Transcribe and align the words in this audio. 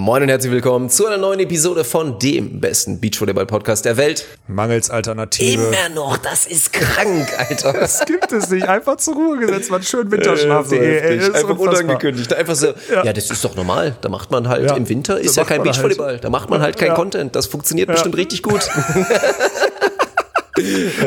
Moin 0.00 0.22
und 0.22 0.30
herzlich 0.30 0.50
willkommen 0.50 0.88
zu 0.88 1.04
einer 1.06 1.18
neuen 1.18 1.40
Episode 1.40 1.84
von 1.84 2.18
dem 2.18 2.58
besten 2.58 3.00
Beachvolleyball-Podcast 3.02 3.84
der 3.84 3.98
Welt. 3.98 4.24
Mangels 4.48 4.88
Alternative. 4.88 5.60
Immer 5.60 5.90
noch, 5.94 6.16
das 6.16 6.46
ist 6.46 6.72
krank, 6.72 7.28
Alter. 7.36 7.74
Das 7.74 8.06
gibt 8.06 8.32
es 8.32 8.48
nicht. 8.48 8.66
Einfach 8.66 8.96
zur 8.96 9.12
Ruhe 9.12 9.36
gesetzt, 9.36 9.70
man 9.70 9.82
schön 9.82 10.10
Winterschlaf. 10.10 10.72
Äh, 10.72 11.20
so 11.20 11.34
Einfach 11.34 11.58
unangekündigt. 11.58 12.32
Einfach 12.32 12.54
so, 12.54 12.68
ja. 12.90 13.04
ja. 13.04 13.12
das 13.12 13.30
ist 13.30 13.44
doch 13.44 13.54
normal. 13.54 13.94
Da 14.00 14.08
macht 14.08 14.30
man 14.30 14.48
halt, 14.48 14.70
ja. 14.70 14.74
im 14.74 14.88
Winter 14.88 15.20
ist 15.20 15.36
da 15.36 15.42
ja 15.42 15.46
kein 15.46 15.62
Beachvolleyball. 15.62 16.12
Halt. 16.12 16.24
Da 16.24 16.30
macht 16.30 16.48
man 16.48 16.62
halt 16.62 16.78
kein 16.78 16.88
ja. 16.88 16.94
Content. 16.94 17.36
Das 17.36 17.44
funktioniert 17.46 17.88
bestimmt 17.88 18.16
richtig 18.16 18.42
gut. 18.42 18.62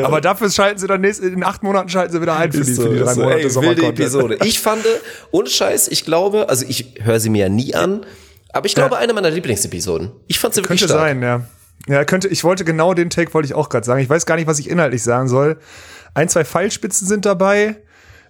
Aber 0.04 0.20
dafür 0.20 0.50
schalten 0.50 0.78
sie 0.78 0.86
dann 0.86 1.00
nächst, 1.00 1.20
in 1.20 1.42
acht 1.42 1.64
Monaten 1.64 1.88
schalten 1.88 2.12
sie 2.12 2.22
wieder 2.22 2.36
ein 2.36 2.52
für, 2.52 2.60
die, 2.60 2.72
so, 2.72 2.82
für 2.82 2.90
die 2.90 3.00
drei 3.00 3.14
so, 3.14 3.22
Monate 3.22 3.40
ey, 3.40 3.54
wilde 3.56 3.86
Episode. 3.86 4.38
Ich 4.44 4.60
fand, 4.60 4.84
ohne 5.32 5.48
Scheiß, 5.48 5.88
ich 5.88 6.04
glaube, 6.04 6.48
also 6.48 6.64
ich 6.68 6.94
höre 7.02 7.18
sie 7.18 7.30
mir 7.30 7.46
ja 7.46 7.48
nie 7.48 7.74
an, 7.74 8.06
aber 8.54 8.66
ich 8.66 8.74
glaube, 8.74 8.94
ja. 8.94 9.00
eine 9.00 9.12
meiner 9.12 9.30
Lieblingsepisoden. 9.30 10.12
Ich 10.28 10.38
fand 10.38 10.54
sie 10.54 10.62
wirklich 10.62 10.80
Könnte 10.80 10.94
stark. 10.94 11.08
sein, 11.08 11.22
ja. 11.22 11.42
Ja, 11.86 12.04
könnte, 12.04 12.28
ich 12.28 12.44
wollte 12.44 12.64
genau 12.64 12.94
den 12.94 13.10
Take 13.10 13.34
wollte 13.34 13.46
ich 13.46 13.54
auch 13.54 13.68
gerade 13.68 13.84
sagen. 13.84 14.00
Ich 14.00 14.08
weiß 14.08 14.24
gar 14.26 14.36
nicht, 14.36 14.46
was 14.46 14.58
ich 14.58 14.70
inhaltlich 14.70 15.02
sagen 15.02 15.28
soll. 15.28 15.58
Ein, 16.14 16.28
zwei 16.28 16.44
Pfeilspitzen 16.44 17.06
sind 17.06 17.26
dabei, 17.26 17.76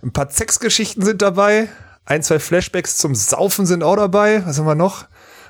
ein 0.03 0.13
paar 0.13 0.31
Sexgeschichten 0.31 1.05
sind 1.05 1.23
dabei, 1.23 1.69
ein, 2.07 2.23
zwei 2.23 2.39
Flashbacks 2.39 2.97
zum 2.97 3.15
Saufen 3.15 3.67
sind 3.67 3.85
auch 3.85 3.97
dabei. 3.97 4.43
Was 4.47 4.59
haben 4.59 4.67
wir 4.67 4.75
noch? 4.75 5.07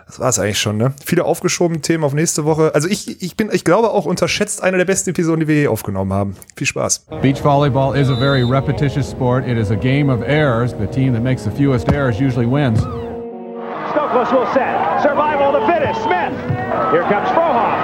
Das 0.06 0.20
war 0.20 0.28
es 0.28 0.38
eigentlich 0.38 0.58
schon, 0.58 0.76
ne? 0.76 0.92
Viele 1.02 1.24
aufgeschobene 1.24 1.80
Themen 1.80 2.04
auf 2.04 2.12
nächste 2.12 2.44
Woche. 2.44 2.74
Also 2.74 2.88
ich, 2.88 3.22
ich 3.22 3.36
bin, 3.36 3.48
ich 3.50 3.64
glaube 3.64 3.90
auch 3.90 4.04
unterschätzt 4.04 4.62
eine 4.62 4.76
der 4.76 4.84
besten 4.84 5.10
Episoden, 5.10 5.40
die 5.40 5.48
wir 5.48 5.54
je 5.54 5.68
aufgenommen 5.68 6.12
haben. 6.12 6.36
Viel 6.56 6.66
Spaß. 6.66 7.06
Beach 7.22 7.42
volleyball 7.42 7.96
is 7.96 8.10
a 8.10 8.16
very 8.16 8.42
repetitious 8.42 9.10
sport. 9.10 9.46
It 9.48 9.56
is 9.56 9.70
a 9.70 9.76
game 9.76 10.10
of 10.12 10.20
errors. 10.20 10.74
The 10.78 10.86
team 10.86 11.14
that 11.14 11.22
makes 11.22 11.44
the 11.44 11.50
fewest 11.50 11.90
errors 11.90 12.20
usually 12.20 12.46
wins. 12.46 12.82
Stokos 13.94 14.32
will 14.32 14.46
set. 14.52 14.74
Survival 15.02 15.54
of 15.54 15.62
the 15.62 15.72
fittest. 15.72 16.02
Smith. 16.02 16.34
Here 16.90 17.04
comes 17.04 17.28
Frohoff. 17.30 17.78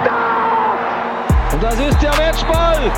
Stop! 0.00 1.52
Und 1.52 1.62
das 1.62 1.78
ist 1.78 2.00
der 2.00 2.16
Matchball 2.16 2.90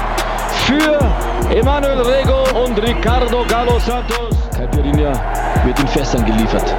für 0.67 1.53
Emanuel 1.53 2.01
Rego 2.03 2.45
und 2.65 2.81
Ricardo 2.81 3.45
Galo 3.49 3.81
Santos. 3.81 4.37
Caipirinha 4.57 5.11
wird 5.65 5.81
in 5.81 5.89
Fässern 5.89 6.25
geliefert. 6.25 6.73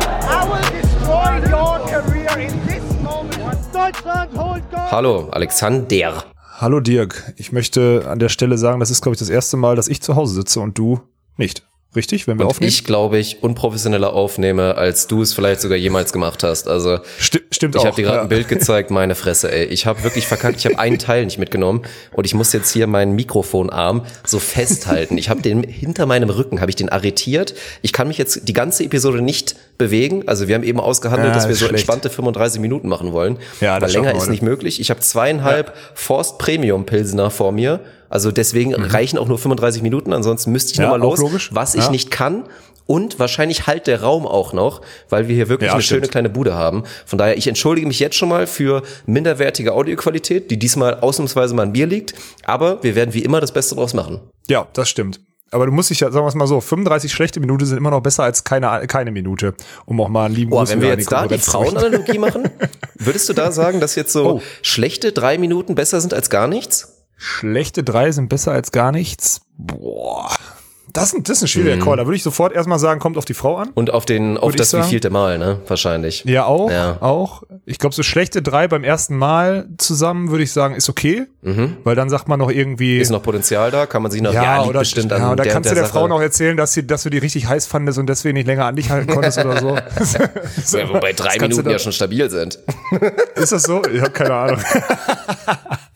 Hallo, 4.92 5.28
Alexander. 5.32 6.24
Hallo 6.62 6.80
Dirk. 6.80 7.34
Ich 7.36 7.52
möchte 7.52 8.06
an 8.08 8.20
der 8.20 8.30
Stelle 8.30 8.58
sagen, 8.58 8.80
das 8.80 8.90
ist, 8.90 9.02
glaube 9.02 9.16
ich, 9.16 9.20
das 9.20 9.30
erste 9.30 9.58
Mal, 9.58 9.76
dass 9.76 9.90
ich 9.90 10.02
zu 10.02 10.16
Hause 10.16 10.36
sitze 10.36 10.62
und 10.62 10.78
du 10.78 11.02
nicht. 11.36 11.64
Richtig, 11.94 12.26
wenn 12.26 12.38
wir 12.38 12.46
und 12.46 12.52
aufnehmen? 12.52 12.70
Ich 12.70 12.86
glaube 12.86 13.18
ich 13.18 13.44
unprofessioneller 13.44 14.14
aufnehme, 14.14 14.76
als 14.76 15.08
du 15.08 15.22
es 15.22 15.34
vielleicht 15.34 15.60
sogar 15.60 15.78
jemals 15.78 16.14
gemacht 16.14 16.42
hast. 16.42 16.70
Also 16.70 17.00
Sti 17.20 17.40
stimmt 17.52 17.76
ich 17.76 17.80
auch. 17.80 17.84
Ich 17.84 17.88
habe 17.88 17.96
dir 17.98 18.04
gerade 18.04 18.18
ja. 18.18 18.22
ein 18.24 18.30
Bild 18.30 18.48
gezeigt, 18.48 18.92
meine 18.92 19.14
Fresse, 19.14 19.52
ey. 19.52 19.66
Ich 19.66 19.86
habe 19.86 20.02
wirklich 20.04 20.26
verkackt. 20.26 20.58
Ich 20.60 20.66
habe 20.66 20.80
einen 20.80 21.00
Teil 21.00 21.26
nicht 21.26 21.38
mitgenommen 21.38 21.82
und 22.14 22.26
ich 22.26 22.34
muss 22.34 22.54
jetzt 22.54 22.72
hier 22.72 22.88
meinen 22.88 23.14
Mikrofonarm 23.16 24.06
so 24.26 24.40
festhalten. 24.40 25.18
Ich 25.18 25.30
habe 25.30 25.42
den 25.42 25.64
hinter 25.64 26.06
meinem 26.06 26.30
Rücken 26.30 26.62
habe 26.62 26.72
ich 26.72 26.78
den 26.78 26.88
arretiert. 26.88 27.56
Ich 27.82 27.92
kann 27.92 28.08
mich 28.08 28.18
jetzt 28.18 28.48
die 28.48 28.54
ganze 28.54 28.86
Episode 28.86 29.22
nicht 29.22 29.58
bewegen. 29.78 30.28
Also 30.28 30.48
wir 30.48 30.56
haben 30.56 30.64
eben 30.64 30.80
ausgehandelt, 30.80 31.30
ja, 31.30 31.34
dass 31.34 31.50
wir 31.50 31.56
so 31.56 31.66
schlecht. 31.66 31.74
entspannte 31.74 32.10
35 32.10 32.62
Minuten 32.62 32.88
machen 32.88 33.12
wollen. 33.12 33.38
Ja, 33.60 33.82
das 33.82 33.94
Aber 33.94 34.06
länger 34.06 34.18
ist 34.18 34.30
nicht 34.30 34.44
möglich. 34.44 34.80
Ich 34.80 34.90
habe 34.92 35.02
zweieinhalb 35.02 35.68
ja. 35.68 35.74
Forst 35.94 36.38
Premium 36.38 36.86
Pilsener 36.86 37.32
vor 37.32 37.52
mir 37.52 37.82
also 38.12 38.32
deswegen 38.32 38.72
mhm. 38.72 38.84
reichen 38.84 39.18
auch 39.18 39.28
nur 39.28 39.40
35 39.40 39.82
Minuten, 39.82 40.14
ansonsten 40.14 40.52
müsste 40.52 40.74
ich 40.74 40.78
ja, 40.78 40.84
nochmal 40.84 41.00
los, 41.00 41.20
logisch. 41.20 41.50
was 41.54 41.74
ich 41.76 41.86
ja. 41.86 41.92
nicht 41.92 42.12
kann. 42.12 42.44
Und 42.88 43.20
wahrscheinlich 43.20 43.68
halt 43.68 43.88
der 43.88 44.02
Raum 44.02 44.28
auch 44.28 44.52
noch, 44.52 44.82
weil 45.08 45.30
wir 45.30 45.36
hier 45.36 45.48
wirklich 45.48 45.68
ja, 45.68 45.74
eine 45.76 45.82
stimmt. 45.82 46.00
schöne 46.00 46.08
kleine 46.10 46.30
Bude 46.30 46.56
haben. 46.56 46.84
Von 47.06 47.18
daher, 47.18 47.38
ich 47.38 47.48
entschuldige 47.48 47.88
mich 47.88 48.00
jetzt 48.00 48.18
schon 48.18 48.28
mal 48.28 48.48
für 48.48 48.82
minderwertige 49.06 49.72
Audioqualität, 49.72 50.52
die 50.52 50.60
diesmal 50.60 51.00
ausnahmsweise 51.00 51.56
mal 51.56 51.64
an 51.64 51.72
mir 51.72 51.86
liegt. 51.86 52.16
Aber 52.44 52.84
wir 52.84 52.96
werden 52.96 53.14
wie 53.14 53.22
immer 53.22 53.40
das 53.40 53.54
Beste 53.54 53.76
draus 53.76 53.94
machen. 53.94 54.20
Ja, 54.50 54.68
das 54.74 54.90
stimmt. 54.90 55.22
Aber 55.52 55.66
du 55.66 55.72
musst 55.72 55.90
dich 55.90 56.02
ja, 56.02 56.12
sagen 56.12 56.26
wir 56.26 56.30
es 56.30 56.36
mal 56.36 56.48
so, 56.48 56.60
35 56.60 57.14
schlechte 57.14 57.40
Minuten 57.40 57.66
sind 57.66 57.78
immer 57.78 57.92
noch 57.92 58.02
besser 58.02 58.24
als 58.24 58.44
keine, 58.44 58.86
keine 58.88 59.12
Minute, 59.12 59.54
um 59.86 60.02
auch 60.02 60.10
mal 60.10 60.26
einen 60.26 60.36
lieben 60.36 60.50
Boah, 60.50 60.68
wenn 60.68 60.82
wir 60.82 60.90
jetzt 60.90 61.12
da 61.12 61.28
die 61.28 61.38
Frauenanalogie 61.38 62.18
machen, 62.18 62.50
würdest 62.96 63.30
du 63.30 63.34
da 63.34 63.52
sagen, 63.54 63.80
dass 63.80 63.96
jetzt 63.96 64.12
so 64.12 64.26
oh. 64.36 64.42
schlechte 64.62 65.14
drei 65.14 65.38
Minuten 65.38 65.76
besser 65.76 66.02
sind 66.02 66.14
als 66.14 66.30
gar 66.30 66.48
nichts? 66.48 67.01
Schlechte 67.24 67.84
drei 67.84 68.12
sind 68.12 68.30
besser 68.30 68.52
als 68.52 68.72
gar 68.72 68.92
nichts. 68.92 69.42
Boah. 69.56 70.28
Das, 70.92 71.16
das 71.22 71.38
ist 71.38 71.44
ein 71.44 71.48
schwieriger 71.48 71.76
mhm. 71.76 71.82
Call. 71.82 71.98
Da 71.98 72.06
würde 72.08 72.16
ich 72.16 72.24
sofort 72.24 72.52
erstmal 72.52 72.80
sagen, 72.80 73.00
kommt 73.00 73.16
auf 73.16 73.26
die 73.26 73.36
Frau 73.36 73.58
an. 73.58 73.70
Und 73.76 73.94
auf 73.94 74.06
den, 74.06 74.40
auf 74.40 74.56
das 74.56 74.74
wievielte 74.74 75.12
Mal, 75.12 75.38
ne? 75.38 75.60
Wahrscheinlich. 75.68 76.26
Ja, 76.26 76.46
auch. 76.46 76.72
Ja. 76.72 76.98
Auch. 77.00 77.44
Ich 77.66 77.78
glaube, 77.78 77.94
so 77.94 78.02
schlechte 78.02 78.42
drei 78.42 78.68
beim 78.68 78.84
ersten 78.84 79.16
Mal 79.16 79.70
zusammen, 79.78 80.32
würde 80.32 80.44
ich 80.44 80.52
sagen, 80.52 80.74
ist 80.74 80.90
okay. 80.90 81.28
Mhm. 81.44 81.78
Weil 81.84 81.96
dann 81.96 82.10
sagt 82.10 82.28
man 82.28 82.40
noch 82.40 82.50
irgendwie. 82.50 82.98
Ist 82.98 83.12
noch 83.12 83.22
Potenzial 83.22 83.70
da? 83.70 83.86
Kann 83.86 84.02
man 84.02 84.12
sich 84.12 84.24
noch, 84.24 84.34
ja, 84.34 84.44
ja 84.44 84.64
oder, 84.64 84.80
bestimmt 84.80 85.12
ja, 85.12 85.18
an 85.18 85.32
oder 85.32 85.46
kannst 85.46 85.70
du 85.70 85.76
der, 85.76 85.84
der 85.84 85.92
Frau 85.92 86.08
noch 86.08 86.22
erzählen, 86.22 86.58
dass, 86.58 86.74
sie, 86.74 86.88
dass 86.88 87.04
du 87.04 87.12
die 87.12 87.20
richtig 87.20 87.48
heiß 87.48 87.68
fandest 87.68 88.00
und 88.00 88.08
deswegen 88.08 88.34
nicht 88.34 88.48
länger 88.48 88.66
an 88.66 88.76
dich 88.76 88.90
halten 88.90 89.14
konntest 89.14 89.38
oder 89.38 89.60
so. 89.60 89.78
so. 90.04 90.78
Ja, 90.80 90.90
wobei 90.90 91.14
drei 91.14 91.38
Minuten 91.40 91.70
ja 91.70 91.78
schon 91.78 91.94
stabil 91.94 92.32
sind. 92.32 92.58
ist 93.36 93.52
das 93.52 93.62
so? 93.62 93.84
Ich 93.94 94.02
habe 94.02 94.12
keine 94.12 94.34
Ahnung. 94.34 94.60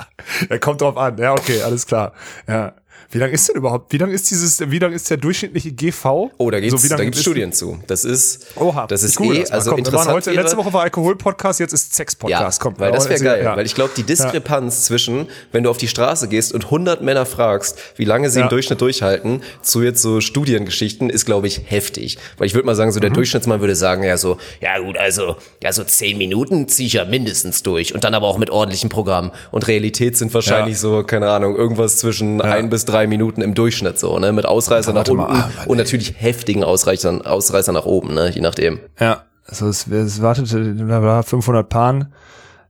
ja, 0.49 0.57
kommt 0.57 0.81
drauf 0.81 0.97
an. 0.97 1.17
Ja, 1.17 1.33
okay, 1.33 1.61
alles 1.61 1.85
klar. 1.85 2.13
Ja. 2.47 2.73
Wie 3.11 3.17
lang 3.17 3.31
ist 3.31 3.47
denn 3.49 3.55
überhaupt? 3.55 3.91
Wie 3.93 3.97
lang 3.97 4.11
ist 4.11 4.29
dieses, 4.29 4.59
wie 4.69 4.79
lang 4.79 4.91
ist 4.91 5.09
der 5.09 5.17
durchschnittliche 5.17 5.71
GV? 5.71 6.31
Oh, 6.37 6.51
da 6.51 6.59
gibt's, 6.59 6.81
so, 6.81 6.95
da 6.95 7.03
gibt's 7.03 7.21
Studien 7.21 7.53
zu. 7.53 7.79
Das 7.87 8.03
ist, 8.03 8.47
Oha, 8.55 8.87
das 8.87 9.03
ist 9.03 9.19
cool, 9.19 9.37
eh, 9.37 9.45
also 9.49 9.71
kommt, 9.71 9.79
interessant. 9.79 10.11
Heute, 10.11 10.31
wäre, 10.31 10.41
letzte 10.41 10.57
Woche 10.57 10.73
war 10.73 10.83
Alkohol-Podcast, 10.83 11.59
jetzt 11.59 11.73
ist 11.73 11.95
Sex-Podcast. 11.95 12.59
Ja, 12.59 12.63
kommt, 12.63 12.79
weil 12.79 12.91
das 12.91 13.07
wäre 13.09 13.23
geil, 13.23 13.43
ja. 13.43 13.55
weil 13.55 13.65
ich 13.65 13.75
glaube, 13.75 13.91
die 13.95 14.03
Diskrepanz 14.03 14.75
ja. 14.75 14.83
zwischen, 14.87 15.27
wenn 15.51 15.63
du 15.63 15.69
auf 15.69 15.77
die 15.77 15.87
Straße 15.87 16.27
gehst 16.27 16.53
und 16.53 16.65
100 16.65 17.01
Männer 17.01 17.25
fragst, 17.25 17.77
wie 17.95 18.05
lange 18.05 18.29
sie 18.29 18.41
im 18.41 18.49
Durchschnitt 18.49 18.81
durchhalten, 18.81 19.41
zu 19.61 19.81
jetzt 19.81 20.01
so 20.01 20.21
Studiengeschichten, 20.21 21.09
ist 21.09 21.25
glaube 21.25 21.47
ich 21.47 21.61
heftig. 21.65 22.17
Weil 22.37 22.47
ich 22.47 22.53
würde 22.53 22.65
mal 22.65 22.75
sagen, 22.75 22.91
so 22.91 22.99
der 22.99 23.11
mhm. 23.11 23.15
Durchschnittsmann 23.15 23.61
würde 23.61 23.75
sagen, 23.75 24.03
ja 24.03 24.17
so, 24.17 24.37
ja 24.61 24.77
gut, 24.79 24.97
also, 24.97 25.37
ja 25.61 25.71
so 25.71 25.83
10 25.83 26.17
Minuten 26.17 26.67
ziehe 26.67 26.87
ich 26.87 26.93
ja 26.93 27.05
mindestens 27.05 27.63
durch 27.63 27.93
und 27.93 28.03
dann 28.03 28.13
aber 28.13 28.27
auch 28.27 28.37
mit 28.37 28.49
ordentlichem 28.49 28.89
Programm. 28.89 29.31
Und 29.51 29.67
Realität 29.67 30.17
sind 30.17 30.33
wahrscheinlich 30.33 30.79
so, 30.79 31.03
keine 31.03 31.29
Ahnung, 31.29 31.55
irgendwas 31.55 31.97
zwischen 31.97 32.41
ein 32.41 32.69
bis 32.69 32.85
drei 32.85 32.94
Minuten 33.07 33.41
im 33.41 33.53
Durchschnitt 33.53 33.99
so, 33.99 34.17
ne? 34.19 34.31
Mit 34.31 34.45
Ausreißer 34.45 34.93
nach 34.93 35.07
unten 35.07 35.17
mal, 35.17 35.51
und 35.67 35.77
natürlich 35.77 36.15
heftigen 36.17 36.63
Ausreißern, 36.63 37.23
Ausreißer 37.23 37.71
nach 37.71 37.85
oben, 37.85 38.13
ne? 38.13 38.29
Je 38.29 38.41
nachdem. 38.41 38.79
Ja, 38.99 39.23
also 39.45 39.67
es, 39.67 39.87
es 39.87 40.21
wartete 40.21 41.23
500 41.23 41.69
Paaren. 41.69 42.13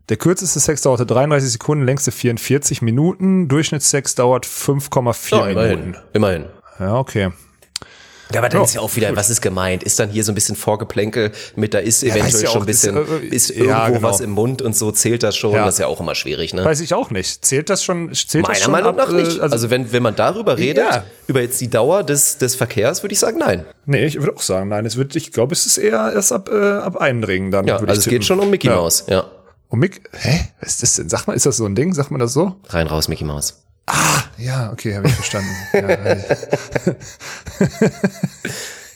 Der 0.09 0.18
kürzeste 0.18 0.59
Sex 0.59 0.81
dauerte 0.81 1.06
33 1.06 1.53
Sekunden, 1.53 1.86
längste 1.86 2.12
44 2.12 2.81
Minuten. 2.81 3.47
Durchschnittssex 3.47 4.16
dauert 4.16 4.46
5,4 4.46 5.36
ja, 5.36 5.68
Minuten. 5.68 5.96
Immerhin. 6.13 6.46
Ja, 6.80 6.97
okay. 6.97 7.31
Ja, 8.34 8.40
aber 8.40 8.50
dann 8.50 8.62
oh, 8.62 8.63
ist 8.63 8.74
ja 8.74 8.81
auch 8.81 8.96
wieder, 8.96 9.09
gut. 9.09 9.18
was 9.18 9.30
ist 9.30 9.41
gemeint? 9.41 9.84
Ist 9.84 10.00
dann 10.00 10.09
hier 10.09 10.24
so 10.24 10.31
ein 10.31 10.36
bisschen 10.36 10.56
Vorgeplänkel 10.56 11.31
mit, 11.56 11.74
da 11.74 11.80
ist 11.80 12.03
eventuell 12.03 12.44
ja, 12.44 12.50
schon 12.50 12.63
ein 12.63 12.66
bisschen, 12.66 12.97
ist, 12.97 13.09
äh, 13.09 13.25
ist 13.28 13.50
irgendwo 13.52 13.69
ja, 13.69 13.90
genau. 13.90 14.02
was 14.02 14.19
im 14.19 14.31
Mund 14.31 14.62
und 14.62 14.75
so, 14.75 14.91
zählt 14.91 15.22
das 15.24 15.36
schon? 15.36 15.53
Ja. 15.53 15.66
Das 15.66 15.75
ist 15.75 15.80
ja 15.80 15.88
auch 15.88 16.00
immer 16.00 16.16
schwierig, 16.16 16.53
ne? 16.53 16.66
Weiß 16.66 16.80
ich 16.81 16.94
auch 16.94 17.12
nicht. 17.12 17.46
Zählt 17.46 17.69
das 17.69 17.84
schon, 17.84 18.13
zählt 18.13 18.44
Meiner 18.44 18.53
das 18.56 18.63
schon 18.63 18.72
Meinung 18.72 18.96
nach 18.96 19.12
nicht. 19.12 19.38
Äh, 19.38 19.41
also, 19.41 19.53
also, 19.53 19.69
wenn, 19.69 19.91
wenn 19.91 20.02
man 20.02 20.16
darüber 20.16 20.58
redet, 20.58 21.03
über 21.28 21.41
jetzt 21.41 21.62
die 21.62 21.69
Dauer 21.69 22.03
des, 22.03 22.38
des 22.38 22.56
Verkehrs, 22.56 23.03
würde 23.03 23.13
ich 23.13 23.19
sagen, 23.19 23.38
nein. 23.38 23.66
Nee, 23.86 24.06
ich 24.06 24.19
würde 24.19 24.36
auch 24.36 24.42
sagen, 24.42 24.69
nein. 24.69 24.86
Es 24.86 24.97
wird, 24.97 25.16
ich 25.16 25.31
glaube, 25.31 25.53
es 25.53 25.66
ist 25.66 25.78
eher 25.78 26.12
erst 26.13 26.31
ab, 26.31 26.50
äh, 26.52 26.56
ab 26.56 26.97
Eindringen 26.97 27.52
dann. 27.52 27.68
Ja, 27.68 27.78
also 27.78 27.92
es 27.92 28.06
geht 28.06 28.25
schon 28.25 28.40
um 28.40 28.50
Mickey 28.50 28.69
Mouse, 28.69 29.06
ja. 29.07 29.25
Um 29.69 29.80
Mickey, 29.80 30.02
hä? 30.13 30.47
Was 30.62 30.74
ist 30.74 30.84
das 30.84 30.96
denn? 30.96 31.09
Sag 31.09 31.28
mal, 31.28 31.34
ist 31.34 31.46
das 31.46 31.57
so 31.57 31.66
ein 31.66 31.75
Ding? 31.75 31.94
Sagt 31.94 32.12
man 32.12 32.19
das 32.19 32.34
so? 32.34 32.56
Rein 32.69 32.88
raus, 32.88 33.07
Mickey 33.07 33.24
Mouse. 33.24 33.64
Ah, 33.88 34.23
ja, 34.38 34.72
okay, 34.72 34.96
habe 34.96 35.07
ich 35.07 35.13
verstanden. 35.13 35.50
ja, 35.73 35.88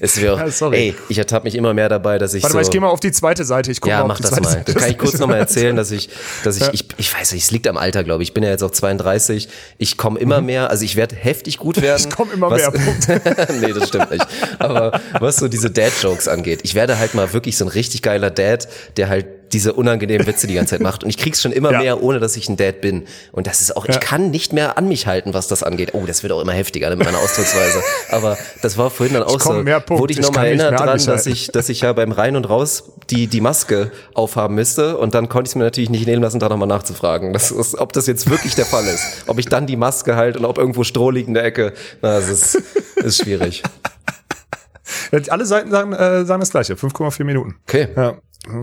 Es 0.02 0.20
wäre, 0.22 0.38
ja, 0.38 0.50
sorry. 0.50 0.78
ey, 0.78 0.96
ich 1.10 1.18
ertappe 1.18 1.44
mich 1.44 1.56
immer 1.56 1.74
mehr 1.74 1.90
dabei, 1.90 2.18
dass 2.18 2.34
ich 2.34 2.44
Warte 2.44 2.54
so, 2.54 2.58
mal, 2.58 2.62
ich 2.62 2.70
gehe 2.70 2.80
mal 2.80 2.88
auf 2.88 3.02
die 3.02 3.12
zweite 3.12 3.44
Seite. 3.44 3.70
Ich 3.70 3.82
guck 3.82 3.90
ja, 3.90 4.00
mal 4.00 4.08
mach 4.08 4.22
das 4.22 4.32
mal. 4.32 4.50
Seite. 4.50 4.74
Kann 4.74 4.90
ich 4.90 4.98
kurz 4.98 5.19
nochmal 5.19 5.40
erzählen, 5.40 5.75
dass 5.75 5.92
ich, 5.92 6.10
dass 6.46 6.56
ich, 6.56 6.62
ja. 6.62 6.69
ich, 6.72 6.86
ich 6.96 7.13
weiß 7.13 7.34
nicht, 7.34 7.44
es 7.44 7.52
liegt 7.52 7.68
am 7.68 7.75
Alter, 7.75 8.06
glaube 8.06 8.24
ich. 8.24 8.30
Ich 8.30 8.34
bin 8.34 8.44
ja 8.44 8.50
jetzt 8.50 8.63
auch 8.63 8.72
32. 8.72 9.50
Ich 9.78 9.98
komme 9.98 10.18
immer 10.19 10.40
mhm. 10.40 10.46
mehr, 10.46 10.69
also 10.69 10.86
ich 10.86 10.96
werde 10.96 11.16
heftig 11.16 11.58
gut 11.58 11.81
werden. 11.81 12.00
Ich 12.10 12.16
komme 12.16 12.31
immer 12.31 12.50
was, 12.50 12.72
mehr. 12.72 13.22
nee, 13.62 13.74
das 13.74 13.90
stimmt 13.90 14.12
nicht. 14.12 14.25
Aber 14.58 15.02
was 15.19 15.36
so 15.38 15.48
diese 15.48 15.69
Dad-Jokes 15.69 16.28
angeht, 16.28 16.62
ich 16.63 16.75
werde 16.75 16.98
halt 16.98 17.13
mal 17.13 17.34
wirklich 17.34 17.58
so 17.58 17.66
ein 17.66 17.68
richtig 17.68 18.02
geiler 18.02 18.31
Dad, 18.31 18.68
der 18.96 19.10
halt 19.10 19.25
diese 19.54 19.74
unangenehmen 19.74 20.25
Witze 20.28 20.48
die 20.48 20.54
ganze 20.54 20.72
Zeit 20.72 20.81
macht. 20.81 21.04
Und 21.04 21.10
ich 21.10 21.18
krieg's 21.18 21.42
schon 21.42 21.51
immer 21.51 21.72
ja. 21.72 21.80
mehr, 21.80 22.04
ohne 22.04 22.19
dass 22.19 22.36
ich 22.36 22.50
ein 22.50 22.57
Dad 22.57 22.81
bin. 22.81 23.06
Und 23.31 23.48
das 23.48 23.62
ist 23.62 23.75
auch, 23.75 23.86
ja. 23.88 23.94
ich 23.94 24.00
kann 24.00 24.31
nicht 24.31 24.54
mehr 24.54 24.78
an 24.78 24.88
mich 24.88 25.07
halten, 25.07 25.34
was 25.34 25.48
das 25.48 25.63
angeht. 25.63 25.94
Oh, 25.94 26.06
das 26.06 26.24
wird 26.24 26.34
auch 26.34 26.42
immer 26.42 26.54
heftiger 26.54 26.90
mit 26.96 27.06
meiner 27.06 27.19
Ausdrucksweise. 27.19 27.81
Aber 28.12 28.38
das 28.62 28.78
war 28.78 28.90
vorhin 28.90 29.16
dann 29.16 29.24
auch 29.24 29.40
so. 29.40 29.50
Wurde 29.50 30.13
ich 30.13 30.22
nochmal 30.22 30.48
erinnert 30.48 30.80
dran, 30.80 31.04
dass 31.06 31.25
ich, 31.25 31.48
dass 31.48 31.69
ich 31.69 31.81
ja 31.81 31.94
beim 31.94 32.12
Rein 32.12 32.36
und 32.36 32.50
Raus 32.50 32.92
die, 33.10 33.28
die 33.28 33.42
Maske 33.42 33.92
aufhaben 34.13 34.56
müsste. 34.56 34.98
Und 34.98 35.13
dann 35.13 35.30
konnte 35.30 35.48
ich 35.48 35.51
es 35.51 35.56
mir 35.56 35.63
natürlich 35.63 35.90
nicht 35.90 36.06
nehmen 36.06 36.22
lassen, 36.22 36.40
da 36.40 36.50
nochmal 36.50 36.68
nachzufragen. 36.68 37.34
Das 37.34 37.51
ist, 37.51 37.78
ob 37.78 37.94
das 37.94 38.07
jetzt 38.07 38.30
wirklich 38.30 38.56
der 38.56 38.66
Fall 38.66 38.86
ist. 38.86 39.24
Ob 39.28 39.40
ich 39.40 39.48
dann 39.48 39.68
die 39.68 39.75
Maske 39.75 40.16
halt 40.16 40.38
und 40.38 40.46
ob 40.46 40.57
irgendwo 40.57 40.84
Stroh 40.84 41.12
liegt 41.12 41.28
in 41.28 41.34
der 41.34 41.44
Ecke. 41.44 41.74
Na, 42.01 42.19
das 42.19 42.30
ist, 42.30 42.56
ist 42.96 43.24
schwierig. 43.24 43.63
Alle 45.30 45.46
Seiten 45.46 45.72
sagen, 45.72 45.94
äh, 45.94 46.25
sagen 46.25 46.40
das 46.40 46.51
gleiche, 46.51 46.74
5,4 46.74 47.24
Minuten. 47.24 47.56
Okay. 47.68 47.90
Ja. 47.96 48.18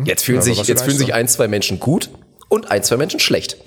Jetzt 0.04 0.24
fühlen 0.24 0.38
Ja, 0.38 0.42
aber 0.42 0.54
sich, 0.54 0.68
jetzt 0.68 0.82
fühlen 0.82 0.96
sich 0.96 1.14
ein, 1.14 1.28
zwei 1.28 1.48
Menschen 1.48 1.78
gut 1.80 2.10
und 2.48 2.70
ein, 2.70 2.82
zwei 2.82 2.96
Menschen 2.96 3.20
schlecht. 3.20 3.58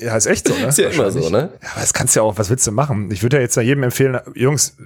Ja, 0.00 0.16
ist 0.16 0.26
echt 0.26 0.48
so, 0.48 0.54
ne? 0.54 0.68
Ist 0.68 0.78
ja 0.78 0.88
immer 0.88 1.10
so, 1.10 1.28
ne? 1.28 1.50
Ja, 1.62 1.68
aber 1.72 1.80
das 1.80 1.92
kannst 1.92 2.16
du 2.16 2.20
ja 2.20 2.24
auch, 2.24 2.38
was 2.38 2.48
willst 2.48 2.66
du 2.66 2.72
machen? 2.72 3.10
Ich 3.10 3.22
würde 3.22 3.36
ja 3.36 3.42
jetzt 3.42 3.56
ja 3.56 3.62
jedem 3.62 3.82
empfehlen, 3.82 4.18
Jungs, 4.34 4.76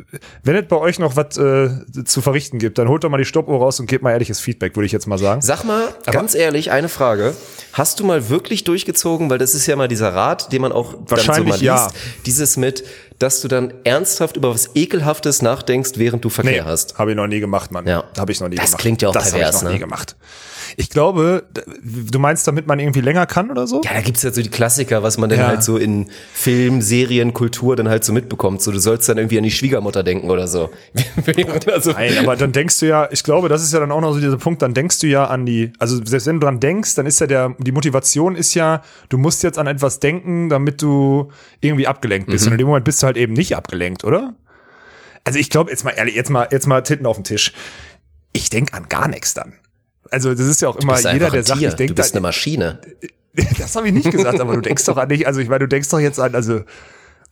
wenn 0.42 0.56
es 0.56 0.66
bei 0.66 0.76
euch 0.76 0.98
noch 0.98 1.14
was 1.14 1.38
äh, 1.38 2.04
zu 2.04 2.20
verrichten 2.20 2.58
gibt, 2.58 2.78
dann 2.78 2.88
holt 2.88 3.04
doch 3.04 3.10
mal 3.10 3.18
die 3.18 3.24
Stoppuhr 3.24 3.58
raus 3.58 3.78
und 3.78 3.86
gebt 3.86 4.02
mal 4.02 4.10
ehrliches 4.10 4.40
Feedback, 4.40 4.74
würde 4.74 4.86
ich 4.86 4.92
jetzt 4.92 5.06
mal 5.06 5.18
sagen. 5.18 5.40
Sag 5.40 5.62
mal, 5.64 5.88
ganz 6.06 6.34
ehrlich, 6.34 6.72
eine 6.72 6.88
Frage. 6.88 7.34
Hast 7.72 8.00
du 8.00 8.04
mal 8.04 8.28
wirklich 8.28 8.64
durchgezogen, 8.64 9.30
weil 9.30 9.38
das 9.38 9.54
ist 9.54 9.66
ja 9.66 9.76
mal 9.76 9.88
dieser 9.88 10.12
Rat, 10.12 10.52
den 10.52 10.62
man 10.62 10.72
auch 10.72 10.94
dann 10.94 11.04
so 11.04 11.10
Wahrscheinlich 11.10 11.48
mal 11.48 11.54
liest, 11.54 11.64
ja. 11.64 11.88
dieses 12.26 12.56
mit, 12.56 12.84
dass 13.18 13.40
du 13.40 13.48
dann 13.48 13.72
ernsthaft 13.84 14.36
über 14.36 14.52
was 14.52 14.70
Ekelhaftes 14.74 15.42
nachdenkst, 15.42 15.92
während 15.96 16.24
du 16.24 16.28
Verkehr 16.30 16.64
hast. 16.64 16.98
habe 16.98 17.12
ich 17.12 17.16
noch 17.16 17.26
nie 17.26 17.40
gemacht, 17.40 17.70
Mann. 17.70 17.86
Ja. 17.86 18.04
Habe 18.18 18.32
ich 18.32 18.40
noch 18.40 18.48
nie 18.48 18.56
Das 18.56 18.66
gemacht. 18.66 18.80
klingt 18.80 19.02
ja 19.02 19.08
auch 19.08 19.12
das 19.12 19.30
pervers, 19.30 19.56
ich 19.56 19.62
noch 19.62 19.68
ne? 19.68 19.74
nie 19.74 19.80
gemacht. 19.80 20.16
Ich 20.76 20.90
glaube, 20.90 21.44
du 21.84 22.18
meinst, 22.18 22.46
damit 22.48 22.66
man 22.66 22.78
irgendwie 22.80 23.00
länger 23.00 23.26
kann 23.26 23.50
oder 23.50 23.66
so? 23.66 23.80
Ja, 23.84 23.94
da 23.94 24.00
gibt's 24.00 24.22
ja 24.22 24.32
so 24.32 24.42
die 24.42 24.48
Klassiker, 24.50 25.02
was 25.02 25.18
man 25.18 25.30
dann 25.30 25.38
Ja. 25.38 25.46
halt 25.48 25.62
so 25.62 25.76
in 25.76 26.06
Film, 26.32 26.80
Serien, 26.82 27.32
Kultur 27.32 27.76
dann 27.76 27.88
halt 27.88 28.04
so 28.04 28.12
mitbekommt. 28.12 28.62
So, 28.62 28.72
du 28.72 28.78
sollst 28.78 29.08
dann 29.08 29.18
irgendwie 29.18 29.38
an 29.38 29.44
die 29.44 29.50
Schwiegermutter 29.50 30.02
denken 30.02 30.30
oder 30.30 30.48
so. 30.48 30.70
also, 31.72 31.92
Nein, 31.92 32.18
aber 32.18 32.36
dann 32.36 32.52
denkst 32.52 32.80
du 32.80 32.86
ja, 32.86 33.08
ich 33.10 33.22
glaube, 33.22 33.48
das 33.48 33.62
ist 33.62 33.72
ja 33.72 33.80
dann 33.80 33.92
auch 33.92 34.00
noch 34.00 34.12
so 34.14 34.20
dieser 34.20 34.36
Punkt, 34.36 34.62
dann 34.62 34.74
denkst 34.74 34.98
du 35.00 35.06
ja 35.06 35.26
an 35.26 35.46
die, 35.46 35.72
also 35.78 36.04
selbst 36.04 36.26
wenn 36.26 36.40
du 36.40 36.46
dran 36.46 36.60
denkst, 36.60 36.94
dann 36.94 37.06
ist 37.06 37.20
ja 37.20 37.26
der, 37.26 37.54
die 37.58 37.72
Motivation 37.72 38.34
ist 38.36 38.54
ja, 38.54 38.82
du 39.08 39.18
musst 39.18 39.42
jetzt 39.42 39.58
an 39.58 39.66
etwas 39.66 40.00
denken, 40.00 40.48
damit 40.48 40.82
du 40.82 41.30
irgendwie 41.60 41.86
abgelenkt 41.86 42.28
bist. 42.30 42.46
Und 42.46 42.52
in 42.52 42.58
dem 42.58 42.66
Moment 42.66 42.84
bist 42.84 43.02
du 43.02 43.06
halt 43.06 43.16
eben 43.16 43.32
nicht 43.32 43.56
abgelenkt, 43.56 44.04
oder? 44.04 44.34
Also 45.24 45.38
ich 45.38 45.50
glaube, 45.50 45.70
jetzt 45.70 45.84
mal 45.84 45.92
ehrlich, 45.92 46.14
jetzt 46.14 46.30
mal, 46.30 46.48
jetzt 46.50 46.66
mal 46.66 46.82
Titten 46.82 47.06
auf 47.06 47.16
den 47.16 47.24
Tisch. 47.24 47.52
Ich 48.32 48.50
denk 48.50 48.74
an 48.74 48.88
gar 48.88 49.08
nichts 49.08 49.32
dann. 49.34 49.54
Also 50.10 50.30
das 50.30 50.46
ist 50.46 50.60
ja 50.62 50.68
auch 50.68 50.76
immer 50.76 50.98
jeder, 50.98 51.30
der 51.30 51.42
sagt, 51.44 51.60
ich 51.62 51.74
denke 51.74 51.94
du 51.94 52.02
bist 52.02 52.14
eine 52.14 52.20
Maschine. 52.20 52.78
Das 53.58 53.74
habe 53.74 53.88
ich 53.88 53.92
nicht 53.94 54.08
gesagt, 54.12 54.38
aber 54.38 54.54
du 54.54 54.60
denkst 54.60 54.84
doch 54.84 54.96
an 54.96 55.08
nicht, 55.08 55.26
also 55.26 55.40
ich 55.40 55.48
meine, 55.48 55.58
du 55.60 55.66
denkst 55.66 55.88
doch 55.88 55.98
jetzt 55.98 56.20
an, 56.20 56.36
also 56.36 56.60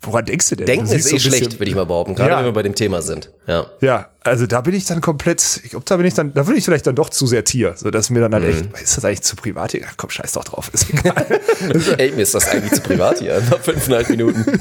woran 0.01 0.25
denkst 0.25 0.49
du 0.49 0.57
denn? 0.57 0.67
Denken 0.67 0.89
du 0.89 0.97
ist 0.97 1.07
eh 1.07 1.11
so 1.11 1.19
schlecht, 1.31 1.61
würde 1.61 1.71
ich 1.71 1.77
mal 1.77 1.87
behaupten, 1.87 2.17
gerade 2.17 2.31
Ja. 2.31 2.39
wenn 2.39 2.47
wir 2.47 2.53
bei 2.53 2.65
dem 2.65 2.75
Thema 2.75 3.03
sind. 3.03 3.31
Ja. 3.47 3.67
Ja, 3.81 4.09
also 4.25 4.47
da 4.47 4.61
bin 4.61 4.75
ich 4.75 4.85
dann 4.85 5.01
komplett, 5.01 5.61
ich 5.65 5.71
glaube, 5.71 5.85
da 5.87 5.97
bin 5.97 6.07
ich 6.07 6.15
dann, 6.15 6.33
da 6.33 6.45
bin 6.45 6.57
ich 6.57 6.65
vielleicht 6.65 6.87
dann 6.87 6.95
doch 6.95 7.11
zu 7.11 7.27
sehr 7.27 7.45
Tier, 7.45 7.75
so 7.77 7.91
dass 7.91 8.11
mir 8.11 8.21
dann 8.21 8.35
halt 8.35 8.45
echt, 8.45 8.67
ist 8.81 8.97
das 8.97 9.05
eigentlich 9.05 9.23
zu 9.23 9.37
privat? 9.37 9.73
Ja, 9.75 9.87
komm, 9.97 10.11
scheiß 10.11 10.33
doch 10.33 10.45
drauf, 10.45 10.71
ist 10.73 10.91
egal. 10.91 11.41
Ey, 11.99 12.13
mir 12.13 12.23
ist 12.23 12.35
das 12.35 12.49
eigentlich 12.49 12.73
zu 12.73 12.81
privat 12.83 13.19
hier. 13.19 13.41
Nach 13.51 13.59
fünfeinhalb 13.59 14.09
Minuten. 14.11 14.45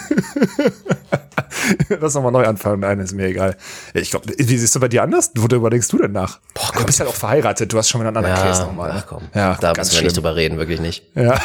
Lass 1.89 2.15
nochmal 2.15 2.31
neu 2.31 2.45
anfangen, 2.45 2.79
nein, 2.79 2.99
ist 2.99 3.13
mir 3.13 3.27
egal. 3.27 3.55
Ich 3.93 4.09
glaube, 4.11 4.33
wie 4.35 4.57
siehst 4.57 4.73
du 4.75 4.79
bei 4.79 4.87
dir 4.87 5.03
anders? 5.03 5.31
Worüber 5.35 5.69
denkst 5.69 5.89
du 5.89 5.97
denn 5.97 6.11
nach? 6.11 6.39
Boah, 6.53 6.71
du 6.75 6.85
bist 6.85 6.99
halt 6.99 7.09
auch 7.09 7.15
verheiratet, 7.15 7.71
du 7.71 7.77
hast 7.77 7.89
schon 7.89 8.01
mit 8.01 8.07
einem 8.07 8.17
anderen 8.17 8.35
Case 8.35 8.61
Ja, 8.61 8.67
nochmal. 8.67 8.91
ach 8.95 9.05
komm. 9.07 9.23
Ja, 9.35 9.57
da 9.61 9.73
müssen 9.75 9.93
wir 9.95 10.01
nicht 10.03 10.17
drüber 10.17 10.35
reden, 10.35 10.57
wirklich 10.57 10.79
nicht. 10.81 11.03
Ja. 11.13 11.39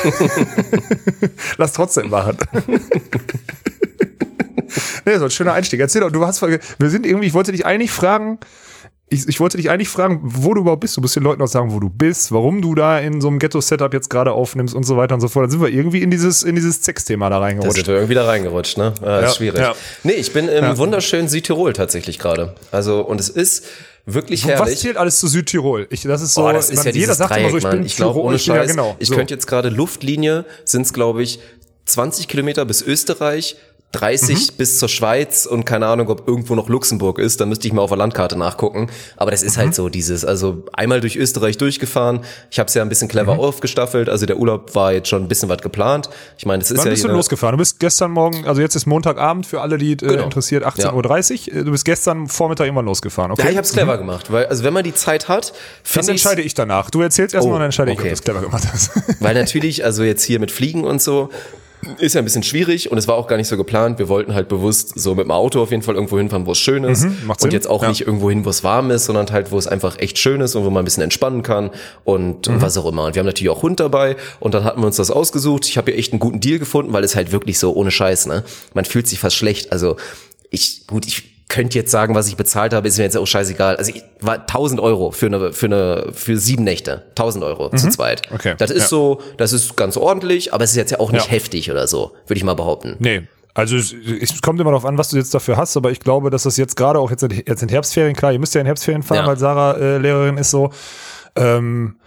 Lass 1.58 1.72
trotzdem 1.74 2.08
machen. 2.08 2.38
Nee, 5.04 5.16
so 5.18 5.24
ein 5.24 5.30
schöner 5.30 5.52
Einstieg. 5.52 5.80
Erzähl 5.80 6.00
doch, 6.02 6.10
du 6.10 6.24
hast, 6.26 6.42
wir 6.42 6.90
sind 6.90 7.06
irgendwie, 7.06 7.26
ich 7.26 7.34
wollte 7.34 7.52
dich 7.52 7.64
eigentlich 7.66 7.90
fragen, 7.90 8.38
ich, 9.08 9.28
ich 9.28 9.38
wollte 9.38 9.56
dich 9.56 9.70
eigentlich 9.70 9.88
fragen, 9.88 10.20
wo 10.24 10.52
du 10.52 10.62
überhaupt 10.62 10.80
bist. 10.80 10.96
Du 10.96 11.00
musst 11.00 11.14
den 11.14 11.22
Leuten 11.22 11.40
auch 11.40 11.46
sagen, 11.46 11.72
wo 11.72 11.78
du 11.78 11.88
bist, 11.88 12.32
warum 12.32 12.60
du 12.60 12.74
da 12.74 12.98
in 12.98 13.20
so 13.20 13.28
einem 13.28 13.38
Ghetto-Setup 13.38 13.92
jetzt 13.94 14.10
gerade 14.10 14.32
aufnimmst 14.32 14.74
und 14.74 14.82
so 14.82 14.96
weiter 14.96 15.14
und 15.14 15.20
so 15.20 15.28
fort. 15.28 15.44
Dann 15.44 15.50
sind 15.52 15.60
wir 15.60 15.68
irgendwie 15.68 16.02
in 16.02 16.10
dieses, 16.10 16.42
in 16.42 16.56
dieses 16.56 16.82
Sex-Thema 16.82 17.30
da 17.30 17.38
reingerutscht. 17.38 17.76
sind 17.76 17.86
wir 17.86 17.94
irgendwie 17.94 18.14
da 18.14 18.24
reingerutscht, 18.26 18.78
ne? 18.78 18.94
Ja, 19.00 19.20
Ja, 19.20 19.26
ist 19.28 19.36
schwierig. 19.36 19.60
ja. 19.60 19.74
Nee, 20.02 20.12
ich 20.14 20.32
bin 20.32 20.48
im 20.48 20.76
wunderschönen 20.76 21.28
Südtirol 21.28 21.72
tatsächlich 21.72 22.18
gerade. 22.18 22.56
Also, 22.72 23.00
und 23.00 23.20
es 23.20 23.28
ist 23.28 23.66
wirklich 24.06 24.42
Was 24.44 24.50
herrlich. 24.50 24.78
zählt 24.80 24.96
alles 24.96 25.20
zu 25.20 25.28
Südtirol? 25.28 25.86
Ich, 25.90 26.02
das 26.02 26.20
ist 26.20 26.34
so, 26.34 26.40
Boah, 26.42 26.52
das 26.54 26.70
ist 26.70 26.78
man- 26.78 26.86
ja 26.86 26.92
jeder 27.00 27.14
sagt 27.14 27.30
Dreieck, 27.30 27.42
immer 27.42 27.50
so, 27.52 27.56
ich 27.58 27.62
Mann. 27.62 27.76
bin 27.76 27.86
Ich 27.86 27.94
glaube, 27.94 28.20
ohne 28.20 28.34
ich 28.34 28.44
bin- 28.46 28.54
ja, 28.56 28.60
Scheiß, 28.62 28.70
genau. 28.72 28.96
ich 28.98 29.06
so. 29.08 29.14
könnte 29.14 29.32
jetzt 29.34 29.46
gerade 29.46 29.68
Luftlinie, 29.68 30.44
sind 30.64 30.82
es, 30.82 30.92
glaube 30.92 31.22
ich, 31.22 31.38
20 31.84 32.26
Kilometer 32.26 32.64
bis 32.64 32.82
Österreich, 32.82 33.56
30 34.00 34.52
Mhm. 34.52 34.56
bis 34.58 34.78
zur 34.78 34.88
Schweiz 34.88 35.46
und 35.46 35.64
keine 35.64 35.86
Ahnung, 35.86 36.08
ob 36.08 36.28
irgendwo 36.28 36.54
noch 36.54 36.68
Luxemburg 36.68 37.18
ist, 37.18 37.40
da 37.40 37.46
müsste 37.46 37.66
ich 37.66 37.72
mal 37.72 37.82
auf 37.82 37.90
der 37.90 37.98
Landkarte 37.98 38.38
nachgucken. 38.38 38.88
Aber 39.16 39.30
das 39.30 39.42
ist 39.42 39.56
Mhm. 39.56 39.60
halt 39.60 39.74
so 39.74 39.88
dieses, 39.88 40.24
also 40.24 40.64
einmal 40.72 41.00
durch 41.00 41.16
Österreich 41.16 41.56
durchgefahren. 41.58 42.20
Ich 42.50 42.58
habe 42.58 42.68
es 42.68 42.74
ja 42.74 42.82
ein 42.82 42.88
bisschen 42.88 43.08
clever 43.08 43.34
Mhm. 43.34 43.40
aufgestaffelt, 43.40 44.08
also 44.08 44.26
der 44.26 44.36
Urlaub 44.38 44.74
war 44.74 44.92
jetzt 44.92 45.08
schon 45.08 45.22
ein 45.22 45.28
bisschen 45.28 45.48
was 45.48 45.58
geplant. 45.62 46.08
Ich 46.38 46.46
meine, 46.46 46.60
das 46.62 46.70
ist 46.70 46.78
Wann 46.78 46.86
ja 46.86 46.90
bist 46.92 47.04
du 47.04 47.08
losgefahren? 47.08 47.52
Du 47.54 47.58
bist 47.58 47.80
gestern 47.80 48.10
Morgen, 48.10 48.46
also 48.46 48.60
jetzt 48.60 48.74
ist 48.76 48.86
Montagabend 48.86 49.46
für 49.46 49.60
alle, 49.60 49.78
die 49.78 49.92
äh, 49.92 49.96
Genau. 49.96 50.24
interessiert, 50.24 50.64
18.30 50.64 51.48
Uhr. 51.52 51.56
Äh, 51.60 51.64
Du 51.64 51.70
bist 51.72 51.84
gestern 51.84 52.28
Vormittag 52.28 52.66
irgendwann 52.66 52.84
losgefahren, 52.86 53.32
okay? 53.32 53.42
Ja, 53.44 53.50
ich 53.50 53.56
habe 53.56 53.66
es 53.66 53.72
clever 53.72 53.98
gemacht, 53.98 54.30
weil 54.30 54.46
also 54.46 54.62
wenn 54.64 54.72
man 54.72 54.84
die 54.84 54.94
Zeit 54.94 55.28
hat, 55.28 55.50
Das 55.50 55.92
finde 55.92 56.06
ich 56.06 56.10
entscheide 56.24 56.42
ich 56.42 56.54
danach. 56.54 56.90
Du 56.90 57.00
erzählst 57.00 57.34
erstmal 57.34 57.52
Oh, 57.52 57.54
und 57.56 57.60
dann 57.60 57.66
entscheide 57.66 57.90
ich, 57.90 57.96
ob 57.96 58.00
okay. 58.00 58.08
du 58.10 58.14
es 58.14 58.22
clever 58.22 58.40
gemacht 58.40 58.64
hast. 58.72 58.90
Weil 59.20 59.34
natürlich, 59.34 59.84
also 59.84 60.02
jetzt 60.04 60.22
hier 60.24 60.38
mit 60.40 60.50
Fliegen 60.50 60.84
und 60.84 61.00
so, 61.02 61.30
ist 61.98 62.14
ja 62.14 62.20
ein 62.20 62.24
bisschen 62.24 62.42
schwierig 62.42 62.90
und 62.90 62.98
es 62.98 63.08
war 63.08 63.14
auch 63.16 63.26
gar 63.26 63.36
nicht 63.36 63.48
so 63.48 63.56
geplant. 63.56 63.98
Wir 63.98 64.08
wollten 64.08 64.34
halt 64.34 64.48
bewusst 64.48 64.92
so 64.98 65.14
mit 65.14 65.24
dem 65.24 65.30
Auto 65.30 65.60
auf 65.62 65.70
jeden 65.70 65.82
Fall 65.82 65.94
irgendwo 65.94 66.18
hinfahren, 66.18 66.46
wo 66.46 66.52
es 66.52 66.58
schön 66.58 66.84
ist. 66.84 67.04
Mhm, 67.04 67.30
und 67.42 67.52
jetzt 67.52 67.68
auch 67.68 67.82
Ja. 67.82 67.88
nicht 67.88 68.02
irgendwo 68.02 68.30
hin, 68.30 68.44
wo 68.44 68.50
es 68.50 68.64
warm 68.64 68.90
ist, 68.90 69.04
sondern 69.06 69.30
halt, 69.30 69.52
wo 69.52 69.58
es 69.58 69.66
einfach 69.66 69.98
echt 69.98 70.18
schön 70.18 70.40
ist 70.40 70.54
und 70.54 70.64
wo 70.64 70.70
man 70.70 70.82
ein 70.82 70.84
bisschen 70.84 71.02
entspannen 71.02 71.42
kann 71.42 71.70
und, 72.04 72.48
Mhm. 72.48 72.54
und 72.54 72.62
was 72.62 72.76
auch 72.76 72.86
immer. 72.86 73.04
Und 73.04 73.14
wir 73.14 73.20
haben 73.20 73.26
natürlich 73.26 73.50
auch 73.50 73.62
Hund 73.62 73.80
dabei 73.80 74.16
und 74.40 74.54
dann 74.54 74.64
hatten 74.64 74.80
wir 74.80 74.86
uns 74.86 74.96
das 74.96 75.10
ausgesucht. 75.10 75.66
Ich 75.68 75.76
habe 75.78 75.90
hier 75.90 75.98
echt 75.98 76.12
einen 76.12 76.20
guten 76.20 76.40
Deal 76.40 76.58
gefunden, 76.58 76.92
weil 76.92 77.04
es 77.04 77.14
halt 77.16 77.32
wirklich 77.32 77.58
so 77.58 77.72
ohne 77.74 77.90
Scheiß, 77.90 78.26
ne? 78.26 78.42
Man 78.74 78.84
fühlt 78.84 79.06
sich 79.06 79.18
fast 79.18 79.36
schlecht. 79.36 79.72
Also 79.72 79.96
ich, 80.50 80.86
gut, 80.86 81.06
ich 81.06 81.35
könnte 81.48 81.78
jetzt 81.78 81.90
sagen, 81.92 82.14
was 82.14 82.26
ich 82.28 82.36
bezahlt 82.36 82.72
habe, 82.74 82.88
ist 82.88 82.98
mir 82.98 83.04
jetzt 83.04 83.16
auch 83.16 83.26
scheißegal. 83.26 83.76
Also 83.76 83.92
ich 83.94 84.02
war 84.20 84.34
1000 84.40 84.80
Euro 84.80 85.12
für 85.12 85.26
eine, 85.26 85.52
für 85.52 85.66
eine, 85.66 86.08
für 86.12 86.36
sieben 86.38 86.64
Nächte. 86.64 87.02
1000 87.10 87.44
Euro 87.44 87.70
zu 87.70 87.88
zweit. 87.88 88.22
Mhm. 88.30 88.34
Okay. 88.36 88.54
Das 88.58 88.70
ist 88.70 88.82
Ja. 88.82 88.88
so, 88.88 89.20
das 89.36 89.52
ist 89.52 89.76
ganz 89.76 89.96
ordentlich, 89.96 90.52
aber 90.52 90.64
es 90.64 90.70
ist 90.70 90.76
jetzt 90.76 90.90
ja 90.90 90.98
auch 91.00 91.12
nicht 91.12 91.26
Ja. 91.26 91.30
heftig 91.30 91.70
oder 91.70 91.86
so, 91.86 92.12
würde 92.26 92.38
ich 92.38 92.44
mal 92.44 92.54
behaupten. 92.54 92.96
nee. 92.98 93.22
Also 93.54 93.74
es, 93.76 93.94
es 94.20 94.42
kommt 94.42 94.60
immer 94.60 94.68
darauf 94.70 94.84
an, 94.84 94.98
was 94.98 95.08
du 95.08 95.16
jetzt 95.16 95.32
dafür 95.32 95.56
hast, 95.56 95.74
aber 95.78 95.90
ich 95.90 96.00
glaube, 96.00 96.28
dass 96.28 96.42
das 96.42 96.58
jetzt 96.58 96.76
gerade 96.76 96.98
auch 96.98 97.10
jetzt 97.10 97.22
in, 97.22 97.30
jetzt 97.30 97.62
in 97.62 97.70
Herbstferien, 97.70 98.14
klar, 98.14 98.30
ihr 98.30 98.38
müsst 98.38 98.54
ja 98.54 98.60
in 98.60 98.66
Herbstferien 98.66 99.02
fahren, 99.02 99.20
Ja. 99.20 99.26
weil 99.26 99.38
Sarah 99.38 99.78
äh, 99.78 99.96
Lehrerin 99.96 100.36
ist 100.36 100.50
so. 100.50 100.68
Ähm, 101.36 101.96
äh, 101.96 102.05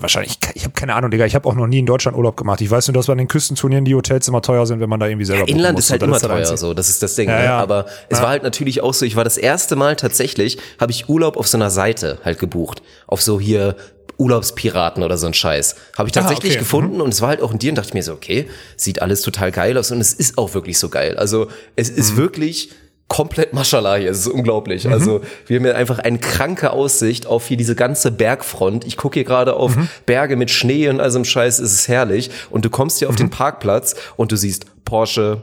wahrscheinlich, 0.00 0.38
ich 0.54 0.64
habe 0.64 0.74
keine 0.74 0.94
Ahnung, 0.94 1.10
Digga, 1.10 1.24
ich 1.26 1.34
habe 1.34 1.48
auch 1.48 1.54
noch 1.54 1.66
nie 1.66 1.78
in 1.78 1.86
Deutschland 1.86 2.16
Urlaub 2.16 2.36
gemacht. 2.36 2.60
Ich 2.60 2.70
weiß 2.70 2.88
nur, 2.88 2.94
dass 2.94 3.06
bei 3.06 3.14
den 3.14 3.28
Küstenturnieren 3.28 3.84
die 3.84 3.94
Hotels 3.94 4.28
immer 4.28 4.42
teuer 4.42 4.66
sind, 4.66 4.80
wenn 4.80 4.88
man 4.88 5.00
da 5.00 5.06
irgendwie 5.06 5.24
selber 5.24 5.44
buchen 5.46 5.56
Inland 5.56 5.74
muss. 5.76 5.84
ist 5.86 5.90
halt 5.90 6.02
immer 6.02 6.12
das 6.18 6.22
teuer, 6.22 6.56
so, 6.56 6.74
das 6.74 6.88
ist 6.88 7.02
das 7.02 7.14
Ding. 7.14 7.28
Ja, 7.28 7.38
ne? 7.38 7.44
ja. 7.44 7.58
Aber 7.58 7.86
es 8.08 8.18
Ja. 8.18 8.22
war 8.24 8.30
halt 8.30 8.42
natürlich 8.42 8.82
auch 8.82 8.94
so, 8.94 9.04
ich 9.04 9.16
war 9.16 9.24
das 9.24 9.36
erste 9.36 9.76
Mal 9.76 9.96
tatsächlich, 9.96 10.58
habe 10.80 10.92
ich 10.92 11.08
Urlaub 11.08 11.36
auf 11.36 11.48
so 11.48 11.56
einer 11.58 11.70
Seite 11.70 12.18
halt 12.24 12.38
gebucht. 12.38 12.82
Auf 13.06 13.22
so 13.22 13.38
hier 13.40 13.76
Urlaubspiraten 14.18 15.02
oder 15.02 15.16
so 15.16 15.26
ein 15.28 15.34
Scheiß. 15.34 15.76
Habe 15.96 16.08
ich 16.08 16.12
tatsächlich 16.12 16.52
Ah, 16.52 16.54
okay. 16.56 16.58
gefunden 16.58 17.00
und 17.00 17.14
es 17.14 17.20
war 17.20 17.28
halt 17.28 17.40
auch 17.40 17.52
in 17.52 17.58
dir 17.58 17.70
und 17.70 17.76
dachte 17.78 17.88
ich 17.88 17.94
mir 17.94 18.02
so, 18.02 18.12
okay, 18.12 18.48
sieht 18.76 19.00
alles 19.00 19.22
total 19.22 19.52
geil 19.52 19.78
aus 19.78 19.90
und 19.92 20.00
es 20.00 20.12
ist 20.12 20.38
auch 20.38 20.54
wirklich 20.54 20.78
so 20.78 20.88
geil. 20.88 21.16
Also 21.16 21.48
es 21.76 21.88
ist 21.88 22.12
Mhm. 22.14 22.16
wirklich 22.18 22.70
komplett 23.08 23.54
Maschallah 23.54 23.96
hier, 23.96 24.10
es 24.10 24.18
ist 24.20 24.26
unglaublich. 24.28 24.86
Also 24.88 25.22
wir 25.46 25.56
haben 25.58 25.64
hier 25.64 25.76
einfach 25.76 25.98
eine 25.98 26.18
kranke 26.18 26.72
Aussicht 26.72 27.26
auf 27.26 27.46
hier 27.48 27.56
diese 27.56 27.74
ganze 27.74 28.10
Bergfront. 28.10 28.84
Ich 28.86 28.96
gucke 28.98 29.14
hier 29.14 29.24
gerade 29.24 29.54
auf 29.54 29.74
Mhm. 29.76 29.88
Berge 30.06 30.36
mit 30.36 30.50
Schnee 30.50 30.88
und 30.88 31.00
allem 31.00 31.24
Scheiß, 31.24 31.58
es 31.58 31.72
ist 31.72 31.88
herrlich. 31.88 32.30
Und 32.50 32.64
du 32.66 32.70
kommst 32.70 32.98
hier 32.98 33.08
auf 33.08 33.14
Mhm. 33.14 33.18
den 33.18 33.30
Parkplatz 33.30 33.96
und 34.16 34.30
du 34.30 34.36
siehst 34.36 34.66
Porsche, 34.84 35.42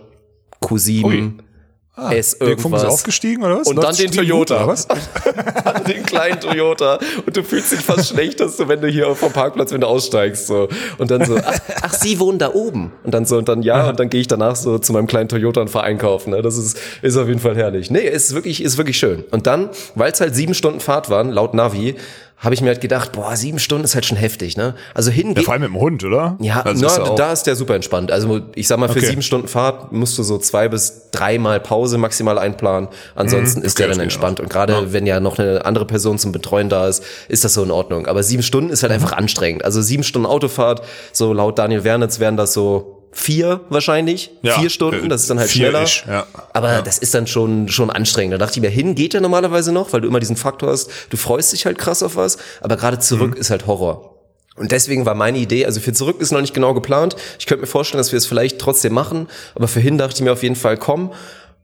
Q7, 0.62 1.04
Ui. 1.06 1.34
S 1.98 2.38
Der 2.38 2.48
Funk 2.48 2.58
ist 2.58 2.64
irgendwas. 2.64 2.84
aufgestiegen, 2.86 3.44
oder 3.44 3.60
was? 3.60 3.68
Und 3.68 3.78
dann 3.78 3.86
Läuft's 3.86 3.98
den 4.00 4.12
gut, 4.12 4.18
Toyota. 4.20 4.56
oder 4.58 4.68
was? 4.68 4.88
den 5.88 6.04
kleinen 6.04 6.40
Toyota 6.42 7.00
und 7.26 7.38
du 7.38 7.44
fühlst 7.44 7.72
dich 7.72 7.80
fast 7.80 8.10
schlecht, 8.10 8.40
dass 8.42 8.58
du, 8.58 8.68
wenn 8.68 8.82
du 8.82 8.88
hier 8.90 9.16
vom 9.16 9.32
Parkplatz, 9.32 9.72
wenn 9.72 9.82
du 9.82 9.88
aussteigst, 9.88 10.48
so 10.48 10.68
und 10.98 11.10
dann 11.12 11.24
so, 11.26 11.38
ach, 11.44 11.58
ach 11.82 11.94
Sie 11.94 12.20
wohnen 12.20 12.38
da 12.40 12.54
oben 12.54 12.92
und 13.04 13.14
dann 13.14 13.26
so 13.26 13.38
und 13.38 13.48
dann 13.48 13.64
ja 13.64 13.90
und 13.90 14.00
dann 14.00 14.10
gehe 14.10 14.20
ich 14.22 14.28
danach 14.28 14.56
so 14.56 14.78
zu 14.78 14.92
meinem 14.94 15.08
kleinen 15.08 15.30
Toyota 15.30 15.62
und 15.62 15.70
fahr 15.70 15.84
einkaufen. 15.84 16.32
Ne? 16.32 16.42
Das 16.42 16.58
ist 16.58 16.78
ist 17.02 17.16
auf 17.18 17.28
jeden 17.28 17.40
Fall 17.40 17.56
herrlich. 17.56 17.90
Nee, 17.90 18.08
ist 18.08 18.34
wirklich 18.34 18.62
ist 18.62 18.78
wirklich 18.78 18.98
schön. 18.98 19.24
Und 19.32 19.48
dann, 19.48 19.70
weil 19.96 20.12
es 20.12 20.20
halt 20.20 20.36
sieben 20.36 20.54
Stunden 20.54 20.82
Fahrt 20.82 21.10
waren 21.10 21.30
laut 21.32 21.54
Navi, 21.54 21.96
habe 22.38 22.54
ich 22.54 22.62
mir 22.62 22.68
halt 22.68 22.82
gedacht, 22.82 23.14
boah, 23.14 23.36
sieben 23.36 23.60
Stunden 23.60 23.86
ist 23.86 23.96
halt 23.96 24.06
schon 24.06 24.18
heftig, 24.18 24.58
ne? 24.58 24.76
Also 24.94 25.10
Ja, 25.10 25.16
hingehen. 25.16 25.44
vor 25.46 25.54
allem 25.54 25.62
mit 25.64 25.72
dem 25.72 25.80
Hund, 25.80 26.04
oder? 26.04 26.38
Ja, 26.42 26.62
Also 26.62 26.82
na, 26.82 26.88
ist 26.92 26.98
ja 26.98 27.16
da 27.16 27.32
ist 27.32 27.44
der 27.44 27.56
super 27.56 27.76
entspannt. 27.76 28.12
Also 28.12 28.42
ich 28.56 28.68
sag 28.68 28.78
mal, 28.78 28.88
für 28.90 29.00
Okay. 29.00 29.08
sieben 29.08 29.22
Stunden 29.22 29.48
Fahrt 29.48 29.92
musst 29.94 30.18
du 30.18 30.24
so 30.24 30.38
zwei 30.38 30.68
bis 30.68 31.10
dreimal 31.12 31.60
Pause 31.62 31.98
maximal 31.98 32.38
einplanen. 32.38 32.90
Ansonsten 33.16 33.62
ist 33.62 33.80
der 33.80 33.88
Mhm. 33.88 33.92
Dann 33.92 34.00
entspannt. 34.02 34.40
Und 34.42 34.50
gerade 34.50 34.92
wenn 34.94 35.06
ja 35.08 35.20
noch 35.22 35.40
eine 35.40 35.64
andere 35.66 35.86
Person 35.86 36.20
zum 36.20 36.32
Betreuen 36.34 36.68
da 36.70 36.88
ist, 36.88 37.04
ist 37.30 37.46
das 37.46 37.54
so 37.54 37.64
in 37.64 37.72
Ordnung. 37.72 38.06
Aber 38.06 38.22
sieben 38.22 38.44
Stunden 38.44 38.70
ist 38.70 38.84
halt 38.84 38.92
Mhm. 38.92 38.96
einfach 39.02 39.14
anstrengend. 39.18 39.64
Also 39.64 39.82
sieben 39.82 40.04
Stunden 40.04 40.26
Autofahrt, 40.26 40.82
so 41.14 41.32
laut 41.34 41.58
Daniel 41.58 41.84
Wernitz 41.86 42.20
wären 42.20 42.36
das 42.38 42.52
so 42.54 42.95
vier 43.16 43.62
wahrscheinlich. 43.70 44.30
Ja, 44.42 44.60
vier 44.60 44.70
Stunden, 44.70 45.08
das 45.10 45.22
ist 45.22 45.30
dann 45.30 45.40
halt 45.40 45.50
schneller. 45.50 45.86
ja. 46.08 46.28
Aber 46.54 46.82
das 46.82 46.98
ist 46.98 47.14
dann 47.14 47.28
schon, 47.28 47.70
schon 47.70 47.90
anstrengend. 47.90 48.34
Da 48.34 48.38
dachte 48.38 48.60
ich 48.60 48.62
mir, 48.62 48.70
hin 48.70 48.94
geht 48.94 49.14
ja 49.14 49.22
normalerweise 49.22 49.72
noch, 49.72 49.94
weil 49.94 50.02
du 50.02 50.08
immer 50.08 50.20
diesen 50.20 50.36
Faktor 50.36 50.70
hast, 50.70 50.90
du 51.10 51.18
freust 51.18 51.54
dich 51.54 51.66
halt 51.66 51.78
krass 51.78 52.04
auf 52.04 52.16
was, 52.18 52.38
aber 52.62 52.76
gerade 52.78 53.00
zurück 53.00 53.36
Mhm. 53.36 53.42
ist 53.42 53.50
halt 53.50 53.66
Horror. 53.68 54.12
Und 54.58 54.72
deswegen 54.72 55.06
war 55.06 55.16
meine 55.16 55.38
Idee, 55.38 55.66
also 55.66 55.80
für 55.80 55.94
zurück 55.94 56.18
ist 56.22 56.32
noch 56.32 56.42
nicht 56.42 56.54
genau 56.54 56.74
geplant. 56.74 57.16
Ich 57.40 57.46
könnte 57.46 57.62
mir 57.62 57.68
vorstellen, 57.68 58.00
dass 58.00 58.12
wir 58.12 58.18
es 58.18 58.26
vielleicht 58.26 58.60
trotzdem 58.60 58.94
machen, 58.94 59.28
aber 59.56 59.68
für 59.68 59.80
hin 59.80 59.98
dachte 59.98 60.16
ich 60.16 60.22
mir 60.22 60.32
auf 60.34 60.44
jeden 60.44 60.56
Fall, 60.56 60.78
komm, 60.78 61.12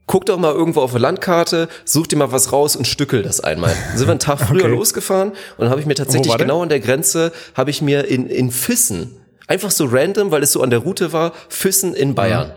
Guck 0.08 0.26
doch 0.26 0.36
mal 0.36 0.52
irgendwo 0.52 0.80
auf 0.80 0.90
der 0.90 1.00
Landkarte, 1.00 1.68
such 1.84 2.08
dir 2.08 2.16
mal 2.16 2.32
was 2.32 2.50
raus 2.52 2.74
und 2.74 2.88
stückel 2.88 3.22
das 3.22 3.38
einmal. 3.40 3.70
Dann 3.90 3.98
sind 3.98 4.08
wir 4.08 4.10
einen 4.10 4.18
Tag 4.20 4.40
früher 4.40 4.64
Okay. 4.64 4.74
losgefahren 4.74 5.30
und 5.58 5.70
habe 5.70 5.80
ich 5.80 5.86
mir 5.86 5.94
tatsächlich 5.94 6.36
genau 6.36 6.60
an 6.62 6.68
der 6.68 6.80
Grenze, 6.80 7.30
habe 7.54 7.70
ich 7.70 7.82
mir 7.82 8.08
in, 8.08 8.26
in 8.26 8.50
Füssen, 8.50 9.14
einfach 9.46 9.70
so 9.70 9.86
random, 9.86 10.30
weil 10.30 10.42
es 10.42 10.52
so 10.52 10.62
an 10.62 10.70
der 10.70 10.80
Route 10.80 11.12
war, 11.12 11.32
Füssen 11.48 11.94
in 11.94 12.14
Bayern. 12.14 12.48
Mhm. 12.48 12.52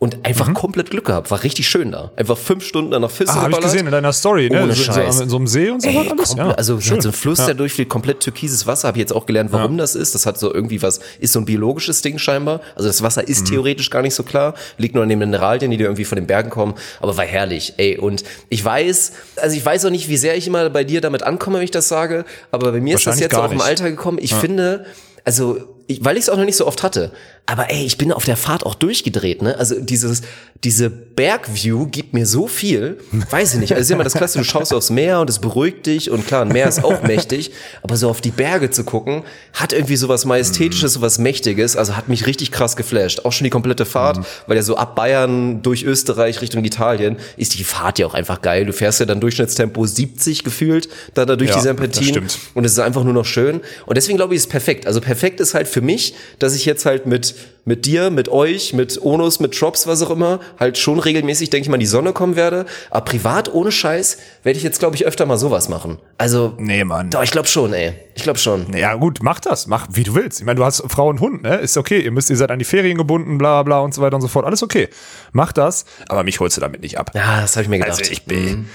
Und 0.00 0.24
einfach 0.24 0.54
komplett 0.54 0.90
Glück 0.92 1.06
gehabt, 1.06 1.28
war 1.32 1.42
richtig 1.42 1.68
schön 1.68 1.90
da. 1.90 2.12
Einfach 2.14 2.38
fünf 2.38 2.64
Stunden 2.64 2.92
dann 2.92 3.02
nach 3.02 3.10
Füssen 3.10 3.32
Ah, 3.36 3.42
habe 3.42 3.50
ich 3.54 3.58
gesehen 3.60 3.84
in 3.84 3.90
deiner 3.90 4.12
Story, 4.12 4.48
ne? 4.48 4.62
Ohne 4.62 4.72
so, 4.72 4.84
Scheiß. 4.84 5.22
in 5.22 5.28
so 5.28 5.34
einem 5.38 5.48
See 5.48 5.70
und 5.70 5.82
so 5.82 5.88
Ey, 5.88 5.96
alles. 6.08 6.28
komplett, 6.36 6.56
also 6.56 6.80
schön. 6.80 7.00
so 7.00 7.08
ein 7.08 7.12
Fluss, 7.12 7.40
Ja. 7.40 7.46
der 7.46 7.54
durchfließt, 7.56 7.88
komplett 7.90 8.20
türkises 8.20 8.64
Wasser. 8.68 8.86
Habe 8.86 8.98
ich 8.98 9.00
jetzt 9.00 9.12
auch 9.12 9.26
gelernt, 9.26 9.50
warum 9.50 9.76
das 9.76 9.96
ist. 9.96 10.14
Das 10.14 10.24
hat 10.24 10.38
so 10.38 10.54
irgendwie 10.54 10.80
was, 10.82 11.00
ist 11.18 11.32
so 11.32 11.40
ein 11.40 11.46
biologisches 11.46 12.00
Ding 12.00 12.16
scheinbar. 12.18 12.60
Also 12.76 12.88
das 12.88 13.02
Wasser 13.02 13.26
ist 13.26 13.40
Mhm. 13.40 13.44
theoretisch 13.46 13.90
gar 13.90 14.02
nicht 14.02 14.14
so 14.14 14.22
klar, 14.22 14.54
liegt 14.76 14.94
nur 14.94 15.02
an 15.02 15.08
den 15.08 15.18
Mineralien, 15.18 15.68
die 15.72 15.76
da 15.78 15.86
irgendwie 15.86 16.04
von 16.04 16.14
den 16.14 16.28
Bergen 16.28 16.50
kommen. 16.50 16.74
Aber 17.00 17.16
war 17.16 17.24
herrlich, 17.24 17.74
ey. 17.78 17.98
Und 17.98 18.22
ich 18.50 18.64
weiß, 18.64 19.12
also 19.42 19.56
ich 19.56 19.66
weiß 19.66 19.84
auch 19.86 19.90
nicht, 19.90 20.08
wie 20.08 20.16
sehr 20.16 20.36
ich 20.36 20.46
immer 20.46 20.70
bei 20.70 20.84
dir 20.84 21.00
damit 21.00 21.24
ankomme, 21.24 21.56
wenn 21.56 21.64
ich 21.64 21.72
das 21.72 21.88
sage. 21.88 22.24
Aber 22.52 22.70
bei 22.70 22.80
mir 22.80 22.94
ist 22.94 23.04
das 23.08 23.18
jetzt 23.18 23.34
auch 23.34 23.50
im. 23.50 23.60
Alter 23.60 23.90
gekommen. 23.90 24.18
Ich 24.20 24.32
finde, 24.32 24.86
also 25.24 25.58
ich, 25.88 26.04
weil 26.04 26.16
ich 26.16 26.24
es 26.24 26.28
auch 26.28 26.36
noch 26.36 26.44
nicht 26.44 26.56
so 26.56 26.66
oft 26.66 26.82
hatte. 26.82 27.10
Aber 27.46 27.70
ey, 27.70 27.84
ich 27.84 27.96
bin 27.96 28.12
auf 28.12 28.26
der 28.26 28.36
Fahrt 28.36 28.64
auch 28.66 28.74
durchgedreht, 28.74 29.40
ne? 29.40 29.56
Also 29.56 29.80
dieses, 29.80 30.20
diese 30.64 30.90
Bergview 30.90 31.86
gibt 31.86 32.12
mir 32.12 32.26
so 32.26 32.46
viel, 32.46 32.98
weiß 33.30 33.54
ich 33.54 33.60
nicht. 33.60 33.72
Also 33.72 33.80
ist 33.80 33.90
immer 33.90 34.04
das 34.04 34.12
Klasse, 34.12 34.38
du 34.38 34.44
schaust 34.44 34.74
aufs 34.74 34.90
Meer 34.90 35.20
und 35.20 35.30
es 35.30 35.38
beruhigt 35.38 35.86
dich 35.86 36.10
und 36.10 36.26
klar, 36.26 36.42
ein 36.42 36.48
Meer 36.48 36.68
ist 36.68 36.84
auch 36.84 37.02
mächtig, 37.04 37.52
aber 37.82 37.96
so 37.96 38.10
auf 38.10 38.20
die 38.20 38.32
Berge 38.32 38.70
zu 38.70 38.84
gucken, 38.84 39.22
hat 39.54 39.72
irgendwie 39.72 39.96
sowas 39.96 40.26
Majestätisches, 40.26 40.92
sowas 40.92 41.18
Mächtiges, 41.18 41.74
also 41.74 41.96
hat 41.96 42.08
mich 42.08 42.26
richtig 42.26 42.52
krass 42.52 42.76
geflasht. 42.76 43.24
Auch 43.24 43.32
schon 43.32 43.44
die 43.44 43.50
komplette 43.50 43.86
Fahrt, 43.86 44.26
weil 44.46 44.56
ja 44.58 44.62
so 44.62 44.76
ab 44.76 44.94
Bayern 44.94 45.62
durch 45.62 45.84
Österreich 45.84 46.42
Richtung 46.42 46.62
Italien 46.64 47.16
ist 47.38 47.58
die 47.58 47.64
Fahrt 47.64 47.98
ja 47.98 48.06
auch 48.06 48.14
einfach 48.14 48.42
geil. 48.42 48.66
Du 48.66 48.74
fährst 48.74 49.00
ja 49.00 49.06
dann 49.06 49.20
Durchschnittstempo 49.20 49.86
70 49.86 50.44
gefühlt, 50.44 50.90
da, 51.14 51.24
da 51.24 51.34
durch 51.36 51.48
Ja, 51.50 51.56
die 51.56 51.62
Serpentinen. 51.62 52.26
Und 52.52 52.64
es 52.66 52.72
ist 52.72 52.78
einfach 52.78 53.04
nur 53.04 53.14
noch 53.14 53.24
schön. 53.24 53.62
Und 53.86 53.96
deswegen 53.96 54.18
glaube 54.18 54.34
ich, 54.34 54.40
ist 54.40 54.50
perfekt. 54.50 54.86
Also 54.86 55.00
perfekt 55.00 55.40
ist 55.40 55.54
halt 55.54 55.66
für 55.66 55.77
mich, 55.80 56.14
dass 56.38 56.54
ich 56.54 56.64
jetzt 56.64 56.84
halt 56.86 57.06
mit, 57.06 57.34
mit 57.64 57.84
dir, 57.86 58.10
mit 58.10 58.28
euch, 58.28 58.72
mit 58.72 59.02
Onus, 59.02 59.40
mit 59.40 59.60
Drops, 59.60 59.86
was 59.86 60.02
auch 60.02 60.10
immer, 60.10 60.40
halt 60.58 60.78
schon 60.78 60.98
regelmäßig, 60.98 61.50
denke 61.50 61.62
ich 61.64 61.68
mal, 61.68 61.74
in 61.76 61.80
die 61.80 61.86
Sonne 61.86 62.12
kommen 62.12 62.36
werde. 62.36 62.66
Aber 62.90 63.04
privat, 63.04 63.52
ohne 63.52 63.70
Scheiß, 63.72 64.18
werde 64.42 64.56
ich 64.56 64.62
jetzt, 64.64 64.78
glaube 64.78 64.96
ich, 64.96 65.04
öfter 65.06 65.26
mal 65.26 65.36
sowas 65.38 65.68
machen. 65.68 65.98
Also, 66.16 66.54
Nee, 66.58 66.84
Mann. 66.84 67.10
doch, 67.10 67.22
ich 67.22 67.30
glaube 67.30 67.48
schon, 67.48 67.72
ey. 67.72 67.92
Ich 68.14 68.22
glaube 68.22 68.38
schon. 68.38 68.76
Ja, 68.76 68.94
gut, 68.94 69.18
mach 69.22 69.38
das. 69.40 69.66
Mach, 69.66 69.86
wie 69.92 70.02
du 70.02 70.14
willst. 70.14 70.40
Ich 70.40 70.46
meine, 70.46 70.56
du 70.58 70.64
hast 70.64 70.82
Frau 70.88 71.08
und 71.08 71.20
Hund, 71.20 71.42
ne? 71.42 71.56
Ist 71.56 71.76
okay. 71.76 72.00
Ihr 72.00 72.10
müsst, 72.10 72.30
ihr 72.30 72.36
seid 72.36 72.50
an 72.50 72.58
die 72.58 72.64
Ferien 72.64 72.98
gebunden, 72.98 73.38
bla, 73.38 73.62
bla 73.62 73.80
und 73.80 73.94
so 73.94 74.02
weiter 74.02 74.16
und 74.16 74.22
so 74.22 74.28
fort. 74.28 74.44
Alles 74.44 74.62
okay. 74.62 74.88
Mach 75.32 75.52
das. 75.52 75.84
Aber 76.08 76.24
mich 76.24 76.40
holst 76.40 76.56
du 76.56 76.60
damit 76.60 76.80
nicht 76.82 76.98
ab. 76.98 77.12
Ja, 77.14 77.40
das 77.42 77.54
habe 77.56 77.62
ich 77.62 77.68
mir 77.68 77.78
gedacht. 77.78 77.98
Also 77.98 78.10
ich 78.10 78.24
bin, 78.24 78.68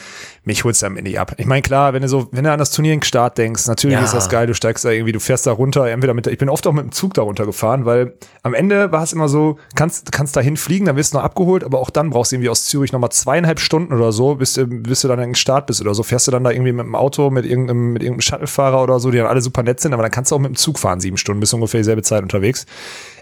mich 0.46 0.64
holst 0.66 0.82
du 0.82 0.88
damit 0.88 1.04
nicht 1.04 1.20
ab. 1.20 1.34
Ich 1.38 1.46
meine, 1.46 1.62
klar, 1.62 1.94
wenn 1.94 2.02
du 2.02 2.10
so, 2.10 2.28
wenn 2.32 2.44
du 2.44 2.52
an 2.52 2.60
das 2.60 2.72
Turnierstart 2.72 3.38
denkst, 3.38 3.66
natürlich 3.68 3.98
Ja. 3.98 4.04
ist 4.04 4.14
das 4.14 4.28
geil, 4.28 4.46
du 4.46 4.54
steigst 4.54 4.84
da 4.84 4.90
irgendwie, 4.90 5.14
du 5.14 5.20
fährst 5.22 5.48
da 5.48 5.54
runter, 5.54 5.88
entweder 5.90 6.14
mit, 6.14 6.28
ich 6.28 6.38
bin 6.38 6.50
oft 6.50 6.68
auch 6.68 6.74
mit 6.74 6.84
dem 6.84 6.92
Zug 6.92 7.14
da 7.14 7.22
runtergefahren, 7.22 7.86
weil 7.86 8.14
am 8.42 8.54
Ende 8.54 8.92
war 8.92 9.04
es 9.04 9.14
immer 9.14 9.30
so, 9.30 9.58
kannst, 9.76 10.12
kannst 10.12 10.36
da 10.36 10.42
hinfliegen, 10.42 10.86
dann 10.86 10.96
wirst 10.98 11.14
du 11.14 11.18
noch 11.18 11.24
abgeholt, 11.24 11.64
aber 11.64 11.80
auch 11.80 11.90
dann 11.90 12.10
brauchst 12.10 12.32
du 12.32 12.36
irgendwie 12.36 12.50
aus 12.50 12.66
Zürich 12.66 12.92
nochmal 12.92 13.12
zweieinhalb 13.12 13.60
Stunden 13.60 13.94
oder 13.94 14.12
so, 14.12 14.36
bis 14.36 14.54
du, 14.54 14.68
bis 14.68 15.02
du 15.02 15.08
dann 15.08 15.20
im 15.20 15.36
Start 15.36 15.68
bist 15.68 15.80
oder 15.80 15.94
so, 15.94 16.04
fährst 16.04 16.28
du 16.28 16.32
dann 16.32 16.44
da 16.44 16.52
irgendwie 16.52 16.74
mit 16.74 16.86
dem 16.86 16.96
Auto, 16.96 17.30
mit 17.30 17.46
irgendeinem, 17.46 17.94
mit 17.94 18.04
irgendeinem 18.04 18.22
Shuttlefahrer 18.22 18.84
oder 18.84 19.00
so, 19.00 19.12
die 19.12 19.18
dann 19.20 19.28
alle 19.28 19.42
super 19.42 19.64
nett 19.64 19.80
sind, 19.80 19.94
aber 19.94 20.04
dann 20.04 20.12
kannst 20.12 20.32
du 20.32 20.36
auch 20.36 20.40
mit 20.40 20.50
dem 20.52 20.56
Zug 20.58 20.78
fahren, 20.78 21.00
sieben 21.00 21.18
Stunden, 21.18 21.40
bist 21.40 21.54
ungefähr 21.54 21.80
dieselbe 21.80 22.02
Zeit 22.02 22.22
unterwegs. 22.22 22.66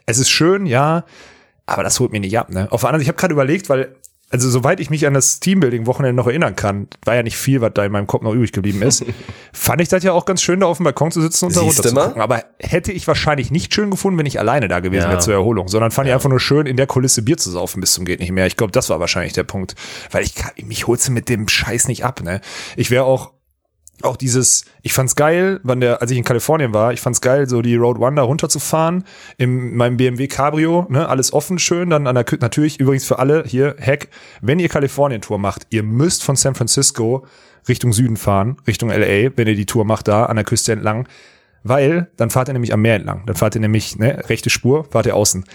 Es 0.07 0.17
ist 0.17 0.29
schön, 0.31 0.65
ja, 0.65 1.03
aber 1.67 1.83
das 1.83 1.99
holt 1.99 2.11
mir 2.11 2.19
nicht 2.19 2.37
ab, 2.37 2.49
ne? 2.49 2.67
Auf 2.71 2.81
der 2.81 2.89
anderen, 2.89 3.01
ich 3.03 3.07
habe 3.07 3.17
gerade 3.17 3.31
überlegt, 3.33 3.69
weil, 3.69 3.95
also 4.31 4.49
soweit 4.49 4.79
ich 4.79 4.89
mich 4.89 5.05
an 5.05 5.13
das 5.13 5.39
Teambuilding-Wochenende 5.41 6.15
noch 6.15 6.27
erinnern 6.27 6.55
kann, 6.55 6.87
war 7.05 7.15
ja 7.15 7.23
nicht 7.23 7.37
viel, 7.37 7.61
was 7.61 7.73
da 7.73 7.85
in 7.85 7.91
meinem 7.91 8.07
Kopf 8.07 8.23
noch 8.23 8.33
übrig 8.33 8.51
geblieben 8.51 8.81
ist, 8.81 9.05
fand 9.53 9.81
ich 9.81 9.89
das 9.89 10.03
ja 10.03 10.13
auch 10.13 10.25
ganz 10.25 10.41
schön, 10.41 10.61
da 10.61 10.65
auf 10.67 10.77
dem 10.77 10.85
Balkon 10.85 11.11
zu 11.11 11.21
sitzen 11.21 11.45
und 11.45 11.55
da 11.55 11.61
runter 11.61 11.83
zu 11.83 11.93
gucken. 11.93 12.21
Aber 12.21 12.43
hätte 12.59 12.91
ich 12.91 13.07
wahrscheinlich 13.07 13.51
nicht 13.51 13.73
schön 13.73 13.91
gefunden, 13.91 14.17
wenn 14.17 14.25
ich 14.25 14.39
alleine 14.39 14.67
da 14.67 14.79
gewesen 14.79 15.03
Ja. 15.03 15.09
wäre 15.09 15.19
zur 15.19 15.33
Erholung, 15.33 15.67
sondern 15.67 15.91
fand 15.91 16.07
ich 16.07 16.13
einfach 16.13 16.29
nur 16.29 16.39
schön, 16.39 16.65
in 16.65 16.77
der 16.77 16.87
Kulisse 16.87 17.21
Bier 17.21 17.37
zu 17.37 17.51
saufen 17.51 17.81
bis 17.81 17.93
zum 17.93 18.05
geht 18.05 18.19
nicht 18.19 18.31
mehr. 18.31 18.47
Ich 18.47 18.57
glaube, 18.57 18.71
das 18.71 18.89
war 18.89 18.99
wahrscheinlich 18.99 19.33
der 19.33 19.43
Punkt. 19.43 19.75
Weil 20.11 20.23
ich 20.23 20.33
mich 20.63 20.87
holst 20.87 21.07
du 21.07 21.11
mit 21.11 21.29
dem 21.29 21.47
Scheiß 21.47 21.87
nicht 21.87 22.05
ab, 22.05 22.21
ne? 22.23 22.41
Ich 22.75 22.89
wäre 22.91 23.03
auch 23.03 23.31
auch 24.03 24.17
dieses, 24.17 24.65
ich 24.81 24.93
fand's 24.93 25.15
geil, 25.15 25.59
wann 25.63 25.79
der, 25.79 26.01
als 26.01 26.11
ich 26.11 26.17
in 26.17 26.23
Kalifornien 26.23 26.73
war, 26.73 26.93
ich 26.93 27.01
fand's 27.01 27.21
geil, 27.21 27.47
so 27.47 27.61
die 27.61 27.75
Road 27.75 27.99
One 27.99 28.15
da 28.15 28.23
runterzufahren, 28.23 29.03
in 29.37 29.75
meinem 29.75 29.97
BMW 29.97 30.27
Cabrio, 30.27 30.85
ne, 30.89 31.07
alles 31.07 31.33
offen 31.33 31.59
schön, 31.59 31.89
dann 31.89 32.07
an 32.07 32.15
der 32.15 32.25
natürlich, 32.39 32.79
übrigens 32.79 33.05
für 33.05 33.19
alle 33.19 33.43
hier, 33.45 33.75
Hack, 33.79 34.09
wenn 34.41 34.59
ihr 34.59 34.69
Kalifornien-Tour 34.69 35.37
macht, 35.37 35.67
ihr 35.69 35.83
müsst 35.83 36.23
von 36.23 36.35
San 36.35 36.55
Francisco 36.55 37.25
Richtung 37.67 37.93
Süden 37.93 38.17
fahren, 38.17 38.57
Richtung 38.67 38.89
LA, 38.89 39.31
wenn 39.35 39.47
ihr 39.47 39.55
die 39.55 39.65
Tour 39.65 39.85
macht 39.85 40.07
da, 40.07 40.25
an 40.25 40.35
der 40.35 40.45
Küste 40.45 40.71
entlang, 40.71 41.07
weil, 41.63 42.09
dann 42.17 42.29
fahrt 42.29 42.49
ihr 42.49 42.53
nämlich 42.53 42.73
am 42.73 42.81
Meer 42.81 42.95
entlang, 42.95 43.23
dann 43.25 43.35
fahrt 43.35 43.55
ihr 43.55 43.61
nämlich, 43.61 43.97
ne, 43.97 44.29
rechte 44.29 44.49
Spur, 44.49 44.85
fahrt 44.85 45.05
ihr 45.05 45.15
außen. 45.15 45.45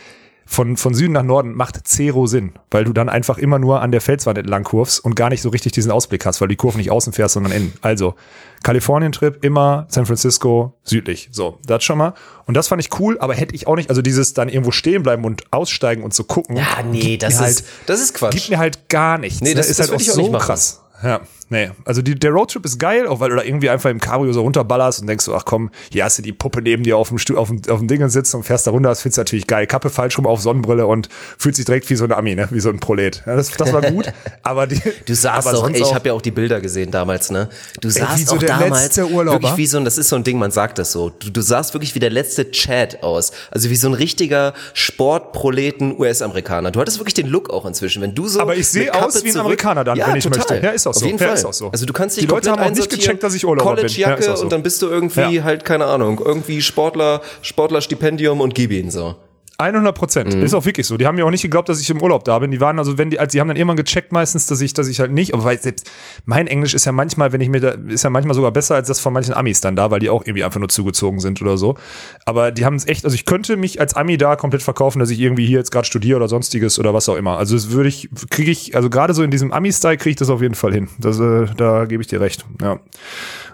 Von, 0.48 0.76
von 0.76 0.94
Süden 0.94 1.12
nach 1.12 1.24
Norden 1.24 1.54
macht 1.54 1.88
zero 1.88 2.26
Sinn, 2.28 2.52
weil 2.70 2.84
du 2.84 2.92
dann 2.92 3.08
einfach 3.08 3.36
immer 3.36 3.58
nur 3.58 3.82
an 3.82 3.90
der 3.90 4.00
Felswand 4.00 4.38
entlang 4.38 4.62
kurvst 4.62 5.04
und 5.04 5.16
gar 5.16 5.28
nicht 5.28 5.42
so 5.42 5.48
richtig 5.48 5.72
diesen 5.72 5.90
Ausblick 5.90 6.24
hast, 6.24 6.40
weil 6.40 6.46
du 6.46 6.52
die 6.52 6.56
Kurve 6.56 6.78
nicht 6.78 6.92
außen 6.92 7.12
fährst, 7.12 7.34
sondern 7.34 7.50
innen. 7.52 7.72
Also, 7.82 8.14
Kalifornien-Trip 8.62 9.44
immer 9.44 9.86
San 9.88 10.06
Francisco 10.06 10.74
südlich. 10.84 11.28
So, 11.32 11.58
das 11.66 11.84
schon 11.84 11.98
mal. 11.98 12.14
Und 12.46 12.56
das 12.56 12.68
fand 12.68 12.80
ich 12.80 12.98
cool, 13.00 13.18
aber 13.20 13.34
hätte 13.34 13.54
ich 13.54 13.66
auch 13.66 13.76
nicht, 13.76 13.90
also 13.90 14.02
dieses 14.02 14.34
dann 14.34 14.48
irgendwo 14.48 14.70
stehen 14.70 15.02
bleiben 15.02 15.24
und 15.24 15.52
aussteigen 15.52 16.02
und 16.04 16.14
so 16.14 16.24
gucken. 16.24 16.56
Ja, 16.56 16.82
nee, 16.90 17.16
das 17.16 17.34
ist, 17.34 17.40
halt, 17.40 17.64
das 17.86 18.00
ist 18.00 18.14
Quatsch. 18.14 18.34
gibt 18.34 18.50
mir 18.50 18.58
halt 18.58 18.88
gar 18.88 19.18
nichts. 19.18 19.40
Nee, 19.40 19.50
ne? 19.50 19.54
das- 19.56 19.68
ist 19.68 19.80
das 19.80 19.90
halt 19.90 20.00
auch 20.00 20.08
auch 20.08 20.14
so 20.14 20.30
krass. 20.32 20.82
Ja, 21.02 21.20
nee. 21.48 21.70
Also 21.84 22.02
die, 22.02 22.14
der 22.14 22.30
Roadtrip 22.30 22.64
ist 22.64 22.78
geil, 22.78 23.06
auch 23.06 23.20
weil 23.20 23.30
du 23.30 23.36
da 23.36 23.42
irgendwie 23.42 23.70
einfach 23.70 23.90
im 23.90 24.00
Cabrio 24.00 24.32
so 24.32 24.42
runterballerst 24.42 25.00
und 25.00 25.06
denkst 25.06 25.24
so, 25.24 25.34
ach 25.34 25.44
komm, 25.44 25.70
hier 25.90 26.04
hast 26.04 26.18
du 26.18 26.22
die 26.22 26.32
Puppe 26.32 26.62
neben 26.62 26.82
dir 26.82 26.96
auf 26.96 27.08
dem, 27.08 27.18
Stuhl, 27.18 27.36
auf 27.38 27.48
dem, 27.48 27.60
auf 27.68 27.78
dem 27.78 27.88
Ding 27.88 28.06
sitzen 28.08 28.36
und 28.38 28.42
fährst 28.44 28.66
da 28.66 28.70
runter, 28.70 28.88
das 28.90 29.02
findest 29.02 29.18
du 29.18 29.20
natürlich 29.22 29.46
geil. 29.46 29.66
Kappe 29.66 29.90
falsch 29.90 30.18
rum 30.18 30.26
auf 30.26 30.40
Sonnenbrille 30.40 30.86
und 30.86 31.08
fühlt 31.38 31.56
sich 31.56 31.64
direkt 31.64 31.88
wie 31.90 31.96
so 31.96 32.04
ein 32.04 32.12
Ami, 32.12 32.34
ne? 32.34 32.48
Wie 32.50 32.60
so 32.60 32.68
ein 32.68 32.78
Prolet. 32.80 33.22
Ja, 33.26 33.36
das, 33.36 33.50
das 33.50 33.72
war 33.72 33.82
gut, 33.82 34.12
aber 34.42 34.66
die, 34.66 34.80
Du 35.06 35.14
saßt 35.14 35.46
doch, 35.48 35.54
sonst 35.56 35.74
ey, 35.76 35.80
ich 35.82 35.86
auch- 35.86 35.94
habe 35.94 36.08
ja 36.08 36.14
auch 36.14 36.22
die 36.22 36.30
Bilder 36.30 36.60
gesehen 36.60 36.90
damals, 36.90 37.30
ne? 37.30 37.48
Du 37.80 37.88
saßt 37.90 38.18
wie 38.18 38.24
so 38.24 38.34
auch 38.36 38.38
der 38.38 38.48
damals 38.58 38.96
wirklich 38.96 39.56
wie 39.56 39.66
so 39.66 39.78
ein, 39.78 39.84
das 39.84 39.98
ist 39.98 40.08
so 40.08 40.16
ein 40.16 40.24
Ding, 40.24 40.38
man 40.38 40.50
sagt 40.50 40.78
das 40.78 40.92
so. 40.92 41.10
Du, 41.10 41.30
du 41.30 41.40
sahst 41.40 41.74
wirklich 41.74 41.94
wie 41.94 42.00
der 42.00 42.10
letzte 42.10 42.50
Chad 42.50 43.02
aus. 43.02 43.32
Also 43.50 43.70
wie 43.70 43.76
so 43.76 43.88
ein 43.88 43.94
richtiger 43.94 44.52
Sportproleten 44.74 45.98
US-Amerikaner. 45.98 46.70
Du 46.70 46.80
hattest 46.80 46.98
wirklich 46.98 47.14
den 47.14 47.26
Look 47.28 47.50
auch 47.50 47.64
inzwischen, 47.66 48.02
wenn 48.02 48.14
du 48.14 48.26
so 48.28 48.40
Aber 48.40 48.56
ich 48.56 48.66
sehe 48.68 48.92
aus 48.92 49.22
wie 49.24 49.30
ein 49.30 49.36
Amerikaner 49.38 49.84
dann, 49.84 49.96
ja, 49.96 50.08
wenn 50.08 50.16
ich 50.16 50.24
total. 50.24 50.38
möchte. 50.38 50.66
Ja, 50.66 50.72
ist 50.72 50.86
auch 50.86 50.90
Auf 50.90 50.96
so. 50.96 51.06
jeden 51.06 51.18
Ja, 51.18 51.26
Fall. 51.28 51.35
Ist 51.40 51.44
auch 51.44 51.52
so. 51.52 51.70
Also 51.70 51.86
du 51.86 51.92
kannst 51.92 52.16
dich 52.16 52.24
Die 52.26 52.30
Leute 52.30 52.50
haben 52.50 52.62
auch 52.62 52.70
nicht 52.70 52.90
gecheckt, 52.90 53.22
dass 53.22 53.34
ich 53.34 53.44
Urlauber 53.46 53.74
bin. 53.76 53.86
Ja, 53.88 54.06
College-Jacke 54.08 54.32
auch 54.32 54.36
so. 54.36 54.42
und 54.44 54.52
dann 54.52 54.62
bist 54.62 54.82
du 54.82 54.88
irgendwie 54.88 55.36
Ja. 55.36 55.44
halt, 55.44 55.64
keine 55.64 55.86
Ahnung, 55.86 56.20
irgendwie 56.24 56.60
Sportler, 56.62 57.20
Sportlerstipendium 57.42 58.40
und 58.40 58.54
gib 58.54 58.70
ihn 58.72 58.90
so. 58.90 59.14
100 59.58 59.94
Prozent. 59.96 60.34
Mhm. 60.34 60.42
Ist 60.42 60.54
auch 60.54 60.64
wirklich 60.64 60.86
so. 60.86 60.96
Die 60.96 61.06
haben 61.06 61.16
mir 61.16 61.24
auch 61.26 61.30
nicht 61.30 61.42
geglaubt, 61.42 61.68
dass 61.68 61.80
ich 61.80 61.88
im 61.90 62.02
Urlaub 62.02 62.24
da 62.24 62.38
bin. 62.38 62.50
Die 62.50 62.60
waren 62.60 62.78
also, 62.78 62.98
wenn 62.98 63.10
die, 63.10 63.18
also 63.18 63.32
die 63.32 63.40
haben 63.40 63.48
dann 63.48 63.56
irgendwann 63.56 63.76
gecheckt 63.76 64.12
meistens, 64.12 64.46
dass 64.46 64.60
ich, 64.60 64.74
dass 64.74 64.88
ich 64.88 65.00
halt 65.00 65.12
nicht, 65.12 65.32
aber 65.34 65.44
weil 65.44 65.60
selbst 65.60 65.90
mein 66.24 66.46
Englisch 66.46 66.74
ist 66.74 66.84
ja 66.84 66.92
manchmal, 66.92 67.32
wenn 67.32 67.40
ich 67.40 67.48
mir 67.48 67.60
da, 67.60 67.70
ist 67.88 68.04
ja 68.04 68.10
manchmal 68.10 68.34
sogar 68.34 68.50
besser 68.52 68.74
als 68.74 68.88
das 68.88 69.00
von 69.00 69.12
manchen 69.12 69.34
Amis 69.34 69.60
dann 69.60 69.76
da, 69.76 69.90
weil 69.90 70.00
die 70.00 70.10
auch 70.10 70.22
irgendwie 70.24 70.44
einfach 70.44 70.60
nur 70.60 70.68
zugezogen 70.68 71.20
sind 71.20 71.40
oder 71.40 71.56
so. 71.56 71.76
Aber 72.24 72.50
die 72.52 72.64
haben 72.64 72.76
es 72.76 72.86
echt, 72.86 73.04
also 73.04 73.14
ich 73.14 73.24
könnte 73.24 73.56
mich 73.56 73.80
als 73.80 73.94
Ami 73.94 74.16
da 74.18 74.36
komplett 74.36 74.62
verkaufen, 74.62 74.98
dass 74.98 75.10
ich 75.10 75.20
irgendwie 75.20 75.46
hier 75.46 75.58
jetzt 75.58 75.70
gerade 75.70 75.86
studiere 75.86 76.16
oder 76.18 76.28
sonstiges 76.28 76.78
oder 76.78 76.92
was 76.94 77.08
auch 77.08 77.16
immer. 77.16 77.38
Also 77.38 77.54
das 77.54 77.70
würde 77.70 77.88
ich, 77.88 78.08
kriege 78.30 78.50
ich, 78.50 78.76
also 78.76 78.90
gerade 78.90 79.14
so 79.14 79.22
in 79.22 79.30
diesem 79.30 79.52
Ami-Style 79.52 79.96
kriege 79.96 80.10
ich 80.10 80.16
das 80.16 80.28
auf 80.30 80.42
jeden 80.42 80.54
Fall 80.54 80.72
hin. 80.72 80.88
Das, 80.98 81.18
äh, 81.18 81.46
da 81.56 81.84
gebe 81.86 82.02
ich 82.02 82.08
dir 82.08 82.20
recht. 82.20 82.44
Ja. 82.60 82.78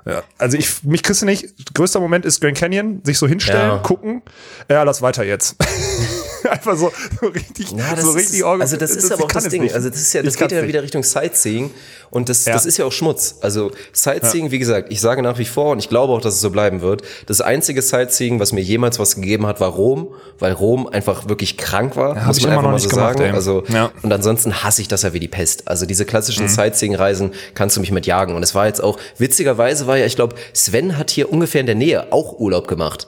Ja, 0.05 0.25
also 0.37 0.59
ich, 0.59 0.83
mich 0.83 1.05
kriegst 1.05 1.23
du 1.23 1.27
nicht. 1.27 1.75
Größter 1.75 2.01
Moment 2.01 2.25
ist 2.25 2.41
Grand 2.41 2.57
Canyon, 2.57 3.03
sich 3.05 3.19
so 3.19 3.29
hinstellen, 3.29 3.69
Ja. 3.71 3.79
gucken. 3.79 4.23
Ja, 4.69 4.83
lass 4.83 5.01
weiter 5.01 5.23
jetzt. 5.25 5.57
Einfach 6.51 6.77
so, 6.77 6.91
so 7.21 7.27
richtig, 7.29 7.71
Ja, 7.71 7.95
das 7.95 8.05
so 8.05 8.11
richtig 8.13 8.41
ist, 8.41 8.45
also 8.45 8.77
das 8.77 8.91
ist 8.91 9.05
ich 9.07 9.13
aber 9.13 9.25
auch 9.25 9.33
das 9.33 9.49
Ding. 9.49 9.63
nicht. 9.63 9.75
Also 9.75 9.89
das 9.91 10.01
ist 10.01 10.13
ja, 10.13 10.21
Ich 10.21 10.27
das 10.27 10.37
geht 10.37 10.53
ja 10.53 10.59
nicht. 10.61 10.69
wieder 10.69 10.83
Richtung 10.83 11.03
Sightseeing 11.03 11.71
und 12.11 12.29
das, 12.29 12.45
Ja. 12.45 12.53
das 12.53 12.67
ist 12.67 12.77
ja 12.79 12.85
auch 12.85 12.93
Schmutz. 12.93 13.37
Also 13.41 13.71
Sightseeing, 13.93 14.51
wie 14.51 14.59
gesagt, 14.59 14.89
ich 14.91 15.01
sage 15.01 15.23
nach 15.23 15.39
wie 15.39 15.45
vor 15.45 15.71
und 15.73 15.79
ich 15.79 15.89
glaube 15.89 16.13
auch, 16.13 16.21
dass 16.21 16.35
es 16.35 16.41
so 16.41 16.51
bleiben 16.51 16.81
wird. 16.81 17.03
Das 17.27 17.41
einzige 17.41 17.81
Sightseeing, 17.81 18.41
was 18.41 18.53
mir 18.53 18.61
jemals 18.61 18.99
was 18.99 19.15
gegeben 19.15 19.47
hat, 19.47 19.61
war 19.61 19.71
Rom, 19.71 20.09
weil 20.39 20.53
Rom 20.53 20.87
einfach 20.89 21.29
wirklich 21.29 21.57
krank 21.57 21.97
war, 21.97 22.17
hab 22.17 22.27
muss 22.27 22.39
ich 22.39 22.45
man 22.45 22.53
immer 22.55 22.63
noch 22.63 22.69
mal 22.71 22.75
nicht 22.75 22.85
so 22.85 22.91
gemacht, 22.91 23.19
sagen. 23.19 23.31
ey. 23.31 23.35
Also 23.35 23.63
Ja. 23.69 23.87
Mhm. 23.89 23.91
und 24.03 24.13
ansonsten 24.13 24.63
hasse 24.65 24.83
ich 24.83 24.89
das 24.89 25.03
ja 25.03 25.13
wie 25.13 25.21
die 25.21 25.29
Pest. 25.29 25.69
Also 25.69 25.87
diese 25.87 26.05
klassischen 26.05 26.49
Sightseeing-Reisen 26.49 27.33
kannst 27.55 27.77
du 27.77 27.81
mich 27.81 27.93
mit 27.93 28.07
jagen. 28.07 28.35
Und 28.35 28.43
es 28.43 28.55
war 28.55 28.67
jetzt 28.67 28.83
auch 28.83 28.99
witzigerweise 29.19 29.87
war 29.87 29.97
ja, 29.97 30.07
ich 30.07 30.17
glaube, 30.17 30.35
Sven 30.53 30.99
hat 30.99 31.11
hier 31.11 31.33
ungefähr 31.33 31.61
in 31.61 31.67
der 31.67 31.77
Nähe 31.77 32.13
auch 32.13 32.39
Urlaub 32.39 32.67
gemacht. 32.69 33.07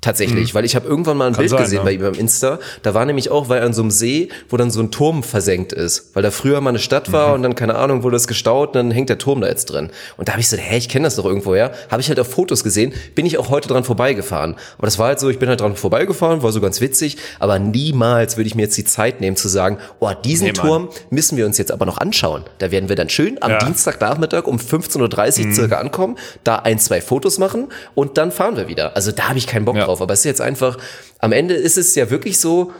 Tatsächlich, 0.00 0.54
weil 0.54 0.64
ich 0.64 0.76
habe 0.76 0.88
irgendwann 0.88 1.18
mal 1.18 1.26
ein 1.26 1.34
Bild 1.34 1.50
sein, 1.50 1.62
gesehen 1.62 1.78
ja. 1.78 1.84
bei 1.84 1.92
ihm 1.92 2.00
beim 2.00 2.14
Insta. 2.14 2.58
Da 2.82 2.94
war 2.94 3.04
nämlich 3.04 3.30
auch, 3.30 3.48
weil 3.50 3.58
er 3.58 3.66
an 3.66 3.74
so 3.74 3.82
einem 3.82 3.90
See, 3.90 4.30
wo 4.48 4.56
dann 4.56 4.70
so 4.70 4.80
ein 4.80 4.90
Turm 4.90 5.22
versenkt 5.22 5.72
ist. 5.74 6.14
Weil 6.14 6.22
da 6.22 6.30
früher 6.30 6.60
mal 6.60 6.70
eine 6.70 6.78
Stadt 6.78 7.12
war 7.12 7.34
und 7.34 7.42
dann, 7.42 7.54
keine 7.54 7.74
Ahnung, 7.74 8.02
wurde 8.02 8.16
das 8.16 8.26
gestaut 8.26 8.68
und 8.70 8.74
dann 8.76 8.90
hängt 8.90 9.10
der 9.10 9.18
Turm 9.18 9.42
da 9.42 9.48
jetzt 9.48 9.66
drin. 9.66 9.90
Und 10.16 10.28
da 10.28 10.32
habe 10.32 10.40
ich 10.40 10.48
so, 10.48 10.56
hä, 10.56 10.78
ich 10.78 10.88
kenne 10.88 11.04
das 11.04 11.16
doch 11.16 11.26
irgendwoher. 11.26 11.72
Habe 11.90 12.00
ich 12.00 12.08
halt 12.08 12.18
auf 12.18 12.28
Fotos 12.28 12.64
gesehen, 12.64 12.94
bin 13.14 13.26
ich 13.26 13.36
auch 13.36 13.50
heute 13.50 13.68
dran 13.68 13.84
vorbeigefahren. 13.84 14.56
Aber 14.78 14.86
das 14.86 14.98
war 14.98 15.08
halt 15.08 15.20
so, 15.20 15.28
ich 15.28 15.38
bin 15.38 15.48
halt 15.50 15.60
dran 15.60 15.76
vorbeigefahren, 15.76 16.42
war 16.42 16.52
so 16.52 16.60
ganz 16.60 16.80
witzig, 16.80 17.18
aber 17.38 17.58
niemals 17.58 18.36
würde 18.36 18.46
ich 18.48 18.54
mir 18.54 18.62
jetzt 18.62 18.76
die 18.78 18.84
Zeit 18.84 19.20
nehmen 19.20 19.36
zu 19.36 19.48
sagen, 19.48 19.78
oh, 19.98 20.10
diesen 20.24 20.46
Nee. 20.46 20.52
Turm 20.54 20.88
müssen 21.10 21.36
wir 21.36 21.46
uns 21.46 21.58
jetzt 21.58 21.70
aber 21.70 21.84
noch 21.84 21.98
anschauen. 21.98 22.44
Da 22.58 22.70
werden 22.70 22.88
wir 22.88 22.96
dann 22.96 23.10
schön 23.10 23.36
am 23.42 23.50
Ja. 23.50 23.58
Dienstagnachmittag 23.58 24.46
um 24.46 24.56
15.30 24.56 25.48
Uhr 25.48 25.54
circa 25.54 25.76
ankommen, 25.78 26.16
da 26.44 26.56
ein, 26.56 26.78
zwei 26.78 27.00
Fotos 27.00 27.38
machen 27.38 27.68
und 27.94 28.16
dann 28.16 28.32
fahren 28.32 28.56
wir 28.56 28.66
wieder. 28.68 28.96
Also 28.96 29.12
da 29.12 29.28
habe 29.28 29.38
ich 29.38 29.46
keinen 29.46 29.64
Bock 29.64 29.76
Ja. 29.76 29.89
Drauf. 29.90 30.02
Aber 30.02 30.14
es 30.14 30.20
ist 30.20 30.24
jetzt 30.24 30.40
einfach, 30.40 30.78
am 31.18 31.32
Ende 31.32 31.54
ist 31.54 31.76
es 31.76 31.94
ja 31.94 32.10
wirklich 32.10 32.38
so, 32.38 32.72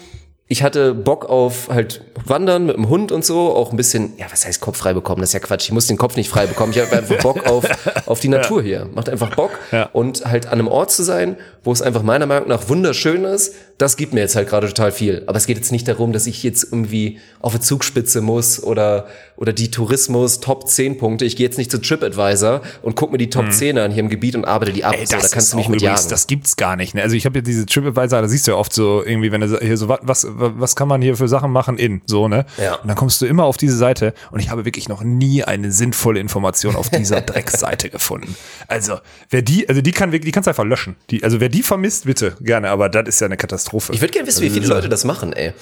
ich 0.52 0.64
hatte 0.64 0.94
Bock 0.94 1.26
auf 1.26 1.68
halt 1.68 2.02
Wandern 2.24 2.66
mit 2.66 2.76
dem 2.76 2.88
Hund 2.88 3.12
und 3.12 3.24
so, 3.24 3.54
auch 3.54 3.70
ein 3.70 3.76
bisschen, 3.76 4.14
ja, 4.18 4.26
was 4.32 4.44
heißt 4.44 4.60
Kopf 4.60 4.78
frei 4.78 4.94
bekommen? 4.94 5.20
Das 5.20 5.30
ist 5.30 5.34
ja 5.34 5.38
Quatsch. 5.38 5.66
Ich 5.66 5.72
muss 5.72 5.86
den 5.86 5.96
Kopf 5.96 6.16
nicht 6.16 6.28
frei 6.28 6.46
bekommen. 6.46 6.72
Ich 6.74 6.80
habe 6.80 6.90
einfach 6.96 7.18
Bock 7.18 7.46
auf, 7.46 7.64
auf 8.06 8.18
die 8.18 8.26
Natur 8.26 8.60
hier. 8.60 8.88
Macht 8.92 9.08
einfach 9.08 9.32
Bock. 9.36 9.52
Ja. 9.70 9.84
Und 9.92 10.24
halt 10.26 10.46
an 10.46 10.54
einem 10.54 10.66
Ort 10.66 10.90
zu 10.90 11.04
sein, 11.04 11.36
wo 11.62 11.72
es 11.72 11.82
einfach 11.82 12.02
meiner 12.02 12.26
Meinung 12.26 12.48
nach 12.48 12.68
wunderschön 12.68 13.24
ist, 13.24 13.54
das 13.78 13.96
gibt 13.96 14.12
mir 14.12 14.20
jetzt 14.20 14.36
halt 14.36 14.48
gerade 14.48 14.66
total 14.68 14.92
viel. 14.92 15.22
Aber 15.26 15.38
es 15.38 15.46
geht 15.46 15.56
jetzt 15.56 15.72
nicht 15.72 15.88
darum, 15.88 16.12
dass 16.12 16.26
ich 16.26 16.42
jetzt 16.42 16.64
irgendwie 16.64 17.18
auf 17.40 17.54
eine 17.54 17.60
Zugspitze 17.62 18.20
muss 18.20 18.62
oder, 18.62 19.06
oder 19.36 19.52
die 19.52 19.70
Tourismus 19.70 20.40
Top 20.40 20.68
10 20.68 20.98
Punkte. 20.98 21.24
Ich 21.24 21.36
gehe 21.36 21.46
jetzt 21.46 21.56
nicht 21.56 21.70
zu 21.70 21.80
TripAdvisor 21.80 22.60
und 22.82 22.94
guck 22.94 23.12
mir 23.12 23.18
die 23.18 23.30
Top 23.30 23.50
10 23.50 23.78
an 23.78 23.90
hier 23.90 24.02
im 24.02 24.10
Gebiet 24.10 24.36
und 24.36 24.44
arbeite 24.44 24.72
die 24.72 24.84
ab. 24.84 24.94
Ey, 24.98 25.06
so, 25.06 25.16
da 25.16 25.22
das 25.22 25.30
kannst 25.30 25.52
du 25.52 25.56
mich 25.56 25.68
mit 25.68 25.80
übrigens, 25.80 26.08
das 26.08 26.26
gibt's 26.26 26.56
gar 26.56 26.76
nicht. 26.76 26.94
Ne? 26.94 27.02
Also 27.02 27.16
ich 27.16 27.24
habe 27.24 27.38
ja 27.38 27.42
diese 27.42 27.64
TripAdvisor, 27.66 28.20
da 28.20 28.28
siehst 28.28 28.46
du 28.46 28.52
ja 28.52 28.56
oft 28.58 28.72
so 28.72 29.02
irgendwie, 29.04 29.32
wenn 29.32 29.40
du 29.40 29.58
hier 29.58 29.76
so 29.76 29.88
was, 29.88 30.00
was, 30.02 30.26
was 30.30 30.76
kann 30.76 30.88
man 30.88 31.00
hier 31.00 31.16
für 31.16 31.28
Sachen 31.28 31.50
machen 31.50 31.78
in 31.78 32.02
so 32.06 32.28
ne? 32.28 32.46
Ja. 32.62 32.76
Und 32.76 32.88
dann 32.88 32.96
kommst 32.96 33.20
du 33.22 33.26
immer 33.26 33.44
auf 33.44 33.56
diese 33.56 33.76
Seite 33.76 34.14
und 34.30 34.40
ich 34.40 34.50
habe 34.50 34.64
wirklich 34.64 34.88
noch 34.88 35.02
nie 35.02 35.42
eine 35.42 35.72
sinnvolle 35.72 36.20
Information 36.20 36.76
auf 36.76 36.88
dieser 36.90 37.20
Drecksseite 37.20 37.90
gefunden. 37.90 38.36
Also 38.68 38.98
wer 39.28 39.40
die, 39.40 39.68
also 39.68 39.80
die 39.80 39.92
kann 39.92 40.12
wirklich, 40.12 40.28
die 40.28 40.32
kannst 40.32 40.46
du 40.46 40.50
einfach 40.50 40.64
löschen. 40.64 40.96
Die, 41.10 41.24
also 41.24 41.40
wer 41.40 41.49
die 41.50 41.62
vermisst, 41.62 42.06
bitte 42.06 42.36
gerne. 42.40 42.70
Aber 42.70 42.88
das 42.88 43.08
ist 43.08 43.20
ja 43.20 43.26
eine 43.26 43.36
Katastrophe. 43.36 43.92
Ich 43.92 44.00
würde 44.00 44.12
gerne 44.12 44.26
wissen, 44.28 44.42
wie 44.42 44.50
viele 44.50 44.66
Leute 44.66 44.88
das 44.88 45.04
machen, 45.04 45.32
ey. 45.32 45.52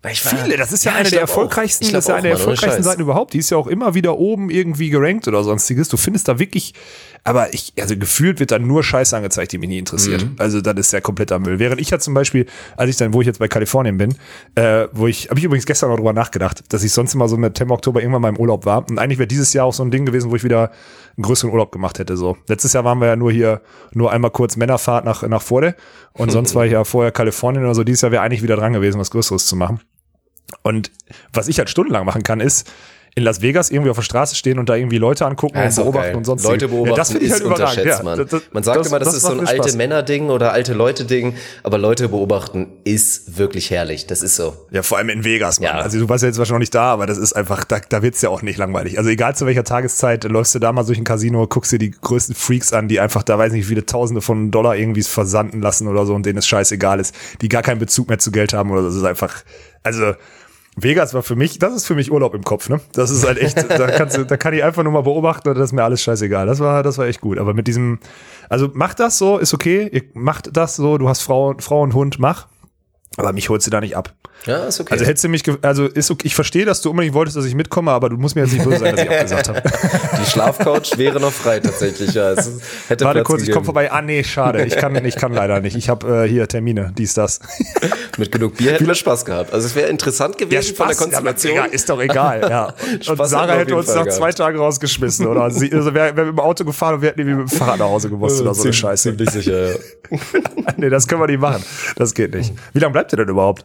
Weil 0.00 0.12
ich 0.12 0.24
war- 0.24 0.44
Viele, 0.44 0.56
das 0.56 0.70
ist 0.70 0.84
ja, 0.84 0.92
eine 0.94 1.02
ich 1.04 1.10
der 1.10 1.22
erfolgreichsten, 1.22 1.84
Ich 1.84 1.90
das 1.90 2.04
ist 2.04 2.08
ja 2.08 2.14
eine 2.14 2.20
auch, 2.28 2.36
der 2.36 2.46
erfolgreichsten. 2.46 2.84
Seiten 2.84 3.02
überhaupt. 3.02 3.32
Die 3.34 3.38
ist 3.38 3.50
ja 3.50 3.56
auch 3.56 3.66
immer 3.66 3.94
wieder 3.94 4.16
oben 4.16 4.48
irgendwie 4.48 4.90
gerankt 4.90 5.26
oder 5.26 5.42
sonstiges. 5.42 5.88
Du 5.88 5.96
findest 5.96 6.28
da 6.28 6.38
wirklich, 6.38 6.72
aber 7.24 7.52
ich, 7.52 7.72
also 7.80 7.96
gefühlt 7.96 8.38
wird 8.38 8.52
da 8.52 8.60
nur 8.60 8.84
Scheiße 8.84 9.16
angezeigt, 9.16 9.50
die 9.50 9.58
mich 9.58 9.68
nie 9.68 9.78
interessiert. 9.80 10.22
Mhm. 10.22 10.36
Also 10.38 10.60
das 10.60 10.76
ist 10.78 10.92
ja 10.92 11.00
kompletter 11.00 11.40
Müll. 11.40 11.58
Während 11.58 11.80
ich 11.80 11.90
ja 11.90 11.98
zum 11.98 12.14
Beispiel, 12.14 12.46
als 12.76 12.90
ich 12.90 12.96
dann, 12.96 13.12
wo 13.12 13.22
ich 13.22 13.26
jetzt 13.26 13.40
bei 13.40 13.48
Kalifornien 13.48 13.98
bin, 13.98 14.14
äh, 14.54 14.86
wo 14.92 15.08
ich, 15.08 15.30
habe 15.30 15.40
ich 15.40 15.44
übrigens 15.44 15.66
gestern 15.66 15.90
noch 15.90 15.96
drüber 15.96 16.12
nachgedacht, 16.12 16.62
dass 16.68 16.84
ich 16.84 16.92
sonst 16.92 17.14
immer 17.14 17.28
so 17.28 17.36
mit 17.36 17.48
September, 17.56 17.74
Oktober 17.74 18.00
irgendwann 18.00 18.22
mal 18.22 18.28
im 18.28 18.36
Urlaub 18.38 18.66
war. 18.66 18.88
Und 18.88 19.00
eigentlich 19.00 19.18
wäre 19.18 19.26
dieses 19.26 19.52
Jahr 19.52 19.66
auch 19.66 19.74
so 19.74 19.82
ein 19.82 19.90
Ding 19.90 20.06
gewesen, 20.06 20.30
wo 20.30 20.36
ich 20.36 20.44
wieder 20.44 20.70
einen 21.18 21.24
größeren 21.24 21.50
Urlaub 21.50 21.72
gemacht 21.72 21.98
hätte. 21.98 22.16
So 22.16 22.36
letztes 22.46 22.72
Jahr 22.72 22.84
waren 22.84 23.00
wir 23.00 23.08
ja 23.08 23.16
nur 23.16 23.32
hier, 23.32 23.60
nur 23.92 24.12
einmal 24.12 24.30
kurz 24.30 24.56
Männerfahrt 24.56 25.04
nach 25.04 25.22
nach 25.24 25.42
Vorde 25.42 25.74
und 26.12 26.30
sonst 26.30 26.54
war 26.54 26.64
ich 26.64 26.72
ja 26.72 26.84
vorher 26.84 27.10
Kalifornien 27.10 27.64
oder 27.64 27.74
so. 27.74 27.84
Dieses 27.84 28.02
Jahr 28.02 28.12
wäre 28.12 28.22
eigentlich 28.22 28.42
wieder 28.42 28.56
dran 28.56 28.72
gewesen, 28.72 29.00
was 29.00 29.10
Größeres 29.10 29.46
zu 29.46 29.56
machen. 29.56 29.80
Und 30.62 30.92
was 31.32 31.48
ich 31.48 31.58
halt 31.58 31.68
stundenlang 31.68 32.06
machen 32.06 32.22
kann, 32.22 32.40
ist 32.40 32.70
in 33.18 33.24
Las 33.24 33.42
Vegas 33.42 33.70
irgendwie 33.70 33.90
auf 33.90 33.96
der 33.96 34.02
Straße 34.02 34.34
stehen 34.34 34.58
und 34.58 34.68
da 34.68 34.76
irgendwie 34.76 34.98
Leute 34.98 35.26
angucken 35.26 35.56
Ja, 35.58 35.66
und 35.66 35.74
beobachten 35.74 36.06
geil. 36.08 36.16
und 36.16 36.24
sonst 36.24 36.44
Leute 36.44 36.68
beobachten 36.68 36.90
ja, 36.90 36.96
das 36.96 37.10
finde 37.10 37.26
ich 37.26 37.32
halt 37.32 37.42
unterschätzt, 37.44 37.86
Ja, 37.86 38.02
man. 38.02 38.18
das- 38.18 38.28
das- 38.30 38.42
man 38.52 38.62
sagt 38.62 38.78
das- 38.80 38.86
immer, 38.88 38.98
das, 38.98 39.14
ist 39.14 39.22
so 39.22 39.32
ein 39.32 39.46
alte. 39.46 39.76
Männer-Ding 39.76 40.30
oder 40.30 40.52
alte 40.52 40.72
Leute-Ding, 40.72 41.34
aber 41.62 41.78
Leute 41.78 42.08
beobachten 42.08 42.68
ist 42.84 43.36
wirklich 43.38 43.70
herrlich. 43.70 44.06
Das 44.06 44.22
ist 44.22 44.36
so. 44.36 44.56
Ja, 44.70 44.82
vor 44.82 44.98
allem 44.98 45.08
in 45.10 45.24
Vegas, 45.24 45.60
Mann. 45.60 45.68
Ja. 45.76 45.80
Also 45.82 45.98
du 45.98 46.08
warst 46.08 46.22
ja 46.22 46.28
jetzt 46.28 46.38
wahrscheinlich 46.38 46.52
noch 46.54 46.58
nicht 46.60 46.74
da, 46.74 46.92
aber 46.92 47.06
das 47.06 47.18
ist 47.18 47.34
einfach, 47.34 47.64
da, 47.64 47.78
da 47.86 48.02
wird's 48.02 48.22
ja 48.22 48.30
auch 48.30 48.42
nicht 48.42 48.56
langweilig. 48.58 48.96
Also 48.98 49.10
egal 49.10 49.36
zu 49.36 49.44
welcher 49.46 49.64
Tageszeit, 49.64 50.24
läufst 50.24 50.54
du 50.54 50.58
da 50.58 50.72
mal 50.72 50.84
durch 50.84 50.98
ein 50.98 51.04
Casino, 51.04 51.46
guckst 51.46 51.72
dir 51.72 51.78
die 51.78 51.90
größten 51.90 52.34
Freaks 52.34 52.72
an, 52.72 52.88
die 52.88 53.00
einfach 53.00 53.22
da 53.22 53.36
weiß 53.38 53.52
nicht 53.52 53.64
wie 53.64 53.68
viele 53.68 53.84
Tausende 53.86 54.20
von 54.22 54.50
Dollar 54.50 54.76
irgendwie 54.76 55.02
versanden 55.02 55.60
lassen 55.60 55.88
oder 55.88 56.06
so 56.06 56.14
und 56.14 56.24
denen 56.24 56.38
es 56.38 56.46
scheißegal 56.46 57.00
ist, 57.00 57.14
die 57.40 57.48
gar 57.48 57.62
keinen 57.62 57.78
Bezug 57.78 58.08
mehr 58.08 58.18
zu 58.18 58.30
Geld 58.30 58.52
haben 58.52 58.70
oder 58.70 58.82
so. 58.82 58.88
Das 58.88 58.96
ist 58.96 59.04
einfach, 59.04 59.42
also 59.82 60.14
Vegas 60.82 61.14
war 61.14 61.22
für 61.22 61.36
mich, 61.36 61.58
das 61.58 61.74
ist 61.74 61.86
für 61.86 61.94
mich 61.94 62.10
Urlaub 62.10 62.34
im 62.34 62.42
Kopf, 62.42 62.68
ne? 62.68 62.80
Das 62.92 63.10
ist 63.10 63.26
halt 63.26 63.38
echt, 63.38 63.56
da 63.70 63.90
kannst 63.90 64.16
du, 64.16 64.24
da 64.24 64.36
kann 64.36 64.54
ich 64.54 64.62
einfach 64.62 64.82
nur 64.82 64.92
mal 64.92 65.02
beobachten 65.02 65.54
das 65.54 65.64
ist 65.66 65.72
mir 65.72 65.84
alles 65.84 66.02
scheißegal. 66.02 66.46
Das 66.46 66.60
war, 66.60 66.82
das 66.82 66.98
war 66.98 67.06
echt 67.06 67.20
gut. 67.20 67.38
Aber 67.38 67.54
mit 67.54 67.66
diesem, 67.66 67.98
also 68.48 68.70
macht 68.72 69.00
das 69.00 69.18
so, 69.18 69.38
ist 69.38 69.54
okay, 69.54 69.88
ihr 69.90 70.02
macht 70.14 70.56
das 70.56 70.76
so, 70.76 70.98
du 70.98 71.08
hast 71.08 71.22
Frau, 71.22 71.54
Frau 71.58 71.82
und 71.82 71.94
Hund, 71.94 72.18
mach. 72.18 72.48
Aber 73.16 73.32
mich 73.32 73.48
holst 73.48 73.66
du 73.66 73.70
da 73.70 73.80
nicht 73.80 73.96
ab. 73.96 74.14
Ja, 74.46 74.64
ist 74.64 74.80
okay. 74.80 74.92
Also 74.92 75.04
hättest 75.04 75.24
du 75.24 75.28
mich, 75.28 75.42
also 75.62 75.86
ist 75.86 76.10
okay, 76.10 76.26
ich 76.26 76.34
verstehe, 76.34 76.64
dass 76.64 76.80
du 76.80 76.90
unbedingt 76.90 77.14
wolltest, 77.14 77.36
dass 77.36 77.44
ich 77.44 77.54
mitkomme, 77.54 77.90
aber 77.90 78.08
du 78.08 78.16
musst 78.16 78.34
mir 78.34 78.42
jetzt 78.42 78.52
nicht 78.52 78.64
böse 78.64 78.78
sein, 78.78 78.96
dass 78.96 79.04
ich 79.04 79.10
abgesagt 79.10 79.48
habe. 79.48 79.62
die 80.20 80.30
Schlafcouch 80.30 80.96
wäre 80.96 81.20
noch 81.20 81.32
frei 81.32 81.60
tatsächlich. 81.60 82.14
Ja, 82.14 82.30
es 82.30 82.50
hätte 82.88 83.04
Warte 83.04 83.18
Platz 83.18 83.26
kurz, 83.26 83.40
ich 83.40 83.48
gegeben. 83.48 83.54
komme 83.54 83.64
vorbei. 83.64 83.92
Ah 83.92 84.00
nee, 84.00 84.22
schade, 84.24 84.64
ich 84.64 84.76
kann, 84.76 85.04
ich 85.04 85.16
kann 85.16 85.32
leider 85.32 85.60
nicht. 85.60 85.76
Ich 85.76 85.88
habe 85.88 86.24
äh, 86.24 86.28
hier 86.28 86.48
Termine, 86.48 86.92
dies, 86.96 87.14
das. 87.14 87.40
Mit 88.18 88.32
genug 88.32 88.56
Bier 88.56 88.72
hätten 88.72 88.86
wir 88.86 88.94
Spaß 88.94 89.24
gehabt. 89.24 89.52
Also 89.52 89.66
es 89.66 89.74
wäre 89.74 89.88
interessant 89.88 90.38
gewesen 90.38 90.74
von 90.74 90.88
der 90.88 90.96
Konstellation. 90.96 91.54
Ja, 91.54 91.64
ist 91.64 91.88
doch 91.88 92.00
egal, 92.00 92.46
ja. 92.48 92.66
Und 92.92 93.04
Spaß 93.04 93.30
Sarah 93.30 93.54
hätte 93.54 93.76
uns 93.76 93.86
Fall 93.92 94.04
nach 94.04 94.12
zwei 94.12 94.32
Tagen 94.32 94.58
rausgeschmissen, 94.58 95.26
oder? 95.26 95.50
Sie, 95.50 95.72
also 95.72 95.92
wäre 95.94 96.16
wär 96.16 96.24
mit 96.24 96.34
dem 96.34 96.40
Auto 96.40 96.64
gefahren 96.64 96.94
und 96.94 97.02
wir 97.02 97.10
hätten 97.10 97.20
irgendwie 97.20 97.42
mit 97.42 97.50
dem 97.50 97.56
Fahrrad 97.56 97.78
nach 97.78 97.86
Hause 97.86 98.08
gemusst 98.08 98.40
oder 98.40 98.54
so 98.54 98.62
eine 98.62 98.72
Scheiße. 98.72 99.10
Ziemlich 99.10 99.30
sicher, 99.30 99.72
ja. 99.72 99.74
nee, 100.76 100.88
das 100.88 101.06
können 101.06 101.20
wir 101.20 101.26
nicht 101.26 101.40
machen. 101.40 101.62
Das 101.96 102.14
geht 102.14 102.34
nicht. 102.34 102.52
Wie 102.72 102.78
lange 102.78 102.92
bleibt 102.92 103.12
ihr 103.12 103.16
denn 103.16 103.28
überhaupt? 103.28 103.64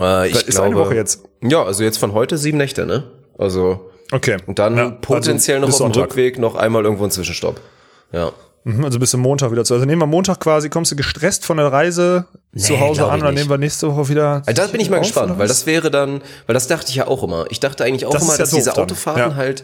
Äh, 0.00 0.28
ich 0.28 0.32
Das 0.34 0.42
ist 0.44 0.54
glaube, 0.56 0.66
eine 0.68 0.76
Woche 0.76 0.94
jetzt. 0.94 1.22
Ja, 1.42 1.62
also 1.62 1.82
jetzt 1.84 1.98
von 1.98 2.12
heute 2.12 2.38
sieben 2.38 2.58
Nächte, 2.58 2.86
ne? 2.86 3.04
Also 3.38 3.90
Okay. 4.12 4.38
und 4.46 4.58
dann 4.58 4.76
Ja, 4.76 4.90
potenziell 4.90 5.58
also 5.58 5.66
noch 5.66 5.72
auf 5.72 5.76
dem 5.78 5.94
Sonntag. 5.94 6.10
Rückweg 6.10 6.38
noch 6.38 6.54
einmal 6.56 6.84
irgendwo 6.84 7.04
ein 7.04 7.10
Zwischenstopp. 7.10 7.60
Ja. 8.12 8.32
Mhm, 8.64 8.84
Also 8.84 8.98
bis 8.98 9.10
zum 9.10 9.20
Montag 9.20 9.52
wieder 9.52 9.64
zu. 9.64 9.72
Also 9.74 9.86
nehmen 9.86 10.02
wir 10.02 10.06
Montag 10.06 10.40
quasi, 10.40 10.68
kommst 10.68 10.92
du 10.92 10.96
gestresst 10.96 11.46
von 11.46 11.56
der 11.56 11.72
Reise 11.72 12.26
zu 12.56 12.78
Hause 12.80 13.06
an 13.06 13.20
und 13.20 13.24
dann 13.26 13.34
nehmen 13.34 13.48
wir 13.48 13.56
nächste 13.56 13.88
Woche 13.94 14.08
wieder. 14.10 14.42
Also 14.46 14.62
da 14.62 14.66
bin 14.66 14.80
ich 14.80 14.90
mal 14.90 14.98
gespannt, 14.98 15.38
weil 15.38 15.48
das 15.48 15.64
wäre 15.64 15.90
dann, 15.90 16.20
weil 16.46 16.54
das 16.54 16.66
dachte 16.66 16.86
ich 16.90 16.96
ja 16.96 17.06
auch 17.06 17.22
immer. 17.22 17.46
Ich 17.50 17.60
dachte 17.60 17.84
eigentlich 17.84 18.04
auch 18.04 18.12
Das 18.12 18.22
immer, 18.24 18.36
dass 18.36 18.50
diese 18.50 18.70
dann. 18.70 18.82
Autofahrten 18.84 19.30
Ja. 19.30 19.34
halt 19.36 19.62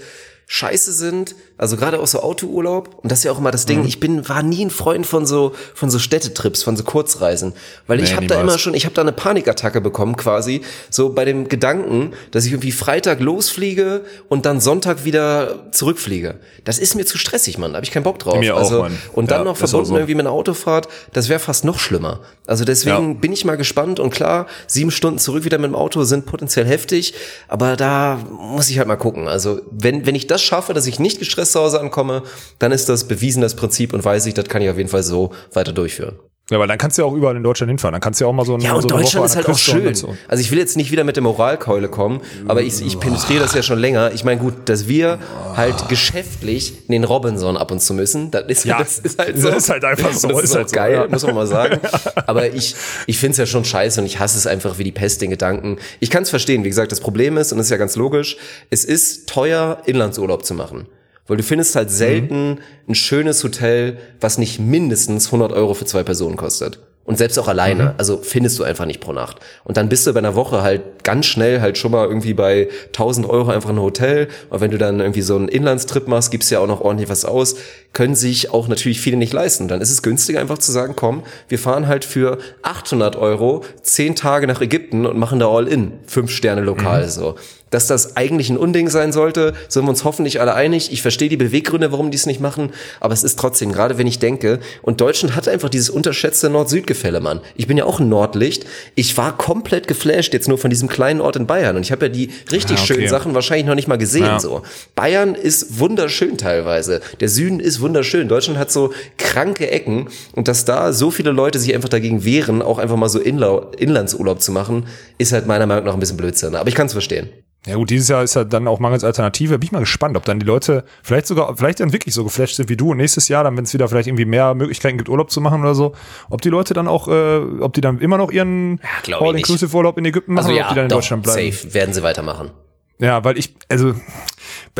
scheiße 0.49 0.93
sind. 0.93 1.35
Also 1.59 1.77
gerade 1.77 1.99
auch 1.99 2.07
so 2.07 2.21
Autourlaub. 2.21 2.99
Und 3.03 3.11
das 3.11 3.19
ist 3.21 3.25
ja 3.25 3.33
auch 3.33 3.39
immer 3.39 3.51
das 3.51 3.67
Ding. 3.67 3.81
Mhm. 3.81 3.87
Ich 3.87 3.99
bin, 3.99 4.29
war 4.29 4.43
nie 4.43 4.65
ein 4.65 4.71
Freund 4.71 5.07
von 5.07 5.27
so, 5.27 5.53
von 5.75 5.91
so 5.91 5.99
Städtetrips, 5.99 6.63
von 6.63 6.77
so 6.77 6.85
Kurzreisen. 6.85 7.53
Weil 7.89 8.01
ich 8.01 8.11
Nee, 8.11 8.17
habe 8.17 8.27
da 8.29 8.41
immer 8.41 8.57
schon, 8.59 8.75
ich 8.75 8.85
habe 8.85 8.95
da 8.95 9.03
eine 9.03 9.13
Panikattacke 9.13 9.81
bekommen 9.81 10.17
quasi. 10.17 10.61
So 10.89 11.11
bei 11.13 11.25
dem 11.25 11.49
Gedanken, 11.49 12.13
dass 12.31 12.45
ich 12.47 12.53
irgendwie 12.53 12.71
Freitag 12.73 13.21
losfliege 13.21 14.05
und 14.29 14.47
dann 14.47 14.61
Sonntag 14.61 15.05
wieder 15.05 15.67
zurückfliege. 15.73 16.37
Das 16.65 16.79
ist 16.79 16.95
mir 16.95 17.07
zu 17.07 17.19
stressig, 17.19 17.59
Mann. 17.59 17.73
Da 17.73 17.77
habe 17.79 17.85
ich 17.85 17.91
keinen 17.91 18.05
Bock 18.05 18.19
drauf. 18.21 18.39
Mir 18.39 18.55
auch, 18.55 18.61
also, 18.61 18.83
Mann. 18.83 18.97
Und 19.15 19.31
dann 19.33 19.41
Ja, 19.41 19.45
noch 19.45 19.53
auch 19.53 19.57
verbunden 19.57 19.87
so. 19.87 19.95
irgendwie 19.97 20.15
mit 20.15 20.27
einer 20.27 20.35
Autofahrt, 20.35 20.89
das 21.13 21.29
wäre 21.29 21.41
fast 21.41 21.65
noch 21.65 21.79
schlimmer. 21.81 22.21
Also 22.47 22.65
deswegen 22.65 23.15
Ja. 23.15 23.19
bin 23.21 23.33
ich 23.33 23.45
mal 23.45 23.57
gespannt 23.57 23.99
und 23.99 24.11
klar, 24.11 24.47
sieben 24.69 24.91
Stunden 24.93 25.19
zurück 25.19 25.45
wieder 25.45 25.59
mit 25.59 25.69
dem 25.71 25.75
Auto 25.75 26.05
sind 26.05 26.27
potenziell 26.27 26.67
heftig, 26.67 27.15
aber 27.49 27.77
da 27.77 28.19
muss 28.31 28.71
ich 28.71 28.79
halt 28.79 28.87
mal 28.87 28.97
gucken. 28.97 29.27
Also 29.27 29.61
wenn, 29.73 30.07
wenn 30.07 30.15
ich 30.15 30.27
das 30.29 30.36
schaffe, 30.42 30.75
dass 30.75 30.87
ich 30.87 30.99
nicht 30.99 31.18
gestresst 31.18 31.53
zu 31.53 31.61
Hause 31.61 31.81
ankomme, 31.81 32.22
dann 32.59 32.72
ist 32.72 32.88
das 32.88 33.09
bewiesen, 33.09 33.42
das 33.42 33.57
Prinzip 33.57 33.92
und 33.92 34.05
weiß 34.05 34.27
ich, 34.27 34.35
das 34.35 34.46
kann 34.46 34.62
ich 34.62 34.70
auf 34.70 34.79
jeden 34.79 34.88
Fall 34.88 35.03
so 35.03 35.33
weiter 35.53 35.72
durchführen. 35.72 36.18
Ja, 36.49 36.61
weil 36.61 36.69
dann 36.69 36.79
kannst 36.79 36.97
du 36.97 37.03
ja 37.03 37.09
auch 37.09 37.13
überall 37.15 37.35
in 37.37 37.43
Deutschland 37.43 37.71
hinfahren. 37.71 37.93
Dann 37.93 38.01
kannst 38.01 38.21
du 38.21 38.25
ja 38.25 38.29
auch 38.29 38.33
mal 38.33 38.45
so, 38.47 38.55
ein, 38.55 38.61
Ja, 38.61 38.71
so 38.71 38.77
und 38.77 38.93
eine 38.93 39.03
Deutschland 39.03 39.27
ist 39.27 39.35
halt 39.35 39.49
der 39.49 39.53
auch 39.55 39.59
Küste 39.59 39.73
schön. 39.73 39.95
so. 39.97 40.17
Also 40.29 40.41
ich 40.41 40.53
will 40.53 40.59
jetzt 40.59 40.77
nicht 40.77 40.93
wieder 40.93 41.03
mit 41.03 41.17
der 41.17 41.25
Moralkeule 41.25 41.89
kommen, 41.89 42.21
aber 42.47 42.63
ich, 42.63 42.81
ich 42.87 43.01
penetriere 43.01 43.41
das 43.41 43.53
ja 43.55 43.63
schon 43.65 43.81
länger. 43.81 44.13
Ich 44.15 44.23
meine, 44.23 44.41
gut, 44.41 44.55
dass 44.67 44.87
wir 44.87 45.19
halt 45.57 45.89
geschäftlich 45.89 46.87
den 46.87 47.03
Robinson 47.03 47.57
ab 47.57 47.73
und 47.73 47.81
zu 47.83 47.95
müssen, 47.95 48.31
das 48.31 48.45
ist, 48.47 48.65
Ja, 48.65 48.79
das 48.79 49.01
ist 49.01 49.19
halt 49.19 49.37
so. 49.41 49.49
das 49.49 49.57
ist 49.65 49.71
halt 49.71 49.85
einfach 49.85 50.13
so, 50.13 50.29
Das 50.29 50.45
ist, 50.45 50.55
halt 50.55 50.69
so, 50.69 50.75
geil, 50.77 50.93
ja. 50.95 51.09
muss 51.09 51.27
man 51.27 51.35
mal 51.35 51.49
sagen. 51.49 51.81
Aber 52.27 52.47
ich, 52.53 52.77
ich 53.09 53.19
finde 53.19 53.33
es 53.33 53.39
ja 53.39 53.47
schon 53.47 53.65
scheiße 53.65 54.01
und 54.01 54.07
ich 54.07 54.21
hasse 54.21 54.39
es 54.39 54.47
einfach 54.47 54.79
wie 54.79 54.85
die 54.85 54.93
Pest, 54.93 55.23
den 55.23 55.31
Gedanken. 55.31 55.79
Ich 55.99 56.11
kann 56.11 56.23
es 56.23 56.31
verstehen, 56.31 56.63
wie 56.63 56.69
gesagt, 56.69 56.93
das 56.93 57.01
Problem 57.01 57.39
ist, 57.39 57.51
und 57.51 57.59
das 57.59 57.67
ist 57.67 57.71
ja 57.73 57.77
ganz 57.77 57.97
logisch, 57.97 58.37
es 58.71 58.85
ist 58.85 59.29
teuer, 59.29 59.79
Inlandsurlaub 59.87 60.45
zu 60.45 60.55
machen. 60.55 60.87
Weil 61.27 61.37
du 61.37 61.43
findest 61.43 61.75
halt 61.77 61.91
selten 61.91 62.61
ein 62.89 62.95
schönes 62.95 63.43
Hotel, 63.43 63.99
was 64.21 64.39
nicht 64.39 64.59
mindestens 64.61 65.27
100 65.27 65.53
Euro 65.53 65.75
für 65.75 65.85
zwei 65.85 66.03
Personen 66.03 66.37
kostet. 66.37 66.79
Und 67.07 67.17
selbst 67.19 67.39
auch 67.39 67.47
alleine. 67.47 67.95
Also 67.99 68.19
findest 68.21 68.59
du 68.59 68.65
einfach 68.65 68.85
nicht 68.85 68.99
pro 69.01 69.12
Nacht. 69.12 69.39
Und 69.62 69.77
dann 69.77 69.89
bist 69.89 70.07
du 70.07 70.12
bei 70.12 70.19
einer 70.19 70.35
Woche 70.35 70.62
halt 70.62 71.05
ganz 71.05 71.27
schnell 71.27 71.61
halt 71.61 71.79
schon 71.79 71.93
mal 71.93 72.05
irgendwie 72.05 72.35
bei 72.35 72.69
1000 72.89 73.31
Euro 73.31 73.53
einfach 73.53 73.71
ein 73.71 73.81
Hotel. 73.81 74.27
Und 74.51 74.61
wenn 74.61 74.73
du 74.73 74.79
dann 74.79 74.99
irgendwie 74.99 75.23
so 75.23 75.37
einen 75.37 75.47
Inlandstrip 75.47 76.09
machst, 76.09 76.33
gibst 76.33 76.51
ja 76.51 76.59
auch 76.59 76.67
noch 76.67 76.81
ordentlich 76.81 77.09
was 77.09 77.25
aus, 77.25 77.55
können 77.93 78.17
sich 78.17 78.51
auch 78.51 78.67
natürlich 78.67 79.01
viele 79.01 79.17
nicht 79.17 79.33
leisten. 79.33 79.69
Dann 79.69 79.81
ist 79.81 79.93
es 79.93 80.03
günstiger 80.03 80.41
einfach 80.41 80.59
zu 80.59 80.73
sagen, 80.73 80.95
komm, 80.97 81.23
wir 81.49 81.61
fahren 81.61 81.87
halt 81.87 82.05
für 82.05 82.39
800 82.62 83.15
Euro 83.15 83.65
10 83.83 84.17
Tage 84.17 84.49
nach 84.49 84.61
Ägypten 84.61 85.07
und 85.07 85.17
machen 85.17 85.39
da 85.39 85.49
all 85.49 85.69
in. 85.69 85.93
Fünf 86.09 86.33
Sterne 86.33 86.62
lokal 86.62 87.09
so. 87.09 87.37
Dass 87.70 87.87
das 87.88 88.16
eigentlich 88.16 88.48
ein 88.50 88.57
Unding 88.57 88.88
sein 88.88 89.12
sollte, 89.12 89.52
sind 89.68 89.85
wir 89.85 89.88
uns 89.90 90.05
hoffentlich 90.05 90.40
alle 90.40 90.55
einig. 90.55 90.92
Ich 90.92 91.02
verstehe 91.02 91.29
die 91.29 91.37
Beweggründe, 91.37 91.90
warum 91.92 92.11
die 92.11 92.16
es 92.16 92.26
nicht 92.26 92.40
machen, 92.40 92.70
aber 93.00 93.12
es 93.12 93.24
ist 93.24 93.38
trotzdem, 93.38 93.72
gerade 93.72 93.98
wenn 93.98 94.07
ich 94.07 94.18
denke, 94.20 94.61
und 94.83 95.00
Deutschland 95.00 95.35
hat 95.35 95.48
einfach 95.48 95.68
dieses 95.68 95.90
unterschätzte 95.90 96.48
Nord-Süd-Gefälle, 96.48 97.20
Mann. 97.20 97.40
Ich 97.57 97.66
bin 97.66 97.76
ja 97.76 97.85
auch 97.85 97.98
ein 98.00 98.09
Nordlicht. 98.09 98.66
Ich 98.94 99.16
war 99.16 99.37
komplett 99.37 99.88
geflasht 99.88 100.33
jetzt 100.33 100.48
nur 100.48 100.59
von 100.59 100.70
diesem 100.70 100.88
kleinen 100.88 101.20
Ort 101.20 101.37
in 101.37 101.46
Bayern 101.46 101.76
und 101.76 101.83
ich 101.83 101.92
habe 101.92 102.07
ja 102.07 102.12
die 102.12 102.31
richtig 102.52 102.79
Ah, 102.79 102.83
okay. 102.83 102.94
schönen 102.94 103.09
Sachen 103.09 103.35
wahrscheinlich 103.35 103.66
noch 103.66 103.74
nicht 103.74 103.88
mal 103.88 103.98
gesehen, 103.98 104.24
Ja. 104.26 104.40
so. 104.40 104.62
Bayern 104.94 105.35
ist 105.35 105.79
wunderschön 105.81 106.38
teilweise. 106.38 107.00
Der 107.20 107.29
Süden 107.29 107.59
ist 107.61 107.81
wunderschön. 107.81 108.29
Deutschland 108.29 108.59
hat 108.59 108.70
so 108.70 108.92
kranke 109.18 109.70
Ecken 109.70 110.09
und 110.35 110.46
dass 110.48 110.64
da 110.64 110.92
so 110.92 111.11
viele 111.11 111.33
Leute 111.33 111.59
sich 111.59 111.74
einfach 111.74 111.88
dagegen 111.88 112.24
wehren, 112.24 112.62
auch 112.62 112.79
einfach 112.79 112.96
mal 112.96 113.09
so 113.09 113.18
Inlau 113.18 113.70
Inlandsurlaub 113.76 114.40
zu 114.40 114.52
machen, 114.52 114.87
ist 115.18 115.33
halt 115.33 115.46
meiner 115.46 115.66
Meinung 115.66 115.85
nach 115.85 115.94
ein 115.94 116.00
bisschen 116.00 116.16
Blödsinn. 116.16 116.55
Aber 116.55 116.68
ich 116.68 116.74
kann 116.74 116.87
es 116.87 116.92
verstehen. 116.92 117.29
Ja 117.66 117.74
gut, 117.74 117.90
dieses 117.90 118.09
Jahr 118.09 118.22
ist 118.22 118.35
ja 118.35 118.44
dann 118.44 118.68
auch 118.68 118.79
mangels 118.79 119.02
Alternative. 119.02 119.59
Bin 119.59 119.66
ich 119.66 119.72
mal 119.72 119.81
gespannt, 119.81 120.16
ob 120.16 120.24
dann 120.24 120.38
die 120.38 120.46
Leute 120.46 120.85
vielleicht 121.02 121.26
sogar, 121.26 121.57
vielleicht 121.57 121.81
dann 121.81 121.92
wirklich 121.92 122.14
so 122.14 122.22
geflasht 122.22 122.55
sind 122.57 122.68
wie 122.68 122.76
du 122.76 122.92
und 122.92 122.98
nächstes 122.98 123.26
Jahr 123.29 123.42
dann, 123.42 123.57
wenn 123.57 123.64
es 123.64 123.74
wieder 123.74 123.88
vielleicht 123.88 124.07
irgendwie 124.07 124.24
mehr 124.24 124.55
Möglichkeiten 124.55 124.98
gibt, 124.98 125.09
Urlaub 125.09 125.31
zu 125.33 125.40
machen 125.40 125.61
oder 125.62 125.74
so, 125.74 125.92
ob 126.31 126.40
die 126.42 126.48
Leute 126.48 126.74
dann 126.74 126.87
auch, 126.87 127.09
äh, 127.09 127.38
ob 127.61 127.72
die 127.72 127.81
dann 127.81 127.98
immer 127.98 128.18
noch 128.18 128.31
ihren 128.31 128.81
ich 129.05 129.14
All-Inclusive-Urlaub 129.14 129.98
in 129.98 130.05
Ägypten 130.05 130.35
machen 130.35 130.46
Also 130.46 130.52
oder 130.52 130.61
ja, 130.61 130.64
ob 130.66 130.68
die 130.70 130.74
dann 130.76 130.85
in 130.85 130.90
doch, 130.90 130.98
Deutschland 130.98 131.24
bleiben. 131.24 131.52
safe 131.52 131.74
werden 131.74 131.92
sie 131.92 132.02
weitermachen. 132.05 132.52
Ja, 132.98 133.24
weil 133.24 133.37
ich, 133.37 133.55
also, 133.68 133.94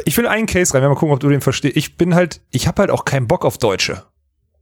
ich 0.05 0.17
will 0.17 0.27
einen 0.27 0.47
Case 0.47 0.73
rein, 0.73 0.81
wenn 0.81 0.89
wir 0.89 0.95
mal 0.95 0.99
gucken, 0.99 1.13
ob 1.13 1.21
du 1.21 1.29
den 1.29 1.41
verstehst. 1.41 1.77
Ich 1.77 1.97
bin 1.97 2.15
halt, 2.15 2.41
ich 2.51 2.67
habe 2.67 2.81
halt 2.81 2.91
auch 2.91 3.05
keinen 3.05 3.27
Bock 3.27 3.45
auf 3.45 3.59
Deutsche. 3.59 4.05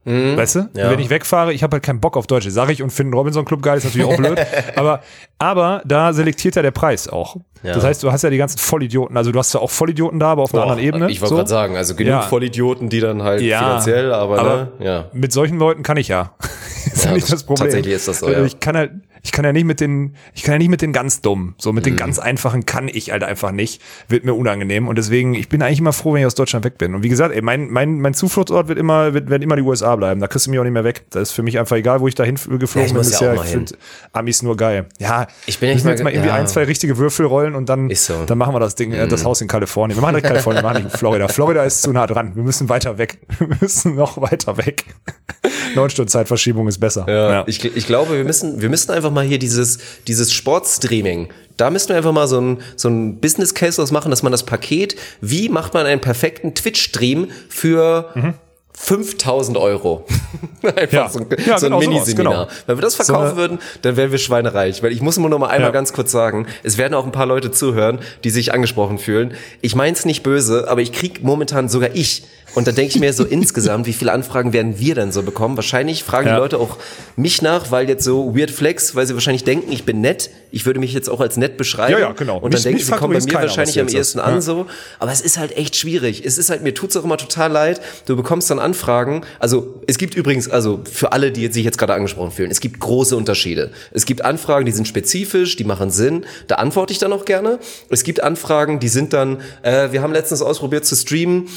Weißt 0.05 0.57
du? 0.57 0.61
Mhm. 0.61 0.69
Ja. 0.77 0.91
Wenn 0.91 0.99
ich 0.99 1.09
wegfahre, 1.09 1.53
ich 1.55 1.63
habe 1.63 1.77
halt 1.77 1.83
keinen 1.83 2.01
Bock 2.01 2.17
auf 2.17 2.27
Deutsche. 2.27 2.51
Sag 2.51 2.69
ich 2.71 2.83
und 2.83 2.91
finde 2.91 3.17
Robinson 3.17 3.45
Club 3.45 3.63
geil, 3.63 3.79
ist 3.79 3.85
natürlich 3.85 4.07
auch 4.07 4.17
blöd. 4.17 4.39
aber, 4.77 5.01
aber 5.39 5.83
da 5.87 6.13
selektiert 6.13 6.57
ja 6.57 6.63
der 6.63 6.73
Preis 6.73 7.09
auch. 7.09 7.37
Ja. 7.63 7.73
Das 7.75 7.85
heißt, 7.85 8.03
du 8.03 8.13
hast 8.13 8.23
ja 8.23 8.29
die 8.29 8.37
ganzen 8.37 8.59
Vollidioten. 8.59 9.17
Also 9.17 9.33
du 9.33 9.39
hast 9.39 9.55
ja 9.55 9.61
auch 9.61 9.71
Vollidioten 9.71 10.21
da, 10.21 10.33
aber 10.33 10.43
auf 10.43 10.53
einer 10.53 10.65
anderen 10.65 10.81
Ebene. 10.83 11.11
Ich 11.11 11.21
wollte 11.23 11.31
so. 11.31 11.37
gerade 11.37 11.49
sagen, 11.49 11.77
also 11.77 11.95
genug 11.95 12.11
Ja. 12.11 12.21
Vollidioten, 12.23 12.91
die 12.91 13.01
dann 13.01 13.23
halt 13.23 13.41
Ja, 13.41 13.59
finanziell, 13.61 14.13
aber, 14.13 14.39
aber 14.39 14.57
ne, 14.79 14.85
ja. 14.85 15.05
Mit 15.15 15.33
solchen 15.33 15.59
Leuten 15.59 15.83
kann 15.83 15.97
ich 15.97 16.09
ja. 16.09 16.33
ist 16.85 17.05
Ja, 17.05 17.11
ja 17.11 17.15
nicht 17.15 17.25
das- 17.25 17.31
das 17.31 17.45
Problem. 17.45 17.65
tatsächlich 17.65 17.95
ist 17.95 18.07
das 18.07 18.19
so, 18.19 18.27
Also 18.27 18.41
ja. 18.41 18.45
Ich 18.45 18.61
kann 18.61 18.77
halt, 18.77 18.93
ich 19.25 19.33
kann 19.33 19.45
ja 19.45 19.53
nicht 19.53 19.65
mit 19.65 19.81
den, 19.81 20.15
ich 20.35 20.43
kann 20.43 20.53
ja 20.53 20.59
nicht 20.59 20.69
mit 20.69 20.83
den 20.83 20.93
ganz 20.93 21.21
dummen. 21.23 21.55
So 21.59 21.73
mit 21.73 21.85
Mhm. 21.85 21.91
den 21.91 21.97
ganz 21.97 22.19
einfachen 22.19 22.67
kann 22.67 22.87
ich 22.89 23.11
halt 23.11 23.25
einfach 23.25 23.51
nicht. 23.51 23.83
Wird 24.09 24.25
mir 24.25 24.35
unangenehm. 24.35 24.87
Und 24.87 24.97
deswegen, 24.99 25.35
ich 25.35 25.49
bin 25.49 25.63
eigentlich 25.63 25.79
immer 25.81 25.93
froh, 25.95 26.13
wenn 26.13 26.21
ich 26.21 26.27
aus 26.27 26.35
Deutschland 26.35 26.65
weg 26.65 26.79
bin. 26.79 26.95
Und 26.95 27.03
wie 27.03 27.09
gesagt, 27.09 27.35
ey, 27.35 27.41
mein, 27.43 27.69
mein, 27.71 28.01
mein 28.01 28.15
Zufluchtsort 28.15 28.69
wird 28.69 28.79
immer, 28.79 29.15
wird, 29.15 29.31
werden 29.31 29.43
immer 29.43 29.57
die 29.57 29.63
USA 29.63 29.97
bleiben. 29.97 30.21
Da 30.21 30.27
kriegst 30.29 30.47
du 30.47 30.51
mich 30.51 30.61
auch 30.61 30.65
nicht 30.65 30.73
mehr 30.75 30.85
weg. 30.85 31.05
Das 31.11 31.23
ist 31.31 31.33
für 31.33 31.43
mich 31.43 31.59
einfach 31.59 31.77
egal, 31.77 32.01
wo 32.01 32.07
ich 32.09 32.15
dahin 32.15 32.35
geflogen 32.35 32.95
Ja, 32.95 33.01
bin 33.01 33.11
ja 33.11 33.19
auch 33.19 33.33
ich 33.33 33.39
mal 33.39 33.47
hin. 33.47 33.67
find 33.67 33.79
Amis 34.13 34.43
nur 34.43 34.57
geil. 34.57 34.87
Ja, 34.99 35.27
Ich 35.47 35.59
bin 35.59 35.71
echt 35.71 35.85
mal 35.85 35.93
jetzt 35.93 36.03
mal 36.05 36.11
ge- 36.11 36.19
irgendwie 36.19 36.29
ja. 36.29 36.35
ein, 36.37 36.47
zwei 36.47 36.65
richtige 36.65 36.99
Würfel 36.99 37.27
rollen 37.27 37.55
und 37.55 37.69
dann, 37.69 37.89
so. 37.95 38.13
Mhm. 38.15 38.27
dann 38.27 38.39
machen 38.39 38.55
wir 38.55 38.61
das 38.61 38.75
Ding, 38.75 38.93
äh, 38.93 39.09
das 39.09 39.25
Haus 39.25 39.41
in 39.41 39.49
Kalifornien. 39.49 39.97
Wir 39.97 40.03
machen 40.03 40.17
nicht 40.17 40.27
Kalifornien, 40.27 40.63
wir 40.63 40.71
machen 40.71 40.85
nicht 40.85 40.97
Florida. 40.99 41.29
Florida 41.29 41.65
ist 41.65 41.81
zu 41.83 41.93
nah 41.93 42.07
dran. 42.07 42.37
Wir 42.37 42.43
müssen 42.43 42.69
weiter 42.69 42.99
weg. 42.99 43.19
Wir 43.39 43.49
müssen 43.61 43.95
noch 43.97 44.21
weiter 44.21 44.57
weg. 44.59 44.85
Neun 45.75 45.91
Stunden 45.91 46.09
Zeitverschiebung 46.11 46.69
ist 46.69 46.79
besser. 46.79 47.05
Ja, 47.09 47.45
Ich, 47.47 47.65
ich 47.65 47.87
glaube, 47.87 48.17
wir 48.17 48.25
müssen, 48.25 48.61
wir 48.61 48.69
müssen 48.69 48.91
einfach 48.93 49.11
mal 49.15 49.25
hier 49.25 49.39
dieses, 49.39 49.79
dieses 50.07 50.33
Sportstreaming, 50.33 51.29
da 51.57 51.71
müssen 51.71 51.91
wir 51.91 51.97
einfach 51.97 52.13
mal 52.13 52.27
so 52.27 52.41
ein, 52.41 52.59
so 52.77 52.89
ein 52.89 53.21
Business 53.21 53.55
Case 53.55 53.77
draus 53.81 53.91
machen, 53.93 54.11
dass 54.11 54.23
man 54.23 54.33
das 54.33 54.43
Paket, 54.45 54.97
wie 55.21 55.49
macht 55.49 55.73
man 55.73 55.87
einen 55.87 56.01
perfekten 56.01 56.55
Twitch-Stream 56.55 57.29
für 57.49 58.35
5000 58.77 59.57
Euro. 59.57 60.05
Einfach 60.65 60.93
Ja. 60.93 61.09
so 61.09 61.21
ein, 61.21 61.27
Ja, 61.47 61.59
so 61.59 61.67
ein 61.67 61.71
genau 61.73 61.79
Miniseminar. 61.79 62.33
genau. 62.47 62.49
Wenn 62.67 62.77
wir 62.79 62.83
das 62.83 62.97
verkaufen 62.97 63.27
eine- 63.29 63.37
würden, 63.37 63.59
dann 63.83 63.97
wären 63.97 64.11
wir 64.11 64.19
schweinereich. 64.19 64.83
Weil 64.83 64.91
ich 64.91 65.01
muss 65.01 65.17
immer 65.17 65.29
noch 65.29 65.39
mal 65.39 65.47
einmal 65.47 65.69
Ja. 65.69 65.73
ganz 65.73 65.93
kurz 65.93 66.11
sagen, 66.11 66.49
es 66.65 66.77
werden 66.77 66.93
auch 66.95 67.05
ein 67.07 67.13
paar 67.13 67.27
Leute 67.27 67.53
zuhören, 67.53 68.01
die 68.25 68.31
sich 68.31 68.53
angesprochen 68.53 68.99
fühlen. 68.99 69.35
Ich 69.61 69.77
mein's 69.77 70.05
nicht 70.05 70.25
böse, 70.25 70.67
aber 70.69 70.81
ich 70.83 70.91
krieg 70.93 71.23
momentan 71.23 71.69
sogar 71.69 71.91
ich. 71.95 72.25
Und 72.55 72.67
da 72.67 72.73
denke 72.73 72.95
ich 72.95 73.01
mir 73.01 73.13
so 73.13 73.25
insgesamt, 73.25 73.87
wie 73.87 73.93
viele 73.93 74.13
Anfragen 74.13 74.53
werden 74.53 74.79
wir 74.79 74.95
denn 74.95 75.13
so 75.13 75.23
bekommen? 75.23 75.57
Wahrscheinlich 75.57 76.05
fragen 76.05 76.29
Ja. 76.29 76.35
die 76.35 76.41
Leute 76.41 76.59
auch 76.59 76.79
mich 77.17 77.43
nach, 77.43 77.71
weil 77.71 77.89
jetzt 77.89 78.05
so 78.05 78.37
Weird 78.37 78.51
Flex, 78.51 78.95
weil 78.95 79.07
sie 79.07 79.15
wahrscheinlich 79.15 79.45
denken, 79.45 79.73
ich 79.73 79.85
bin 79.85 80.01
nett. 80.01 80.31
Ich 80.51 80.67
würde 80.67 80.79
mich 80.79 80.93
jetzt 80.93 81.11
auch 81.11 81.21
als 81.21 81.37
nett 81.37 81.57
beschreiben. 81.57 81.93
Ja, 81.93 81.99
ja, 81.99 82.13
genau. 82.13 82.39
Und 82.39 82.55
dann 82.55 82.63
denken 82.63 82.77
mich 82.79 82.87
sie, 82.87 82.93
kommen 82.93 83.13
bei 83.15 83.21
mir 83.21 83.27
keiner, 83.27 83.49
wahrscheinlich 83.49 83.81
am 83.81 83.89
ehesten 83.89 84.21
an 84.21 84.35
Ja. 84.35 84.41
so. 84.41 84.67
Aber 85.01 85.11
es 85.11 85.21
ist 85.21 85.37
halt 85.37 85.57
echt 85.57 85.75
schwierig. 85.75 86.25
Es 86.25 86.39
ist 86.39 86.49
halt, 86.51 86.63
mir 86.63 86.75
tut's 86.75 86.97
auch 86.97 87.03
immer 87.05 87.17
total 87.17 87.51
leid. 87.51 87.81
Du 88.07 88.15
bekommst 88.15 88.51
dann 88.51 88.61
Anfragen. 88.61 89.23
Also, 89.41 89.83
es 89.89 89.99
gibt 89.99 90.15
übrigens, 90.15 90.49
also 90.49 90.81
für 90.91 91.11
alle, 91.13 91.33
die 91.33 91.53
sich 91.53 91.65
jetzt 91.65 91.79
gerade 91.79 91.95
angesprochen 91.95 92.31
fühlen, 92.31 92.51
es 92.53 92.61
gibt 92.61 92.79
große 92.79 93.17
Unterschiede. 93.17 93.73
Es 93.93 94.07
gibt 94.07 94.25
Anfragen, 94.25 94.65
die 94.65 94.73
sind 94.73 94.87
spezifisch, 94.87 95.57
die 95.57 95.65
machen 95.65 95.91
Sinn. 95.91 96.25
Da 96.47 96.57
antworte 96.57 96.93
ich 96.93 96.99
dann 97.01 97.13
auch 97.13 97.25
gerne. 97.25 97.59
Es 97.91 98.05
gibt 98.05 98.23
Anfragen, 98.23 98.79
die 98.79 98.89
sind 98.89 99.13
dann, 99.13 99.41
äh, 99.63 99.91
wir 99.91 100.03
haben 100.03 100.13
letztens 100.13 100.41
ausprobiert 100.41 100.85
zu 100.87 100.95
streamen, 100.95 101.49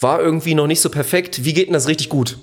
war 0.00 0.20
irgendwie 0.20 0.54
noch 0.54 0.66
nicht 0.66 0.80
so 0.80 0.90
perfekt. 0.90 1.44
Wie 1.44 1.52
geht 1.52 1.66
denn 1.66 1.74
das 1.74 1.88
richtig 1.88 2.08
gut? 2.08 2.38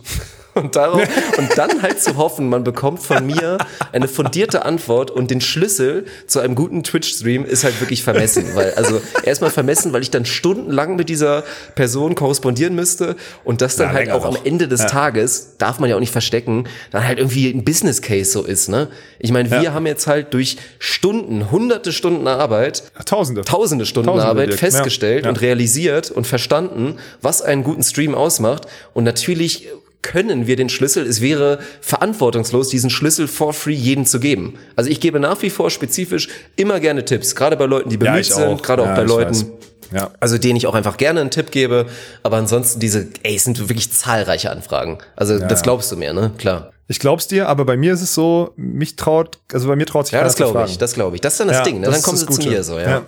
Und, 0.57 0.75
darauf, 0.75 1.01
und 1.37 1.57
dann 1.57 1.81
halt 1.81 2.01
zu 2.01 2.17
hoffen, 2.17 2.49
man 2.49 2.63
bekommt 2.63 3.01
von 3.01 3.25
mir 3.25 3.57
eine 3.91 4.07
fundierte 4.07 4.65
Antwort 4.65 5.11
und 5.11 5.29
den 5.31 5.41
Schlüssel 5.41 6.05
zu 6.25 6.39
einem 6.39 6.55
guten 6.55 6.83
Twitch-Stream 6.83 7.45
ist 7.45 7.63
halt 7.63 7.79
wirklich 7.79 8.03
vermessen. 8.03 8.45
Weil, 8.55 8.73
also 8.73 9.01
erstmal 9.23 9.51
vermessen, 9.51 9.93
weil 9.93 10.01
ich 10.01 10.11
dann 10.11 10.25
stundenlang 10.25 10.95
mit 10.95 11.09
dieser 11.09 11.43
Person 11.75 12.15
korrespondieren 12.15 12.75
müsste 12.75 13.15
und 13.43 13.61
das 13.61 13.75
dann 13.75 13.89
Ja, 13.89 13.93
halt 13.93 14.11
auch 14.11 14.25
am. 14.25 14.37
Ende 14.43 14.67
des 14.67 14.85
Tages, 14.85 15.55
darf 15.57 15.79
man 15.79 15.89
ja 15.89 15.95
auch 15.95 15.99
nicht 15.99 16.11
verstecken, 16.11 16.65
dann 16.91 17.05
halt 17.07 17.17
irgendwie 17.19 17.49
ein 17.49 17.63
Business 17.63 18.01
Case 18.01 18.31
so 18.31 18.43
ist, 18.43 18.69
ne? 18.69 18.87
Ich 19.19 19.31
meine, 19.31 19.49
wir 19.51 19.61
Ja. 19.61 19.73
haben 19.73 19.85
jetzt 19.87 20.07
halt 20.07 20.33
durch 20.33 20.57
Stunden, 20.79 21.51
hunderte 21.51 21.91
Stunden 21.91 22.27
Arbeit 22.27 22.83
Tausende. 23.05 23.41
tausende 23.43 23.85
Stunden 23.85 24.07
Tausende, 24.09 24.27
Arbeit 24.29 24.49
Dirk. 24.49 24.59
festgestellt 24.59 25.21
Ja, 25.23 25.25
ja. 25.25 25.29
und 25.29 25.41
realisiert 25.41 26.11
und 26.11 26.25
verstanden, 26.27 26.97
was 27.21 27.41
einen 27.41 27.63
guten 27.63 27.83
Stream 27.83 28.15
ausmacht. 28.15 28.67
Und 28.93 29.03
natürlich 29.03 29.67
können 30.11 30.47
wir 30.47 30.55
den 30.55 30.69
Schlüssel, 30.69 31.05
es 31.05 31.19
wäre 31.21 31.59
verantwortungslos, 31.81 32.69
diesen 32.69 32.89
Schlüssel 32.89 33.27
for 33.27 33.53
free 33.53 33.73
jedem 33.73 34.05
zu 34.05 34.19
geben. 34.21 34.53
Also 34.77 34.89
ich 34.89 35.01
gebe 35.01 35.19
nach 35.19 35.41
wie 35.41 35.49
vor 35.49 35.69
spezifisch 35.69 36.29
immer 36.55 36.79
gerne 36.79 37.03
Tipps, 37.03 37.35
gerade 37.35 37.57
bei 37.57 37.65
Leuten, 37.65 37.89
die 37.89 37.97
bemüht 37.97 38.21
ich 38.21 38.33
sind, 38.33 38.45
auch. 38.45 38.61
gerade 38.61 38.83
auch 38.83 38.87
Ja, 38.87 38.95
bei 38.95 39.03
ich 39.03 39.09
Leuten, 39.09 39.31
weiß. 39.31 39.45
Ja. 39.93 40.11
also 40.19 40.37
denen 40.37 40.55
ich 40.55 40.65
auch 40.67 40.75
einfach 40.75 40.97
gerne 40.97 41.19
einen 41.21 41.31
Tipp 41.31 41.51
gebe. 41.51 41.87
Aber 42.23 42.37
ansonsten 42.37 42.79
diese, 42.79 43.07
ey, 43.23 43.35
es 43.35 43.43
sind 43.43 43.59
wirklich 43.69 43.91
zahlreiche 43.91 44.49
Anfragen. 44.49 44.97
Also 45.15 45.39
das 45.39 45.59
ja. 45.59 45.63
glaubst 45.63 45.91
du 45.91 45.97
mir, 45.97 46.13
ne? 46.13 46.31
Klar. 46.37 46.71
Ich 46.87 46.99
glaub's 46.99 47.27
dir, 47.27 47.49
aber 47.49 47.65
bei 47.65 47.75
mir 47.75 47.93
ist 47.93 48.01
es 48.01 48.13
so, 48.13 48.51
mich 48.55 48.95
traut, 48.95 49.39
also 49.51 49.67
bei 49.67 49.75
mir 49.75 49.85
traut 49.85 50.05
sich 50.05 50.13
Ja, 50.13 50.19
keiner 50.19 50.29
das 50.29 50.35
glaube 50.37 50.65
ich, 50.67 50.77
das 50.77 50.93
glaube 50.93 51.15
ich. 51.15 51.21
Das 51.21 51.33
ist 51.33 51.39
dann 51.41 51.49
das 51.49 51.57
Ja, 51.57 51.63
Ding, 51.63 51.79
ne? 51.81 51.85
das 51.87 51.95
Dann 51.95 52.03
kommen 52.03 52.17
das 52.25 52.35
sie 52.35 52.41
zu 52.43 52.49
mir 52.49 52.63
so, 52.63 52.79
ja. 52.79 52.89
ja. 52.89 53.01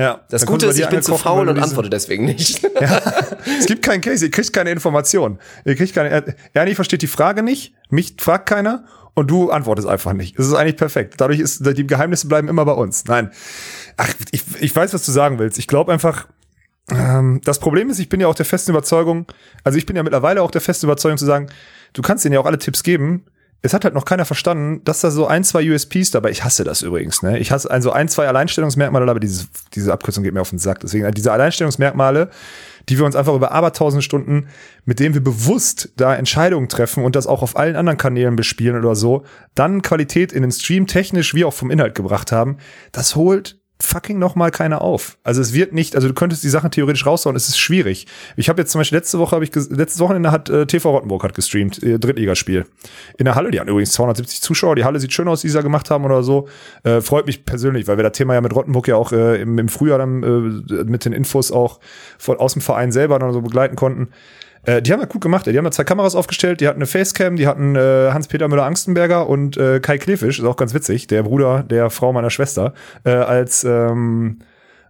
Ja, 0.00 0.20
Das 0.30 0.46
Gute 0.46 0.66
ist, 0.66 0.78
ich 0.78 0.88
bin 0.88 1.02
zu 1.02 1.16
faul 1.18 1.48
und 1.48 1.58
antworte 1.58 1.90
deswegen 1.90 2.24
nicht. 2.24 2.64
es 3.58 3.66
gibt 3.66 3.82
keinen 3.84 4.00
Case, 4.00 4.24
ihr 4.24 4.30
kriegt 4.30 4.52
keine 4.52 4.70
Information. 4.70 5.38
Ihr 5.66 5.76
kriegt 5.76 5.94
keine, 5.94 6.08
er- 6.08 6.34
Ernie 6.54 6.74
versteht 6.74 7.02
die 7.02 7.06
Frage 7.06 7.42
nicht, 7.42 7.74
mich 7.90 8.14
fragt 8.18 8.48
keiner 8.48 8.84
und 9.12 9.30
du 9.30 9.50
antwortest 9.50 9.86
einfach 9.86 10.14
nicht. 10.14 10.38
Das 10.38 10.46
ist 10.46 10.54
eigentlich 10.54 10.76
perfekt. 10.76 11.14
Dadurch 11.18 11.38
ist, 11.40 11.66
die 11.76 11.86
Geheimnisse 11.86 12.28
bleiben 12.28 12.48
immer 12.48 12.64
bei 12.64 12.72
uns. 12.72 13.04
Nein. 13.04 13.30
Ach, 13.98 14.08
ich, 14.30 14.42
ich 14.60 14.74
weiß, 14.74 14.94
was 14.94 15.04
du 15.04 15.12
sagen 15.12 15.38
willst. 15.38 15.58
Ich 15.58 15.66
glaube 15.66 15.92
einfach, 15.92 16.28
ähm, 16.90 17.40
das 17.44 17.58
Problem 17.58 17.90
ist, 17.90 17.98
ich 17.98 18.08
bin 18.08 18.20
ja 18.20 18.26
auch 18.28 18.34
der 18.34 18.46
festen 18.46 18.70
Überzeugung, 18.70 19.26
also 19.64 19.76
ich 19.76 19.84
bin 19.84 19.96
ja 19.96 20.02
mittlerweile 20.02 20.40
auch 20.42 20.50
der 20.50 20.62
festen 20.62 20.86
Überzeugung 20.86 21.18
zu 21.18 21.26
sagen, 21.26 21.48
du 21.92 22.00
kannst 22.00 22.24
denen 22.24 22.32
ja 22.32 22.40
auch 22.40 22.46
alle 22.46 22.58
Tipps 22.58 22.82
geben. 22.82 23.26
Es 23.62 23.74
hat 23.74 23.84
halt 23.84 23.94
noch 23.94 24.06
keiner 24.06 24.24
verstanden, 24.24 24.82
dass 24.84 25.00
da 25.00 25.10
so 25.10 25.26
ein, 25.26 25.44
zwei 25.44 25.70
USPs 25.70 26.10
dabei, 26.10 26.30
ich 26.30 26.44
hasse 26.44 26.64
das 26.64 26.80
übrigens, 26.80 27.22
ne? 27.22 27.38
Ich 27.38 27.52
hasse 27.52 27.70
also 27.70 27.92
ein, 27.92 28.08
zwei 28.08 28.26
Alleinstellungsmerkmale, 28.26 29.10
aber 29.10 29.20
dieses, 29.20 29.48
diese 29.74 29.92
Abkürzung 29.92 30.24
geht 30.24 30.32
mir 30.32 30.40
auf 30.40 30.50
den 30.50 30.58
Sack. 30.58 30.80
Deswegen 30.80 31.04
halt 31.04 31.16
diese 31.16 31.30
Alleinstellungsmerkmale, 31.30 32.30
die 32.88 32.98
wir 32.98 33.04
uns 33.04 33.16
einfach 33.16 33.34
über 33.34 33.52
abertausend 33.52 34.02
Stunden, 34.02 34.48
mit 34.86 34.98
denen 34.98 35.14
wir 35.14 35.22
bewusst 35.22 35.92
da 35.96 36.14
Entscheidungen 36.14 36.70
treffen 36.70 37.04
und 37.04 37.14
das 37.16 37.26
auch 37.26 37.42
auf 37.42 37.56
allen 37.56 37.76
anderen 37.76 37.98
Kanälen 37.98 38.34
bespielen 38.34 38.78
oder 38.78 38.94
so, 38.94 39.24
dann 39.54 39.82
Qualität 39.82 40.32
in 40.32 40.40
den 40.40 40.52
Stream 40.52 40.86
technisch 40.86 41.34
wie 41.34 41.44
auch 41.44 41.54
vom 41.54 41.70
Inhalt 41.70 41.94
gebracht 41.94 42.32
haben, 42.32 42.56
das 42.92 43.14
holt 43.14 43.59
fucking 43.82 44.18
noch 44.18 44.34
mal 44.34 44.50
keiner 44.50 44.82
auf. 44.82 45.18
Also 45.24 45.40
es 45.40 45.52
wird 45.54 45.72
nicht, 45.72 45.94
also 45.94 46.08
du 46.08 46.14
könntest 46.14 46.44
die 46.44 46.48
Sachen 46.48 46.70
theoretisch 46.70 47.06
raushauen, 47.06 47.36
es 47.36 47.48
ist 47.48 47.58
schwierig. 47.58 48.06
Ich 48.36 48.48
habe 48.48 48.60
jetzt 48.60 48.72
zum 48.72 48.80
Beispiel 48.80 48.98
letzte 48.98 49.18
Woche, 49.18 49.34
habe 49.34 49.44
ich 49.44 49.54
letztes 49.54 50.00
Wochenende 50.00 50.30
hat 50.30 50.48
äh, 50.48 50.66
TV 50.66 50.90
Rottenburg 50.90 51.24
hat 51.24 51.34
gestreamt, 51.34 51.82
äh, 51.82 51.98
Drittligaspiel. 51.98 52.66
In 53.18 53.24
der 53.24 53.34
Halle, 53.34 53.50
die 53.50 53.60
hatten 53.60 53.70
übrigens 53.70 53.92
270 53.92 54.42
Zuschauer, 54.42 54.76
die 54.76 54.84
Halle 54.84 55.00
sieht 55.00 55.12
schön 55.12 55.28
aus, 55.28 55.40
die 55.40 55.48
sie 55.48 55.54
da 55.54 55.62
gemacht 55.62 55.90
haben 55.90 56.04
oder 56.04 56.22
so. 56.22 56.48
Äh, 56.82 57.00
freut 57.00 57.26
mich 57.26 57.44
persönlich, 57.44 57.86
weil 57.88 57.96
wir 57.96 58.04
das 58.04 58.12
Thema 58.12 58.34
ja 58.34 58.40
mit 58.40 58.54
Rottenburg 58.54 58.88
ja 58.88 58.96
auch 58.96 59.12
äh, 59.12 59.40
im, 59.40 59.58
im 59.58 59.68
Frühjahr 59.68 59.98
dann 59.98 60.22
äh, 60.22 60.84
mit 60.84 61.04
den 61.04 61.12
Infos 61.12 61.52
auch 61.52 61.80
von, 62.18 62.38
aus 62.38 62.52
dem 62.52 62.62
Verein 62.62 62.92
selber 62.92 63.18
dann 63.18 63.32
so 63.32 63.40
begleiten 63.40 63.76
konnten. 63.76 64.08
Äh, 64.64 64.82
die 64.82 64.92
haben 64.92 65.00
ja 65.00 65.06
gut 65.06 65.20
gemacht, 65.20 65.46
ey. 65.46 65.52
die 65.52 65.58
haben 65.58 65.64
ja 65.64 65.70
zwei 65.70 65.84
Kameras 65.84 66.14
aufgestellt, 66.14 66.60
die 66.60 66.68
hatten 66.68 66.78
eine 66.78 66.86
Facecam, 66.86 67.36
die 67.36 67.46
hatten 67.46 67.76
äh, 67.76 68.10
Hans-Peter 68.12 68.48
Müller-Angstenberger 68.48 69.28
und 69.28 69.56
äh, 69.56 69.80
Kai 69.80 69.98
Klefisch, 69.98 70.38
ist 70.38 70.44
auch 70.44 70.56
ganz 70.56 70.74
witzig, 70.74 71.06
der 71.06 71.22
Bruder 71.22 71.62
der 71.62 71.90
Frau 71.90 72.12
meiner 72.12 72.30
Schwester, 72.30 72.74
äh, 73.04 73.10
als, 73.10 73.64
ähm, 73.64 74.40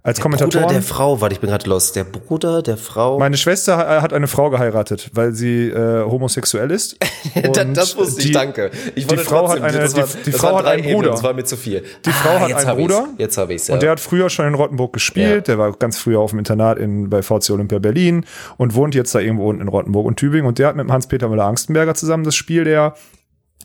als 0.02 0.18
Bruder 0.18 0.22
Kommentatoren. 0.38 0.68
der 0.74 0.82
Frau, 0.82 1.20
warte, 1.20 1.34
ich 1.34 1.40
bin 1.40 1.50
gerade 1.50 1.68
los. 1.68 1.92
Der 1.92 2.04
Bruder 2.04 2.62
der 2.62 2.76
Frau. 2.76 3.18
Meine 3.18 3.36
Schwester 3.36 3.76
ha- 3.76 4.00
hat 4.02 4.12
eine 4.12 4.26
Frau 4.28 4.48
geheiratet, 4.50 5.10
weil 5.12 5.32
sie 5.32 5.68
äh, 5.68 6.02
homosexuell 6.04 6.70
ist. 6.70 6.96
Da- 7.52 7.62
Und 7.62 7.76
das 7.76 7.96
wusste 7.98 8.20
ich, 8.20 8.26
die- 8.28 8.32
danke. 8.32 8.70
Ich 8.94 9.06
die 9.06 9.16
Frau 9.18 9.42
trotzdem, 9.46 9.62
hat 9.62 9.70
eine, 9.74 9.78
das 9.82 9.94
war- 9.96 10.04
die, 10.06 10.22
die 10.24 10.30
das 10.30 10.40
Frau 10.40 10.56
hat 10.58 10.64
einen 10.66 10.78
Ebenen, 10.84 10.96
Bruder. 10.96 11.10
Das 11.10 11.22
war 11.22 11.34
mir 11.34 11.44
zu 11.44 11.56
viel. 11.56 11.84
Die 12.06 12.10
Frau 12.10 12.40
hat 12.40 12.48
jetzt 12.48 12.58
einen 12.60 12.68
hab 12.68 12.78
ich's. 12.78 12.86
Bruder. 12.88 13.08
Jetzt 13.18 13.36
habe 13.38 13.52
ich 13.54 13.60
es, 13.62 13.68
ja. 13.68 13.74
Und 13.74 13.82
der 13.82 13.90
hat 13.90 14.00
früher 14.00 14.30
schon 14.30 14.46
in 14.46 14.54
Rottenburg 14.54 14.92
gespielt. 14.94 15.48
Ja. 15.48 15.54
Der 15.54 15.58
war 15.58 15.72
ganz 15.72 15.98
früher 15.98 16.20
auf 16.20 16.30
dem 16.30 16.38
Internat 16.38 16.78
in, 16.78 17.10
bei 17.10 17.22
VC 17.22 17.50
Olympia 17.50 17.78
Berlin 17.78 18.24
und 18.56 18.74
wohnt 18.74 18.94
jetzt 18.94 19.14
da 19.14 19.18
irgendwo 19.20 19.48
unten 19.50 19.60
in 19.62 19.68
Rottenburg 19.68 20.06
und 20.06 20.16
Tübingen. 20.16 20.46
Und 20.46 20.58
der 20.58 20.68
hat 20.68 20.76
mit 20.76 20.88
Hans-Peter 20.90 21.28
Müller-Angstenberger 21.28 21.94
zusammen 21.94 22.24
das 22.24 22.34
Spiel 22.34 22.64
der 22.64 22.94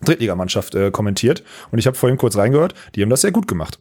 Drittligamannschaft 0.04 0.76
äh, 0.76 0.92
kommentiert. 0.92 1.44
Und 1.72 1.80
ich 1.80 1.88
habe 1.88 1.96
vorhin 1.96 2.18
kurz 2.18 2.36
reingehört. 2.36 2.74
Die 2.96 3.02
haben 3.02 3.10
das 3.10 3.22
sehr 3.22 3.32
gut 3.32 3.48
gemacht. 3.48 3.80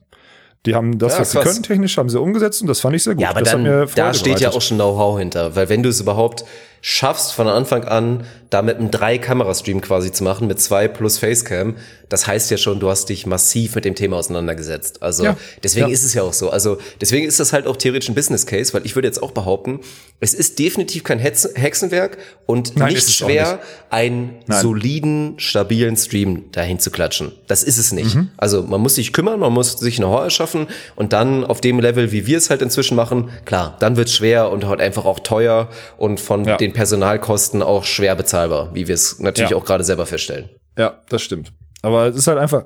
Die 0.66 0.74
haben 0.74 0.98
das, 0.98 1.14
Ja, 1.14 1.20
was 1.20 1.32
sie 1.32 1.38
krass. 1.38 1.52
können, 1.52 1.62
technisch 1.62 1.98
haben 1.98 2.08
sie 2.08 2.18
umgesetzt 2.18 2.62
und 2.62 2.68
das 2.68 2.80
fand 2.80 2.96
ich 2.96 3.02
sehr 3.02 3.14
gut. 3.14 3.22
Ja, 3.22 3.30
aber 3.30 3.40
das 3.40 3.50
dann, 3.50 3.60
hat 3.60 3.66
mir 3.66 3.88
Freude 3.88 3.94
da 3.94 4.14
steht 4.14 4.40
ja 4.40 4.50
auch 4.50 4.62
schon 4.62 4.78
Know-how 4.78 5.18
hinter. 5.18 5.54
Weil 5.54 5.68
wenn 5.68 5.82
du 5.82 5.90
es 5.90 6.00
überhaupt 6.00 6.44
schaffst, 6.86 7.32
von 7.32 7.48
Anfang 7.48 7.84
an 7.84 8.26
da 8.50 8.60
mit 8.60 8.76
einem 8.76 8.90
Drei-Kamera-Stream 8.90 9.80
quasi 9.80 10.12
zu 10.12 10.22
machen, 10.22 10.46
mit 10.46 10.60
zwei 10.60 10.86
plus 10.86 11.16
Facecam, 11.18 11.76
das 12.10 12.26
heißt 12.26 12.50
ja 12.50 12.58
schon, 12.58 12.78
du 12.78 12.90
hast 12.90 13.08
dich 13.08 13.24
massiv 13.26 13.74
mit 13.74 13.86
dem 13.86 13.94
Thema 13.94 14.16
auseinandergesetzt. 14.18 15.02
Also 15.02 15.24
Ja. 15.24 15.36
deswegen 15.64 15.88
Ja. 15.88 15.92
ist 15.94 16.04
es 16.04 16.12
ja 16.12 16.22
auch 16.22 16.34
so. 16.34 16.50
Also 16.50 16.76
deswegen 17.00 17.26
ist 17.26 17.40
das 17.40 17.54
halt 17.54 17.66
auch 17.66 17.76
theoretisch 17.78 18.10
ein 18.10 18.14
Business 18.14 18.44
Case, 18.46 18.74
weil 18.74 18.84
ich 18.84 18.94
würde 18.94 19.08
jetzt 19.08 19.20
auch 19.22 19.30
behaupten, 19.32 19.80
es 20.20 20.34
ist 20.34 20.58
definitiv 20.58 21.02
kein 21.04 21.18
Hetz 21.18 21.48
Hexenwerk 21.54 22.18
und 22.46 22.76
Nein, 22.76 22.92
nicht 22.92 23.10
schwer, 23.10 23.54
nicht. 23.54 23.58
einen 23.90 24.34
Nein. 24.46 24.60
soliden, 24.60 25.34
stabilen 25.38 25.96
Stream 25.96 26.52
dahin 26.52 26.78
zu 26.78 26.90
klatschen. 26.90 27.32
Das 27.48 27.62
ist 27.64 27.78
es 27.78 27.92
nicht. 27.92 28.14
Mhm. 28.14 28.28
Also 28.36 28.62
man 28.62 28.82
muss 28.82 28.94
sich 28.96 29.12
kümmern, 29.14 29.40
man 29.40 29.52
muss 29.54 29.72
sich 29.78 29.96
Know-how 29.96 30.22
erschaffen 30.24 30.68
und 30.96 31.14
dann 31.14 31.44
auf 31.44 31.62
dem 31.62 31.80
Level, 31.80 32.12
wie 32.12 32.26
wir 32.26 32.36
es 32.38 32.50
halt 32.50 32.60
inzwischen 32.60 32.94
machen, 32.94 33.30
klar, 33.46 33.76
dann 33.80 33.96
wird's 33.96 34.12
schwer 34.14 34.50
und 34.50 34.66
halt 34.66 34.80
einfach 34.80 35.06
auch 35.06 35.18
teuer 35.20 35.70
und 35.96 36.20
von 36.20 36.44
Ja. 36.44 36.56
den 36.58 36.73
Personalkosten 36.74 37.62
auch 37.62 37.84
schwer 37.84 38.14
bezahlbar, 38.14 38.70
wie 38.74 38.86
wir 38.86 38.94
es 38.94 39.18
natürlich 39.18 39.52
Ja. 39.52 39.56
auch 39.56 39.64
gerade 39.64 39.84
selber 39.84 40.04
feststellen. 40.04 40.50
Ja, 40.76 41.00
das 41.08 41.22
stimmt. 41.22 41.52
Aber 41.80 42.06
es 42.08 42.16
ist 42.16 42.26
halt 42.26 42.38
einfach, 42.38 42.64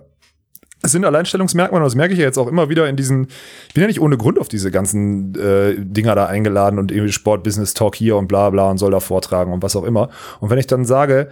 es 0.83 0.93
sind 0.93 1.05
Alleinstellungsmerkmale, 1.05 1.83
und 1.83 1.87
das 1.89 1.95
merke 1.97 2.13
ich 2.15 2.21
ja 2.21 2.25
jetzt 2.27 2.39
auch 2.39 2.47
immer 2.49 2.69
wieder 2.69 2.89
in 2.89 2.97
diesen, 2.97 3.27
ich 3.69 3.75
bin 3.75 3.83
ja 3.83 3.89
nicht 3.89 4.01
ohne 4.01 4.17
Grund 4.17 4.39
auf 4.39 4.49
diese 4.49 4.71
ganzen 4.71 5.35
äh, 5.35 5.75
Dinger 5.77 6.15
da 6.15 6.27
eingeladen 6.27 6.79
und 6.79 6.91
irgendwie 6.93 7.13
Sport-Business-Talk 7.13 7.95
hier 7.97 8.17
und 8.17 8.29
bla 8.29 8.51
bla 8.51 8.71
und 8.71 8.79
soll 8.79 8.91
da 8.93 9.01
vortragen 9.01 9.53
und 9.53 9.63
was 9.63 9.75
auch 9.77 9.85
immer. 9.85 10.09
Und 10.41 10.51
wenn 10.51 10.59
ich 10.59 10.67
dann 10.69 10.85
sage, 10.85 11.29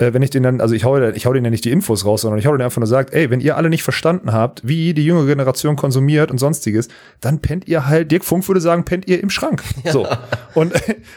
äh, 0.00 0.14
wenn 0.14 0.22
ich 0.22 0.30
den 0.30 0.42
dann, 0.42 0.60
also 0.60 0.74
ich 0.74 0.84
hau, 0.84 0.98
ich 0.98 1.26
hau 1.26 1.32
denen 1.32 1.44
ja 1.44 1.50
nicht 1.50 1.64
die 1.64 1.70
Infos 1.70 2.04
raus, 2.04 2.22
sondern 2.22 2.38
ich 2.38 2.46
hau 2.46 2.52
denen 2.52 2.62
einfach 2.62 2.80
nur 2.80 2.86
sagt, 2.86 3.12
ey, 3.12 3.30
wenn 3.30 3.40
ihr 3.40 3.56
alle 3.56 3.68
nicht 3.68 3.82
verstanden 3.82 4.32
habt, 4.32 4.66
wie 4.66 4.94
die 4.94 5.04
junge 5.04 5.26
Generation 5.26 5.76
konsumiert 5.76 6.30
und 6.30 6.38
sonstiges, 6.38 6.88
dann 7.20 7.40
pennt 7.40 7.68
ihr 7.68 7.86
halt, 7.86 8.10
Dirk 8.10 8.24
Funk 8.24 8.48
würde 8.48 8.60
sagen, 8.60 8.84
pennt 8.84 9.06
ihr 9.08 9.22
im 9.22 9.30
Schrank. 9.30 9.62
So. 9.90 10.06
Und, 10.54 10.72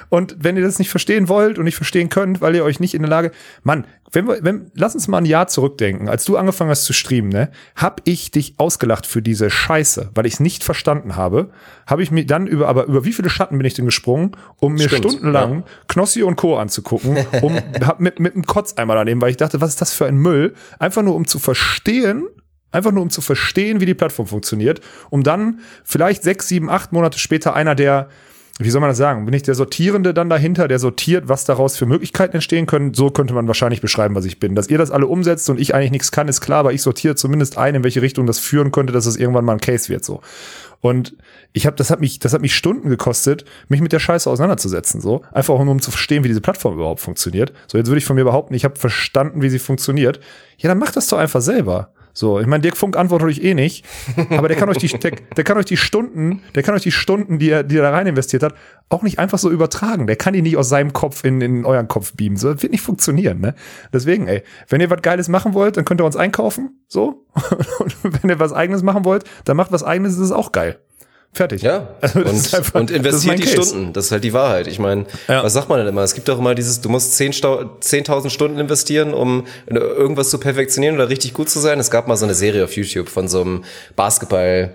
und 0.10 0.36
wenn 0.40 0.58
ihr 0.58 0.64
das 0.64 0.80
nicht 0.80 0.90
verstehen 0.90 1.30
wollt 1.30 1.60
und 1.60 1.66
nicht 1.66 1.76
verstehen 1.76 2.10
könnt, 2.10 2.42
weil 2.42 2.56
ihr 2.56 2.64
euch 2.64 2.80
nicht 2.80 2.96
in 2.96 3.04
der 3.04 3.10
Lage, 3.10 3.32
Mann, 3.62 3.86
wenn 4.14 4.28
wir, 4.28 4.44
wenn, 4.44 4.72
lass 4.76 4.94
uns 4.94 5.08
mal 5.08 5.18
ein 5.18 5.26
Jahr 5.26 5.48
zurückdenken. 5.48 6.08
Als 6.08 6.24
du 6.24 6.38
angefangen 6.38 6.70
hast 6.70 6.86
zu 6.86 6.94
streamen, 6.94 7.30
ne, 7.30 7.50
hab 7.76 8.02
ich 8.06 8.32
dich 8.32 8.54
ausgelacht 8.58 9.08
für 9.08 9.22
diese 9.22 9.50
Scheiße, 9.50 10.12
weil 10.14 10.28
ich 10.28 10.34
es 10.34 10.40
nicht 10.40 10.64
verstanden 10.64 11.16
habe. 11.16 11.50
Habe 11.88 12.04
ich 12.04 12.12
mir 12.12 12.26
dann 12.26 12.48
über, 12.48 12.68
aber 12.68 12.86
über 12.86 13.06
wie 13.06 13.12
viele 13.12 13.30
Schatten 13.30 13.58
bin 13.58 13.66
ich 13.66 13.74
denn 13.74 13.86
gesprungen, 13.86 14.38
um 14.60 14.74
mir 14.74 14.88
Stimmt, 14.88 15.12
stundenlang 15.12 15.56
ja. 15.56 15.64
Knossi 15.88 16.24
und 16.24 16.36
Co. 16.36 16.58
anzugucken, 16.58 17.18
um 17.42 17.56
hab 17.86 18.00
mit, 18.00 18.20
mit 18.20 18.36
einem 18.36 18.46
Kotzeimer 18.74 18.96
daneben, 18.96 19.22
weil 19.22 19.32
ich 19.32 19.38
dachte, 19.38 19.62
was 19.62 19.72
ist 19.72 19.82
das 19.82 19.94
für 19.94 20.06
ein 20.06 20.18
Müll? 20.18 20.54
Einfach 20.80 21.04
nur 21.04 21.16
um 21.16 21.28
zu 21.28 21.40
verstehen, 21.40 22.28
Einfach 22.72 22.92
nur 22.92 23.04
um 23.04 23.12
zu 23.12 23.22
verstehen, 23.22 23.82
wie 23.82 23.86
die 23.86 23.94
Plattform 23.94 24.26
funktioniert, 24.26 24.82
um 25.12 25.22
dann 25.22 25.60
vielleicht 25.84 26.24
sechs, 26.24 26.48
sieben, 26.48 26.72
acht 26.72 26.92
Monate 26.92 27.20
später 27.20 27.56
einer 27.56 27.76
der, 27.76 28.10
wie 28.58 28.72
soll 28.72 28.82
man 28.82 28.90
das 28.90 28.98
sagen, 28.98 29.26
bin 29.26 29.34
ich 29.36 29.44
der 29.44 29.54
Sortierende 29.54 30.12
dann 30.12 30.28
dahinter, 30.28 30.68
der 30.68 30.80
sortiert, 30.80 31.30
was 31.30 31.46
daraus 31.46 31.78
für 31.78 31.86
Möglichkeiten 31.86 32.34
entstehen 32.34 32.66
können. 32.66 32.96
So 32.96 33.12
könnte 33.12 33.36
man 33.36 33.46
wahrscheinlich 33.46 33.80
beschreiben, 33.80 34.16
was 34.16 34.26
ich 34.26 34.40
bin. 34.40 34.56
Dass 34.56 34.70
ihr 34.70 34.80
das 34.80 34.90
alle 34.90 35.06
umsetzt 35.06 35.52
und 35.52 35.60
ich 35.60 35.76
eigentlich 35.76 35.92
nichts 35.92 36.12
kann, 36.12 36.28
ist 36.28 36.42
klar, 36.42 36.62
aber 36.62 36.74
ich 36.74 36.82
sortiere 36.82 37.14
zumindest 37.14 37.60
ein, 37.60 37.76
in 37.76 37.84
welche 37.84 38.02
Richtung 38.02 38.26
das 38.26 38.40
führen 38.40 38.72
könnte, 38.72 38.92
dass 38.92 39.06
es 39.06 39.18
irgendwann 39.18 39.46
mal 39.46 39.54
ein 39.54 39.62
Case 39.62 39.90
wird. 39.90 40.04
So. 40.04 40.22
Und 40.84 41.16
ich 41.54 41.66
habe, 41.66 41.78
das 41.78 41.90
hat 41.90 42.02
mich, 42.02 42.20
das 42.20 42.34
hat 42.34 42.42
mich 42.42 42.54
Stunden 42.54 42.90
gekostet, 42.90 43.46
mich 43.70 43.80
mit 43.80 43.94
der 43.94 44.00
Scheiße 44.00 44.30
auseinanderzusetzen. 44.30 45.00
So 45.00 45.22
einfach 45.32 45.58
nur 45.58 45.72
um 45.72 45.82
zu 45.82 45.92
verstehen, 45.92 46.26
wie 46.26 46.28
diese 46.28 46.42
Plattform 46.42 46.74
überhaupt 46.74 47.00
funktioniert. 47.00 47.54
So 47.68 47.78
jetzt 47.78 47.88
würde 47.88 48.00
ich 48.00 48.06
von 48.06 48.18
mir 48.18 48.26
behaupten, 48.26 48.54
ich 48.54 48.66
habe 48.66 48.76
verstanden, 48.76 49.42
wie 49.42 49.50
sie 49.50 49.60
funktioniert. 49.60 50.20
Ja, 50.58 50.68
dann 50.68 50.80
macht 50.80 50.98
das 50.98 51.08
doch 51.08 51.20
einfach 51.20 51.40
selber. 51.40 51.94
So, 52.14 52.40
ich 52.40 52.46
meine, 52.46 52.62
Dirk 52.62 52.78
Funk 52.78 52.96
antwortet 52.96 53.28
euch 53.28 53.44
eh 53.44 53.56
nicht, 53.56 53.86
aber 54.30 54.48
der 54.48 54.56
kann 54.56 54.70
euch 54.70 54.78
die, 54.78 54.88
der, 54.88 55.12
der 55.36 55.44
kann 55.44 55.58
euch 55.58 55.66
die 55.66 55.78
Stunden, 55.78 56.44
der 56.54 56.62
kann 56.62 56.76
euch 56.76 56.84
die 56.84 56.92
Stunden, 56.92 57.40
die 57.40 57.50
er, 57.50 57.64
die 57.64 57.78
er 57.78 57.82
da 57.82 57.90
rein 57.90 58.06
investiert 58.06 58.44
hat, 58.44 58.54
auch 58.90 59.02
nicht 59.02 59.18
einfach 59.18 59.40
so 59.40 59.50
übertragen. 59.50 60.06
Der 60.06 60.16
kann 60.16 60.34
die 60.34 60.44
nicht 60.44 60.56
aus 60.56 60.70
seinem 60.70 60.94
Kopf 60.94 61.24
in, 61.24 61.42
in 61.42 61.66
euren 61.66 61.88
Kopf 61.88 62.14
beamen. 62.14 62.38
So, 62.38 62.54
das 62.54 62.62
wird 62.62 62.72
nicht 62.72 62.84
funktionieren, 62.84 63.40
ne? 63.40 63.56
Deswegen, 63.92 64.28
ey, 64.28 64.44
wenn 64.70 64.80
ihr 64.80 64.92
was 64.92 65.02
Geiles 65.02 65.28
machen 65.28 65.56
wollt, 65.56 65.76
dann 65.76 65.86
könnt 65.86 66.02
ihr 66.02 66.06
uns 66.06 66.16
einkaufen, 66.16 66.84
so. 66.88 67.26
Und 67.80 67.96
wenn 68.04 68.30
ihr 68.30 68.40
was 68.40 68.54
Eigenes 68.54 68.84
machen 68.84 69.06
wollt, 69.06 69.24
dann 69.46 69.58
macht 69.58 69.72
was 69.72 69.84
Eigenes, 69.84 70.14
das 70.14 70.26
ist 70.26 70.32
auch 70.32 70.52
geil. 70.52 70.80
Fertig. 71.36 71.64
Ja, 71.64 71.88
Also, 72.00 72.20
und, 72.20 72.54
einfach- 72.54 72.76
und 72.76 72.92
investiert 72.92 73.40
die 73.40 73.44
Case. 73.44 73.64
Stunden. 73.70 73.92
Das 73.94 74.06
ist 74.06 74.12
halt 74.12 74.24
die 74.24 74.34
Wahrheit. 74.34 74.68
Ich 74.68 74.78
meine, 74.78 75.06
Ja. 75.28 75.44
was 75.44 75.54
sagt 75.54 75.68
man 75.68 75.80
denn 75.80 75.88
immer? 75.88 76.02
Es 76.04 76.14
gibt 76.14 76.28
doch 76.30 76.38
immer 76.38 76.54
dieses, 76.54 76.80
du 76.82 76.90
musst 76.90 77.16
10 77.16 77.34
Stau- 77.34 77.66
10.000 77.80 78.30
Stunden 78.32 78.60
investieren, 78.60 79.14
um 79.16 79.46
irgendwas 79.68 80.30
zu 80.30 80.38
perfektionieren 80.38 80.96
oder 80.96 81.10
richtig 81.10 81.34
gut 81.34 81.50
zu 81.50 81.60
sein. 81.60 81.80
Es 81.80 81.90
gab 81.90 82.08
mal 82.08 82.18
so 82.18 82.26
eine 82.26 82.36
Serie 82.36 82.64
auf 82.64 82.76
YouTube 82.76 83.10
von 83.10 83.28
so 83.28 83.42
einem 83.42 83.64
Basketball- 83.96 84.74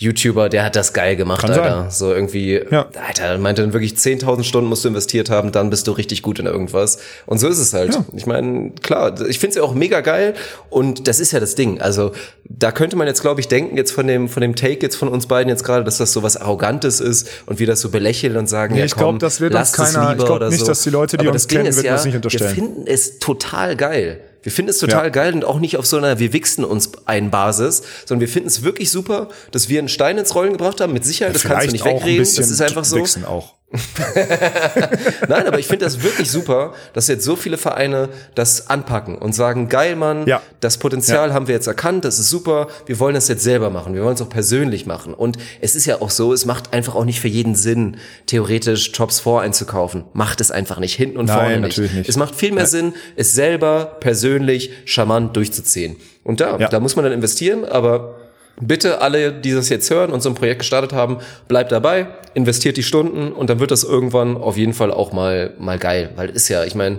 YouTuber, 0.00 0.48
der 0.48 0.62
hat 0.64 0.76
das 0.76 0.92
geil 0.92 1.16
gemacht, 1.16 1.40
Kann 1.40 1.50
Alter. 1.50 1.64
sein. 1.82 1.90
So 1.90 2.12
irgendwie, 2.14 2.60
Ja. 2.70 2.86
Alter, 3.04 3.24
er 3.24 3.38
meinte 3.38 3.62
dann 3.62 3.72
wirklich 3.72 3.94
10.000 3.94 4.44
Stunden 4.44 4.68
musst 4.68 4.84
du 4.84 4.88
investiert 4.88 5.28
haben, 5.28 5.50
dann 5.50 5.70
bist 5.70 5.88
du 5.88 5.92
richtig 5.92 6.22
gut 6.22 6.38
in 6.38 6.46
irgendwas. 6.46 6.98
Und 7.26 7.38
so 7.38 7.48
ist 7.48 7.58
es 7.58 7.74
halt. 7.74 7.94
Ja. 7.94 8.04
Ich 8.14 8.24
meine, 8.24 8.70
klar, 8.80 9.20
ich 9.28 9.40
finde 9.40 9.50
es 9.50 9.56
ja 9.56 9.62
auch 9.64 9.74
mega 9.74 10.00
geil 10.00 10.34
und 10.70 11.08
das 11.08 11.18
ist 11.18 11.32
ja 11.32 11.40
das 11.40 11.56
Ding. 11.56 11.80
Also 11.80 12.12
da 12.44 12.70
könnte 12.70 12.94
man 12.94 13.08
jetzt, 13.08 13.22
glaube 13.22 13.40
ich, 13.40 13.48
denken, 13.48 13.76
jetzt 13.76 13.90
von 13.90 14.06
dem, 14.06 14.28
von 14.28 14.40
dem 14.40 14.54
Take 14.54 14.78
jetzt 14.82 14.94
von 14.94 15.08
uns 15.08 15.26
beiden 15.26 15.48
jetzt 15.50 15.64
gerade, 15.64 15.82
dass 15.84 15.98
das 15.98 16.12
so 16.12 16.22
was 16.22 16.36
Arrogantes 16.36 17.00
ist 17.00 17.28
und 17.46 17.58
wir 17.58 17.66
das 17.66 17.80
so 17.80 17.88
belächeln 17.90 18.36
und 18.36 18.48
sagen, 18.48 18.74
Nee, 18.74 18.80
ja 18.80 18.86
ich 18.86 18.92
komm, 18.94 19.00
glaub, 19.00 19.18
das 19.18 19.40
wird 19.40 19.52
uns 19.52 19.72
keiner- 19.72 19.88
ich 20.04 20.08
lieber 20.10 20.24
glaub 20.26 20.36
oder 20.36 20.48
nicht, 20.50 20.60
so. 20.60 20.66
dass 20.66 20.82
die 20.82 20.90
Leute, 20.90 21.16
die 21.16 21.26
Aber 21.26 21.32
uns 21.34 21.48
kennen, 21.48 21.66
würden 21.74 21.84
ja, 21.84 21.92
das 21.94 22.04
nicht 22.04 22.14
unterstellen. 22.14 22.56
Wir 22.56 22.62
finden 22.64 22.84
es 22.86 23.18
total 23.18 23.74
geil. 23.74 24.20
Wir 24.42 24.52
finden 24.52 24.70
es 24.70 24.78
total 24.78 25.04
Ja. 25.04 25.10
geil 25.10 25.34
und 25.34 25.44
auch 25.44 25.58
nicht 25.58 25.76
auf 25.76 25.86
so 25.86 25.96
einer 25.98 26.18
wir 26.18 26.32
wichsen 26.32 26.64
uns 26.64 26.92
ein 27.06 27.30
Basis, 27.30 27.82
sondern 28.06 28.20
wir 28.20 28.28
finden 28.28 28.48
es 28.48 28.62
wirklich 28.62 28.90
super, 28.90 29.28
dass 29.50 29.68
wir 29.68 29.78
einen 29.78 29.88
Stein 29.88 30.16
ins 30.16 30.34
Rollen 30.34 30.52
gebracht 30.52 30.80
haben. 30.80 30.92
Mit 30.92 31.04
Sicherheit, 31.04 31.34
das 31.34 31.42
kannst 31.42 31.66
du 31.66 31.72
nicht 31.72 31.82
auch 31.82 31.86
ein 31.88 31.96
wegreden. 31.96 32.18
bisschen 32.18 32.42
Das 32.42 32.50
ist 32.50 32.60
einfach 32.62 32.84
so. 32.84 32.96
Wichsen 32.96 33.24
auch. 33.24 33.54
Nein, 35.28 35.46
aber 35.46 35.58
ich 35.58 35.66
finde 35.66 35.84
das 35.84 36.02
wirklich 36.02 36.30
super, 36.30 36.72
dass 36.94 37.06
jetzt 37.08 37.24
so 37.24 37.36
viele 37.36 37.58
Vereine 37.58 38.08
das 38.34 38.68
anpacken 38.70 39.16
und 39.18 39.34
sagen, 39.34 39.68
geil, 39.68 39.94
Mann, 39.96 40.26
Ja. 40.26 40.40
das 40.60 40.78
Potenzial 40.78 41.34
haben 41.34 41.48
wir 41.48 41.54
jetzt 41.54 41.66
erkannt, 41.66 42.04
das 42.04 42.18
ist 42.18 42.30
super, 42.30 42.68
wir 42.86 42.98
wollen 42.98 43.14
das 43.14 43.28
jetzt 43.28 43.42
selber 43.42 43.70
machen, 43.70 43.94
wir 43.94 44.02
wollen 44.04 44.14
es 44.14 44.22
auch 44.22 44.28
persönlich 44.30 44.86
machen. 44.86 45.12
Und 45.14 45.36
es 45.60 45.74
ist 45.74 45.86
ja 45.86 46.00
auch 46.00 46.10
so, 46.10 46.32
es 46.32 46.46
macht 46.46 46.72
einfach 46.72 46.94
auch 46.94 47.04
nicht 47.04 47.20
für 47.20 47.28
jeden 47.28 47.54
Sinn, 47.54 47.98
theoretisch 48.26 48.92
Tops 48.92 49.20
4 49.20 49.40
einzukaufen. 49.40 50.04
Macht 50.14 50.40
es 50.40 50.50
einfach 50.50 50.78
nicht, 50.78 50.94
hinten 50.96 51.18
und 51.18 51.26
Nein, 51.26 51.36
vorne 51.36 51.50
nicht. 51.60 51.62
natürlich 51.62 51.92
nicht. 51.92 52.08
Es 52.08 52.16
macht 52.16 52.34
viel 52.34 52.52
mehr 52.52 52.66
Sinn, 52.66 52.94
es 53.16 53.32
selber 53.34 53.96
persönlich 54.00 54.70
charmant 54.86 55.36
durchzuziehen. 55.36 55.96
Und 56.24 56.40
da, 56.40 56.56
Ja. 56.58 56.68
da 56.68 56.80
muss 56.80 56.96
man 56.96 57.04
dann 57.04 57.12
investieren, 57.12 57.64
aber 57.64 58.16
Bitte 58.60 59.00
alle, 59.00 59.32
die 59.32 59.52
das 59.52 59.68
jetzt 59.68 59.90
hören 59.90 60.10
und 60.10 60.20
so 60.20 60.28
ein 60.28 60.34
Projekt 60.34 60.60
gestartet 60.60 60.92
haben, 60.92 61.18
bleibt 61.46 61.70
dabei, 61.70 62.08
investiert 62.34 62.76
die 62.76 62.82
Stunden 62.82 63.32
und 63.32 63.50
dann 63.50 63.60
wird 63.60 63.70
das 63.70 63.84
irgendwann 63.84 64.36
auf 64.36 64.56
jeden 64.56 64.74
Fall 64.74 64.90
auch 64.90 65.12
mal 65.12 65.52
mal 65.58 65.78
geil, 65.78 66.10
weil 66.16 66.30
ist 66.30 66.48
ja, 66.48 66.64
ich 66.64 66.74
meine, 66.74 66.98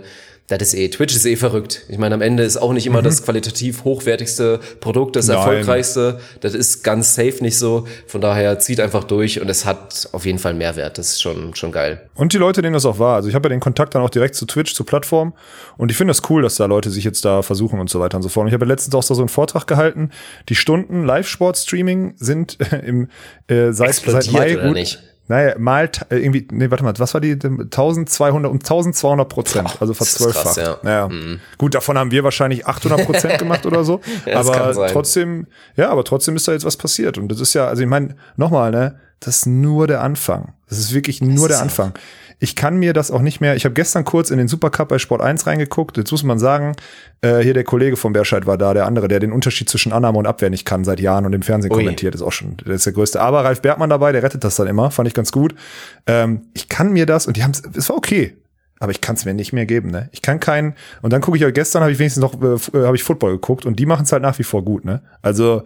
das 0.58 0.70
ist 0.70 0.80
eh 0.80 0.90
Twitch 0.90 1.16
ist 1.16 1.26
eh 1.26 1.36
verrückt. 1.36 1.84
Ich 1.90 1.98
meine, 1.98 2.16
am 2.16 2.22
Ende 2.22 2.44
ist 2.44 2.58
auch 2.58 2.74
nicht 2.74 2.88
immer 2.88 3.02
das 3.02 3.24
qualitativ 3.24 3.84
hochwertigste 3.84 4.60
Produkt, 4.80 5.16
das 5.16 5.28
Nein. 5.28 5.38
erfolgreichste. 5.38 6.20
Das 6.42 6.54
ist 6.54 6.84
ganz 6.84 7.16
safe 7.16 7.38
nicht 7.42 7.58
so. 7.58 7.88
Von 8.08 8.22
daher 8.22 8.60
zieht 8.60 8.80
einfach 8.80 9.04
durch 9.04 9.40
und 9.42 9.50
es 9.50 9.66
hat 9.66 10.10
auf 10.12 10.26
jeden 10.26 10.40
Fall 10.40 10.54
Mehrwert. 10.54 10.98
Das 10.98 11.10
ist 11.10 11.22
schon 11.22 11.56
schon 11.56 11.72
geil. 11.72 12.02
Und 12.16 12.34
die 12.34 12.38
Leute, 12.38 12.62
denen 12.62 12.74
das 12.74 12.86
auch 12.86 13.00
war. 13.00 13.16
Also 13.16 13.30
ich 13.30 13.36
habe 13.36 13.48
ja 13.48 13.50
den 13.50 13.60
Kontakt 13.60 13.96
dann 13.96 14.02
auch 14.02 14.10
direkt 14.10 14.36
zu 14.36 14.46
Twitch, 14.46 14.74
zur 14.74 14.86
Plattform. 14.86 15.34
Und 15.78 15.92
ich 15.92 15.98
finde 15.98 16.12
das 16.12 16.30
cool, 16.30 16.42
dass 16.42 16.56
da 16.56 16.66
Leute 16.66 16.90
sich 16.90 17.04
jetzt 17.04 17.24
da 17.26 17.42
versuchen 17.42 17.80
und 17.80 17.90
so 17.90 18.00
weiter 18.00 18.18
und 18.18 18.24
so 18.24 18.30
fort. 18.30 18.44
Und 18.44 18.48
ich 18.48 18.54
habe 18.54 18.66
ja 18.66 18.70
letztens 18.70 18.96
auch 18.96 19.04
so 19.04 19.16
einen 19.18 19.30
Vortrag 19.30 19.68
gehalten. 19.68 20.12
Die 20.50 20.56
Stunden 20.56 21.06
Live-Sport-Streaming 21.06 22.16
sind 22.18 22.58
im, 22.86 23.10
äh, 23.48 23.72
seit, 23.72 23.90
Explodiert, 23.90 24.24
seit 24.24 24.34
Mai 24.34 24.56
gut. 24.56 24.74
nicht? 24.74 25.00
Naja, 25.30 25.54
mal 25.60 25.92
äh, 26.10 26.18
irgendwie, 26.18 26.48
nee, 26.52 26.72
warte 26.72 26.84
mal, 26.84 26.92
was 26.98 27.14
war 27.14 27.22
die? 27.22 27.34
1200 27.34 28.52
um 28.52 28.58
1200 28.58 29.30
Prozent, 29.30 29.78
also 29.80 29.94
verzwölffacht. 29.94 30.58
ja. 30.58 30.78
Naja. 30.82 31.10
Gut, 31.60 31.76
davon 31.76 32.00
haben 32.00 32.10
wir 32.10 32.24
wahrscheinlich 32.24 32.66
800 32.66 33.06
Prozent 33.06 33.38
gemacht 33.40 33.66
oder 33.68 33.84
so. 33.84 34.02
Ja, 34.26 34.40
aber 34.40 34.88
trotzdem, 34.88 35.46
ja, 35.76 35.90
aber 35.92 36.04
trotzdem 36.04 36.36
ist 36.36 36.48
da 36.48 36.52
jetzt 36.52 36.66
was 36.66 36.78
passiert. 36.78 37.20
Und 37.20 37.28
das 37.28 37.40
ist 37.40 37.54
ja, 37.54 37.68
also 37.68 37.84
ich 37.84 37.88
meine, 37.88 38.16
nochmal, 38.38 38.72
ne, 38.72 39.00
das 39.20 39.38
ist 39.38 39.46
nur 39.46 39.86
der 39.86 40.02
Anfang. 40.02 40.54
Das 40.68 40.80
ist 40.80 40.94
wirklich 40.96 41.22
nur 41.22 41.48
der 41.48 41.58
ist 41.58 41.62
auch. 41.62 41.66
Anfang. 41.66 41.94
Ich 42.40 42.56
kann 42.56 42.78
mir 42.78 42.94
das 42.94 43.12
auch 43.12 43.22
nicht 43.22 43.42
mehr. 43.42 43.56
Ich 43.56 43.66
habe 43.66 43.74
gestern 43.74 44.06
kurz 44.06 44.32
in 44.32 44.38
den 44.38 44.48
Supercup 44.48 44.88
bei 44.88 44.98
Sport 44.98 45.22
1 45.22 45.46
reingeguckt. 45.46 45.98
Jetzt 45.98 46.12
muss 46.12 46.24
man 46.24 46.40
sagen, 46.40 46.76
äh, 47.22 47.40
hier 47.40 47.54
der 47.54 47.66
Kollege 47.66 47.98
von 47.98 48.14
Berscheid 48.14 48.46
war 48.46 48.58
da, 48.58 48.74
der 48.74 48.86
andere, 48.86 49.10
der 49.10 49.20
den 49.20 49.34
Unterschied 49.34 49.70
zwischen 49.70 49.92
Annahme 49.92 50.18
und 50.18 50.26
Abwehr 50.26 50.50
nicht 50.50 50.66
kann 50.66 50.86
seit 50.86 51.02
Jahren 51.02 51.26
und 51.26 51.34
im 51.34 51.42
Fernsehen 51.42 51.72
Ui. 51.72 51.78
kommentiert, 51.80 52.16
ist 52.16 52.22
auch 52.22 52.32
schon, 52.32 52.56
der 52.58 52.76
ist 52.76 52.86
der 52.86 52.94
größte. 52.94 53.20
Aber 53.20 53.44
Ralf 53.44 53.62
Bergmann 53.62 53.90
dabei, 53.90 54.14
der 54.14 54.24
rettet 54.24 54.44
das 54.46 54.56
dann 54.56 54.68
immer, 54.68 54.90
fand 54.90 55.08
ich 55.08 55.14
ganz 55.14 55.34
gut. 55.34 55.54
Ähm, 56.08 56.44
ich 56.54 56.70
kann 56.70 56.94
mir 56.94 57.06
das 57.06 57.28
und 57.28 57.36
die 57.36 57.44
haben 57.44 57.52
es 57.52 57.90
war 57.90 57.98
okay. 57.98 58.38
Aber 58.82 58.94
ich 58.94 59.02
kann 59.02 59.16
es 59.16 59.26
mir 59.26 59.34
nicht 59.34 59.52
mehr 59.52 59.66
geben, 59.66 59.92
ne? 59.92 60.08
Ich 60.14 60.22
kann 60.22 60.40
keinen. 60.40 60.74
Und 61.02 61.12
dann 61.12 61.20
gucke 61.20 61.36
ich 61.36 61.44
halt 61.44 61.54
gestern, 61.54 61.82
habe 61.82 61.92
ich 61.92 62.00
wenigstens 62.00 62.22
noch, 62.22 62.42
äh, 62.42 62.78
äh, 62.78 62.86
habe 62.86 62.96
ich 62.96 63.04
Football 63.04 63.34
geguckt 63.34 63.66
und 63.66 63.78
die 63.78 63.86
machen 63.86 64.04
es 64.04 64.12
halt 64.14 64.24
nach 64.24 64.40
wie 64.40 64.44
vor 64.44 64.64
gut, 64.64 64.86
ne? 64.86 65.02
Also 65.22 65.64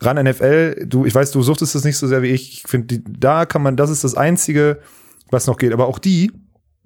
ran 0.00 0.24
NFL, 0.24 0.86
du, 0.86 1.04
ich 1.04 1.14
weiß, 1.14 1.32
du 1.32 1.42
suchtest 1.42 1.74
das 1.74 1.82
nicht 1.82 1.96
so 1.96 2.06
sehr 2.06 2.22
wie 2.22 2.28
ich. 2.28 2.52
Ich 2.52 2.70
finde, 2.70 3.00
da 3.00 3.46
kann 3.46 3.62
man, 3.62 3.76
das 3.76 3.90
ist 3.90 4.04
das 4.04 4.14
Einzige, 4.14 4.78
was 5.32 5.46
noch 5.46 5.56
geht. 5.56 5.72
Aber 5.72 5.86
auch 5.86 5.98
die 5.98 6.30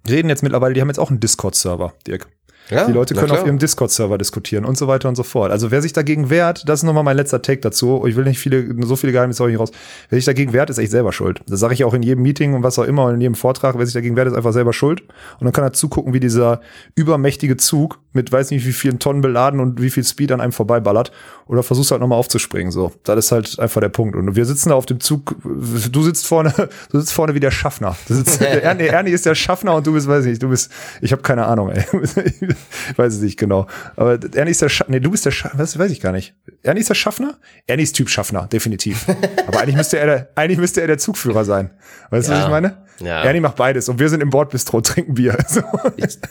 reden 0.08 0.28
jetzt 0.28 0.42
mittlerweile, 0.42 0.74
die 0.74 0.80
haben 0.80 0.88
jetzt 0.88 0.98
auch 0.98 1.10
einen 1.10 1.20
Discord-Server, 1.20 1.94
Dirk. 2.06 2.28
Ja, 2.70 2.86
Die 2.86 2.92
Leute 2.92 3.14
können 3.14 3.30
auf 3.30 3.46
ihrem 3.46 3.58
Discord-Server 3.58 4.18
diskutieren 4.18 4.64
und 4.64 4.76
so 4.76 4.88
weiter 4.88 5.08
und 5.08 5.14
so 5.14 5.22
fort. 5.22 5.52
Also 5.52 5.70
wer 5.70 5.82
sich 5.82 5.92
dagegen 5.92 6.30
wehrt, 6.30 6.68
das 6.68 6.80
ist 6.80 6.82
nochmal 6.84 7.04
mein 7.04 7.16
letzter 7.16 7.40
Take 7.40 7.60
dazu. 7.60 8.04
Ich 8.06 8.16
will 8.16 8.24
nicht 8.24 8.38
viele, 8.38 8.74
so 8.84 8.96
viele 8.96 9.12
Geheimnisse 9.12 9.42
auch 9.44 9.48
nicht 9.48 9.60
raus. 9.60 9.70
Wer 10.08 10.18
sich 10.18 10.24
dagegen 10.24 10.52
wehrt, 10.52 10.70
ist 10.70 10.78
echt 10.78 10.90
selber 10.90 11.12
schuld. 11.12 11.40
Das 11.46 11.60
sage 11.60 11.74
ich 11.74 11.84
auch 11.84 11.94
in 11.94 12.02
jedem 12.02 12.22
Meeting 12.22 12.54
und 12.54 12.62
was 12.62 12.78
auch 12.78 12.84
immer 12.84 13.04
und 13.04 13.14
in 13.14 13.20
jedem 13.20 13.34
Vortrag. 13.34 13.78
Wer 13.78 13.86
sich 13.86 13.94
dagegen 13.94 14.16
wehrt, 14.16 14.28
ist 14.28 14.34
einfach 14.34 14.52
selber 14.52 14.72
schuld. 14.72 15.02
Und 15.38 15.44
dann 15.44 15.52
kann 15.52 15.64
er 15.64 15.72
zugucken, 15.72 16.12
wie 16.12 16.20
dieser 16.20 16.60
übermächtige 16.94 17.56
Zug 17.56 18.00
mit 18.12 18.32
weiß 18.32 18.50
nicht 18.50 18.66
wie 18.66 18.72
vielen 18.72 18.98
Tonnen 18.98 19.20
beladen 19.20 19.60
und 19.60 19.80
wie 19.80 19.90
viel 19.90 20.02
Speed 20.02 20.32
an 20.32 20.40
einem 20.40 20.52
vorbeiballert. 20.52 21.12
Oder 21.46 21.62
versuchst 21.62 21.92
halt 21.92 22.00
nochmal 22.00 22.18
aufzuspringen. 22.18 22.72
So, 22.72 22.92
das 23.04 23.26
ist 23.26 23.32
halt 23.32 23.60
einfach 23.60 23.80
der 23.80 23.90
Punkt. 23.90 24.16
Und 24.16 24.34
wir 24.34 24.44
sitzen 24.44 24.70
da 24.70 24.74
auf 24.74 24.86
dem 24.86 24.98
Zug. 24.98 25.36
Du 25.44 26.02
sitzt 26.02 26.26
vorne, 26.26 26.52
du 26.90 26.98
sitzt 26.98 27.12
vorne 27.12 27.34
wie 27.34 27.40
der 27.40 27.50
Schaffner. 27.52 27.96
Du 28.08 28.14
sitzt, 28.14 28.40
der 28.40 28.62
Ernie, 28.64 28.86
Ernie 28.86 29.10
ist 29.10 29.26
der 29.26 29.34
Schaffner 29.36 29.76
und 29.76 29.86
du 29.86 29.92
bist, 29.92 30.08
weiß 30.08 30.24
ich 30.24 30.30
nicht, 30.30 30.42
du 30.42 30.48
bist, 30.48 30.72
ich 31.00 31.12
habe 31.12 31.22
keine 31.22 31.46
Ahnung, 31.46 31.70
ey. 31.70 31.84
Ich 32.92 32.96
weiß 32.98 33.14
es 33.14 33.20
nicht 33.20 33.38
genau. 33.38 33.66
Aber 33.96 34.18
Ernie 34.34 34.50
ist 34.52 34.62
der 34.62 34.68
Schaffner. 34.68 34.94
Nee, 34.94 35.00
du 35.00 35.10
bist 35.10 35.26
der 35.26 35.30
Schaffner. 35.32 35.58
Was 35.60 35.78
weiß 35.78 35.90
ich 35.90 36.00
gar 36.00 36.12
nicht. 36.12 36.34
Ernie 36.62 36.80
ist 36.80 36.88
der 36.90 36.94
Schaffner? 36.94 37.36
Ernie 37.66 37.82
ist 37.82 37.94
Typ 37.94 38.08
Schaffner, 38.08 38.46
definitiv. 38.46 39.06
Aber 39.46 39.60
eigentlich 39.60 39.76
müsste 39.76 39.98
er 39.98 40.06
der, 40.06 40.28
eigentlich 40.36 40.58
müsste 40.58 40.80
er 40.80 40.86
der 40.86 40.98
Zugführer 40.98 41.44
sein. 41.44 41.70
Weißt 42.10 42.28
du, 42.28 42.32
was 42.32 42.38
Ja. 42.38 42.44
ich 42.44 42.50
meine? 42.50 42.85
Ja. 43.00 43.22
Ernie 43.22 43.40
macht 43.40 43.56
beides 43.56 43.88
und 43.88 43.98
wir 43.98 44.08
sind 44.08 44.22
im 44.22 44.30
Bordbistro, 44.30 44.80
trinken 44.82 45.14
Bier. 45.14 45.36
So. 45.48 45.62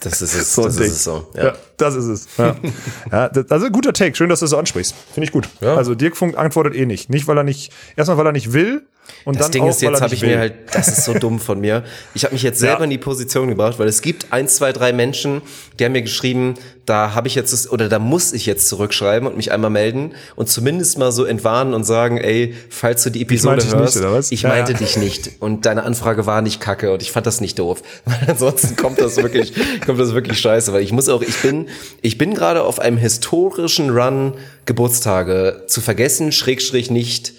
Das 0.01 0.21
ist 0.21 0.33
es. 0.33 0.55
So 0.55 0.63
ein 0.63 0.67
das 0.67 0.75
Ding. 0.77 0.85
ist 0.85 0.91
es 0.93 1.03
so. 1.03 1.27
Ja. 1.35 1.45
Ja. 1.45 1.53
das 1.77 1.95
ist 1.95 2.05
es. 2.05 2.27
Ja. 2.37 2.55
ja, 3.11 3.29
das, 3.29 3.51
also 3.51 3.69
guter 3.69 3.93
Take. 3.93 4.15
Schön, 4.15 4.29
dass 4.29 4.39
du 4.39 4.45
das 4.45 4.51
so 4.51 4.57
ansprichst. 4.57 4.95
Finde 5.13 5.25
ich 5.25 5.31
gut. 5.31 5.47
Ja. 5.61 5.75
Also 5.75 5.95
Dirk 5.95 6.17
Funk 6.17 6.37
antwortet 6.37 6.75
eh 6.75 6.85
nicht. 6.85 7.09
Nicht, 7.09 7.27
weil 7.27 7.37
er 7.37 7.43
nicht, 7.43 7.71
erstmal, 7.95 8.17
weil 8.17 8.27
er 8.27 8.31
nicht 8.31 8.53
will 8.53 8.83
und 9.23 9.35
Das 9.35 9.45
dann 9.47 9.51
Ding 9.51 9.63
auch, 9.63 9.69
ist, 9.69 9.81
jetzt 9.81 10.01
habe 10.01 10.13
ich 10.13 10.21
will. 10.21 10.29
mir 10.29 10.39
halt, 10.39 10.53
das 10.73 10.87
ist 10.87 11.05
so 11.05 11.13
dumm 11.19 11.39
von 11.39 11.59
mir. 11.59 11.83
Ich 12.13 12.23
habe 12.23 12.33
mich 12.33 12.43
jetzt 12.43 12.59
selber 12.59 12.83
in 12.83 12.89
die 12.89 12.97
Position 12.97 13.49
gebracht, 13.49 13.77
weil 13.79 13.87
es 13.87 14.01
gibt 14.01 14.31
eins, 14.33 14.55
zwei, 14.55 14.71
drei 14.73 14.93
Menschen, 14.93 15.41
die 15.79 15.85
haben 15.85 15.91
mir 15.91 16.01
geschrieben, 16.01 16.55
da 16.85 17.15
habe 17.15 17.27
ich 17.27 17.35
jetzt 17.35 17.51
das, 17.51 17.69
oder 17.69 17.89
da 17.89 17.99
muss 17.99 18.31
ich 18.33 18.45
jetzt 18.45 18.67
zurückschreiben 18.69 19.27
und 19.27 19.35
mich 19.35 19.51
einmal 19.51 19.71
melden 19.71 20.11
und 20.35 20.49
zumindest 20.49 20.97
mal 20.97 21.11
so 21.11 21.25
entwarnen 21.25 21.73
und 21.73 21.83
sagen, 21.83 22.17
ey, 22.17 22.53
falls 22.69 23.03
du 23.03 23.09
die 23.09 23.21
Episode 23.21 23.61
dich 23.61 23.73
hörst, 23.73 23.95
nicht, 23.95 24.05
oder 24.05 24.13
was? 24.13 24.31
ich 24.31 24.43
Ja, 24.43 24.49
meinte 24.49 24.73
ja. 24.73 24.77
dich 24.77 24.97
nicht 24.97 25.31
und 25.39 25.65
deine 25.65 25.83
Anfrage 25.83 26.25
war 26.25 26.41
nicht 26.41 26.61
kacke 26.61 26.93
und 26.93 27.01
ich 27.01 27.11
fand 27.11 27.25
das 27.25 27.41
nicht 27.41 27.57
doof, 27.59 27.81
weil 28.05 28.29
ansonsten 28.29 28.75
kommt 28.75 29.01
das 29.01 29.17
wirklich, 29.17 29.53
kommt 29.85 29.99
das 29.99 30.13
wirklich 30.13 30.39
scheiße, 30.39 30.73
weil 30.73 30.83
ich 30.83 30.91
muss 30.91 31.09
auch, 31.09 31.21
ich 31.21 31.41
bin, 31.41 31.67
ich 32.01 32.17
bin 32.17 32.33
gerade 32.33 32.63
auf 32.63 32.79
einem 32.79 32.97
historischen 32.97 33.89
Run 33.89 34.33
Geburtstage 34.65 35.63
zu 35.67 35.81
vergessen, 35.81 36.31
Schrägstrich 36.31 36.91
nicht 36.91 37.33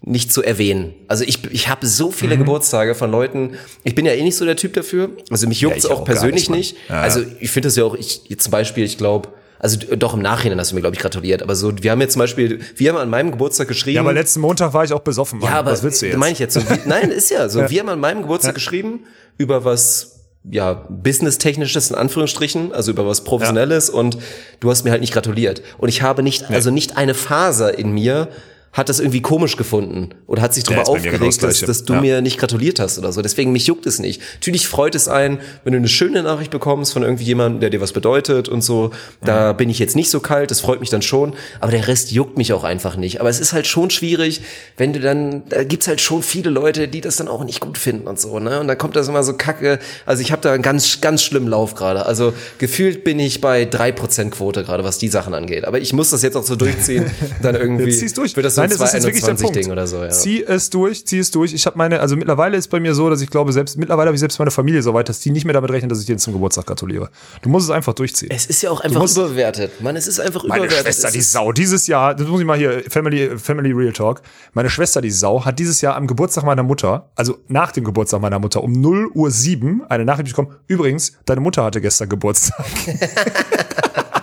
nicht 0.00 0.32
zu 0.32 0.42
erwähnen. 0.42 0.94
Also 1.08 1.24
ich, 1.24 1.44
ich 1.52 1.68
habe 1.68 1.86
so 1.86 2.10
viele 2.10 2.36
Mhm. 2.36 2.40
Geburtstage 2.40 2.94
von 2.94 3.10
Leuten, 3.10 3.56
ich 3.84 3.94
bin 3.94 4.06
ja 4.06 4.12
eh 4.12 4.22
nicht 4.22 4.36
so 4.36 4.44
der 4.44 4.56
Typ 4.56 4.74
dafür, 4.74 5.10
also 5.30 5.48
mich 5.48 5.60
juckt's 5.60 5.84
ich 5.84 5.90
auch 5.90 6.00
auch 6.00 6.04
persönlich 6.04 6.48
nicht, 6.50 6.76
nicht. 6.76 6.88
Ja, 6.88 7.00
also 7.02 7.20
ja. 7.20 7.26
ich 7.40 7.50
finde 7.50 7.66
das 7.68 7.76
ja 7.76 7.84
auch, 7.84 7.96
ich 7.96 8.38
zum 8.38 8.50
Beispiel, 8.50 8.84
ich 8.84 8.96
glaube, 8.96 9.30
also 9.58 9.76
doch 9.96 10.14
im 10.14 10.22
Nachhinein 10.22 10.58
hast 10.60 10.70
du 10.70 10.76
mir, 10.76 10.82
glaube 10.82 10.94
ich, 10.94 11.02
gratuliert, 11.02 11.42
aber 11.42 11.56
so, 11.56 11.72
wir 11.82 11.90
haben 11.90 12.00
jetzt 12.00 12.12
zum 12.12 12.20
Beispiel, 12.20 12.60
wir 12.76 12.90
haben 12.90 12.98
an 12.98 13.10
meinem 13.10 13.32
Geburtstag 13.32 13.66
geschrieben. 13.66 13.96
Ja, 13.96 14.02
aber 14.02 14.12
letzten 14.12 14.40
Montag 14.40 14.72
war 14.72 14.84
ich 14.84 14.92
auch 14.92 15.00
besoffen, 15.00 15.40
Mann. 15.40 15.50
Ja, 15.50 15.58
aber 15.58 15.72
was 15.72 15.82
willst 15.82 16.00
du 16.00 16.06
jetzt? 16.06 16.16
meine 16.16 16.32
ich 16.32 16.38
jetzt 16.38 16.54
so. 16.54 16.60
Wie, 16.60 16.78
nein, 16.88 17.10
ist 17.10 17.30
ja 17.30 17.48
so. 17.48 17.68
Wir 17.68 17.80
haben 17.80 17.88
an 17.88 17.98
meinem 17.98 18.22
Geburtstag 18.22 18.54
geschrieben 18.54 19.00
über 19.36 19.64
was 19.64 20.14
ja, 20.48 20.86
business-technisches 20.88 21.90
in 21.90 21.96
Anführungsstrichen, 21.96 22.72
also 22.72 22.92
über 22.92 23.06
was 23.06 23.24
Professionelles 23.24 23.90
und 23.90 24.18
du 24.60 24.70
hast 24.70 24.84
mir 24.84 24.92
halt 24.92 25.00
nicht 25.00 25.12
gratuliert. 25.12 25.62
Und 25.78 25.88
ich 25.88 26.02
habe 26.02 26.22
nicht, 26.22 26.48
also 26.50 26.70
nicht 26.70 26.96
eine 26.96 27.14
Faser 27.14 27.76
in 27.76 27.90
mir 27.90 28.28
hat 28.72 28.88
das 28.88 29.00
irgendwie 29.00 29.22
komisch 29.22 29.56
gefunden 29.56 30.10
oder 30.26 30.42
hat 30.42 30.54
sich 30.54 30.62
darüber 30.62 30.82
mir 30.92 31.00
genau 31.00 31.14
aufgeregt, 31.16 31.42
dass, 31.42 31.60
dass 31.60 31.84
du 31.84 31.94
Ja. 31.94 32.00
mir 32.00 32.20
nicht 32.20 32.38
gratuliert 32.38 32.78
hast 32.78 32.98
oder 32.98 33.12
so. 33.12 33.22
Deswegen 33.22 33.50
mich 33.50 33.66
juckt 33.66 33.86
es 33.86 33.98
nicht. 33.98 34.20
Natürlich 34.34 34.68
freut 34.68 34.94
es 34.94 35.08
einen, 35.08 35.38
wenn 35.64 35.72
du 35.72 35.78
eine 35.78 35.88
schöne 35.88 36.22
Nachricht 36.22 36.50
bekommst 36.50 36.92
von 36.92 37.02
irgendwie 37.02 37.24
jemandem, 37.24 37.60
der 37.60 37.70
dir 37.70 37.80
was 37.80 37.92
bedeutet 37.92 38.48
und 38.48 38.62
so. 38.62 38.90
Da 39.24 39.52
bin 39.54 39.70
ich 39.70 39.78
jetzt 39.78 39.96
nicht 39.96 40.10
so 40.10 40.20
kalt, 40.20 40.50
das 40.50 40.60
freut 40.60 40.80
mich 40.80 40.90
dann 40.90 41.02
schon. 41.02 41.34
Aber 41.60 41.72
der 41.72 41.88
Rest 41.88 42.12
juckt 42.12 42.36
mich 42.36 42.52
auch 42.52 42.62
einfach 42.62 42.96
nicht. 42.96 43.20
Aber 43.20 43.30
es 43.30 43.40
ist 43.40 43.52
halt 43.52 43.66
schon 43.66 43.90
schwierig, 43.90 44.42
wenn 44.76 44.92
du 44.92 45.00
dann, 45.00 45.42
da 45.48 45.64
gibt's 45.64 45.88
halt 45.88 46.00
schon 46.00 46.22
viele 46.22 46.50
Leute, 46.50 46.88
die 46.88 47.00
das 47.00 47.16
dann 47.16 47.28
auch 47.28 47.44
nicht 47.44 47.60
gut 47.60 47.78
finden 47.78 48.06
und 48.06 48.20
so, 48.20 48.38
ne? 48.38 48.60
Und 48.60 48.68
dann 48.68 48.76
kommt 48.78 48.96
das 48.96 49.08
immer 49.08 49.22
so 49.22 49.32
kacke. 49.32 49.78
Also 50.06 50.22
ich 50.22 50.30
habe 50.30 50.42
da 50.42 50.52
einen 50.52 50.62
ganz, 50.62 51.00
ganz 51.00 51.22
schlimmen 51.22 51.48
Lauf 51.48 51.74
gerade. 51.74 52.04
Also 52.06 52.32
gefühlt 52.58 53.02
bin 53.02 53.18
ich 53.18 53.40
bei 53.40 53.62
3% 53.64 54.30
Quote 54.30 54.62
gerade, 54.62 54.84
was 54.84 54.98
die 54.98 55.08
Sachen 55.08 55.32
angeht. 55.34 55.64
Aber 55.64 55.80
ich 55.80 55.92
muss 55.92 56.10
das 56.10 56.22
jetzt 56.22 56.36
auch 56.36 56.44
so 56.44 56.54
durchziehen. 56.54 57.10
Dann 57.42 57.54
irgendwie 57.54 57.98
durch. 58.14 58.36
wird 58.36 58.44
das 58.46 58.57
Nein, 58.58 58.70
das 58.70 58.80
ist 58.80 58.94
jetzt 58.94 59.04
wirklich 59.04 59.24
der 59.24 59.36
221 59.36 59.44
Punkt. 59.44 59.56
Ding 59.64 59.72
oder 59.72 59.86
so, 59.86 59.96
ja. 60.02 60.10
Zieh 60.10 60.44
es 60.44 60.70
durch, 60.70 61.06
zieh 61.06 61.18
es 61.18 61.30
durch. 61.30 61.52
Ich 61.54 61.66
habe 61.66 61.78
meine, 61.78 62.00
also 62.00 62.16
mittlerweile 62.16 62.56
ist 62.56 62.68
bei 62.68 62.80
mir 62.80 62.94
so, 62.94 63.08
dass 63.10 63.20
ich 63.20 63.30
glaube, 63.30 63.52
selbst 63.52 63.76
mittlerweile 63.78 64.08
habe 64.08 64.14
ich 64.14 64.20
selbst 64.20 64.38
meine 64.38 64.50
Familie 64.50 64.82
so 64.82 64.94
weit, 64.94 65.08
dass 65.08 65.20
die 65.20 65.30
nicht 65.30 65.44
mehr 65.44 65.54
damit 65.54 65.70
rechnen, 65.70 65.88
dass 65.88 66.00
ich 66.00 66.06
dir 66.06 66.16
zum 66.18 66.32
Geburtstag 66.32 66.66
gratuliere. 66.66 67.10
Du 67.42 67.48
musst 67.48 67.64
es 67.66 67.70
einfach 67.70 67.94
durchziehen. 67.94 68.28
Es 68.32 68.46
ist 68.46 68.62
ja 68.62 68.70
auch 68.70 68.80
einfach 68.80 69.00
musst- 69.00 69.16
überbewertet. 69.16 69.80
Mann, 69.80 69.96
es 69.96 70.06
ist 70.06 70.20
einfach 70.20 70.44
Meine 70.44 70.64
überbewertet. 70.64 70.86
Schwester, 70.86 71.08
Es 71.08 71.12
die 71.14 71.18
ist- 71.20 71.32
Sau, 71.32 71.52
dieses 71.52 71.86
Jahr, 71.86 72.14
das 72.14 72.26
muss 72.26 72.40
ich 72.40 72.46
mal 72.46 72.58
hier, 72.58 72.82
Family, 72.88 73.38
Family 73.38 73.72
Real 73.72 73.92
Talk. 73.92 74.22
Meine 74.52 74.70
Schwester, 74.70 75.00
die 75.00 75.10
Sau, 75.10 75.44
hat 75.44 75.58
dieses 75.58 75.80
Jahr 75.80 75.96
am 75.96 76.06
Geburtstag 76.06 76.44
meiner 76.44 76.62
Mutter, 76.62 77.08
also 77.14 77.38
nach 77.48 77.72
dem 77.72 77.84
Geburtstag 77.84 78.20
meiner 78.20 78.38
Mutter, 78.38 78.62
um 78.62 78.72
0 78.72 79.10
Uhr 79.14 79.30
7 79.30 79.82
eine 79.88 80.04
Nachricht 80.04 80.28
bekommen. 80.30 80.54
Übrigens, 80.66 81.12
deine 81.24 81.40
Mutter 81.40 81.64
hatte 81.64 81.80
gestern 81.80 82.08
Geburtstag. 82.08 82.64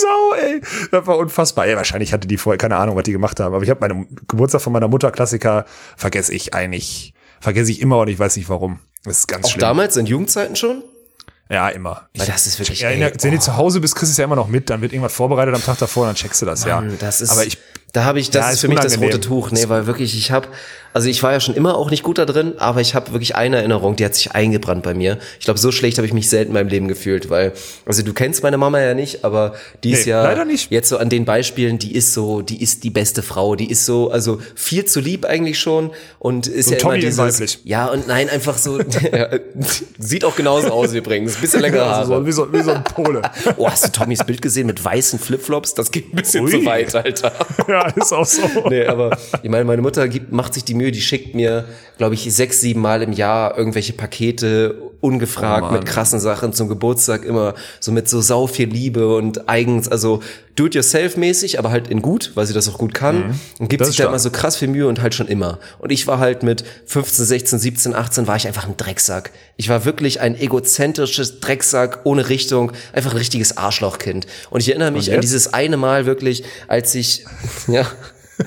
Sau, 0.00 0.34
ey. 0.34 0.60
Das 0.90 1.06
war 1.06 1.18
unfassbar. 1.18 1.66
Ey, 1.66 1.76
wahrscheinlich 1.76 2.12
hatte 2.12 2.28
die 2.28 2.36
vorher 2.36 2.58
keine 2.58 2.76
Ahnung, 2.76 2.96
was 2.96 3.04
die 3.04 3.12
gemacht 3.12 3.40
haben. 3.40 3.54
Aber 3.54 3.62
ich 3.62 3.70
habe 3.70 3.80
meinen 3.80 4.06
Geburtstag 4.28 4.60
von 4.60 4.72
meiner 4.72 4.88
Mutter, 4.88 5.10
Klassiker, 5.10 5.64
vergesse 5.96 6.34
ich 6.34 6.54
eigentlich. 6.54 7.14
Vergesse 7.40 7.70
ich 7.70 7.80
immer 7.80 7.98
und 7.98 8.08
ich 8.08 8.18
weiß 8.18 8.36
nicht 8.36 8.48
warum. 8.48 8.80
Das 9.04 9.18
ist 9.18 9.28
ganz 9.28 9.46
Auch 9.46 9.50
schlimm. 9.50 9.60
damals 9.60 9.96
in 9.96 10.06
Jugendzeiten 10.06 10.56
schon? 10.56 10.82
Ja, 11.50 11.68
immer. 11.70 12.08
Weil 12.16 12.26
das 12.26 12.46
ist 12.46 12.58
wirklich. 12.58 12.80
Ja, 12.80 12.90
ey, 12.90 13.00
wenn 13.22 13.30
du 13.32 13.38
zu 13.38 13.56
Hause 13.56 13.80
bist, 13.80 13.94
kriegst 13.94 14.10
du 14.10 14.12
es 14.12 14.16
ja 14.18 14.24
immer 14.24 14.36
noch 14.36 14.48
mit, 14.48 14.68
dann 14.68 14.82
wird 14.82 14.92
irgendwas 14.92 15.14
vorbereitet 15.14 15.54
am 15.54 15.62
Tag 15.62 15.78
davor, 15.78 16.06
dann 16.06 16.14
checkst 16.14 16.42
du 16.42 16.46
das, 16.46 16.64
ja. 16.64 16.76
Mann, 16.80 16.96
das 16.98 17.20
ist, 17.22 17.30
Aber 17.30 17.46
ich, 17.46 17.56
da 17.92 18.04
habe 18.04 18.20
ich, 18.20 18.30
das 18.30 18.42
Ja, 18.42 18.48
ist 18.48 18.54
ist 18.56 18.60
für 18.60 18.68
mich 18.68 18.80
das 18.80 18.98
rote 19.00 19.20
Tuch. 19.20 19.50
Nee, 19.50 19.64
weil 19.68 19.86
wirklich, 19.86 20.16
ich 20.16 20.30
habe, 20.30 20.48
also 20.92 21.08
ich 21.08 21.22
war 21.22 21.32
ja 21.32 21.40
schon 21.40 21.54
immer 21.54 21.76
auch 21.76 21.90
nicht 21.90 22.02
gut 22.02 22.18
da 22.18 22.26
drin, 22.26 22.52
aber 22.58 22.80
ich 22.82 22.94
habe 22.94 23.12
wirklich 23.12 23.34
eine 23.36 23.56
Erinnerung, 23.56 23.96
die 23.96 24.04
hat 24.04 24.14
sich 24.14 24.32
eingebrannt 24.32 24.82
bei 24.82 24.92
mir. 24.94 25.18
Ich 25.38 25.44
glaube, 25.46 25.58
so 25.58 25.72
schlecht 25.72 25.96
habe 25.96 26.06
ich 26.06 26.12
mich 26.12 26.28
selten 26.28 26.50
in 26.50 26.54
meinem 26.54 26.68
Leben 26.68 26.88
gefühlt, 26.88 27.30
weil, 27.30 27.52
also 27.86 28.02
du 28.02 28.12
kennst 28.12 28.42
meine 28.42 28.58
Mama 28.58 28.78
ja 28.80 28.92
nicht, 28.94 29.24
aber 29.24 29.54
die 29.84 29.92
ist 29.92 30.04
Nee, 30.06 30.12
ja 30.12 30.44
jetzt 30.70 30.88
so 30.90 30.98
an 30.98 31.08
den 31.08 31.24
Beispielen, 31.24 31.78
die 31.78 31.94
ist 31.94 32.12
so, 32.12 32.42
die 32.42 32.62
ist 32.62 32.84
die 32.84 32.90
beste 32.90 33.22
Frau, 33.22 33.54
die 33.56 33.70
ist 33.70 33.86
so, 33.86 34.10
also 34.10 34.38
viel 34.54 34.84
zu 34.84 35.00
lieb 35.00 35.24
eigentlich 35.24 35.58
schon 35.58 35.90
und 36.18 36.46
ist 36.46 36.66
So 36.66 36.72
ja 36.72 36.78
Tommy 36.78 36.94
immer 36.96 37.04
dieses, 37.06 37.18
weiblich. 37.18 37.58
ja 37.64 37.86
und 37.86 38.06
nein, 38.06 38.28
einfach 38.28 38.58
so, 38.58 38.78
sieht 39.98 40.24
auch 40.24 40.36
genauso 40.36 40.68
aus 40.70 40.92
übrigens, 40.92 41.36
ein 41.36 41.40
bisschen 41.40 41.60
längere 41.60 41.86
Haare. 41.86 41.96
also 42.00 42.14
so, 42.16 42.26
wie, 42.26 42.32
so, 42.32 42.52
wie 42.52 42.62
so 42.62 42.72
ein 42.72 42.84
Pole. 42.84 43.22
Oh, 43.56 43.68
hast 43.68 43.86
du 43.86 43.92
Tommys 43.92 44.24
Bild 44.24 44.42
gesehen 44.42 44.66
mit 44.66 44.84
weißen 44.84 45.18
Flipflops? 45.18 45.74
Das 45.74 45.90
geht 45.90 46.12
ein 46.12 46.16
bisschen 46.16 46.44
Ui. 46.44 46.50
zu 46.50 46.64
weit, 46.64 46.94
Alter. 46.94 47.32
ja, 47.68 47.87
ist 47.96 48.12
auch 48.12 48.26
so. 48.26 48.42
Nee, 48.68 48.86
aber 48.86 49.16
ich 49.42 49.50
meine, 49.50 49.64
meine 49.64 49.82
Mutter 49.82 50.08
gibt, 50.08 50.32
macht 50.32 50.54
sich 50.54 50.64
die 50.64 50.74
Mühe, 50.74 50.92
die 50.92 51.00
schickt 51.00 51.34
mir, 51.34 51.64
glaube 51.96 52.14
ich, 52.14 52.32
sechs, 52.34 52.60
sieben 52.60 52.80
Mal 52.80 53.02
im 53.02 53.12
Jahr 53.12 53.56
irgendwelche 53.56 53.92
Pakete 53.92 54.87
ungefragt 55.00 55.68
Oh 55.70 55.72
mit 55.72 55.86
krassen 55.86 56.18
Sachen 56.18 56.52
zum 56.52 56.68
Geburtstag, 56.68 57.24
immer 57.24 57.54
so 57.78 57.92
mit 57.92 58.08
so 58.08 58.20
sau 58.20 58.46
viel 58.46 58.68
Liebe 58.68 59.14
und 59.14 59.48
eigens, 59.48 59.88
also 59.88 60.20
do-it-yourself-mäßig, 60.56 61.58
aber 61.58 61.70
halt 61.70 61.86
in 61.88 62.02
gut, 62.02 62.32
weil 62.34 62.46
sie 62.46 62.52
das 62.52 62.68
auch 62.68 62.78
gut 62.78 62.94
kann 62.94 63.38
und 63.58 63.68
gibt 63.68 63.78
Mhm. 63.78 63.84
Das 63.84 63.88
sich 63.88 63.96
da 63.98 64.08
immer 64.08 64.18
so 64.18 64.30
krass 64.30 64.56
viel 64.56 64.66
Mühe 64.68 64.88
und 64.88 65.00
halt 65.00 65.14
schon 65.14 65.28
immer. 65.28 65.60
Und 65.78 65.92
ich 65.92 66.08
war 66.08 66.18
halt 66.18 66.42
mit 66.42 66.64
15, 66.86 67.24
16, 67.24 67.58
17, 67.60 67.94
18 67.94 68.26
war 68.26 68.34
ich 68.34 68.48
einfach 68.48 68.66
ein 68.66 68.76
Drecksack. 68.76 69.30
Ich 69.56 69.68
war 69.68 69.84
wirklich 69.84 70.20
ein 70.20 70.34
egozentrisches 70.36 71.38
Drecksack 71.38 72.00
ohne 72.04 72.28
Richtung, 72.28 72.72
einfach 72.92 73.12
ein 73.12 73.18
richtiges 73.18 73.56
Arschlochkind. 73.56 74.26
Und 74.50 74.60
ich 74.60 74.68
erinnere 74.68 74.90
mich 74.90 75.12
an 75.12 75.20
dieses 75.20 75.54
eine 75.54 75.76
Mal 75.76 76.06
wirklich, 76.06 76.42
als 76.66 76.94
ich, 76.96 77.24
ja, 77.68 77.86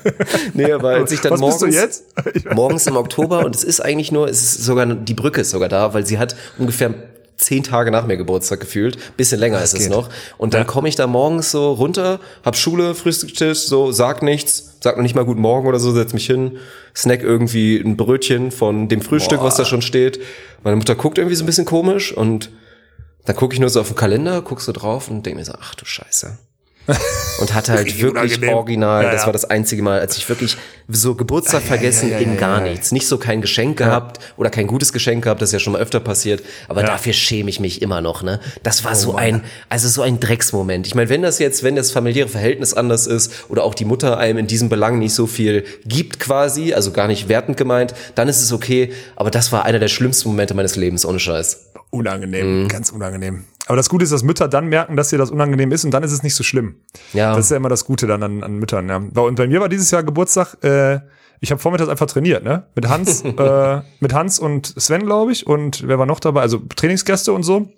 nee, 0.54 0.70
aber 0.72 0.90
als 0.90 1.12
ich 1.12 1.20
dann 1.20 1.32
Was 1.32 1.40
morgens, 1.40 1.60
bist 1.62 1.76
du 1.76 1.80
jetzt? 1.80 2.04
morgens 2.54 2.86
im 2.86 2.96
Oktober 2.96 3.44
und 3.44 3.54
es 3.54 3.64
ist 3.64 3.80
eigentlich 3.80 4.12
nur, 4.12 4.28
es 4.28 4.42
ist 4.42 4.64
sogar, 4.64 4.86
die 4.86 5.14
Brücke 5.14 5.40
ist 5.42 5.50
sogar 5.50 5.68
da, 5.68 5.94
weil 5.94 6.06
sie 6.06 6.18
hat 6.18 6.36
ungefähr 6.58 6.94
zehn 7.36 7.62
Tage 7.62 7.90
nach 7.90 8.06
mir 8.06 8.16
Geburtstag 8.16 8.60
gefühlt, 8.60 9.16
bisschen 9.16 9.40
länger 9.40 9.62
ist 9.62 9.74
es 9.74 9.80
geht. 9.80 9.90
noch. 9.90 10.08
Und 10.38 10.54
dann 10.54 10.66
komme 10.66 10.88
ich 10.88 10.96
da 10.96 11.06
morgens 11.06 11.50
so 11.50 11.72
runter, 11.72 12.20
hab 12.44 12.56
Schule, 12.56 12.94
Frühstückstisch, 12.94 13.60
so, 13.60 13.92
sag 13.92 14.22
nichts, 14.22 14.76
sag 14.80 14.96
noch 14.96 15.02
nicht 15.02 15.14
mal 15.14 15.24
Guten 15.24 15.40
Morgen 15.40 15.66
oder 15.66 15.80
so, 15.80 15.92
setz 15.92 16.12
mich 16.12 16.26
hin, 16.26 16.58
snack 16.94 17.22
irgendwie 17.22 17.78
ein 17.78 17.96
Brötchen 17.96 18.50
von 18.50 18.88
dem 18.88 19.02
Frühstück, 19.02 19.42
was 19.42 19.56
da 19.56 19.64
schon 19.64 19.82
steht. 19.82 20.20
Meine 20.62 20.76
Mutter 20.76 20.94
guckt 20.94 21.18
irgendwie 21.18 21.36
so 21.36 21.42
ein 21.42 21.46
bisschen 21.46 21.64
komisch 21.66 22.12
und 22.12 22.50
dann 23.24 23.36
gucke 23.36 23.54
ich 23.54 23.60
nur 23.60 23.70
so 23.70 23.80
auf 23.80 23.88
den 23.88 23.96
Kalender, 23.96 24.42
guck 24.42 24.60
so 24.60 24.72
drauf 24.72 25.08
und 25.10 25.26
denke 25.26 25.38
mir 25.38 25.44
so, 25.44 25.54
ach 25.60 25.74
du 25.74 25.84
Scheiße. 25.84 26.38
Und 27.40 27.54
hatte 27.54 27.72
halt 27.72 27.86
wirklich 28.00 28.10
unangenehm. 28.10 28.54
original, 28.54 29.04
Ja, 29.04 29.12
das 29.12 29.22
ja. 29.22 29.26
war 29.26 29.32
das 29.32 29.44
einzige 29.44 29.82
Mal, 29.82 30.00
als 30.00 30.16
ich 30.16 30.28
wirklich 30.28 30.56
so 30.88 31.14
Geburtstag 31.14 31.62
vergessen 31.62 32.10
ja, 32.10 32.18
ja, 32.18 32.26
in 32.26 32.36
gar 32.36 32.60
nichts. 32.60 32.92
Nicht 32.92 33.06
so 33.06 33.18
kein 33.18 33.40
Geschenk 33.40 33.78
gehabt 33.78 34.20
oder 34.36 34.50
kein 34.50 34.66
gutes 34.66 34.92
Geschenk 34.92 35.24
gehabt, 35.24 35.40
das 35.40 35.50
ist 35.50 35.52
ja 35.52 35.58
schon 35.60 35.74
mal 35.74 35.80
öfter 35.80 36.00
passiert, 36.00 36.42
aber 36.68 36.82
dafür 36.82 37.12
schäme 37.12 37.50
ich 37.50 37.60
mich 37.60 37.82
immer 37.82 38.00
noch, 38.00 38.22
ne? 38.22 38.40
Das 38.62 38.82
Oh 38.82 38.84
war 38.86 38.94
so 38.94 39.14
ein, 39.14 39.42
also 39.68 39.88
so 39.88 40.02
ein 40.02 40.20
Drecksmoment. 40.20 40.86
Ich 40.86 40.94
meine, 40.94 41.08
wenn 41.08 41.22
das 41.22 41.38
jetzt, 41.38 41.62
wenn 41.62 41.76
das 41.76 41.92
familiäre 41.92 42.28
Verhältnis 42.28 42.74
anders 42.74 43.06
ist 43.06 43.32
oder 43.48 43.64
auch 43.64 43.74
die 43.74 43.84
Mutter 43.84 44.18
einem 44.18 44.38
in 44.38 44.46
diesem 44.46 44.68
Belang 44.68 44.98
nicht 44.98 45.14
so 45.14 45.26
viel 45.26 45.64
gibt 45.84 46.18
quasi, 46.20 46.74
also 46.74 46.90
gar 46.90 47.06
nicht 47.06 47.28
wertend 47.28 47.56
gemeint, 47.56 47.94
dann 48.14 48.28
ist 48.28 48.42
es 48.42 48.52
okay, 48.52 48.92
aber 49.16 49.30
das 49.30 49.52
war 49.52 49.64
einer 49.64 49.78
der 49.78 49.88
schlimmsten 49.88 50.28
Momente 50.28 50.54
meines 50.54 50.76
Lebens, 50.76 51.06
ohne 51.06 51.20
Scheiß. 51.20 51.71
Unangenehm, 51.92 52.68
ganz 52.68 52.90
unangenehm. 52.90 53.44
Aber 53.66 53.76
das 53.76 53.90
Gute 53.90 54.04
ist, 54.04 54.12
dass 54.12 54.22
Mütter 54.22 54.48
dann 54.48 54.66
merken, 54.66 54.96
dass 54.96 55.10
dir 55.10 55.18
das 55.18 55.30
unangenehm 55.30 55.70
ist 55.72 55.84
und 55.84 55.92
dann 55.92 56.02
ist 56.02 56.12
es 56.12 56.22
nicht 56.22 56.34
so 56.34 56.42
schlimm. 56.42 56.76
Ja. 57.12 57.36
Das 57.36 57.44
ist 57.44 57.50
ja 57.50 57.58
immer 57.58 57.68
das 57.68 57.84
Gute 57.84 58.06
dann 58.06 58.22
an, 58.22 58.42
an 58.42 58.54
Müttern. 58.54 58.88
Ja. 58.88 58.96
Und 58.96 59.34
bei 59.34 59.46
mir 59.46 59.60
war 59.60 59.68
dieses 59.68 59.90
Jahr 59.90 60.02
Geburtstag, 60.02 60.56
äh, 60.64 61.00
ich 61.40 61.50
habe 61.50 61.60
vormittags 61.60 61.90
einfach 61.90 62.06
trainiert, 62.06 62.44
ne? 62.44 62.66
Mit 62.74 62.88
Hans, 62.88 63.22
äh, 63.24 63.80
mit 64.00 64.14
Hans 64.14 64.38
und 64.38 64.74
Sven, 64.80 65.04
glaube 65.04 65.32
ich. 65.32 65.46
Und 65.46 65.86
wer 65.86 65.98
war 65.98 66.06
noch 66.06 66.18
dabei? 66.18 66.40
Also 66.40 66.58
Trainingsgäste 66.58 67.32
und 67.32 67.42
so. 67.42 67.68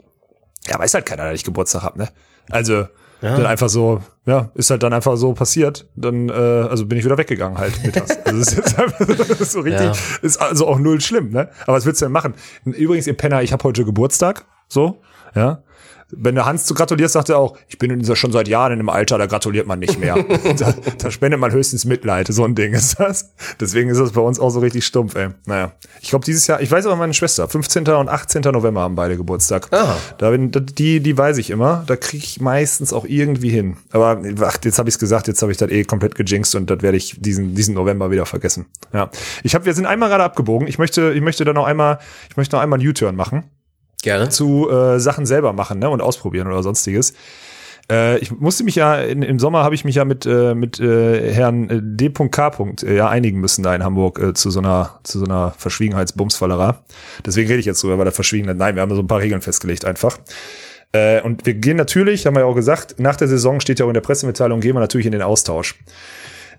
Ja, 0.67 0.79
weiß 0.79 0.95
halt 0.95 1.07
keiner, 1.07 1.25
dass 1.25 1.35
ich 1.35 1.45
Geburtstag 1.45 1.83
hab, 1.83 1.97
ne? 1.97 2.09
Also 2.51 2.87
dann 3.31 3.47
einfach 3.47 3.69
so, 3.69 4.01
ja, 4.27 4.51
ist 4.55 4.71
halt 4.71 4.83
dann 4.83 4.93
einfach 4.93 5.17
so 5.17 5.33
passiert. 5.33 5.87
Dann, 5.97 6.29
äh, 6.29 6.33
also 6.33 6.87
bin 6.87 6.99
ich 6.99 7.05
wieder 7.05 7.19
weggegangen 7.19 7.59
halt 7.59 7.73
mittags. 7.85 8.17
Also 8.25 8.41
ist 8.41 8.57
jetzt 8.57 8.79
einfach 8.79 8.99
so 9.47 9.61
richtig, 9.61 9.83
Ja. 9.87 9.93
ist 10.23 10.37
also 10.41 10.67
auch 10.67 10.79
null 10.79 11.01
schlimm, 11.01 11.31
ne? 11.31 11.49
Aber 11.67 11.77
was 11.77 11.87
willst 11.87 12.01
du 12.01 12.07
denn 12.07 12.13
machen? 12.13 12.35
Übrigens, 12.65 13.07
ihr 13.07 13.17
Penner, 13.17 13.43
ich 13.43 13.53
habe 13.53 13.65
heute 13.65 13.85
Geburtstag, 13.85 14.45
so, 14.75 15.01
ja. 15.35 15.63
Wenn 16.17 16.35
der 16.35 16.45
Hans 16.45 16.65
zu 16.65 16.75
gratulierst, 16.75 17.15
sagt 17.15 17.29
er 17.29 17.39
auch, 17.39 17.57
ich 17.67 17.79
bin 17.79 17.91
in 17.91 17.99
dieser 17.99 18.15
schon 18.15 18.31
seit 18.31 18.47
Jahren 18.47 18.73
in 18.73 18.79
einem 18.79 18.89
Alter, 18.89 19.19
da 19.19 19.27
gratuliert 19.27 19.67
man 19.67 19.79
nicht 19.79 19.99
mehr. 19.99 20.23
da, 20.59 20.75
da 20.99 21.11
spendet 21.11 21.41
man 21.41 21.51
höchstens 21.51 21.85
Mitleid, 21.85 22.29
so 22.29 22.45
ein 22.45 22.55
Ding 22.55 22.73
ist 22.73 23.01
das. 23.01 23.33
Deswegen 23.59 23.89
ist 23.91 23.99
das 23.99 24.13
bei 24.13 24.21
uns 24.21 24.39
auch 24.39 24.51
so 24.51 24.61
richtig 24.61 24.85
stumpf, 24.85 25.17
ey. 25.17 25.31
Naja. 25.47 25.73
Ich 26.01 26.11
glaube, 26.11 26.25
dieses 26.25 26.47
Jahr, 26.47 26.61
ich 26.61 26.71
weiß 26.71 26.87
aber 26.87 26.97
meine 26.97 27.15
Schwester, 27.15 27.49
15. 27.49 27.89
und 27.89 28.09
18. 28.09 28.43
November 28.43 28.83
haben 28.83 28.95
beide 28.95 29.17
Geburtstag. 29.17 29.69
Ah. 29.73 29.97
Da 30.19 30.31
bin, 30.31 30.53
die, 30.53 31.01
die 31.01 31.19
weiß 31.19 31.39
ich 31.39 31.51
immer. 31.51 31.85
Da 31.87 31.97
kriege 31.97 32.23
ich 32.23 32.41
meistens 32.41 32.93
auch 32.93 33.07
irgendwie 33.07 33.51
hin. 33.51 33.79
Aber 33.91 34.23
ach, 34.43 34.59
jetzt 34.63 34.79
habe 34.79 34.89
ich 34.89 34.97
es 34.97 34.99
gesagt, 34.99 35.27
jetzt 35.27 35.43
habe 35.43 35.53
ich 35.53 35.59
das 35.59 35.71
eh 35.71 35.85
komplett 35.85 36.15
gejinxt 36.15 36.55
und 36.55 36.71
das 36.71 36.83
werde 36.83 36.97
ich 36.97 37.17
diesen, 37.21 37.55
diesen 37.55 37.75
November 37.75 38.11
wieder 38.11 38.27
vergessen. 38.27 38.67
Ja. 38.93 39.11
Ich 39.43 39.55
habe, 39.55 39.65
wir 39.65 39.75
sind 39.75 39.87
einmal 39.87 40.11
gerade 40.11 40.25
abgebogen. 40.25 40.69
Ich 40.69 40.79
möchte, 40.79 41.13
ich 41.13 41.23
möchte 41.23 41.45
da 41.45 41.53
noch 41.53 41.67
einmal, 41.67 41.99
ich 42.31 42.37
möchte 42.37 42.57
noch 42.57 42.63
einmal 42.63 42.79
einen 42.79 42.89
U-Turn 42.89 43.17
machen 43.17 43.45
Gerne. 44.05 44.29
zu 44.29 44.71
äh, 44.71 45.01
Sachen 45.01 45.27
selber 45.27 45.53
machen 45.53 45.81
ne, 45.81 45.91
und 45.91 46.01
ausprobieren 46.01 46.47
oder 46.47 46.63
sonstiges. 46.63 47.15
Äh, 47.91 48.19
ich 48.19 48.31
musste 48.31 48.65
mich 48.65 48.77
ja, 48.77 48.97
in, 48.97 49.23
im 49.23 49.39
Sommer 49.39 49.63
habe 49.63 49.75
ich 49.75 49.85
mich 49.85 49.97
ja 49.97 50.05
mit, 50.05 50.25
äh, 50.27 50.55
mit 50.55 50.81
äh, 50.81 51.33
Herrn 51.33 51.71
äh, 51.71 51.81
D.K. 51.83 52.53
Äh, 52.83 52.97
ja 52.97 53.09
einigen 53.09 53.41
müssen 53.41 53.63
da 53.63 53.75
in 53.75 53.83
Hamburg 53.83 54.19
äh, 54.19 54.35
zu 54.35 54.51
so 54.51 54.61
einer, 54.61 55.01
zu 55.03 55.19
so 55.19 55.25
einer 55.25 55.53
Verschwiegenheitsbumsfallera. 55.57 56.85
Deswegen 57.27 57.49
rede 57.49 57.61
ich 57.61 57.67
jetzt 57.67 57.83
drüber, 57.83 57.99
weil 57.99 58.05
der 58.05 58.13
Verschwiegene, 58.13 58.55
nein, 58.55 58.75
wir 58.75 58.83
haben 58.83 58.95
so 58.95 59.03
ein 59.03 59.07
paar 59.07 59.21
Regeln 59.21 59.43
festgelegt 59.43 59.85
einfach. 59.85 60.19
Äh, 60.93 61.21
und 61.23 61.45
wir 61.45 61.55
gehen 61.55 61.77
natürlich, 61.77 62.27
haben 62.27 62.37
wir 62.37 62.41
ja 62.41 62.47
auch 62.47 62.55
gesagt, 62.55 62.99
nach 62.99 63.17
der 63.17 63.29
Saison 63.29 63.61
steht 63.61 63.81
ja 63.81 63.85
auch 63.85 63.91
in 63.91 63.95
der 63.95 64.01
Pressemitteilung, 64.01 64.61
gehen 64.61 64.75
wir 64.75 64.81
natürlich 64.81 65.07
in 65.07 65.13
den 65.13 65.23
Austausch. 65.23 65.75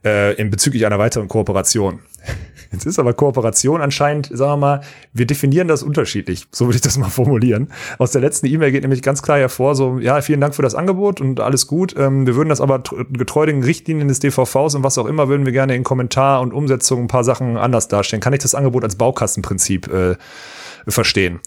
Äh, 0.05 0.33
in 0.35 0.51
bezüglich 0.51 0.85
einer 0.85 0.99
weiteren 0.99 1.27
Kooperation. 1.27 1.99
Jetzt 2.71 2.85
ist 2.85 2.99
aber 2.99 3.13
Kooperation 3.13 3.81
anscheinend, 3.81 4.29
sagen 4.31 4.51
wir 4.51 4.57
mal, 4.57 4.81
wir 5.13 5.25
definieren 5.25 5.67
das 5.67 5.81
unterschiedlich. 5.81 6.45
So 6.51 6.65
würde 6.65 6.75
ich 6.75 6.81
das 6.81 6.97
mal 6.99 7.09
formulieren. 7.09 7.71
Aus 7.97 8.11
der 8.11 8.21
letzten 8.21 8.45
E-Mail 8.45 8.71
geht 8.71 8.83
nämlich 8.83 9.01
ganz 9.01 9.23
klar 9.23 9.39
hervor, 9.39 9.73
so, 9.73 9.97
ja, 9.97 10.21
vielen 10.21 10.41
Dank 10.41 10.53
für 10.53 10.61
das 10.61 10.75
Angebot 10.75 11.21
und 11.21 11.39
alles 11.39 11.65
gut. 11.65 11.95
Ähm, 11.97 12.27
wir 12.27 12.35
würden 12.35 12.49
das 12.49 12.61
aber 12.61 12.77
tr- 12.77 13.05
getreu 13.17 13.47
den 13.47 13.63
Richtlinien 13.63 14.07
des 14.07 14.19
DVVs 14.19 14.75
und 14.75 14.83
was 14.83 14.97
auch 14.99 15.07
immer, 15.07 15.27
würden 15.27 15.45
wir 15.45 15.53
gerne 15.53 15.75
in 15.75 15.83
Kommentar 15.83 16.41
und 16.41 16.53
Umsetzung 16.53 17.05
ein 17.05 17.07
paar 17.07 17.23
Sachen 17.23 17.57
anders 17.57 17.87
darstellen. 17.87 18.21
Kann 18.21 18.33
ich 18.33 18.39
das 18.41 18.53
Angebot 18.53 18.83
als 18.83 18.97
Baukastenprinzip 18.97 19.91
äh, 19.91 20.17
verstehen? 20.87 21.39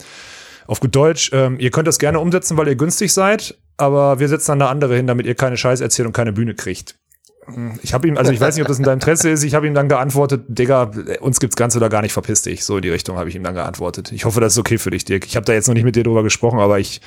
Auf 0.66 0.80
gut 0.80 0.96
Deutsch, 0.96 1.30
ähm, 1.32 1.60
ihr 1.60 1.70
könnt 1.70 1.86
das 1.86 2.00
gerne 2.00 2.18
umsetzen, 2.18 2.56
weil 2.56 2.66
ihr 2.66 2.76
günstig 2.76 3.12
seid, 3.12 3.56
aber 3.76 4.18
wir 4.18 4.28
setzen 4.28 4.50
dann 4.50 4.62
eine 4.62 4.70
andere 4.70 4.96
hin, 4.96 5.06
damit 5.06 5.26
ihr 5.26 5.36
keine 5.36 5.56
Scheiß 5.56 5.80
erzählt 5.80 6.06
und 6.06 6.12
keine 6.12 6.32
Bühne 6.32 6.54
kriegt. 6.54 6.97
Ich 7.82 7.94
habe 7.94 8.08
ihm, 8.08 8.16
also 8.16 8.32
ich 8.32 8.40
weiß 8.40 8.54
nicht, 8.54 8.62
ob 8.62 8.68
das 8.68 8.78
in 8.78 8.84
deinem 8.84 8.94
Interesse 8.94 9.30
ist, 9.30 9.42
ich 9.42 9.54
habe 9.54 9.66
ihm 9.66 9.74
dann 9.74 9.88
geantwortet, 9.88 10.44
Digga, 10.48 10.90
uns 11.20 11.40
gibt's 11.40 11.56
ganz 11.56 11.76
oder 11.76 11.88
gar 11.88 12.02
nicht, 12.02 12.12
verpiss 12.12 12.42
dich. 12.42 12.64
So 12.64 12.76
in 12.76 12.82
die 12.82 12.90
Richtung 12.90 13.16
habe 13.16 13.28
ich 13.28 13.34
ihm 13.34 13.42
dann 13.42 13.54
geantwortet. 13.54 14.12
Ich 14.12 14.24
hoffe, 14.24 14.40
das 14.40 14.54
ist 14.54 14.58
okay 14.58 14.78
für 14.78 14.90
dich, 14.90 15.04
Dirk. 15.04 15.26
Ich 15.26 15.36
habe 15.36 15.44
da 15.46 15.52
jetzt 15.52 15.68
noch 15.68 15.74
nicht 15.74 15.84
mit 15.84 15.96
dir 15.96 16.04
drüber 16.04 16.22
gesprochen, 16.22 16.58
aber 16.58 16.78
ich, 16.78 17.00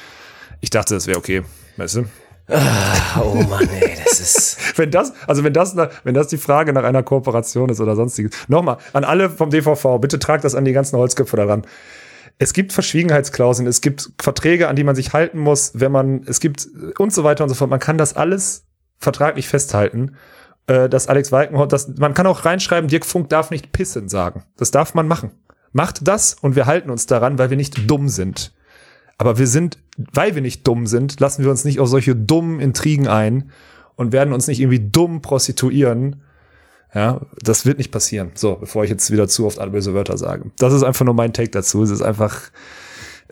ich 0.59 0.69
dachte, 0.69 0.93
das 0.93 1.07
wäre 1.07 1.17
okay. 1.17 1.43
Weißt 1.77 1.95
du? 1.95 2.05
Oh 2.49 3.45
Mann, 3.49 3.69
ey, 3.69 3.97
das 4.03 4.19
ist. 4.19 4.57
Wenn 4.77 4.91
das, 4.91 5.13
also 5.27 5.43
wenn 5.43 5.53
das, 5.53 5.75
wenn 6.03 6.13
das 6.13 6.27
die 6.27 6.37
Frage 6.37 6.73
nach 6.73 6.83
einer 6.83 7.03
Kooperation 7.03 7.69
ist 7.69 7.79
oder 7.79 7.95
sonstiges. 7.95 8.31
Nochmal, 8.47 8.77
an 8.93 9.03
alle 9.03 9.29
vom 9.29 9.49
DVV, 9.49 9.99
bitte 9.99 10.17
tragt 10.17 10.43
das 10.43 10.55
an 10.55 10.65
die 10.65 10.71
ganzen 10.71 10.97
Holzköpfe 10.97 11.35
daran. 11.35 11.63
Es 12.39 12.53
gibt 12.53 12.73
Verschwiegenheitsklauseln, 12.73 13.67
es 13.67 13.81
gibt 13.81 14.11
Verträge, 14.19 14.67
an 14.67 14.75
die 14.75 14.83
man 14.83 14.95
sich 14.95 15.13
halten 15.13 15.39
muss, 15.39 15.71
wenn 15.75 15.91
man, 15.91 16.23
es 16.25 16.39
gibt 16.39 16.67
und 16.97 17.13
so 17.13 17.23
weiter 17.23 17.43
und 17.43 17.49
so 17.49 17.55
fort. 17.55 17.69
Man 17.69 17.79
kann 17.79 17.97
das 17.97 18.15
alles 18.15 18.65
vertraglich 19.01 19.47
festhalten, 19.47 20.15
äh, 20.67 20.87
dass 20.87 21.07
Alex 21.07 21.31
Walkenhorst, 21.31 21.73
das, 21.73 21.87
man 21.97 22.13
kann 22.13 22.27
auch 22.27 22.45
reinschreiben, 22.45 22.89
Dirk 22.89 23.05
Funk 23.05 23.29
darf 23.29 23.51
nicht 23.51 23.71
pissen 23.71 24.07
sagen. 24.07 24.43
Das 24.57 24.71
darf 24.71 24.93
man 24.93 25.07
machen. 25.07 25.31
Macht 25.73 26.07
das 26.07 26.35
und 26.35 26.55
wir 26.55 26.65
halten 26.65 26.89
uns 26.89 27.05
daran, 27.07 27.37
weil 27.39 27.49
wir 27.49 27.57
nicht 27.57 27.89
dumm 27.89 28.09
sind. 28.09 28.53
Aber 29.17 29.37
wir 29.37 29.47
sind, 29.47 29.77
weil 30.13 30.35
wir 30.35 30.41
nicht 30.41 30.67
dumm 30.67 30.87
sind, 30.87 31.19
lassen 31.19 31.43
wir 31.43 31.51
uns 31.51 31.63
nicht 31.65 31.79
auf 31.79 31.87
solche 31.87 32.15
dummen 32.15 32.59
Intrigen 32.59 33.07
ein 33.07 33.51
und 33.95 34.13
werden 34.13 34.33
uns 34.33 34.47
nicht 34.47 34.59
irgendwie 34.59 34.89
dumm 34.91 35.21
prostituieren. 35.21 36.23
Ja, 36.93 37.21
das 37.41 37.65
wird 37.65 37.77
nicht 37.77 37.91
passieren. 37.91 38.31
So, 38.33 38.55
bevor 38.55 38.83
ich 38.83 38.89
jetzt 38.89 39.11
wieder 39.11 39.27
zu 39.27 39.45
oft 39.45 39.59
alle 39.59 39.71
böse 39.71 39.93
Wörter 39.93 40.17
sage. 40.17 40.51
Das 40.57 40.73
ist 40.73 40.83
einfach 40.83 41.05
nur 41.05 41.13
mein 41.13 41.33
Take 41.33 41.51
dazu. 41.51 41.83
Es 41.83 41.89
ist 41.89 42.01
einfach, 42.01 42.51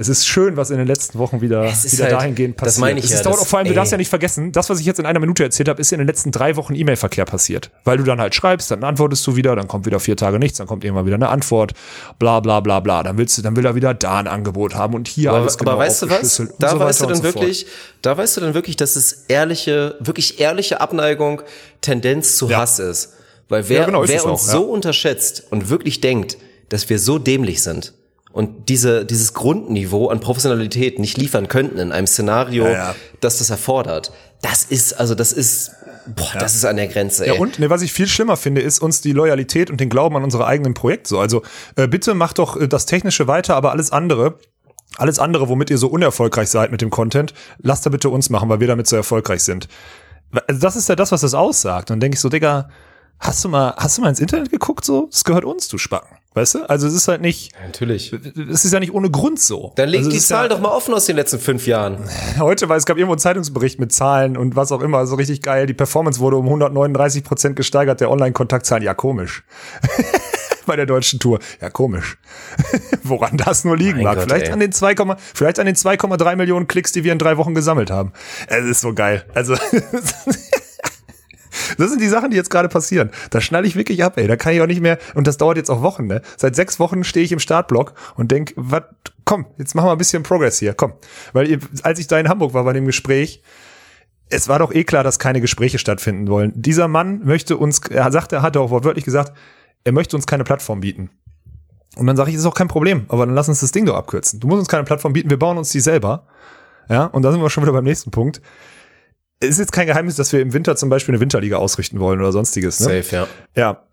es 0.02 0.08
ist 0.08 0.26
schön, 0.26 0.56
was 0.56 0.70
in 0.70 0.78
den 0.78 0.88
letzten 0.88 1.20
Wochen 1.20 1.42
wieder, 1.42 1.64
wieder 1.66 2.04
halt- 2.06 2.14
dahingehend 2.14 2.56
das 2.62 2.66
passiert. 2.68 2.82
meine 2.82 3.00
ich 3.00 3.06
es 3.06 3.12
ja, 3.12 3.18
ist 3.18 3.26
das- 3.26 3.38
auch 3.40 3.46
vor 3.46 3.60
allem, 3.60 3.66
du 3.66 3.72
ey. 3.72 3.76
darfst 3.76 3.92
ja 3.92 3.98
nicht 3.98 4.08
vergessen, 4.10 4.54
das, 4.54 4.70
was 4.70 4.80
ich 4.80 4.86
jetzt 4.86 4.98
in 5.00 5.06
einer 5.06 5.20
Minute 5.20 5.44
erzählt 5.44 5.68
habe, 5.68 5.82
ist 5.82 5.92
in 5.92 5.98
den 5.98 6.08
letzten 6.08 6.32
drei 6.32 6.56
Wochen 6.56 6.74
E-Mail-Verkehr 6.74 7.26
passiert. 7.26 7.70
Weil 7.84 7.98
du 7.98 8.04
dann 8.06 8.22
halt 8.22 8.34
schreibst, 8.34 8.72
dann 8.72 8.84
antwortest 8.86 9.28
du 9.28 9.36
wieder, 9.36 9.56
dann 9.58 9.68
kommt 9.68 9.86
wieder 9.86 10.00
vier 10.00 10.16
Tage 10.16 10.40
nichts, 10.40 10.58
dann 10.58 10.68
kommt 10.68 10.86
irgendwann 10.86 11.06
wieder 11.06 11.16
eine 11.16 11.28
Antwort, 11.30 11.74
bla 12.18 12.40
bla 12.40 12.62
bla 12.62 12.80
bla. 12.80 13.04
Dann 13.04 13.18
willst 13.18 13.38
du, 13.38 13.42
dann 13.42 13.58
will 13.58 13.66
er 13.66 13.76
wieder 13.76 13.94
da 13.94 14.20
ein 14.20 14.28
Angebot 14.28 14.74
haben 14.74 14.94
und 14.94 15.08
hier 15.10 15.32
Aber, 15.32 15.40
alles 15.42 15.58
genau 15.58 15.72
aber 15.72 15.82
weißt 15.82 16.04
du 16.04 16.10
was? 16.10 16.42
Da 16.60 16.70
so 16.70 16.80
weißt 16.80 17.02
du 17.02 17.06
dann 17.06 17.16
so 17.18 17.22
fort. 17.24 17.36
wirklich, 17.36 17.66
da 18.02 18.18
weißt 18.18 18.38
du 18.38 18.42
dann 18.42 18.54
wirklich, 18.54 18.78
dass 18.78 18.96
es 18.96 19.26
ehrliche, 19.28 19.96
wirklich 20.00 20.40
ehrliche 20.40 20.80
Abneigung, 20.80 21.42
Tendenz 21.82 22.38
zu 22.38 22.48
Ja. 22.50 22.60
Hass 22.62 22.80
ist. 22.80 23.14
Weil 23.50 23.68
wer, 23.68 23.80
Ja, 23.82 23.86
genau, 23.86 24.08
wer 24.08 24.22
auch, 24.24 24.32
uns 24.32 24.46
ja. 24.48 24.54
so 24.54 24.64
unterschätzt 24.64 25.44
und 25.50 25.70
wirklich 25.70 26.00
denkt, 26.02 26.38
dass 26.70 26.88
wir 26.90 27.00
so 27.00 27.20
dämlich 27.20 27.62
sind 27.64 27.94
und 28.32 28.70
diese, 28.70 29.06
dieses 29.06 29.34
Grundniveau 29.34 30.08
an 30.10 30.20
Professionalität 30.20 31.00
nicht 31.00 31.18
liefern 31.18 31.48
könnten 31.48 31.80
in 31.80 31.92
einem 31.92 32.08
Szenario, 32.08 32.66
Ja, 32.66 32.72
ja. 32.72 32.96
das 33.22 33.40
das 33.40 33.50
erfordert, 33.50 34.12
das 34.42 34.64
ist, 34.64 34.94
also 34.94 35.16
das 35.16 35.34
ist, 35.34 35.72
boah, 36.16 36.38
das 36.40 36.56
ist 36.56 36.64
an 36.66 36.78
der 36.78 36.88
Grenze, 36.88 37.26
ey. 37.26 37.34
Ja, 37.34 37.40
und 37.40 37.60
ne, 37.60 37.70
was 37.70 37.82
ich 37.82 37.92
viel 37.92 38.08
schlimmer 38.08 38.38
finde, 38.38 38.62
ist 38.62 38.80
uns 38.80 39.02
die 39.02 39.14
Loyalität 39.14 39.70
und 39.72 39.80
den 39.82 39.90
Glauben 39.90 40.16
an 40.16 40.24
unsere 40.24 40.46
eigenen 40.46 40.74
Projekte. 40.74 41.10
So, 41.10 41.20
also 41.20 41.42
äh, 41.76 41.88
bitte 41.88 42.14
macht 42.14 42.40
doch 42.40 42.56
äh, 42.56 42.68
das 42.68 42.86
Technische 42.86 43.28
weiter, 43.28 43.56
aber 43.56 43.72
alles 43.72 43.92
andere, 43.92 44.38
alles 44.98 45.20
andere, 45.20 45.50
womit 45.50 45.70
ihr 45.70 45.78
so 45.78 45.88
unerfolgreich 45.88 46.50
seid 46.50 46.72
mit 46.72 46.82
dem 46.82 46.90
Content, 46.90 47.34
lasst 47.58 47.86
da 47.86 47.90
bitte 47.90 48.10
uns 48.10 48.30
machen, 48.30 48.50
weil 48.50 48.60
wir 48.60 48.68
damit 48.68 48.88
so 48.88 48.96
erfolgreich 48.96 49.44
sind. 49.44 49.68
Also 50.48 50.62
das 50.62 50.76
ist 50.76 50.88
ja 50.88 50.96
das, 50.96 51.12
was 51.12 51.22
das 51.22 51.34
aussagt. 51.34 51.90
Und 51.90 51.96
dann 51.96 52.00
denke 52.02 52.16
ich 52.16 52.22
so, 52.22 52.30
Digga, 52.30 52.70
hast 53.20 53.44
du 53.44 53.50
mal, 53.50 53.74
hast 53.78 53.98
du 53.98 54.02
mal 54.02 54.10
ins 54.10 54.20
Internet 54.20 54.52
geguckt? 54.52 54.86
So, 54.86 55.08
das 55.12 55.24
gehört 55.24 55.46
uns, 55.46 55.68
du 55.68 55.78
Spacken. 55.78 56.19
Weißt 56.36 56.56
du? 56.56 56.70
Also 56.70 56.88
es 56.88 56.94
ist 56.94 57.08
halt 57.08 57.22
nicht, 57.22 57.54
Natürlich. 57.66 58.14
es 58.14 58.64
ist 58.64 58.72
ja 58.72 58.80
nicht 58.80 58.94
ohne 58.94 59.10
Grund 59.10 59.40
so. 59.40 59.74
Dann 59.76 59.90
legt 59.90 60.06
also, 60.06 60.12
die 60.16 60.20
Zahl 60.20 60.44
ja, 60.44 60.50
doch 60.50 60.60
mal 60.60 60.70
offen 60.70 60.94
aus 60.94 61.06
den 61.06 61.16
letzten 61.16 61.40
fünf 61.40 61.66
Jahren. 61.66 61.98
Heute, 62.40 62.70
weil 62.70 62.78
es 62.78 62.86
gab 62.86 62.98
irgendwo 62.98 63.14
einen 63.14 63.20
Zeitungsbericht 63.20 63.80
mit 63.80 63.92
Zahlen 63.92 64.38
und 64.38 64.56
was 64.56 64.72
auch 64.72 64.82
immer, 64.82 65.08
so 65.08 65.16
richtig 65.16 65.42
geil. 65.42 65.66
Die 65.66 65.74
Performance 65.74 66.20
wurde 66.20 66.38
um 66.38 66.46
139 66.46 67.24
Prozent 67.24 67.56
gesteigert, 67.56 68.00
der 68.00 68.12
Online-Kontaktzahlen. 68.12 68.84
Ja, 68.84 68.94
komisch. 68.94 69.44
Bei 70.68 70.76
der 70.76 70.86
deutschen 70.86 71.20
Tour. 71.20 71.40
Ja, 71.62 71.72
komisch. 71.72 72.20
Woran 73.04 73.38
das 73.38 73.64
nur 73.64 73.76
liegen 73.76 73.96
Mein 73.96 74.04
mag. 74.04 74.16
Gott, 74.18 74.26
vielleicht, 74.26 74.48
ey. 74.48 74.52
an 74.52 74.60
den 74.60 74.72
2, 74.72 74.94
vielleicht 75.34 75.58
an 75.58 75.66
den 75.66 75.76
2,3 75.76 76.36
Millionen 76.36 76.68
Klicks, 76.68 76.92
die 76.92 77.04
wir 77.04 77.12
in 77.12 77.18
drei 77.18 77.38
Wochen 77.38 77.56
gesammelt 77.56 77.90
haben. 77.90 78.14
Es 78.46 78.66
ist 78.66 78.82
so 78.82 78.94
geil. 78.94 79.26
Also, 79.34 79.56
Das 81.78 81.90
sind 81.90 82.02
die 82.02 82.08
Sachen, 82.08 82.32
die 82.32 82.38
jetzt 82.38 82.50
gerade 82.50 82.70
passieren. 82.70 83.10
Da 83.30 83.42
schnalle 83.42 83.68
ich 83.68 83.76
wirklich 83.76 84.04
ab, 84.04 84.18
ey. 84.18 84.28
Da 84.28 84.36
kann 84.36 84.54
ich 84.54 84.62
auch 84.62 84.68
nicht 84.68 84.82
mehr. 84.82 84.98
Und 85.16 85.28
das 85.28 85.38
dauert 85.38 85.58
jetzt 85.58 85.70
auch 85.70 85.82
Wochen, 85.82 86.08
ne? 86.08 86.22
Seit 86.38 86.56
sechs 86.56 86.80
Wochen 86.80 87.04
stehe 87.04 87.26
ich 87.26 87.32
im 87.32 87.40
Startblock 87.40 87.94
und 88.16 88.32
denk, 88.32 88.54
was, 88.56 88.84
komm, 89.26 89.46
jetzt 89.58 89.76
machen 89.76 89.88
wir 89.88 89.92
ein 89.92 89.98
bisschen 89.98 90.24
Progress 90.24 90.60
hier, 90.60 90.74
komm. 90.74 90.94
Weil 91.34 91.50
ihr, 91.50 91.60
als 91.84 92.00
ich 92.00 92.08
da 92.08 92.20
in 92.20 92.30
Hamburg 92.30 92.54
war 92.54 92.64
bei 92.64 92.74
dem 92.74 92.86
Gespräch, 92.86 93.42
es 94.30 94.48
war 94.48 94.60
doch 94.60 94.74
eh 94.74 94.84
klar, 94.84 95.04
dass 95.04 95.20
keine 95.20 95.42
Gespräche 95.42 95.80
stattfinden 95.80 96.28
wollen. 96.28 96.52
Dieser 96.56 96.88
Mann 96.88 97.22
möchte 97.24 97.58
uns, 97.58 97.80
er 97.90 98.12
sagt, 98.12 98.32
er 98.32 98.42
hat 98.42 98.56
auch 98.58 98.70
wortwörtlich 98.70 99.06
gesagt, 99.06 99.34
er 99.84 99.92
möchte 99.92 100.16
uns 100.16 100.28
keine 100.28 100.44
Plattform 100.44 100.82
bieten. 100.82 101.10
Und 101.96 102.06
dann 102.06 102.16
sage 102.16 102.30
ich, 102.30 102.36
ist 102.36 102.46
auch 102.46 102.54
kein 102.54 102.68
Problem, 102.68 103.06
aber 103.08 103.26
dann 103.26 103.34
lass 103.34 103.50
uns 103.50 103.62
das 103.62 103.72
Ding 103.72 103.86
doch 103.86 103.96
abkürzen. 103.96 104.40
Du 104.40 104.48
musst 104.48 104.60
uns 104.60 104.68
keine 104.68 104.84
Plattform 104.84 105.14
bieten, 105.14 105.30
wir 105.30 105.40
bauen 105.40 105.58
uns 105.58 105.70
die 105.72 105.80
selber. 105.80 106.28
Ja, 106.88 107.06
und 107.06 107.24
da 107.24 107.32
sind 107.32 107.42
wir 107.42 107.50
schon 107.50 107.64
wieder 107.64 107.74
beim 107.74 107.84
nächsten 107.84 108.12
Punkt. 108.12 108.42
Es 109.40 109.50
ist 109.52 109.60
jetzt 109.60 109.72
kein 109.72 109.88
Geheimnis, 109.88 110.16
dass 110.16 110.34
wir 110.34 110.42
im 110.42 110.54
Winter 110.54 110.76
zum 110.76 110.90
Beispiel 110.90 111.14
eine 111.14 111.22
Winterliga 111.22 111.58
ausrichten 111.58 112.00
wollen 112.00 112.20
oder 112.20 112.32
sonstiges. 112.32 112.80
Ne? 112.82 113.02
Safe, 113.04 113.16
ja. 113.16 113.28
Ja. 113.56 113.84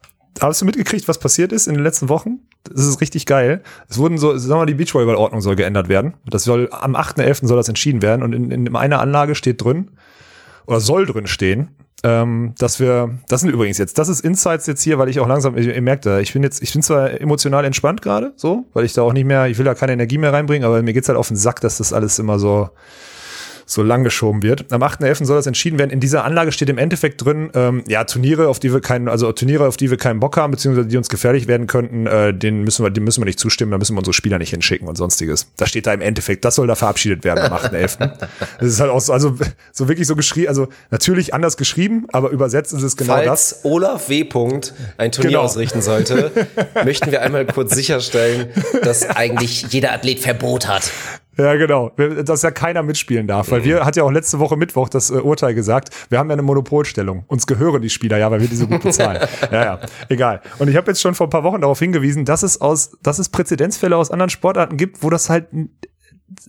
Hast 0.41 0.61
du 0.61 0.67
mitgekriegt, 0.67 1.09
was 1.09 1.19
passiert 1.19 1.53
ist 1.53 1.67
in 1.67 1.75
den 1.75 1.83
letzten 1.83 2.09
Wochen? 2.09 2.41
Das 2.65 2.85
ist 2.85 3.01
richtig 3.01 3.25
geil. 3.25 3.63
Es 3.89 3.97
wurden 3.97 4.19
so, 4.19 4.37
sagen 4.37 4.51
wir 4.51 4.57
mal, 4.57 4.67
die 4.67 4.75
Beachvolleyball-Ordnung 4.75 5.41
soll 5.41 5.57
geändert 5.57 5.89
werden. 5.89 6.15
Das 6.27 6.45
soll, 6.45 6.69
am 6.73 6.95
8.11. 6.95 7.47
soll 7.47 7.57
das 7.57 7.69
entschieden 7.69 8.03
werden 8.03 8.23
und 8.23 8.35
in, 8.35 8.51
in 8.51 8.77
einer 8.77 9.01
Anlage 9.01 9.35
steht 9.35 9.63
drin, 9.65 9.93
oder 10.67 10.81
soll 10.81 11.07
drin 11.07 11.27
stehen, 11.27 11.69
ähm, 12.03 12.55
dass 12.59 12.81
wir, 12.81 13.19
das 13.29 13.41
sind 13.41 13.51
übrigens 13.51 13.79
jetzt, 13.79 13.99
das 13.99 14.09
ist 14.09 14.21
Insights 14.21 14.67
jetzt 14.67 14.83
hier, 14.83 14.99
weil 14.99 15.09
ich 15.09 15.21
auch 15.21 15.29
langsam, 15.29 15.57
ihr, 15.57 15.75
ihr 15.75 15.83
merkt 15.83 16.07
da, 16.07 16.19
ich 16.19 16.33
bin 16.33 16.43
jetzt, 16.43 16.63
ich 16.63 16.73
bin 16.73 16.83
zwar 16.83 17.21
emotional 17.21 17.65
entspannt 17.65 18.03
gerade, 18.03 18.33
so, 18.37 18.67
weil 18.75 18.85
ich 18.85 18.93
da 18.93 19.03
auch 19.03 19.13
nicht 19.13 19.25
mehr, 19.25 19.47
ich 19.47 19.59
will 19.59 19.65
da 19.65 19.75
keine 19.75 19.93
Energie 19.93 20.19
mehr 20.19 20.33
reinbringen, 20.33 20.67
aber 20.67 20.83
mir 20.83 20.93
geht's 20.93 21.09
halt 21.09 21.19
auf 21.19 21.29
den 21.29 21.37
Sack, 21.37 21.61
dass 21.61 21.79
das 21.79 21.93
alles 21.93 22.19
immer 22.19 22.39
so, 22.39 22.69
so 23.69 23.83
lang 23.83 24.05
geschoben 24.05 24.43
wird. 24.43 24.73
Am 24.73 24.83
8.11. 24.83 25.25
soll 25.25 25.37
das 25.37 25.47
entschieden 25.47 25.79
werden. 25.79 25.91
In 25.91 25.99
dieser 26.01 26.25
Anlage 26.25 26.53
steht 26.53 26.71
im 26.71 26.79
Endeffekt 26.79 27.25
drin, 27.25 27.51
ähm, 27.55 27.83
ja, 27.89 28.05
Turniere, 28.05 28.47
auf 28.49 28.61
die 28.61 28.73
wir 28.73 28.81
keinen, 28.81 29.09
also 29.09 29.31
Turniere, 29.33 29.67
auf 29.67 29.77
die 29.77 29.91
wir 29.91 29.99
keinen 29.99 30.21
Bock 30.21 30.37
haben, 30.37 30.53
beziehungsweise 30.53 30.87
die 30.87 30.97
uns 30.97 31.09
gefährlich 31.09 31.49
werden 31.49 31.67
könnten, 31.67 32.07
äh, 32.07 32.33
den 32.33 32.63
müssen 32.63 32.85
wir, 32.85 32.91
dem 32.91 33.03
müssen 33.05 33.21
wir 33.21 33.27
nicht 33.27 33.41
zustimmen, 33.41 33.73
da 33.73 33.79
müssen 33.79 33.95
wir 33.95 33.99
unsere 33.99 34.15
Spieler 34.15 34.39
nicht 34.39 34.51
hinschicken 34.51 34.87
und 34.87 34.97
sonstiges. 34.97 35.49
Da 35.57 35.67
steht 35.67 35.87
da 35.87 35.93
im 35.93 36.01
Endeffekt, 36.01 36.45
das 36.45 36.55
soll 36.55 36.69
da 36.69 36.77
verabschiedet 36.77 37.25
werden 37.25 37.41
am 37.45 37.53
8.11. 37.53 37.99
das 38.61 38.69
ist 38.69 38.81
halt 38.81 38.91
auch 38.91 39.01
so, 39.01 39.13
also 39.13 39.37
so 39.73 39.89
wirklich 39.89 40.07
so 40.07 40.15
geschrieben, 40.15 40.49
also 40.49 40.69
natürlich 40.93 41.35
anders 41.35 41.57
geschrieben, 41.57 42.07
aber 42.13 42.31
übersetzt 42.31 42.73
ist 42.73 42.83
es 42.83 42.97
genau 42.97 43.15
Falls 43.15 43.27
das. 43.27 43.65
Olaf 43.65 44.09
W. 44.09 44.25
Punkt 44.25 44.75
ein 44.97 45.11
Turnier 45.13 45.31
Genau. 45.31 45.43
ausrichten 45.43 45.83
sollte, 45.83 46.31
möchten 46.85 47.11
wir 47.11 47.21
einmal 47.23 47.47
kurz 47.47 47.75
sicherstellen, 47.75 48.47
dass 48.83 49.09
eigentlich 49.11 49.67
jeder 49.71 49.93
Athlet 49.93 50.21
Verbot 50.21 50.69
hat. 50.69 50.93
Ja, 51.39 51.55
genau. 51.55 51.91
Dass 51.91 52.43
ja 52.43 52.51
keiner 52.51 52.83
mitspielen 52.83 53.27
darf. 53.27 53.51
Weil 53.51 53.65
wir, 53.65 53.85
hat 53.85 53.97
ja 53.97 54.05
auch 54.05 54.11
letzte 54.11 54.39
Woche 54.39 54.57
Mittwoch 54.57 54.89
das 54.89 55.11
äh, 55.11 55.15
Urteil 55.15 55.55
gesagt, 55.55 55.91
wir 56.09 56.19
haben 56.19 56.29
ja 56.29 56.33
eine 56.33 56.43
Monopolstellung. 56.43 57.25
Uns 57.27 57.47
gehören 57.47 57.83
die 57.83 57.91
Spieler 57.91 58.17
ja, 58.17 58.31
weil 58.31 58.41
wir 58.41 58.49
die 58.49 58.57
so 58.57 58.67
gut 58.67 58.83
bezahlen. 58.83 59.21
ja, 59.51 59.65
ja, 59.65 59.81
egal. 60.09 60.41
Und 60.59 60.69
ich 60.69 60.77
habe 60.77 60.89
jetzt 60.89 61.01
schon 61.01 61.15
vor 61.15 61.27
ein 61.27 61.31
paar 61.31 61.45
Wochen 61.45 61.61
darauf 61.61 61.79
hingewiesen, 61.79 62.25
dass 62.25 62.43
es 62.43 62.61
aus, 62.61 62.97
dass 63.03 63.19
es 63.19 63.29
Präzedenzfälle 63.29 63.97
aus 63.97 64.11
anderen 64.11 64.31
Sportarten 64.31 64.77
gibt, 64.77 65.03
wo 65.03 65.11
das 65.11 65.29
halt 65.29 65.49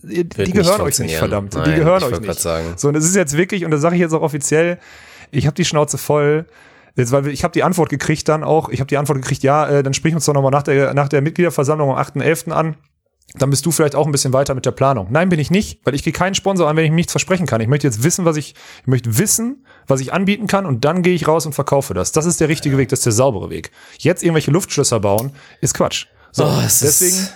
die, 0.02 0.28
die 0.28 0.52
gehören 0.52 0.80
euch 0.80 0.98
nicht, 0.98 1.16
verdammt. 1.16 1.54
die 1.54 1.58
Nein, 1.58 1.76
gehören 1.76 2.02
ich 2.02 2.12
euch 2.12 2.20
nicht. 2.20 2.40
sagen. 2.40 2.72
So, 2.76 2.88
und 2.88 2.94
das 2.94 3.04
ist 3.04 3.14
jetzt 3.14 3.36
wirklich, 3.36 3.64
und 3.64 3.70
das 3.70 3.80
sage 3.80 3.94
ich 3.94 4.00
jetzt 4.00 4.12
auch 4.12 4.22
offiziell, 4.22 4.78
ich 5.30 5.46
habe 5.46 5.54
die 5.54 5.64
Schnauze 5.64 5.98
voll. 5.98 6.46
Jetzt, 6.96 7.12
weil 7.12 7.28
ich 7.28 7.44
habe 7.44 7.52
die 7.52 7.62
Antwort 7.62 7.90
gekriegt 7.90 8.28
dann 8.28 8.42
auch, 8.42 8.70
ich 8.70 8.80
habe 8.80 8.88
die 8.88 8.96
Antwort 8.96 9.20
gekriegt, 9.22 9.44
ja, 9.44 9.68
äh, 9.68 9.82
dann 9.84 9.94
sprich 9.94 10.14
uns 10.14 10.24
doch 10.24 10.34
nochmal 10.34 10.50
nach 10.50 10.64
der, 10.64 10.94
nach 10.94 11.08
der 11.08 11.22
Mitgliederversammlung 11.22 11.90
am 11.90 11.96
8.11. 11.96 12.50
an 12.50 12.74
dann 13.34 13.50
bist 13.50 13.64
du 13.66 13.70
vielleicht 13.72 13.94
auch 13.94 14.06
ein 14.06 14.12
bisschen 14.12 14.32
weiter 14.32 14.54
mit 14.54 14.64
der 14.66 14.70
Planung. 14.70 15.08
Nein, 15.10 15.28
bin 15.28 15.38
ich 15.38 15.50
nicht, 15.50 15.80
weil 15.84 15.94
ich 15.94 16.02
gehe 16.02 16.12
keinen 16.12 16.34
Sponsor 16.34 16.68
an, 16.68 16.76
wenn 16.76 16.84
ich 16.86 16.90
nichts 16.90 17.12
versprechen 17.12 17.46
kann. 17.46 17.60
Ich 17.60 17.68
möchte 17.68 17.86
jetzt 17.86 18.02
wissen, 18.02 18.24
was 18.24 18.36
ich, 18.36 18.54
ich 18.80 18.86
möchte 18.86 19.18
wissen, 19.18 19.64
was 19.86 20.00
ich 20.00 20.12
anbieten 20.12 20.46
kann 20.46 20.64
und 20.66 20.84
dann 20.84 21.02
gehe 21.02 21.14
ich 21.14 21.28
raus 21.28 21.44
und 21.46 21.52
verkaufe 21.54 21.92
das. 21.94 22.12
Das 22.12 22.24
ist 22.26 22.40
der 22.40 22.48
richtige 22.48 22.78
Weg, 22.78 22.88
das 22.88 23.00
ist 23.00 23.04
der 23.06 23.12
saubere 23.12 23.50
Weg. 23.50 23.70
Jetzt 23.98 24.22
irgendwelche 24.22 24.50
Luftschlösser 24.50 25.00
bauen, 25.00 25.32
ist 25.60 25.74
Quatsch. 25.74 26.06
So, 26.32 26.44
Oh, 26.44 26.60
es 26.64 26.82
ist- 26.82 27.00
deswegen, 27.00 27.28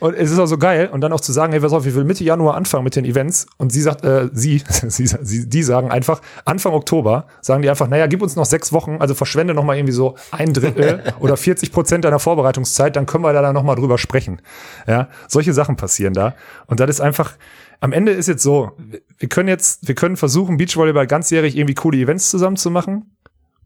und 0.00 0.14
es 0.14 0.30
ist 0.30 0.38
auch 0.38 0.46
so 0.46 0.58
geil 0.58 0.88
und 0.92 1.00
dann 1.00 1.12
auch 1.12 1.20
zu 1.20 1.32
sagen, 1.32 1.52
hey, 1.52 1.60
pass 1.60 1.72
auf, 1.72 1.86
ich 1.86 1.94
will 1.94 2.04
Mitte 2.04 2.24
Januar 2.24 2.54
anfangen 2.54 2.84
mit 2.84 2.96
den 2.96 3.04
Events. 3.04 3.46
Und 3.56 3.72
sie 3.72 3.80
sagt, 3.80 4.04
äh, 4.04 4.28
sie, 4.32 4.62
sie, 4.88 5.06
sie, 5.06 5.48
die 5.48 5.62
sagen 5.62 5.90
einfach, 5.90 6.20
Anfang 6.44 6.72
Oktober 6.72 7.26
sagen 7.40 7.62
die 7.62 7.70
einfach, 7.70 7.88
naja, 7.88 8.06
gib 8.06 8.22
uns 8.22 8.36
noch 8.36 8.44
sechs 8.44 8.72
Wochen, 8.72 8.96
also 9.00 9.14
verschwende 9.14 9.54
noch 9.54 9.64
mal 9.64 9.76
irgendwie 9.76 9.92
so 9.92 10.16
ein 10.30 10.52
Drittel 10.52 11.02
oder 11.20 11.36
40 11.36 11.72
Prozent 11.72 12.04
deiner 12.04 12.18
Vorbereitungszeit, 12.18 12.96
dann 12.96 13.06
können 13.06 13.24
wir 13.24 13.32
da 13.32 13.42
dann 13.42 13.54
noch 13.54 13.62
mal 13.62 13.74
drüber 13.74 13.98
sprechen. 13.98 14.40
Ja, 14.86 15.08
solche 15.28 15.52
Sachen 15.52 15.76
passieren 15.76 16.14
da. 16.14 16.34
Und 16.66 16.80
das 16.80 16.90
ist 16.90 17.00
einfach, 17.00 17.36
am 17.80 17.92
Ende 17.92 18.12
ist 18.12 18.26
jetzt 18.26 18.42
so, 18.42 18.72
wir 19.18 19.28
können 19.28 19.48
jetzt, 19.48 19.86
wir 19.86 19.94
können 19.94 20.16
versuchen, 20.16 20.56
Beachvolleyball 20.56 21.06
ganzjährig 21.06 21.56
irgendwie 21.56 21.74
coole 21.74 21.98
Events 21.98 22.30
zusammen 22.30 22.56
zu 22.56 22.70
machen. 22.70 23.14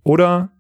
Oder 0.05 0.51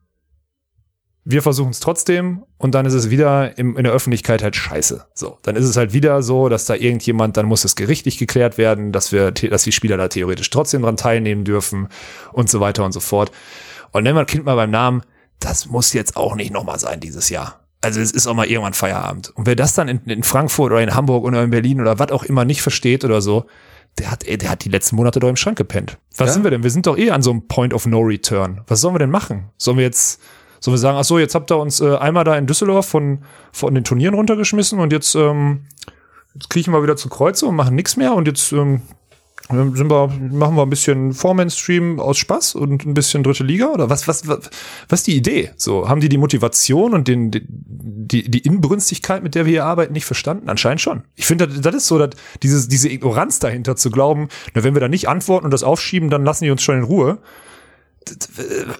wir 1.24 1.42
versuchen 1.42 1.70
es 1.70 1.78
trotzdem 1.80 2.42
und 2.58 2.74
dann 2.74 2.84
ist 2.84 2.94
es 2.94 3.08
wieder 3.10 3.56
im, 3.56 3.76
in 3.76 3.84
der 3.84 3.92
Öffentlichkeit 3.92 4.42
halt 4.42 4.56
scheiße. 4.56 5.06
So, 5.14 5.38
dann 5.42 5.54
ist 5.56 5.64
es 5.66 5.76
halt 5.76 5.92
wieder 5.92 6.22
so, 6.22 6.48
dass 6.48 6.64
da 6.64 6.74
irgendjemand, 6.74 7.36
dann 7.36 7.46
muss 7.46 7.64
es 7.64 7.76
gerichtlich 7.76 8.18
geklärt 8.18 8.58
werden, 8.58 8.90
dass 8.92 9.12
wir, 9.12 9.30
dass 9.30 9.62
die 9.62 9.72
Spieler 9.72 9.96
da 9.96 10.08
theoretisch 10.08 10.50
trotzdem 10.50 10.82
dran 10.82 10.96
teilnehmen 10.96 11.44
dürfen 11.44 11.88
und 12.32 12.50
so 12.50 12.58
weiter 12.60 12.84
und 12.84 12.92
so 12.92 13.00
fort. 13.00 13.30
Und 13.92 14.02
nennen 14.02 14.16
wir 14.16 14.24
das 14.24 14.32
Kind 14.32 14.44
mal 14.44 14.56
beim 14.56 14.70
Namen, 14.70 15.02
das 15.38 15.66
muss 15.66 15.92
jetzt 15.92 16.16
auch 16.16 16.34
nicht 16.34 16.52
nochmal 16.52 16.78
sein 16.78 16.98
dieses 17.00 17.28
Jahr. 17.28 17.60
Also 17.84 18.00
es 18.00 18.12
ist 18.12 18.26
auch 18.26 18.34
mal 18.34 18.46
irgendwann 18.46 18.74
Feierabend. 18.74 19.30
Und 19.36 19.46
wer 19.46 19.56
das 19.56 19.74
dann 19.74 19.88
in, 19.88 19.98
in 20.06 20.22
Frankfurt 20.22 20.72
oder 20.72 20.82
in 20.82 20.94
Hamburg 20.94 21.24
oder 21.24 21.42
in 21.42 21.50
Berlin 21.50 21.80
oder 21.80 21.98
was 21.98 22.10
auch 22.12 22.22
immer 22.22 22.44
nicht 22.44 22.62
versteht 22.62 23.04
oder 23.04 23.20
so, 23.20 23.46
der 23.98 24.10
hat, 24.10 24.24
ey, 24.24 24.38
der 24.38 24.50
hat 24.50 24.64
die 24.64 24.68
letzten 24.70 24.96
Monate 24.96 25.20
doch 25.20 25.28
im 25.28 25.36
Schrank 25.36 25.58
gepennt. 25.58 25.98
Was 26.16 26.28
Ja. 26.28 26.32
sind 26.34 26.44
wir 26.44 26.50
denn? 26.50 26.62
Wir 26.62 26.70
sind 26.70 26.86
doch 26.86 26.96
eh 26.96 27.10
an 27.10 27.22
so 27.22 27.30
einem 27.30 27.46
Point 27.48 27.74
of 27.74 27.86
No 27.86 28.00
Return. 28.00 28.62
Was 28.66 28.80
sollen 28.80 28.94
wir 28.94 29.00
denn 29.00 29.10
machen? 29.10 29.50
Sollen 29.58 29.76
wir 29.78 29.84
jetzt, 29.84 30.20
sollen 30.62 30.74
wir 30.74 30.78
sagen, 30.78 30.96
ach 30.98 31.04
so, 31.04 31.18
jetzt 31.18 31.34
habt 31.34 31.50
ihr 31.50 31.58
uns 31.58 31.80
äh, 31.80 31.96
einmal 31.96 32.24
da 32.24 32.36
in 32.36 32.46
Düsseldorf 32.46 32.86
von, 32.86 33.18
von 33.50 33.74
den 33.74 33.84
Turnieren 33.84 34.14
runtergeschmissen 34.14 34.78
und 34.78 34.92
jetzt, 34.92 35.14
ähm, 35.14 35.66
jetzt 36.34 36.50
kriechen 36.50 36.72
wir 36.72 36.82
wieder 36.82 36.96
zu 36.96 37.08
Kreuze 37.08 37.46
und 37.46 37.56
machen 37.56 37.74
nichts 37.74 37.96
mehr 37.96 38.14
und 38.14 38.28
jetzt 38.28 38.52
ähm, 38.52 38.82
sind 39.48 39.90
wir, 39.90 40.08
machen 40.08 40.54
wir 40.54 40.62
ein 40.62 40.70
bisschen 40.70 41.12
Foreman-Stream 41.12 41.98
aus 41.98 42.16
Spaß 42.18 42.54
und 42.54 42.86
ein 42.86 42.94
bisschen 42.94 43.24
dritte 43.24 43.42
Liga 43.42 43.66
oder 43.72 43.90
was, 43.90 44.06
was, 44.06 44.28
was, 44.28 44.50
was 44.88 45.00
ist 45.00 45.06
die 45.08 45.16
Idee? 45.16 45.50
So, 45.56 45.88
haben 45.88 46.00
die 46.00 46.08
die 46.08 46.16
Motivation 46.16 46.94
und 46.94 47.08
den, 47.08 47.30
die, 47.32 48.30
die, 48.30 48.38
Inbrünstigkeit, 48.38 49.22
mit 49.22 49.34
der 49.34 49.44
wir 49.44 49.50
hier 49.50 49.64
arbeiten, 49.64 49.92
nicht 49.92 50.06
verstanden? 50.06 50.48
Anscheinend 50.48 50.80
schon. 50.80 51.02
Ich 51.16 51.26
finde, 51.26 51.48
das, 51.48 51.60
das 51.60 51.74
ist 51.74 51.86
so, 51.88 51.98
dass 51.98 52.10
dieses, 52.42 52.68
diese 52.68 52.88
Ignoranz 52.88 53.40
dahinter 53.40 53.76
zu 53.76 53.90
glauben, 53.90 54.28
na, 54.54 54.62
wenn 54.62 54.74
wir 54.74 54.80
da 54.80 54.88
nicht 54.88 55.08
antworten 55.08 55.46
und 55.46 55.50
das 55.50 55.64
aufschieben, 55.64 56.08
dann 56.08 56.24
lassen 56.24 56.44
die 56.44 56.50
uns 56.50 56.62
schon 56.62 56.78
in 56.78 56.84
Ruhe. 56.84 57.18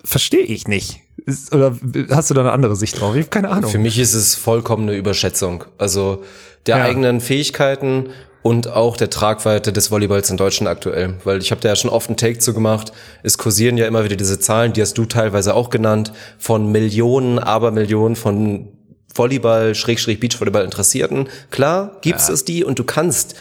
Verstehe 0.05 0.43
ich 0.43 0.69
nicht. 0.69 1.01
Ist, 1.25 1.55
oder 1.55 1.77
hast 2.11 2.31
du 2.31 2.35
da 2.35 2.41
eine 2.41 2.53
andere 2.53 2.77
Sicht 2.77 3.01
drauf? 3.01 3.15
Ich 3.15 3.21
habe 3.23 3.31
keine 3.31 3.51
Ahnung. 3.51 3.71
Für 3.71 3.79
mich 3.79 3.99
ist 3.99 4.15
es 4.15 4.35
vollkommen 4.35 4.89
eine 4.89 4.97
Überschätzung. 4.97 5.65
Also 5.79 6.23
der 6.67 6.79
Ja. 6.79 6.85
eigenen 6.85 7.21
Fähigkeiten 7.21 8.09
und 8.43 8.67
auch 8.69 8.97
der 8.97 9.09
Tragweite 9.11 9.73
des 9.73 9.91
Volleyballs 9.91 10.31
in 10.31 10.37
Deutschland 10.37 10.69
aktuell. 10.69 11.15
Weil 11.25 11.39
ich 11.39 11.51
habe 11.53 11.61
da 11.61 11.69
ja 11.69 11.77
schon 11.77 11.91
oft 11.91 12.09
einen 12.09 12.17
Take 12.17 12.39
zu 12.39 12.55
gemacht. 12.55 12.93
Es 13.23 13.39
kursieren 13.39 13.77
ja 13.77 13.87
immer 13.87 14.05
wieder 14.05 14.17
diese 14.17 14.41
Zahlen, 14.41 14.73
die 14.73 14.83
hast 14.83 14.99
du 14.99 15.05
teilweise 15.05 15.55
auch 15.55 15.71
genannt, 15.71 16.13
von 16.39 16.73
Millionen, 16.73 17.39
Abermillionen 17.39 18.17
von 18.17 18.69
Volleyball, 19.15 19.75
Schrägstrich 19.75 20.19
Beachvolleyball 20.19 20.65
Interessierten. 20.65 21.29
Klar 21.51 21.99
gibt's 22.01 22.29
es 22.29 22.45
die 22.45 22.65
und 22.65 22.79
du 22.79 22.85
kannst 22.85 23.37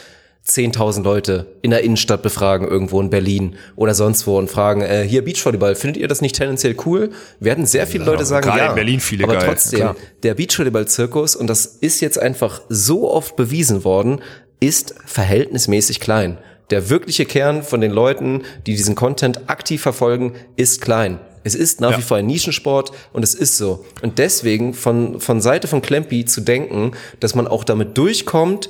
10.000 0.48 1.04
Leute 1.04 1.46
in 1.62 1.72
der 1.72 1.84
Innenstadt 1.84 2.24
befragen, 2.24 2.68
irgendwo 2.68 3.00
in 3.00 3.10
Berlin 3.10 3.56
oder 3.76 3.94
sonst 3.94 4.26
wo 4.26 4.38
und 4.38 4.50
fragen, 4.50 4.82
äh, 4.82 5.06
hier 5.08 5.24
Beachvolleyball, 5.24 5.76
findet 5.76 6.02
ihr 6.02 6.08
das 6.08 6.22
nicht 6.22 6.36
tendenziell 6.36 6.76
cool? 6.86 7.12
Werden 7.40 7.66
sehr 7.66 7.86
viele 7.86 8.06
Leute 8.06 8.26
sagen, 8.26 8.48
ja. 8.50 8.70
in 8.70 8.76
Berlin 8.76 9.00
viele 9.00 9.24
aber 9.26 9.34
geil, 9.34 9.46
trotzdem, 9.46 9.80
klar. 9.80 9.96
der 10.24 10.34
Beachvolleyball-Zirkus, 10.34 11.36
und 11.36 11.48
das 11.48 11.66
ist 11.66 12.02
jetzt 12.02 12.20
einfach 12.20 12.62
so 12.70 13.12
oft 13.12 13.36
bewiesen 13.36 13.84
worden, 13.84 14.22
ist 14.60 14.96
verhältnismäßig 15.06 16.00
klein. 16.00 16.38
Der 16.72 16.90
wirkliche 16.90 17.26
Kern 17.26 17.64
von 17.64 17.82
den 17.82 17.92
Leuten, 17.92 18.44
die 18.66 18.76
diesen 18.76 18.96
Content 18.96 19.50
aktiv 19.50 19.82
verfolgen, 19.82 20.34
ist 20.56 20.82
klein. 20.82 21.20
Es 21.44 21.56
ist 21.56 21.82
nach 21.82 21.92
Ja. 21.92 21.98
wie 21.98 22.02
vor 22.02 22.18
ein 22.18 22.28
Nischensport 22.28 22.92
und 23.14 23.24
es 23.24 23.34
ist 23.34 23.58
so. 23.58 23.86
Und 24.02 24.20
deswegen 24.20 24.74
von, 24.74 25.20
von 25.20 25.42
Seite 25.42 25.68
von 25.68 25.82
Klempi 25.82 26.26
zu 26.26 26.42
denken, 26.42 26.92
dass 27.20 27.36
man 27.36 27.48
auch 27.48 27.64
damit 27.64 27.98
durchkommt, 27.98 28.70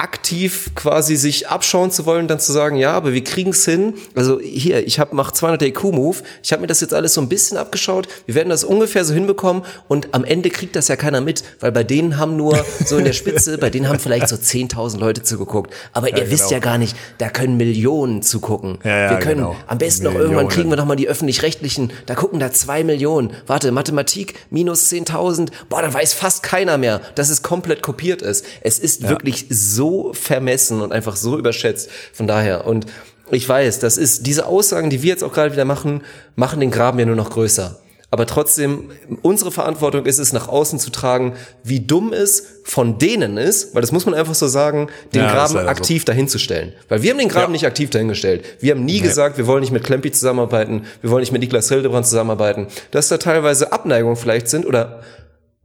aktiv 0.00 0.70
quasi 0.74 1.14
sich 1.14 1.48
abschauen 1.48 1.90
zu 1.90 2.06
wollen, 2.06 2.26
dann 2.26 2.40
zu 2.40 2.52
sagen, 2.52 2.76
ja, 2.76 2.92
aber 2.92 3.12
wir 3.12 3.22
kriegen 3.22 3.50
es 3.50 3.66
hin. 3.66 3.94
Also 4.14 4.40
hier, 4.40 4.86
ich 4.86 4.98
habe 4.98 5.14
mach 5.14 5.30
200 5.30 5.60
IQ-Move, 5.62 6.16
ich 6.42 6.52
habe 6.52 6.62
mir 6.62 6.68
das 6.68 6.80
jetzt 6.80 6.94
alles 6.94 7.12
so 7.12 7.20
ein 7.20 7.28
bisschen 7.28 7.58
abgeschaut, 7.58 8.08
wir 8.24 8.34
werden 8.34 8.48
das 8.48 8.64
ungefähr 8.64 9.04
so 9.04 9.12
hinbekommen 9.12 9.62
und 9.88 10.14
am 10.14 10.24
Ende 10.24 10.48
kriegt 10.48 10.74
das 10.74 10.88
ja 10.88 10.96
keiner 10.96 11.20
mit, 11.20 11.44
weil 11.60 11.70
bei 11.70 11.84
denen 11.84 12.16
haben 12.16 12.36
nur 12.36 12.64
so 12.84 12.96
in 12.96 13.04
der 13.04 13.12
Spitze, 13.12 13.58
bei 13.58 13.68
denen 13.68 13.88
haben 13.88 13.98
vielleicht 13.98 14.28
so 14.28 14.36
10.000 14.36 14.98
Leute 14.98 15.22
zugeguckt, 15.22 15.74
aber 15.92 16.16
ihr 16.16 16.30
wisst 16.30 16.44
genau. 16.44 16.52
ja 16.52 16.58
gar 16.60 16.78
nicht, 16.78 16.96
da 17.18 17.28
können 17.28 17.58
Millionen 17.58 18.22
zugucken. 18.22 18.78
Ja, 18.84 18.98
ja, 18.98 19.10
wir 19.10 19.18
können 19.18 19.42
genau. 19.42 19.56
am 19.66 19.76
besten 19.76 20.04
noch 20.04 20.14
irgendwann 20.14 20.48
kriegen 20.48 20.70
wir 20.70 20.76
noch 20.76 20.86
mal 20.86 20.96
die 20.96 21.08
öffentlich-rechtlichen, 21.08 21.92
da 22.06 22.14
gucken 22.14 22.40
da 22.40 22.50
zwei 22.50 22.84
Millionen. 22.84 23.32
Warte, 23.46 23.70
Mathematik 23.70 24.34
minus 24.48 24.90
10.000, 24.90 25.50
boah, 25.68 25.82
da 25.82 25.92
weiß 25.92 26.14
fast 26.14 26.42
keiner 26.42 26.78
mehr, 26.78 27.02
dass 27.16 27.28
es 27.28 27.42
komplett 27.42 27.82
kopiert 27.82 28.22
ist. 28.22 28.46
Es 28.62 28.78
ist 28.78 29.06
wirklich 29.06 29.46
so 29.50 29.89
vermessen 30.12 30.80
und 30.80 30.92
einfach 30.92 31.16
so 31.16 31.38
überschätzt. 31.38 31.88
Von 32.12 32.26
daher 32.26 32.66
und 32.66 32.86
ich 33.30 33.48
weiß, 33.48 33.78
das 33.78 33.96
ist 33.96 34.26
diese 34.26 34.46
Aussagen, 34.46 34.90
die 34.90 35.02
wir 35.02 35.10
jetzt 35.10 35.22
auch 35.22 35.32
gerade 35.32 35.52
wieder 35.52 35.64
machen, 35.64 36.02
machen 36.34 36.58
den 36.60 36.70
Graben 36.72 36.98
ja 36.98 37.06
nur 37.06 37.14
noch 37.16 37.30
größer. 37.30 37.78
Aber 38.12 38.26
trotzdem, 38.26 38.90
unsere 39.22 39.52
Verantwortung 39.52 40.04
ist 40.04 40.18
es, 40.18 40.32
nach 40.32 40.48
außen 40.48 40.80
zu 40.80 40.90
tragen, 40.90 41.34
wie 41.62 41.78
dumm 41.78 42.12
es 42.12 42.42
von 42.64 42.98
denen 42.98 43.36
ist, 43.36 43.72
weil 43.72 43.82
das 43.82 43.92
muss 43.92 44.04
man 44.04 44.16
einfach 44.16 44.34
so 44.34 44.48
sagen, 44.48 44.88
den 45.14 45.20
Ja, 45.22 45.32
Graben 45.32 45.54
leider 45.54 45.66
so. 45.66 45.70
aktiv 45.70 46.04
dahinzustellen. 46.04 46.72
Weil 46.88 47.02
wir 47.02 47.12
haben 47.12 47.18
den 47.20 47.28
Graben 47.28 47.52
Ja. 47.52 47.52
nicht 47.52 47.66
aktiv 47.66 47.88
dahingestellt. 47.90 48.44
Wir 48.58 48.72
haben 48.74 48.84
nie 48.84 48.98
gesagt, 48.98 49.38
wir 49.38 49.46
wollen 49.46 49.60
nicht 49.60 49.70
mit 49.70 49.84
Klempi 49.84 50.10
zusammenarbeiten, 50.10 50.86
wir 51.02 51.10
wollen 51.12 51.20
nicht 51.20 51.30
mit 51.30 51.40
Niklas 51.40 51.68
Hildebrand 51.68 52.04
zusammenarbeiten. 52.04 52.66
Dass 52.90 53.06
da 53.06 53.18
teilweise 53.18 53.72
Abneigungen 53.72 54.16
vielleicht 54.16 54.48
sind 54.48 54.66
oder 54.66 55.02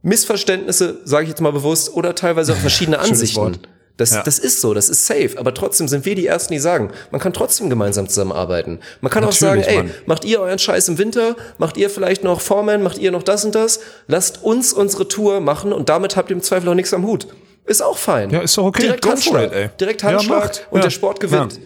Missverständnisse, 0.02 0.98
sage 1.04 1.24
ich 1.24 1.30
jetzt 1.30 1.40
mal 1.40 1.52
bewusst, 1.52 1.92
oder 1.94 2.14
teilweise 2.14 2.52
auch 2.52 2.56
verschiedene 2.68 3.00
Ansichten. 3.00 3.58
Das, 3.98 4.10
Ja. 4.12 4.22
das 4.22 4.38
ist 4.38 4.60
so, 4.60 4.74
das 4.74 4.88
ist 4.90 5.06
safe. 5.06 5.30
Aber 5.36 5.54
trotzdem 5.54 5.88
sind 5.88 6.04
wir 6.04 6.14
die 6.14 6.26
Ersten, 6.26 6.52
die 6.52 6.58
sagen, 6.58 6.90
man 7.10 7.20
kann 7.20 7.32
trotzdem 7.32 7.70
gemeinsam 7.70 8.08
zusammenarbeiten. 8.08 8.80
Man 9.00 9.10
kann 9.10 9.24
auch 9.24 9.32
sagen, 9.32 9.60
Natürlich, 9.60 9.78
ey, 9.78 9.84
Mann. 9.84 9.94
macht 10.04 10.24
ihr 10.26 10.40
euren 10.40 10.58
Scheiß 10.58 10.88
im 10.88 10.98
Winter, 10.98 11.34
macht 11.58 11.76
ihr 11.78 11.88
vielleicht 11.88 12.22
noch 12.22 12.40
Foreman, 12.42 12.82
macht 12.82 12.98
ihr 12.98 13.10
noch 13.10 13.22
das 13.22 13.44
und 13.46 13.54
das, 13.54 13.80
lasst 14.06 14.42
uns 14.42 14.72
unsere 14.74 15.08
Tour 15.08 15.40
machen 15.40 15.72
und 15.72 15.88
damit 15.88 16.16
habt 16.16 16.28
ihr 16.30 16.36
im 16.36 16.42
Zweifel 16.42 16.68
auch 16.68 16.74
nichts 16.74 16.92
am 16.92 17.06
Hut. 17.06 17.26
Ist 17.64 17.80
auch 17.82 17.96
fein. 17.98 18.30
Ja, 18.30 18.40
ist 18.40 18.56
doch 18.58 18.64
okay. 18.64 18.82
Direkt 18.82 19.02
Go 19.02 19.10
Handschlag. 19.10 19.44
it, 19.46 19.52
ey. 19.52 19.70
Direkt 19.80 20.02
Ja, 20.02 20.08
Handschlag 20.10 20.40
macht. 20.40 20.66
und 20.70 20.78
Ja. 20.78 20.82
der 20.84 20.90
Sport 20.90 21.18
gewinnt. 21.20 21.54
Ja. 21.54 21.60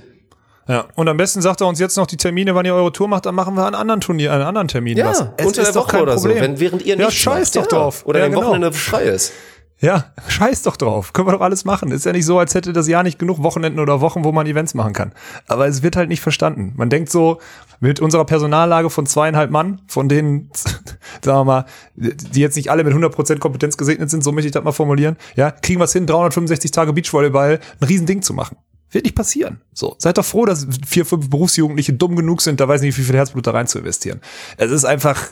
Ja, 0.68 0.88
und 0.94 1.08
am 1.08 1.16
besten 1.16 1.42
sagt 1.42 1.60
er 1.62 1.66
uns 1.66 1.80
jetzt 1.80 1.96
noch 1.96 2.06
die 2.06 2.16
Termine, 2.16 2.54
wann 2.54 2.64
ihr 2.64 2.74
eure 2.74 2.92
Tour 2.92 3.08
macht, 3.08 3.26
dann 3.26 3.34
machen 3.34 3.54
wir 3.56 3.66
einen 3.66 3.74
anderen 3.74 4.00
Turnier, 4.00 4.32
einen 4.32 4.44
anderen 4.44 4.68
Termin. 4.68 4.96
Ja, 4.96 5.08
was. 5.08 5.18
Es 5.36 5.46
unter 5.46 5.62
ist 5.62 5.66
der 5.66 5.72
doch 5.74 5.80
Woche 5.82 5.90
kein 5.90 6.02
oder 6.02 6.14
Problem. 6.14 6.36
so, 6.36 6.42
wenn, 6.44 6.60
während 6.60 6.82
ihr 6.86 6.96
Ja, 6.96 7.06
nicht 7.06 7.18
scheiß 7.18 7.50
doch 7.50 7.66
drauf. 7.66 8.02
Oder 8.06 8.20
ja, 8.20 8.24
wenn 8.26 8.32
genau. 8.32 8.46
Wochenende 8.46 8.72
frei 8.72 9.02
ist. 9.04 9.32
Ja, 9.80 10.12
scheiß 10.28 10.62
doch 10.62 10.76
drauf. 10.76 11.14
Können 11.14 11.28
wir 11.28 11.32
doch 11.32 11.40
alles 11.40 11.64
machen. 11.64 11.90
Ist 11.90 12.04
ja 12.04 12.12
nicht 12.12 12.26
so, 12.26 12.38
als 12.38 12.54
hätte 12.54 12.74
das 12.74 12.86
Jahr 12.86 13.02
nicht 13.02 13.18
genug 13.18 13.42
Wochenenden 13.42 13.80
oder 13.80 14.02
Wochen, 14.02 14.24
wo 14.24 14.32
man 14.32 14.46
Events 14.46 14.74
machen 14.74 14.92
kann. 14.92 15.12
Aber 15.46 15.66
es 15.66 15.82
wird 15.82 15.96
halt 15.96 16.10
nicht 16.10 16.20
verstanden. 16.20 16.74
Man 16.76 16.90
denkt 16.90 17.10
so, 17.10 17.40
mit 17.80 17.98
unserer 17.98 18.26
Personallage 18.26 18.90
von 18.90 19.06
zweieinhalb 19.06 19.50
Mann, 19.50 19.80
von 19.86 20.08
denen, 20.08 20.50
sagen 21.24 21.38
wir 21.38 21.44
mal, 21.44 21.64
die 21.96 22.40
jetzt 22.40 22.56
nicht 22.56 22.70
alle 22.70 22.84
mit 22.84 22.92
100% 22.92 23.38
Kompetenz 23.38 23.78
gesegnet 23.78 24.10
sind, 24.10 24.22
so 24.22 24.32
möchte 24.32 24.48
ich 24.48 24.52
das 24.52 24.62
mal 24.62 24.72
formulieren, 24.72 25.16
ja, 25.34 25.50
kriegen 25.50 25.80
wir 25.80 25.84
es 25.84 25.94
hin, 25.94 26.06
365 26.06 26.70
Tage 26.70 26.92
Beachvolleyball 26.92 27.58
ein 27.80 27.86
Riesending 27.86 28.20
zu 28.20 28.34
machen. 28.34 28.58
Wird 28.92 29.04
nicht 29.04 29.14
passieren. 29.14 29.60
So. 29.72 29.94
Seid 29.98 30.18
doch 30.18 30.24
froh, 30.24 30.46
dass 30.46 30.66
vier, 30.86 31.06
fünf 31.06 31.30
Berufsjugendliche 31.30 31.92
dumm 31.92 32.16
genug 32.16 32.42
sind, 32.42 32.58
da 32.60 32.66
weiß 32.66 32.80
nicht, 32.82 32.98
wie 32.98 33.02
viel 33.02 33.14
Herzblut 33.14 33.46
da 33.46 33.52
rein 33.52 33.68
zu 33.68 33.78
investieren. 33.78 34.20
Es 34.56 34.72
ist 34.72 34.84
einfach, 34.84 35.28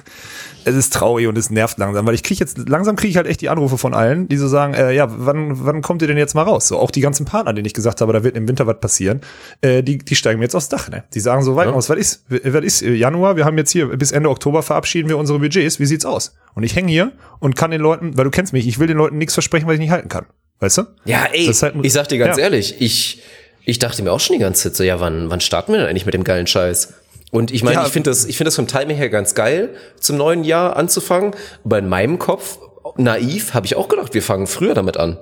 es 0.64 0.76
ist 0.76 0.92
traurig 0.92 1.26
und 1.26 1.36
es 1.36 1.50
nervt 1.50 1.76
langsam, 1.78 2.06
weil 2.06 2.14
ich 2.14 2.22
kriege 2.22 2.38
jetzt, 2.38 2.56
langsam 2.68 2.94
kriege 2.94 3.10
ich 3.10 3.16
halt 3.16 3.26
echt 3.26 3.40
die 3.40 3.48
Anrufe 3.48 3.76
von 3.76 3.94
allen, 3.94 4.28
die 4.28 4.36
so 4.36 4.46
sagen, 4.46 4.74
äh, 4.74 4.92
ja, 4.92 5.06
wann, 5.10 5.64
wann 5.66 5.82
kommt 5.82 6.02
ihr 6.02 6.08
denn 6.08 6.16
jetzt 6.18 6.34
mal 6.34 6.42
raus? 6.42 6.68
So, 6.68 6.78
auch 6.78 6.92
die 6.92 7.00
ganzen 7.00 7.26
Partner, 7.26 7.52
denen 7.52 7.66
ich 7.66 7.74
gesagt 7.74 8.00
habe, 8.00 8.12
da 8.12 8.22
wird 8.22 8.36
im 8.36 8.46
Winter 8.46 8.66
was 8.68 8.78
passieren, 8.78 9.22
äh, 9.60 9.82
die, 9.82 9.98
die 9.98 10.14
steigen 10.14 10.38
mir 10.38 10.44
jetzt 10.44 10.54
aufs 10.54 10.68
Dach, 10.68 10.88
ne? 10.88 11.02
Die 11.14 11.20
sagen 11.20 11.42
so, 11.42 11.56
weit 11.56 11.66
aus, 11.68 11.90
was 11.90 11.98
ist, 11.98 12.24
was 12.28 12.64
ist 12.64 12.82
äh, 12.82 12.94
Januar, 12.94 13.34
wir 13.36 13.44
haben 13.44 13.58
jetzt 13.58 13.72
hier, 13.72 13.88
bis 13.96 14.12
Ende 14.12 14.30
Oktober 14.30 14.62
verabschieden 14.62 15.08
wir 15.08 15.18
unsere 15.18 15.40
Budgets, 15.40 15.80
wie 15.80 15.86
sieht's 15.86 16.04
aus? 16.04 16.36
Und 16.54 16.62
ich 16.62 16.76
hänge 16.76 16.90
hier 16.92 17.12
und 17.40 17.56
kann 17.56 17.72
den 17.72 17.80
Leuten, 17.80 18.16
weil 18.16 18.24
du 18.24 18.30
kennst 18.30 18.52
mich, 18.52 18.68
ich 18.68 18.78
will 18.78 18.86
den 18.86 18.96
Leuten 18.98 19.18
nichts 19.18 19.34
versprechen, 19.34 19.66
was 19.66 19.74
ich 19.74 19.80
nicht 19.80 19.90
halten 19.90 20.08
kann. 20.08 20.26
Weißt 20.60 20.78
du? 20.78 20.82
Ja, 21.04 21.26
ey, 21.32 21.46
halt 21.46 21.74
ein- 21.76 21.84
ich 21.84 21.92
sag 21.92 22.08
dir 22.08 22.18
ganz 22.18 22.36
Ja. 22.36 22.42
ehrlich, 22.44 22.80
ich, 22.80 23.22
ich 23.68 23.78
dachte 23.78 24.02
mir 24.02 24.12
auch 24.12 24.20
schon 24.20 24.32
die 24.34 24.40
ganze 24.40 24.62
Zeit 24.62 24.76
so, 24.76 24.82
ja, 24.82 24.98
wann, 24.98 25.30
wann 25.30 25.42
starten 25.42 25.72
wir 25.72 25.78
denn 25.80 25.88
eigentlich 25.88 26.06
mit 26.06 26.14
dem 26.14 26.24
geilen 26.24 26.46
Scheiß? 26.46 26.94
Und 27.30 27.50
ich 27.50 27.62
meine, 27.62 27.76
Ja. 27.76 27.86
ich 27.86 27.92
finde 27.92 28.08
das, 28.08 28.24
ich 28.24 28.38
finde 28.38 28.48
das 28.48 28.56
vom 28.56 28.66
Timing 28.66 28.96
her 28.96 29.10
ganz 29.10 29.34
geil, 29.34 29.74
zum 30.00 30.16
neuen 30.16 30.42
Jahr 30.42 30.76
anzufangen. 30.76 31.32
Aber 31.66 31.78
in 31.78 31.86
meinem 31.86 32.18
Kopf, 32.18 32.56
naiv, 32.96 33.52
habe 33.52 33.66
ich 33.66 33.76
auch 33.76 33.88
gedacht, 33.88 34.14
wir 34.14 34.22
fangen 34.22 34.46
früher 34.46 34.72
damit 34.72 34.96
an. 34.96 35.18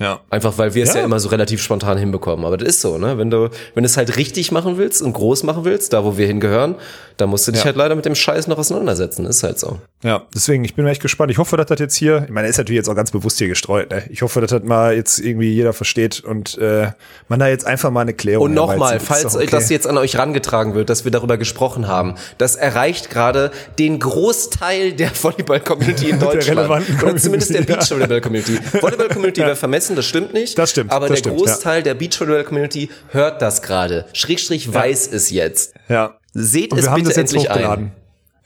Ja. 0.00 0.20
Einfach 0.30 0.56
weil 0.58 0.74
wir 0.74 0.82
es 0.82 0.94
ja. 0.94 1.00
Ja. 1.00 1.04
immer 1.04 1.20
so 1.20 1.28
relativ 1.28 1.62
spontan 1.62 1.98
hinbekommen. 1.98 2.44
Aber 2.44 2.56
das 2.56 2.68
ist 2.68 2.80
so, 2.80 2.98
ne? 2.98 3.18
Wenn 3.18 3.30
du, 3.30 3.50
wenn 3.74 3.82
du 3.82 3.86
es 3.86 3.96
halt 3.96 4.16
richtig 4.16 4.50
machen 4.50 4.78
willst 4.78 5.02
und 5.02 5.12
groß 5.12 5.42
machen 5.44 5.64
willst, 5.64 5.92
da 5.92 6.04
wo 6.04 6.16
wir 6.16 6.26
hingehören, 6.26 6.74
dann 7.18 7.28
musst 7.28 7.46
du 7.46 7.52
dich 7.52 7.60
Ja. 7.60 7.66
halt 7.66 7.76
leider 7.76 7.94
mit 7.94 8.06
dem 8.06 8.14
Scheiß 8.14 8.46
noch 8.46 8.56
auseinandersetzen. 8.58 9.26
Ist 9.26 9.42
halt 9.42 9.58
so. 9.58 9.78
Ja, 10.02 10.22
deswegen, 10.34 10.64
ich 10.64 10.74
bin 10.74 10.86
echt 10.86 11.02
gespannt. 11.02 11.30
Ich 11.30 11.36
hoffe, 11.36 11.58
dass 11.58 11.66
das 11.66 11.78
jetzt 11.78 11.94
hier, 11.94 12.24
ich 12.24 12.30
meine, 12.30 12.46
er 12.46 12.50
ist 12.50 12.56
natürlich 12.56 12.78
jetzt 12.78 12.88
auch 12.88 12.94
ganz 12.94 13.10
bewusst 13.10 13.36
hier 13.38 13.48
gestreut, 13.48 13.90
ne? 13.90 14.02
Ich 14.08 14.22
hoffe, 14.22 14.40
dass 14.40 14.50
das 14.50 14.62
mal 14.62 14.94
jetzt 14.94 15.18
irgendwie 15.18 15.52
jeder 15.52 15.74
versteht 15.74 16.20
und 16.24 16.56
äh, 16.56 16.92
man 17.28 17.38
da 17.38 17.48
jetzt 17.48 17.66
einfach 17.66 17.90
mal 17.90 18.00
eine 18.00 18.14
Klärung 18.14 18.46
Und 18.46 18.54
nochmal, 18.54 18.98
falls 19.00 19.36
okay. 19.36 19.46
das 19.50 19.68
jetzt 19.68 19.86
an 19.86 19.98
euch 19.98 20.16
rangetragen 20.16 20.74
wird, 20.74 20.88
dass 20.88 21.04
wir 21.04 21.10
darüber 21.10 21.36
gesprochen 21.36 21.86
haben, 21.86 22.14
das 22.38 22.56
erreicht 22.56 23.10
gerade 23.10 23.50
den 23.78 23.98
Großteil 23.98 24.92
der 24.94 25.10
Volleyball-Community 25.10 26.08
in 26.10 26.18
Deutschland. 26.20 26.70
Oder 27.02 27.16
zumindest 27.16 27.52
der. 27.52 27.60
Beachvolleyball-Community. 27.62 28.58
Volleyball-Community 28.80 29.40
wäre 29.42 29.56
vermessen, 29.56 29.89
das 29.96 30.06
stimmt 30.06 30.32
nicht. 30.32 30.58
Das 30.58 30.70
stimmt, 30.70 30.92
Aber 30.92 31.08
das 31.08 31.16
der 31.22 31.30
stimmt, 31.30 31.38
Großteil 31.38 31.82
der 31.82 31.94
Beachvolleyball-Community 31.94 32.90
hört 33.08 33.42
das 33.42 33.62
gerade. 33.62 34.06
Schrägstrich 34.12 34.72
weiß 34.72 35.10
es 35.12 35.30
jetzt. 35.30 35.74
Ja. 35.88 36.18
Seht 36.32 36.72
Und 36.72 36.78
es 36.78 36.92
bitte 36.92 37.14
endlich 37.20 37.50
ein. 37.50 37.92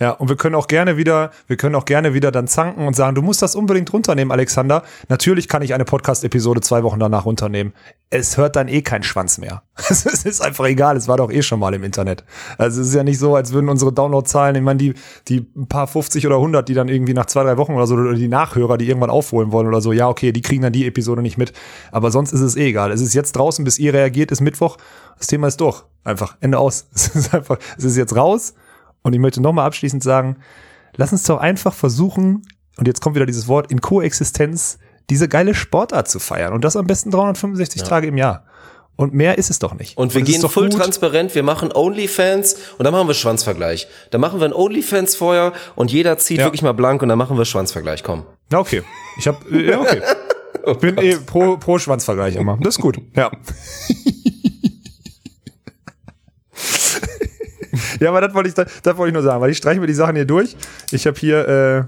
Ja, 0.00 0.10
und 0.10 0.28
wir 0.28 0.36
können 0.36 0.56
auch 0.56 0.66
gerne 0.66 0.96
wieder, 0.96 1.30
wir 1.46 1.56
können 1.56 1.74
auch 1.76 1.84
gerne 1.84 2.14
wieder 2.14 2.32
dann 2.32 2.48
zanken 2.48 2.86
und 2.86 2.96
sagen, 2.96 3.14
du 3.14 3.22
musst 3.22 3.42
das 3.42 3.54
unbedingt 3.54 3.92
runternehmen, 3.92 4.32
Alexander. 4.32 4.82
Natürlich 5.08 5.48
kann 5.48 5.62
ich 5.62 5.72
eine 5.72 5.84
Podcast-Episode 5.84 6.60
zwei 6.62 6.82
Wochen 6.82 6.98
danach 6.98 7.24
runternehmen. 7.24 7.72
Es 8.10 8.36
hört 8.36 8.56
dann 8.56 8.66
eh 8.68 8.82
kein 8.82 9.02
Schwanz 9.02 9.38
mehr. 9.38 9.62
Es 9.88 10.04
ist 10.04 10.40
einfach 10.40 10.64
egal, 10.64 10.96
es 10.96 11.08
war 11.08 11.16
doch 11.16 11.30
eh 11.30 11.42
schon 11.42 11.60
mal 11.60 11.74
im 11.74 11.84
Internet. 11.84 12.24
Also 12.58 12.80
es 12.80 12.88
ist 12.88 12.94
ja 12.94 13.04
nicht 13.04 13.18
so, 13.18 13.36
als 13.36 13.52
würden 13.52 13.68
unsere 13.68 13.92
Downloadzahlen, 13.92 14.56
ich 14.56 14.62
meine, 14.62 14.78
die, 14.78 14.94
die 15.28 15.40
paar 15.68 15.86
50 15.86 16.26
oder 16.26 16.36
100, 16.36 16.68
die 16.68 16.74
dann 16.74 16.88
irgendwie 16.88 17.14
nach 17.14 17.26
zwei, 17.26 17.44
drei 17.44 17.56
Wochen 17.56 17.74
oder 17.74 17.86
so, 17.86 17.94
oder 17.94 18.14
die 18.14 18.28
Nachhörer, 18.28 18.78
die 18.78 18.88
irgendwann 18.88 19.10
aufholen 19.10 19.52
wollen 19.52 19.68
oder 19.68 19.80
so, 19.80 19.92
ja, 19.92 20.08
okay, 20.08 20.32
die 20.32 20.42
kriegen 20.42 20.62
dann 20.62 20.72
die 20.72 20.86
Episode 20.86 21.22
nicht 21.22 21.38
mit. 21.38 21.52
Aber 21.92 22.10
sonst 22.10 22.32
ist 22.32 22.40
es 22.40 22.56
eh 22.56 22.68
egal. 22.68 22.90
Es 22.90 23.00
ist 23.00 23.14
jetzt 23.14 23.32
draußen, 23.32 23.64
bis 23.64 23.78
ihr 23.78 23.94
reagiert, 23.94 24.32
ist 24.32 24.40
Mittwoch. 24.40 24.76
Das 25.18 25.28
Thema 25.28 25.46
ist 25.46 25.60
durch. 25.60 25.84
Einfach. 26.02 26.36
Ende 26.40 26.58
aus. 26.58 26.86
Es 26.94 27.14
ist 27.14 27.34
einfach, 27.34 27.58
es 27.76 27.84
ist 27.84 27.96
jetzt 27.96 28.16
raus. 28.16 28.54
Und 29.04 29.12
ich 29.12 29.20
möchte 29.20 29.40
nochmal 29.40 29.66
abschließend 29.66 30.02
sagen, 30.02 30.38
lass 30.96 31.12
uns 31.12 31.22
doch 31.22 31.38
einfach 31.38 31.74
versuchen, 31.74 32.42
und 32.76 32.88
jetzt 32.88 33.00
kommt 33.00 33.14
wieder 33.14 33.26
dieses 33.26 33.46
Wort, 33.46 33.70
in 33.70 33.80
Koexistenz 33.80 34.78
diese 35.10 35.28
geile 35.28 35.54
Sportart 35.54 36.08
zu 36.08 36.18
feiern. 36.18 36.52
Und 36.54 36.64
das 36.64 36.76
am 36.76 36.86
besten 36.86 37.10
365 37.10 37.82
Tage 37.82 38.06
im 38.08 38.16
Jahr. 38.16 38.44
Und 38.96 39.12
mehr 39.12 39.36
ist 39.38 39.50
es 39.50 39.58
doch 39.58 39.74
nicht. 39.74 39.96
Und 39.98 40.14
wir 40.14 40.22
ist 40.22 40.26
gehen 40.28 40.48
voll 40.48 40.70
gut. 40.70 40.78
transparent, 40.78 41.34
wir 41.34 41.42
machen 41.42 41.70
Onlyfans 41.74 42.54
und 42.78 42.84
dann 42.84 42.92
machen 42.92 43.08
wir 43.08 43.14
Schwanzvergleich. 43.14 43.88
Dann 44.12 44.20
machen 44.20 44.40
wir 44.40 44.46
ein 44.46 44.52
Onlyfans 44.54 45.16
vorher 45.16 45.52
und 45.74 45.90
jeder 45.92 46.16
zieht 46.16 46.38
Ja. 46.38 46.46
wirklich 46.46 46.62
mal 46.62 46.72
blank 46.72 47.02
und 47.02 47.08
dann 47.08 47.18
machen 47.18 47.36
wir 47.36 47.44
Schwanzvergleich. 47.44 48.02
Komm. 48.04 48.24
Na, 48.50 48.58
okay. 48.60 48.82
Ich 49.18 49.26
hab, 49.28 49.50
äh, 49.50 49.70
ja, 49.70 49.80
okay. 49.80 50.00
Oh 50.66 50.74
Bin 50.74 50.96
eh 50.96 51.16
pro, 51.16 51.58
pro 51.58 51.78
Schwanzvergleich 51.78 52.36
immer. 52.36 52.56
Das 52.62 52.76
ist 52.76 52.80
gut. 52.80 52.98
Ja. 53.14 53.30
ja, 58.00 58.10
aber 58.10 58.20
das 58.20 58.34
wollte 58.34 58.48
ich, 58.48 58.54
das, 58.54 58.66
das 58.82 58.96
wollte 58.96 59.08
ich 59.08 59.14
nur 59.14 59.22
sagen, 59.22 59.40
weil 59.40 59.50
ich 59.50 59.58
streiche 59.58 59.80
mir 59.80 59.86
die 59.86 59.94
Sachen 59.94 60.16
hier 60.16 60.24
durch. 60.24 60.56
Ich 60.90 61.06
habe 61.06 61.18
hier, 61.18 61.48
äh, 61.48 61.82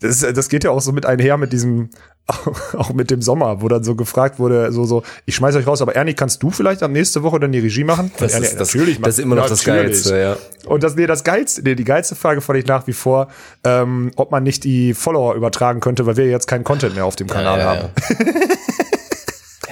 das, 0.00 0.20
das 0.20 0.48
geht 0.48 0.64
ja 0.64 0.70
auch 0.70 0.80
so 0.80 0.92
mit 0.92 1.06
einher 1.06 1.36
mit 1.36 1.52
diesem, 1.52 1.90
auch 2.76 2.92
mit 2.92 3.10
dem 3.10 3.22
Sommer, 3.22 3.62
wo 3.62 3.68
dann 3.68 3.82
so 3.84 3.94
gefragt 3.94 4.38
wurde, 4.38 4.70
so, 4.70 4.84
so, 4.84 5.02
ich 5.24 5.34
schmeiß 5.34 5.56
euch 5.56 5.66
raus, 5.66 5.80
aber 5.80 5.96
Ernie, 5.96 6.14
kannst 6.14 6.42
du 6.42 6.50
vielleicht 6.50 6.82
am 6.82 6.92
nächste 6.92 7.22
Woche 7.22 7.40
dann 7.40 7.52
die 7.52 7.58
Regie 7.58 7.84
machen? 7.84 8.12
Das 8.18 8.34
Ernie, 8.34 8.46
ist, 8.46 8.60
das, 8.60 8.74
natürlich, 8.74 9.00
das 9.00 9.18
ist 9.18 9.24
immer 9.24 9.36
noch 9.36 9.48
das 9.48 9.66
natürlich. 9.66 10.04
Geilste, 10.04 10.18
ja. 10.18 10.36
Und 10.66 10.82
das, 10.82 10.94
nee, 10.94 11.06
das 11.06 11.24
geilste, 11.24 11.62
nee, 11.62 11.74
die 11.74 11.84
geilste 11.84 12.14
Frage 12.14 12.40
fand 12.40 12.58
ich 12.58 12.66
nach 12.66 12.86
wie 12.86 12.92
vor, 12.92 13.28
ähm, 13.64 14.10
ob 14.16 14.30
man 14.30 14.42
nicht 14.42 14.64
die 14.64 14.92
Follower 14.92 15.34
übertragen 15.34 15.80
könnte, 15.80 16.04
weil 16.06 16.16
wir 16.16 16.26
jetzt 16.26 16.46
keinen 16.46 16.64
Content 16.64 16.94
mehr 16.94 17.06
auf 17.06 17.16
dem 17.16 17.28
Kanal 17.28 17.58
ja, 17.58 17.64
haben. 17.64 17.88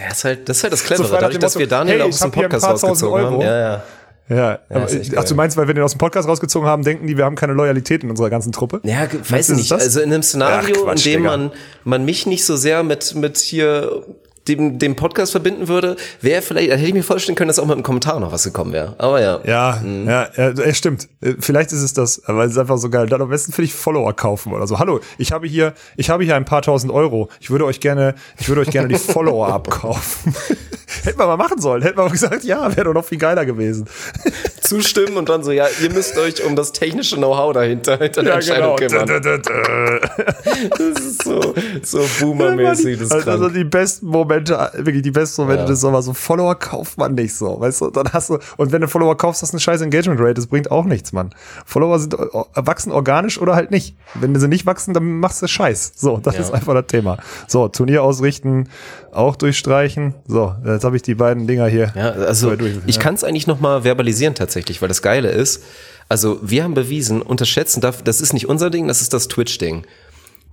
Ja, 0.06 0.12
ist 0.12 0.24
halt, 0.24 0.48
das 0.48 0.58
ist 0.58 0.62
halt 0.62 0.72
das 0.72 0.80
So 0.80 0.86
Clevere. 0.86 1.12
nach 1.12 1.20
Dadurch, 1.20 1.38
dass 1.38 1.54
Motto, 1.54 1.60
wir 1.60 1.68
Daniel 1.68 1.98
hey, 2.00 2.08
aus 2.08 2.18
dem 2.18 2.30
Podcast 2.30 2.66
rausgezogen 2.66 3.24
haben. 3.24 3.34
Euro. 3.34 3.42
Ja, 3.42 3.82
ja. 4.28 4.36
Ja, 4.36 4.60
aber, 4.70 4.88
ach, 5.16 5.24
du 5.24 5.34
meinst, 5.34 5.56
weil 5.56 5.66
wir 5.66 5.74
den 5.74 5.84
aus 5.84 5.92
dem 5.92 5.98
Podcast 5.98 6.28
rausgezogen 6.28 6.68
haben, 6.68 6.82
denken 6.82 7.06
die, 7.06 7.16
wir 7.16 7.24
haben 7.24 7.36
keine 7.36 7.52
Loyalität 7.52 8.02
in 8.02 8.10
unserer 8.10 8.30
ganzen 8.30 8.52
Truppe? 8.52 8.80
Ja, 8.84 9.06
weiß 9.28 9.50
nicht. 9.50 9.70
das? 9.70 9.82
Also 9.82 10.00
in 10.00 10.12
einem 10.12 10.22
Szenario, 10.22 10.74
Ach, 10.78 10.84
Quatsch, 10.84 11.06
in 11.06 11.12
dem 11.12 11.22
Digga. 11.22 11.36
man, 11.36 11.50
man 11.84 12.04
mich 12.04 12.26
nicht 12.26 12.44
so 12.44 12.56
sehr 12.56 12.82
mit, 12.82 13.14
mit 13.14 13.38
hier 13.38 14.02
dem, 14.48 14.78
dem 14.78 14.96
Podcast 14.96 15.32
verbinden 15.32 15.68
würde, 15.68 15.96
wäre 16.20 16.42
vielleicht, 16.42 16.70
hätte 16.70 16.84
ich 16.84 16.94
mir 16.94 17.02
vorstellen 17.02 17.36
können, 17.36 17.48
dass 17.48 17.58
auch 17.58 17.66
mit 17.66 17.74
einem 17.74 17.82
Kommentar 17.82 18.20
noch 18.20 18.32
was 18.32 18.44
gekommen 18.44 18.72
wäre. 18.72 18.94
Aber 18.98 19.20
ja. 19.20 19.40
Ja, 19.44 19.82
ja, 19.84 20.28
ja, 20.36 20.50
ja, 20.50 20.74
stimmt. 20.74 21.08
Äh, 21.20 21.34
Vielleicht 21.40 21.72
ist 21.72 21.82
es 21.82 21.92
das, 21.92 22.24
aber 22.26 22.44
es 22.44 22.52
ist 22.52 22.58
einfach 22.58 22.78
so 22.78 22.88
geil. 22.90 23.06
Dann 23.08 23.20
am 23.22 23.28
besten 23.28 23.52
finde 23.52 23.66
ich 23.66 23.74
Follower 23.74 24.14
kaufen 24.14 24.52
oder 24.52 24.66
so. 24.66 24.78
Hallo, 24.78 25.00
ich 25.18 25.32
habe 25.32 25.46
hier, 25.46 25.74
ich 25.96 26.10
habe 26.10 26.24
hier 26.24 26.36
ein 26.36 26.44
paar 26.44 26.62
tausend 26.62 26.92
Euro. 26.92 27.28
Ich 27.40 27.50
würde 27.50 27.64
euch 27.64 27.80
gerne, 27.80 28.14
ich 28.38 28.48
würde 28.48 28.62
euch 28.62 28.70
gerne 28.70 28.88
die 28.88 28.94
Follower 29.12 29.48
abkaufen. 29.48 30.34
Hätten 31.02 31.18
wir 31.18 31.26
mal 31.26 31.36
machen 31.36 31.60
sollen. 31.60 31.82
Hätten 31.82 31.98
wir 31.98 32.04
mal 32.04 32.10
gesagt, 32.10 32.44
ja, 32.44 32.74
wäre 32.74 32.84
doch 32.84 32.94
noch 32.94 33.04
viel 33.04 33.18
geiler 33.18 33.44
gewesen. 33.44 33.86
Zustimmen 34.60 35.16
und 35.16 35.28
dann 35.28 35.42
so, 35.44 35.52
ja, 35.52 35.66
ihr 35.82 35.90
müsst 35.92 36.16
euch 36.18 36.44
um 36.44 36.56
das 36.56 36.72
technische 36.72 37.16
Know-how 37.16 37.52
dahinter, 37.52 37.98
hinter 37.98 38.22
der 38.22 38.32
Ja, 38.32 38.34
Entscheidung 38.36 38.76
genau. 38.76 39.04
kümmern. 39.04 39.06
Dö, 39.06 39.20
dö, 39.20 39.38
dö. 39.38 40.00
Das 40.78 41.04
ist 41.04 41.22
so, 41.24 41.54
so 41.82 42.04
boomermäßig, 42.20 42.98
das 42.98 43.08
ist 43.08 43.12
also, 43.12 43.30
also 43.30 43.48
die 43.48 43.64
besten 43.64 44.06
Momente, 44.06 44.35
wirklich 44.40 45.02
die 45.02 45.10
besten 45.10 45.42
Momente 45.42 45.62
Ja. 45.64 45.68
des 45.68 45.80
Sommers. 45.80 46.06
So 46.06 46.14
Follower 46.14 46.54
kauft 46.56 46.98
man 46.98 47.14
nicht 47.14 47.34
so, 47.34 47.60
weißt 47.60 47.80
du? 47.82 47.90
Dann 47.90 48.12
hast 48.12 48.30
du, 48.30 48.38
und 48.56 48.72
wenn 48.72 48.80
du 48.80 48.88
Follower 48.88 49.16
kaufst, 49.16 49.42
hast 49.42 49.52
du 49.52 49.56
eine 49.56 49.60
scheiß 49.60 49.80
Engagement 49.82 50.20
Rate. 50.20 50.34
Das 50.34 50.46
bringt 50.46 50.70
auch 50.70 50.84
nichts, 50.86 51.12
Mann. 51.12 51.34
Follower 51.64 51.98
sind, 51.98 52.14
äh, 52.14 52.18
wachsen 52.54 52.90
organisch 52.92 53.40
oder 53.40 53.54
halt 53.54 53.70
nicht. 53.70 53.94
Wenn 54.14 54.34
sie 54.38 54.48
nicht 54.48 54.66
wachsen, 54.66 54.94
dann 54.94 55.20
machst 55.20 55.42
du 55.42 55.46
Scheiß. 55.46 55.92
So, 55.96 56.16
das 56.18 56.34
Ja. 56.34 56.40
ist 56.40 56.50
einfach 56.52 56.74
das 56.74 56.86
Thema. 56.86 57.18
So, 57.46 57.68
Turnier 57.68 58.02
ausrichten, 58.02 58.68
auch 59.12 59.36
durchstreichen. 59.36 60.14
So, 60.26 60.54
jetzt 60.64 60.84
habe 60.84 60.96
ich 60.96 61.02
die 61.02 61.14
beiden 61.14 61.46
Dinger 61.46 61.66
hier. 61.66 61.92
Ja, 61.94 62.10
also 62.10 62.50
So, 62.50 62.56
durch- 62.56 62.76
ich 62.86 62.96
ja. 62.96 63.02
kann 63.02 63.14
es 63.14 63.22
eigentlich 63.22 63.46
noch 63.46 63.60
mal 63.60 63.84
verbalisieren 63.84 64.34
tatsächlich. 64.34 64.46
tatsächlich, 64.56 64.80
weil 64.80 64.88
das 64.88 65.02
Geile 65.02 65.28
ist, 65.32 65.62
also 66.08 66.38
wir 66.40 66.62
haben 66.62 66.74
bewiesen, 66.74 67.20
unterschätzen 67.20 67.80
darf, 67.80 68.02
das 68.02 68.20
ist 68.20 68.32
nicht 68.32 68.48
unser 68.48 68.70
Ding, 68.70 68.86
das 68.86 69.00
ist 69.02 69.12
das 69.12 69.26
Twitch-Ding. 69.26 69.84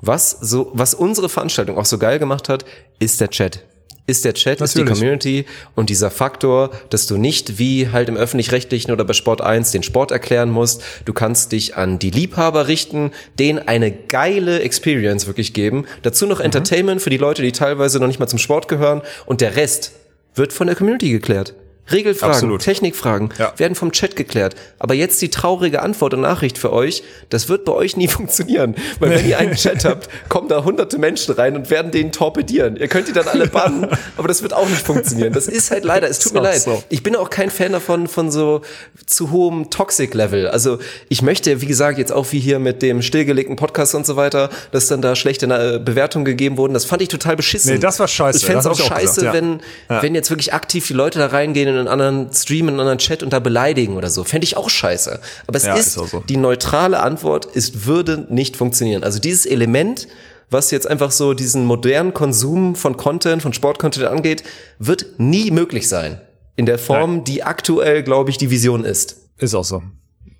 Was 0.02 0.32
so, 0.42 0.72
was 0.74 0.94
unsere 0.96 1.30
Veranstaltung 1.30 1.78
auch 1.78 1.86
so 1.86 2.00
geil 2.00 2.18
gemacht 2.20 2.50
hat, 2.50 2.66
ist 3.00 3.22
der 3.22 3.30
Chat. 3.30 3.64
Ist 4.06 4.26
der 4.26 4.34
Chat, 4.34 4.60
ist 4.60 4.76
die 4.76 4.80
Natürlich. 4.80 5.00
Community 5.00 5.46
und 5.76 5.90
dieser 5.90 6.12
Faktor, 6.12 6.72
dass 6.90 7.08
du 7.08 7.16
nicht 7.16 7.58
wie 7.58 7.88
halt 7.90 8.10
im 8.10 8.18
öffentlich-rechtlichen 8.18 8.92
oder 8.92 9.06
bei 9.06 9.14
Sport 9.14 9.40
1 9.40 9.72
den 9.72 9.82
Sport 9.82 10.12
erklären 10.12 10.50
musst. 10.50 10.84
Du 11.06 11.14
kannst 11.14 11.54
dich 11.54 11.78
an 11.78 12.00
die 12.00 12.10
Liebhaber 12.10 12.68
richten, 12.68 13.12
denen 13.40 13.60
eine 13.60 13.92
geile 13.92 14.60
Experience 14.60 15.26
wirklich 15.26 15.54
geben. 15.54 15.86
Dazu 16.02 16.26
Mhm. 16.26 16.32
noch 16.32 16.40
Entertainment 16.42 17.02
für 17.02 17.12
die 17.12 17.18
Leute, 17.18 17.42
die 17.42 17.54
teilweise 17.54 18.00
noch 18.00 18.08
nicht 18.08 18.20
mal 18.20 18.28
zum 18.28 18.40
Sport 18.40 18.68
gehören 18.68 19.02
und 19.26 19.40
der 19.40 19.56
Rest 19.56 19.94
wird 20.36 20.52
von 20.52 20.68
der 20.68 20.76
Community 20.76 21.10
geklärt. 21.10 21.54
Regelfragen, 21.92 22.34
Absolut. 22.34 22.62
Technikfragen 22.62 23.30
Ja. 23.38 23.54
werden 23.58 23.76
vom 23.76 23.92
Chat 23.92 24.16
geklärt. 24.16 24.56
Aber 24.80 24.94
jetzt 24.94 25.22
die 25.22 25.30
traurige 25.30 25.82
Antwort 25.82 26.14
und 26.14 26.22
Nachricht 26.22 26.58
für 26.58 26.72
euch, 26.72 27.04
das 27.30 27.50
wird 27.50 27.66
bei 27.66 27.74
euch 27.74 27.98
nie 27.98 28.08
funktionieren. 28.10 28.76
Weil 29.00 29.10
wenn 29.12 29.28
ihr 29.28 29.38
einen 29.38 29.56
Chat 29.56 29.84
habt, 29.84 30.08
kommen 30.30 30.48
da 30.48 30.64
hunderte 30.64 30.98
Menschen 30.98 31.36
rein 31.36 31.56
und 31.56 31.70
werden 31.70 31.92
den 31.92 32.12
torpedieren. 32.14 32.78
Ihr 32.78 32.88
könnt 32.88 33.10
die 33.10 33.14
dann 33.14 33.28
alle 33.28 33.48
bannen, 33.48 33.88
aber 34.18 34.28
das 34.30 34.42
wird 34.42 34.54
auch 34.54 34.68
nicht 34.70 34.82
funktionieren. 34.82 35.34
Das 35.34 35.48
ist 35.48 35.72
halt 35.72 35.84
leider, 35.84 36.08
es 36.10 36.20
tut 36.20 36.34
mir 36.34 36.42
leid. 36.42 36.62
so. 36.62 36.82
Ich 36.90 37.04
bin 37.04 37.16
auch 37.18 37.30
kein 37.30 37.50
Fan 37.50 37.74
davon, 37.74 38.08
von 38.08 38.32
so 38.32 38.62
zu 39.06 39.32
hohem 39.32 39.70
Toxic-Level. 39.70 40.48
Also 40.48 40.80
ich 41.10 41.22
möchte, 41.22 41.60
wie 41.62 41.66
gesagt, 41.66 41.98
jetzt 41.98 42.12
auch 42.14 42.28
wie 42.32 42.40
hier 42.40 42.60
mit 42.60 42.82
dem 42.82 43.02
stillgelegten 43.02 43.58
Podcast 43.58 43.94
und 43.94 44.06
so 44.06 44.16
weiter, 44.16 44.50
dass 44.72 44.88
dann 44.88 45.02
da 45.02 45.16
schlechte 45.16 45.48
äh, 45.48 45.80
Bewertungen 45.80 46.24
gegeben 46.24 46.58
wurden. 46.58 46.74
Das 46.74 46.86
fand 46.86 47.02
ich 47.02 47.10
total 47.10 47.36
beschissen. 47.36 47.74
Nee, 47.74 47.80
das 47.80 48.00
war 48.00 48.08
scheiße. 48.08 48.38
Ich 48.40 48.46
fände 48.46 48.60
es 48.60 48.66
auch 48.68 48.72
auch 48.72 48.78
scheiße, 48.88 49.22
gesagt, 49.22 49.24
ja. 49.26 49.34
wenn, 49.34 49.60
Ja. 49.90 50.02
wenn 50.02 50.16
jetzt 50.16 50.30
wirklich 50.30 50.54
aktiv 50.54 50.88
die 50.88 50.94
Leute 50.94 51.20
da 51.20 51.28
reingehen 51.28 51.73
in 51.74 51.80
einen 51.80 51.88
anderen 51.88 52.32
Stream, 52.34 52.68
in 52.68 52.76
einen 52.76 52.80
anderen 52.82 52.98
Chat 53.00 53.24
und 53.24 53.34
da 53.34 53.40
beleidigen 53.40 53.96
oder 53.98 54.10
so. 54.10 54.24
Fände 54.24 54.46
ich 54.46 54.56
auch 54.58 54.70
scheiße. 54.70 55.20
Aber 55.48 55.58
es 55.58 55.66
Ja, 55.66 55.76
ist, 55.76 55.98
ist 55.98 56.10
so. 56.12 56.24
die 56.28 56.38
neutrale 56.38 57.00
Antwort 57.02 57.46
ist, 57.46 57.86
würde 57.86 58.26
nicht 58.30 58.56
funktionieren. 58.58 59.04
Also 59.04 59.20
dieses 59.20 59.46
Element, 59.46 60.08
was 60.50 60.72
jetzt 60.72 60.88
einfach 60.88 61.12
so 61.12 61.34
diesen 61.34 61.66
modernen 61.66 62.14
Konsum 62.14 62.76
von 62.76 62.98
Content, 62.98 63.42
von 63.42 63.54
Sportcontent 63.54 64.06
angeht, 64.08 64.44
wird 64.80 65.06
nie 65.18 65.52
möglich 65.52 65.88
sein. 65.90 66.22
In 66.56 66.66
der 66.66 66.78
Form, 66.78 67.24
die 67.24 67.44
aktuell, 67.44 68.04
glaube 68.04 68.30
ich, 68.30 68.38
die 68.38 68.52
Vision 68.52 68.86
ist. 68.86 69.18
Ist 69.38 69.56
auch 69.56 69.64
so. 69.66 69.82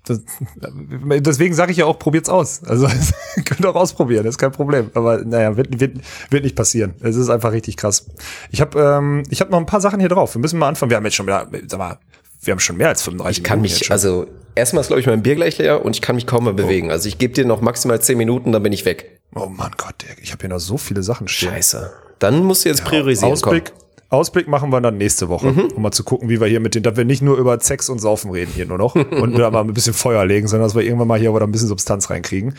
Das, 0.06 0.20
deswegen 0.54 1.54
sage 1.54 1.72
ich 1.72 1.78
ja 1.78 1.86
auch, 1.86 1.98
probiert's 1.98 2.28
aus. 2.28 2.62
Also 2.64 2.86
könnt 3.44 3.64
auch 3.64 3.74
ausprobieren, 3.74 4.26
ist 4.26 4.36
kein 4.36 4.52
Problem. 4.52 4.90
Aber 4.94 5.24
naja, 5.24 5.56
wird, 5.56 5.80
wird, 5.80 5.96
wird 6.30 6.44
nicht 6.44 6.56
passieren. 6.56 6.94
Es 7.00 7.16
ist 7.16 7.30
einfach 7.30 7.52
richtig 7.52 7.76
krass. 7.76 8.06
Ich 8.50 8.60
habe 8.60 8.78
ähm, 8.78 9.22
ich 9.30 9.40
hab 9.40 9.50
noch 9.50 9.58
ein 9.58 9.66
paar 9.66 9.80
Sachen 9.80 10.00
hier 10.00 10.10
drauf. 10.10 10.34
Wir 10.34 10.40
müssen 10.40 10.58
mal 10.58 10.68
anfangen. 10.68 10.90
Wir 10.90 10.98
haben 10.98 11.04
jetzt 11.04 11.14
schon 11.14 11.26
wieder, 11.26 11.48
sag 11.66 11.78
mal, 11.78 11.98
wir 12.42 12.52
haben 12.52 12.60
schon 12.60 12.76
mehr 12.76 12.88
als 12.88 13.02
35 13.02 13.38
Ich 13.38 13.44
kann 13.44 13.58
Minuten 13.58 13.70
jetzt 13.70 13.80
mich, 13.80 13.86
schon. 13.86 13.92
also 13.92 14.26
erstmal 14.54 14.82
ist, 14.82 14.88
glaube 14.88 15.00
ich, 15.00 15.06
mein 15.06 15.22
Bier 15.22 15.36
gleich 15.36 15.58
leer 15.58 15.84
und 15.84 15.96
ich 15.96 16.02
kann 16.02 16.16
mich 16.16 16.26
kaum 16.26 16.44
mehr 16.44 16.52
bewegen. 16.52 16.90
Also 16.90 17.08
ich 17.08 17.18
gebe 17.18 17.32
dir 17.32 17.46
noch 17.46 17.60
maximal 17.60 18.00
zehn 18.00 18.18
Minuten, 18.18 18.52
dann 18.52 18.62
bin 18.62 18.72
ich 18.72 18.84
weg. 18.84 19.20
Oh 19.34 19.46
Mann 19.46 19.72
Gott, 19.76 20.04
ich 20.22 20.32
habe 20.32 20.42
hier 20.42 20.50
noch 20.50 20.60
so 20.60 20.76
viele 20.76 21.02
Sachen 21.02 21.28
stehen. 21.28 21.50
Scheiße. 21.50 21.92
Dann 22.18 22.44
musst 22.44 22.64
du 22.64 22.68
jetzt 22.68 22.84
priorisieren. 22.84 23.32
Ausblick, 23.32 23.72
Ausblick 24.08 24.48
machen 24.48 24.70
wir 24.70 24.80
dann 24.80 24.96
nächste 24.96 25.28
Woche, 25.28 25.48
um 25.74 25.82
mal 25.82 25.92
zu 25.92 26.04
gucken, 26.04 26.28
wie 26.28 26.40
wir 26.40 26.46
hier 26.46 26.60
mit 26.60 26.74
den, 26.74 26.82
dass 26.82 26.96
wir 26.96 27.04
nicht 27.04 27.22
nur 27.22 27.36
über 27.36 27.58
Sex 27.60 27.88
und 27.88 27.98
Saufen 27.98 28.30
reden 28.30 28.52
hier 28.54 28.66
nur 28.66 28.78
noch 28.78 28.94
und 28.94 29.38
da 29.38 29.50
mal 29.50 29.60
ein 29.60 29.74
bisschen 29.74 29.94
Feuer 29.94 30.24
legen, 30.24 30.46
sondern 30.46 30.66
dass 30.66 30.74
wir 30.74 30.82
irgendwann 30.82 31.08
mal 31.08 31.18
hier 31.18 31.34
wieder 31.34 31.46
ein 31.46 31.52
bisschen 31.52 31.68
Substanz 31.68 32.10
reinkriegen. 32.10 32.54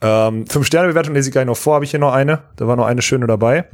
Ähm, 0.00 0.46
Fünf-Sterne-Bewertung 0.46 1.14
lese 1.14 1.28
ich 1.28 1.32
gleich 1.32 1.46
noch 1.46 1.56
vor, 1.56 1.74
habe 1.74 1.84
ich 1.84 1.90
hier 1.90 2.00
noch 2.00 2.12
eine. 2.12 2.42
Da 2.56 2.66
war 2.66 2.76
noch 2.76 2.86
eine 2.86 3.02
schöne 3.02 3.26
dabei. 3.26 3.64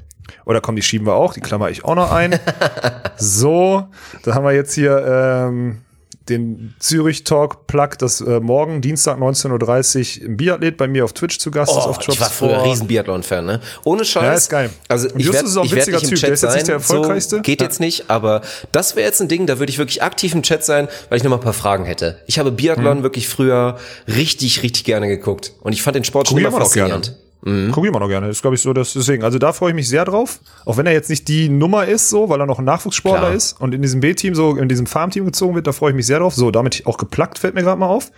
Oder 0.46 0.60
komm, 0.60 0.76
die 0.76 0.82
schieben 0.82 1.06
wir 1.06 1.14
auch, 1.14 1.34
die 1.34 1.40
klammer 1.40 1.68
ich 1.70 1.84
auch 1.84 1.94
noch 1.94 2.10
ein. 2.10 2.38
so, 3.16 3.88
da 4.22 4.34
haben 4.34 4.44
wir 4.44 4.52
jetzt 4.52 4.74
hier 4.74 5.04
ähm, 5.06 5.78
den 6.28 6.74
Zürich 6.78 7.24
Talk 7.24 7.66
Plug, 7.66 7.90
das 7.98 8.20
äh, 8.20 8.40
morgen, 8.40 8.80
Dienstag 8.80 9.18
19.30 9.18 10.20
Uhr, 10.20 10.26
im 10.26 10.36
Biathlet 10.36 10.76
bei 10.76 10.88
mir 10.88 11.04
auf 11.04 11.12
Twitch 11.12 11.38
zu 11.38 11.50
Gast 11.50 11.72
ist. 11.72 11.78
Oh, 11.78 11.90
auf 11.90 11.98
ich 12.00 12.20
war 12.20 12.30
früher 12.30 12.58
Drops4. 12.58 12.64
riesen 12.64 12.86
Biathlon-Fan, 12.86 13.44
ne? 13.44 13.60
Ohne 13.84 14.04
Scheiß. 14.04 14.22
Ja, 14.22 14.32
ist 14.32 14.48
geil. 14.50 14.70
Also 14.88 15.08
ich 15.08 15.24
Justus 15.26 15.34
werde 15.34 15.46
ist 15.48 15.56
ein 15.56 15.62
werd 15.62 15.72
witziger 15.72 15.96
nicht 15.98 16.04
im 16.04 16.08
Typ. 16.10 16.18
Chat 16.18 16.28
Der 16.28 16.34
ist 16.34 16.42
jetzt 16.42 16.52
nicht 16.54 16.60
sein. 16.60 16.66
der 16.66 16.74
erfolgreichste. 16.76 17.36
So, 17.36 17.42
geht 17.42 17.60
jetzt 17.60 17.80
nicht, 17.80 18.04
aber 18.10 18.40
das 18.72 18.96
wäre 18.96 19.06
jetzt 19.06 19.20
ein 19.20 19.28
Ding, 19.28 19.46
da 19.46 19.58
würde 19.58 19.70
ich 19.70 19.78
wirklich 19.78 20.02
aktiv 20.02 20.34
im 20.34 20.42
Chat 20.42 20.64
sein, 20.64 20.88
weil 21.10 21.18
ich 21.18 21.24
noch 21.24 21.30
mal 21.30 21.36
ein 21.36 21.42
paar 21.42 21.52
Fragen 21.52 21.84
hätte. 21.84 22.18
Ich 22.26 22.38
habe 22.38 22.50
Biathlon 22.52 22.98
Mhm. 22.98 23.02
wirklich 23.02 23.28
früher 23.28 23.76
richtig, 24.08 24.62
richtig 24.62 24.84
gerne 24.84 25.08
geguckt. 25.08 25.52
Und 25.60 25.72
ich 25.72 25.82
fand 25.82 25.96
den 25.96 26.04
Sport 26.04 26.28
schon 26.28 26.38
immer 26.38 26.52
faszinierend. 26.52 27.16
Guck 27.44 27.84
ich 27.84 27.90
immer 27.90 28.00
noch 28.00 28.08
gerne. 28.08 28.26
Das 28.28 28.36
ist, 28.36 28.42
glaube 28.42 28.56
ich, 28.56 28.62
so, 28.62 28.72
dass 28.72 28.94
deswegen. 28.94 29.22
Also 29.22 29.38
da 29.38 29.52
freue 29.52 29.70
ich 29.70 29.74
mich 29.74 29.88
sehr 29.88 30.06
drauf. 30.06 30.40
Auch 30.64 30.78
wenn 30.78 30.86
er 30.86 30.92
jetzt 30.92 31.10
nicht 31.10 31.28
die 31.28 31.50
Nummer 31.50 31.84
ist, 31.84 32.08
so, 32.08 32.30
weil 32.30 32.40
er 32.40 32.46
noch 32.46 32.58
ein 32.58 32.64
Nachwuchssportler 32.64 33.20
Klar. 33.20 33.34
ist 33.34 33.60
und 33.60 33.74
in 33.74 33.82
diesem 33.82 34.00
B-Team, 34.00 34.34
so 34.34 34.56
in 34.56 34.68
diesem 34.68 34.86
Farmteam 34.86 35.26
gezogen 35.26 35.54
wird, 35.54 35.66
da 35.66 35.72
freue 35.72 35.90
ich 35.90 35.96
mich 35.96 36.06
sehr 36.06 36.20
drauf. 36.20 36.34
So, 36.34 36.50
damit 36.50 36.86
auch 36.86 36.96
geplackt, 36.96 37.38
fällt 37.38 37.54
mir 37.54 37.62
gerade 37.62 37.78
mal 37.78 37.88
auf. 37.88 38.12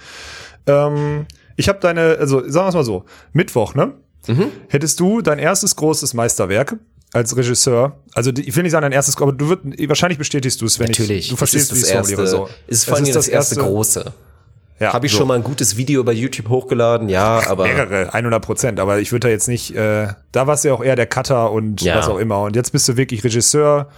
Ähm, 0.67 1.27
ich 1.57 1.69
habe 1.69 1.81
deine, 1.81 2.19
also 2.21 2.49
sagen 2.49 2.67
wir 2.67 2.69
es 2.69 2.75
mal 2.75 2.85
so, 2.85 3.05
Mittwoch, 3.33 3.75
ne? 3.75 3.95
Mhm. 4.29 4.47
Hättest 4.69 5.01
du 5.01 5.23
dein 5.23 5.39
erstes 5.39 5.75
großes 5.75 6.15
Meisterwerk 6.15 6.77
als 7.13 7.37
Regisseur, 7.37 7.97
also 8.13 8.31
ich 8.31 8.55
will 8.55 8.63
nicht 8.63 8.73
sagen 8.73 8.83
dein 8.83 8.93
erstes, 8.93 9.17
aber 9.17 9.33
du 9.33 9.49
wird, 9.49 9.61
wahrscheinlich 9.89 10.19
bestätigst 10.19 10.61
du 10.61 10.67
es, 10.67 10.79
wenn 10.79 10.89
Natürlich. 10.89 11.27
ich, 11.27 11.29
du 11.31 11.37
verstehst 11.37 11.71
das 11.71 11.81
das 11.81 11.89
Story 11.89 12.01
erste, 12.01 12.15
oder 12.17 12.27
so. 12.27 12.49
Ist 12.67 12.85
vor 12.85 12.97
allem 12.97 13.11
das, 13.11 13.29
erste 13.29 13.57
große. 13.57 14.13
Ja, 14.79 14.93
Habe 14.93 15.07
ich 15.07 15.13
so. 15.13 15.19
schon 15.19 15.29
mal 15.29 15.35
ein 15.35 15.43
gutes 15.43 15.77
Video 15.79 16.05
bei 16.05 16.13
YouTube 16.13 16.49
hochgeladen? 16.51 17.09
Ja, 17.09 17.41
aber 17.49 17.65
Mehrere, 17.65 18.13
100 18.13 18.45
Prozent. 18.45 18.79
Aber 18.81 18.99
ich 18.99 19.11
würde 19.11 19.29
da 19.29 19.31
jetzt 19.31 19.49
nicht, 19.49 19.75
äh, 19.75 20.09
da 20.33 20.47
warst 20.47 20.65
du 20.65 20.69
ja 20.69 20.75
auch 20.75 20.85
eher 20.85 20.97
der 20.97 21.07
Cutter 21.07 21.51
und 21.51 21.81
Ja. 21.81 21.97
was 21.97 22.09
auch 22.09 22.19
immer. 22.19 22.43
Und 22.43 22.57
jetzt 22.57 22.73
bist 22.73 22.87
du 22.89 22.97
wirklich 22.99 23.25
Regisseur, 23.25 23.89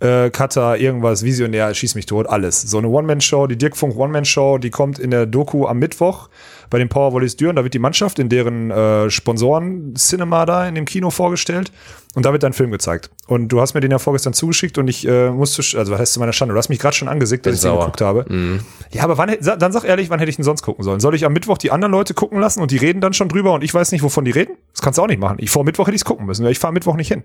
äh, 0.00 0.30
Cutter, 0.30 0.78
irgendwas, 0.78 1.22
Visionär, 1.24 1.72
schieß 1.72 1.94
mich 1.94 2.06
tot, 2.06 2.26
alles. 2.26 2.62
So 2.62 2.78
eine 2.78 2.88
One-Man-Show, 2.88 3.46
die 3.46 3.56
Dirk 3.56 3.76
Funk 3.76 3.96
One-Man-Show, 3.96 4.58
die 4.58 4.70
kommt 4.70 4.98
in 4.98 5.10
der 5.10 5.26
Doku 5.26 5.66
am 5.66 5.78
Mittwoch 5.78 6.28
bei 6.70 6.78
den 6.78 6.88
Power 6.88 7.12
Volleys 7.12 7.36
Düren. 7.36 7.56
Da 7.56 7.64
wird 7.64 7.74
die 7.74 7.78
Mannschaft 7.78 8.18
in 8.18 8.28
deren 8.28 8.70
äh, 8.70 9.10
Sponsoren-Cinema 9.10 10.46
da 10.46 10.66
in 10.66 10.74
dem 10.74 10.84
Kino 10.84 11.10
vorgestellt. 11.10 11.70
Und 12.14 12.26
da 12.26 12.32
wird 12.32 12.42
dein 12.42 12.52
Film 12.52 12.72
gezeigt. 12.72 13.10
Und 13.28 13.48
du 13.48 13.60
hast 13.60 13.74
mir 13.74 13.80
den 13.80 13.92
ja 13.92 13.98
vorgestern 14.00 14.32
zugeschickt 14.32 14.78
und 14.78 14.88
ich 14.88 15.06
äh, 15.06 15.30
musste, 15.30 15.62
also 15.78 15.92
was 15.92 16.00
heißt 16.00 16.14
zu 16.14 16.18
meiner 16.18 16.32
Schande, 16.32 16.54
du 16.54 16.58
hast 16.58 16.68
mich 16.68 16.80
gerade 16.80 16.96
schon 16.96 17.06
angesickt, 17.06 17.46
dass 17.46 17.54
ich 17.54 17.60
den 17.60 17.70
sauer. 17.70 17.80
geguckt 17.80 18.00
habe. 18.00 18.60
Ja, 18.90 19.04
aber 19.04 19.16
wann, 19.16 19.36
dann 19.40 19.70
sag 19.70 19.84
ehrlich, 19.84 20.10
wann 20.10 20.18
hätte 20.18 20.28
ich 20.30 20.34
denn 20.34 20.44
sonst 20.44 20.62
gucken 20.62 20.82
sollen? 20.82 20.98
Soll 20.98 21.14
ich 21.14 21.24
am 21.24 21.32
Mittwoch 21.32 21.56
die 21.56 21.70
anderen 21.70 21.92
Leute 21.92 22.14
gucken 22.14 22.40
lassen 22.40 22.62
und 22.62 22.72
die 22.72 22.78
reden 22.78 23.00
dann 23.00 23.12
schon 23.12 23.28
drüber 23.28 23.52
und 23.52 23.62
ich 23.62 23.72
weiß 23.72 23.92
nicht, 23.92 24.02
wovon 24.02 24.24
die 24.24 24.32
reden? 24.32 24.56
Das 24.72 24.82
kannst 24.82 24.98
du 24.98 25.02
auch 25.02 25.06
nicht 25.06 25.20
machen. 25.20 25.36
Ich 25.38 25.50
vor 25.50 25.62
Mittwoch 25.62 25.86
hätte 25.86 25.94
ich 25.94 26.00
es 26.00 26.04
gucken 26.04 26.26
müssen, 26.26 26.44
ich 26.46 26.58
fahre 26.58 26.72
Mittwoch 26.72 26.96
nicht 26.96 27.08
hin. 27.08 27.22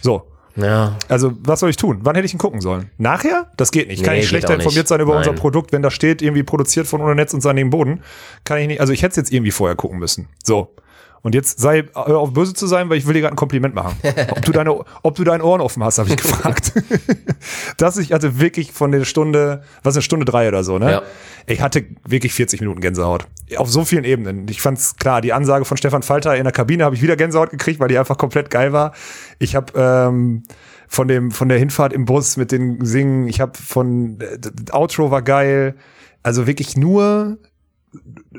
So. 0.00 0.22
Ja, 0.56 0.96
Also, 1.08 1.32
was 1.40 1.60
soll 1.60 1.70
ich 1.70 1.76
tun? 1.76 2.00
Wann 2.02 2.14
hätte 2.14 2.26
ich 2.26 2.32
ihn 2.32 2.38
gucken 2.38 2.60
sollen? 2.60 2.90
Nachher? 2.98 3.50
Das 3.56 3.70
geht 3.72 3.88
nicht. 3.88 3.98
Ich 3.98 4.04
kann 4.04 4.14
Nee, 4.14 4.20
geht 4.20 4.28
schlechter 4.28 4.54
informiert 4.54 4.88
sein 4.88 5.00
über 5.00 5.14
Nein. 5.14 5.18
unser 5.28 5.32
Produkt, 5.32 5.72
wenn 5.72 5.82
da 5.82 5.90
steht, 5.90 6.22
irgendwie 6.22 6.42
produziert 6.42 6.86
von 6.86 7.00
ohne 7.00 7.14
Netz 7.14 7.34
und 7.34 7.40
sandigem 7.40 7.70
Boden. 7.70 8.02
Kann 8.44 8.58
ich 8.58 8.66
nicht. 8.68 8.80
Also, 8.80 8.92
ich 8.92 9.02
hätte 9.02 9.10
es 9.12 9.16
jetzt 9.16 9.32
irgendwie 9.32 9.50
vorher 9.50 9.76
gucken 9.76 9.98
müssen. 9.98 10.28
So. 10.42 10.74
Und 11.24 11.34
jetzt 11.34 11.58
sei, 11.58 11.84
hör 11.94 12.18
auf 12.18 12.34
böse 12.34 12.52
zu 12.52 12.66
sein, 12.66 12.90
weil 12.90 12.98
ich 12.98 13.06
will 13.06 13.14
dir 13.14 13.22
gerade 13.22 13.32
ein 13.32 13.36
Kompliment 13.36 13.74
machen. 13.74 13.96
Ob 14.30 14.42
du 14.42 14.52
deine, 14.52 14.78
ob 15.02 15.14
du 15.14 15.24
deine 15.24 15.42
Ohren 15.42 15.62
offen 15.62 15.82
hast, 15.82 15.98
habe 15.98 16.10
ich 16.10 16.18
gefragt. 16.18 16.74
Dass 17.78 17.96
ich 17.96 18.12
hatte 18.12 18.38
wirklich 18.40 18.72
von 18.72 18.92
der 18.92 19.06
Stunde, 19.06 19.62
was 19.82 19.96
eine 19.96 20.02
Stunde 20.02 20.26
drei 20.26 20.46
oder 20.48 20.62
so, 20.62 20.78
ne? 20.78 20.90
Ja. 20.90 21.02
Ich 21.46 21.62
hatte 21.62 21.86
wirklich 22.06 22.34
40 22.34 22.60
Minuten 22.60 22.82
Gänsehaut. 22.82 23.26
Auf 23.56 23.70
so 23.70 23.86
vielen 23.86 24.04
Ebenen. 24.04 24.46
Ich 24.48 24.60
fand's 24.60 24.96
klar, 24.96 25.22
die 25.22 25.32
Ansage 25.32 25.64
von 25.64 25.78
Stefan 25.78 26.02
Falter 26.02 26.36
in 26.36 26.44
der 26.44 26.52
Kabine 26.52 26.84
habe 26.84 26.94
ich 26.94 27.00
wieder 27.00 27.16
Gänsehaut 27.16 27.48
gekriegt, 27.48 27.80
weil 27.80 27.88
die 27.88 27.98
einfach 27.98 28.18
komplett 28.18 28.50
geil 28.50 28.74
war. 28.74 28.92
Ich 29.38 29.56
habe 29.56 29.72
ähm, 29.76 30.42
von 30.88 31.08
dem 31.08 31.30
von 31.30 31.48
der 31.48 31.58
Hinfahrt 31.58 31.94
im 31.94 32.04
Bus 32.04 32.36
mit 32.36 32.52
den 32.52 32.84
Singen, 32.84 33.28
ich 33.28 33.40
habe 33.40 33.52
von 33.56 34.20
äh, 34.20 34.38
das 34.38 34.74
Outro 34.74 35.10
war 35.10 35.22
geil. 35.22 35.74
Also 36.22 36.46
wirklich 36.46 36.76
nur 36.76 37.38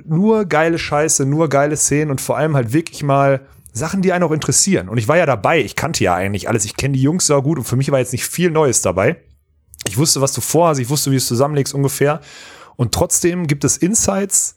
nur 0.05 0.45
geile 0.45 0.77
Scheiße, 0.77 1.25
nur 1.25 1.49
geile 1.49 1.77
Szenen 1.77 2.11
und 2.11 2.21
vor 2.21 2.37
allem 2.37 2.55
halt 2.55 2.73
wirklich 2.73 3.03
mal 3.03 3.45
Sachen, 3.73 4.01
die 4.01 4.13
einen 4.13 4.23
auch 4.23 4.31
interessieren. 4.31 4.87
Und 4.87 4.97
ich 4.97 5.07
war 5.07 5.17
ja 5.17 5.25
dabei, 5.25 5.59
ich 5.59 5.75
kannte 5.75 6.03
ja 6.03 6.15
eigentlich 6.15 6.47
alles, 6.47 6.65
ich 6.65 6.77
kenne 6.77 6.93
die 6.93 7.01
Jungs 7.01 7.27
sehr 7.27 7.41
gut 7.41 7.57
und 7.57 7.65
für 7.65 7.75
mich 7.75 7.91
war 7.91 7.99
jetzt 7.99 8.13
nicht 8.13 8.25
viel 8.25 8.51
Neues 8.51 8.81
dabei. 8.81 9.17
Ich 9.87 9.97
wusste, 9.97 10.21
was 10.21 10.33
du 10.33 10.41
vorhast, 10.41 10.79
ich 10.79 10.89
wusste, 10.89 11.11
wie 11.11 11.15
du 11.15 11.19
es 11.19 11.27
zusammenlegst 11.27 11.73
ungefähr. 11.73 12.21
Und 12.77 12.93
trotzdem 12.93 13.47
gibt 13.47 13.63
es 13.63 13.77
Insights, 13.77 14.55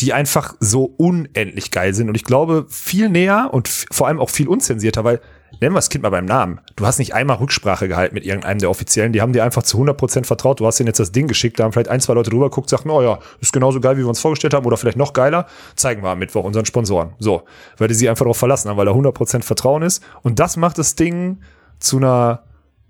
die 0.00 0.12
einfach 0.12 0.54
so 0.60 0.84
unendlich 0.84 1.70
geil 1.70 1.94
sind. 1.94 2.08
Und 2.08 2.16
ich 2.16 2.24
glaube, 2.24 2.66
viel 2.68 3.08
näher 3.08 3.50
und 3.52 3.68
vor 3.68 4.08
allem 4.08 4.20
auch 4.20 4.30
viel 4.30 4.48
unzensierter, 4.48 5.04
weil, 5.04 5.20
nennen 5.60 5.74
wir 5.74 5.78
das 5.78 5.90
Kind 5.90 6.02
mal 6.02 6.10
beim 6.10 6.24
Namen. 6.24 6.60
Du 6.76 6.86
hast 6.86 6.98
nicht 6.98 7.14
einmal 7.14 7.36
Rücksprache 7.36 7.88
gehalten 7.88 8.14
mit 8.14 8.24
irgendeinem 8.24 8.58
der 8.58 8.70
Offiziellen. 8.70 9.12
Die 9.12 9.20
haben 9.20 9.32
dir 9.32 9.44
einfach 9.44 9.62
zu 9.62 9.78
100% 9.78 10.24
vertraut. 10.24 10.60
Du 10.60 10.66
hast 10.66 10.78
denen 10.78 10.88
jetzt 10.88 11.00
das 11.00 11.12
Ding 11.12 11.28
geschickt. 11.28 11.58
Da 11.58 11.64
haben 11.64 11.72
vielleicht 11.72 11.88
ein, 11.88 12.00
zwei 12.00 12.14
Leute 12.14 12.30
drüber 12.30 12.50
geguckt, 12.50 12.70
sagten, 12.70 12.90
oh 12.90 13.02
ja, 13.02 13.18
ist 13.40 13.52
genauso 13.52 13.80
geil, 13.80 13.96
wie 13.96 14.02
wir 14.02 14.08
uns 14.08 14.20
vorgestellt 14.20 14.54
haben 14.54 14.66
oder 14.66 14.76
vielleicht 14.76 14.98
noch 14.98 15.12
geiler. 15.12 15.46
Zeigen 15.76 16.02
wir 16.02 16.10
am 16.10 16.18
Mittwoch 16.18 16.44
unseren 16.44 16.66
Sponsoren. 16.66 17.14
So. 17.18 17.42
Weil 17.78 17.88
die 17.88 17.94
sie 17.94 18.08
einfach 18.08 18.24
darauf 18.24 18.38
verlassen 18.38 18.68
haben, 18.68 18.76
weil 18.76 18.86
da 18.86 18.92
100% 18.92 19.42
Vertrauen 19.42 19.82
ist. 19.82 20.02
Und 20.22 20.38
das 20.38 20.56
macht 20.56 20.78
das 20.78 20.94
Ding 20.94 21.40
zu 21.78 21.98
einer, 21.98 22.44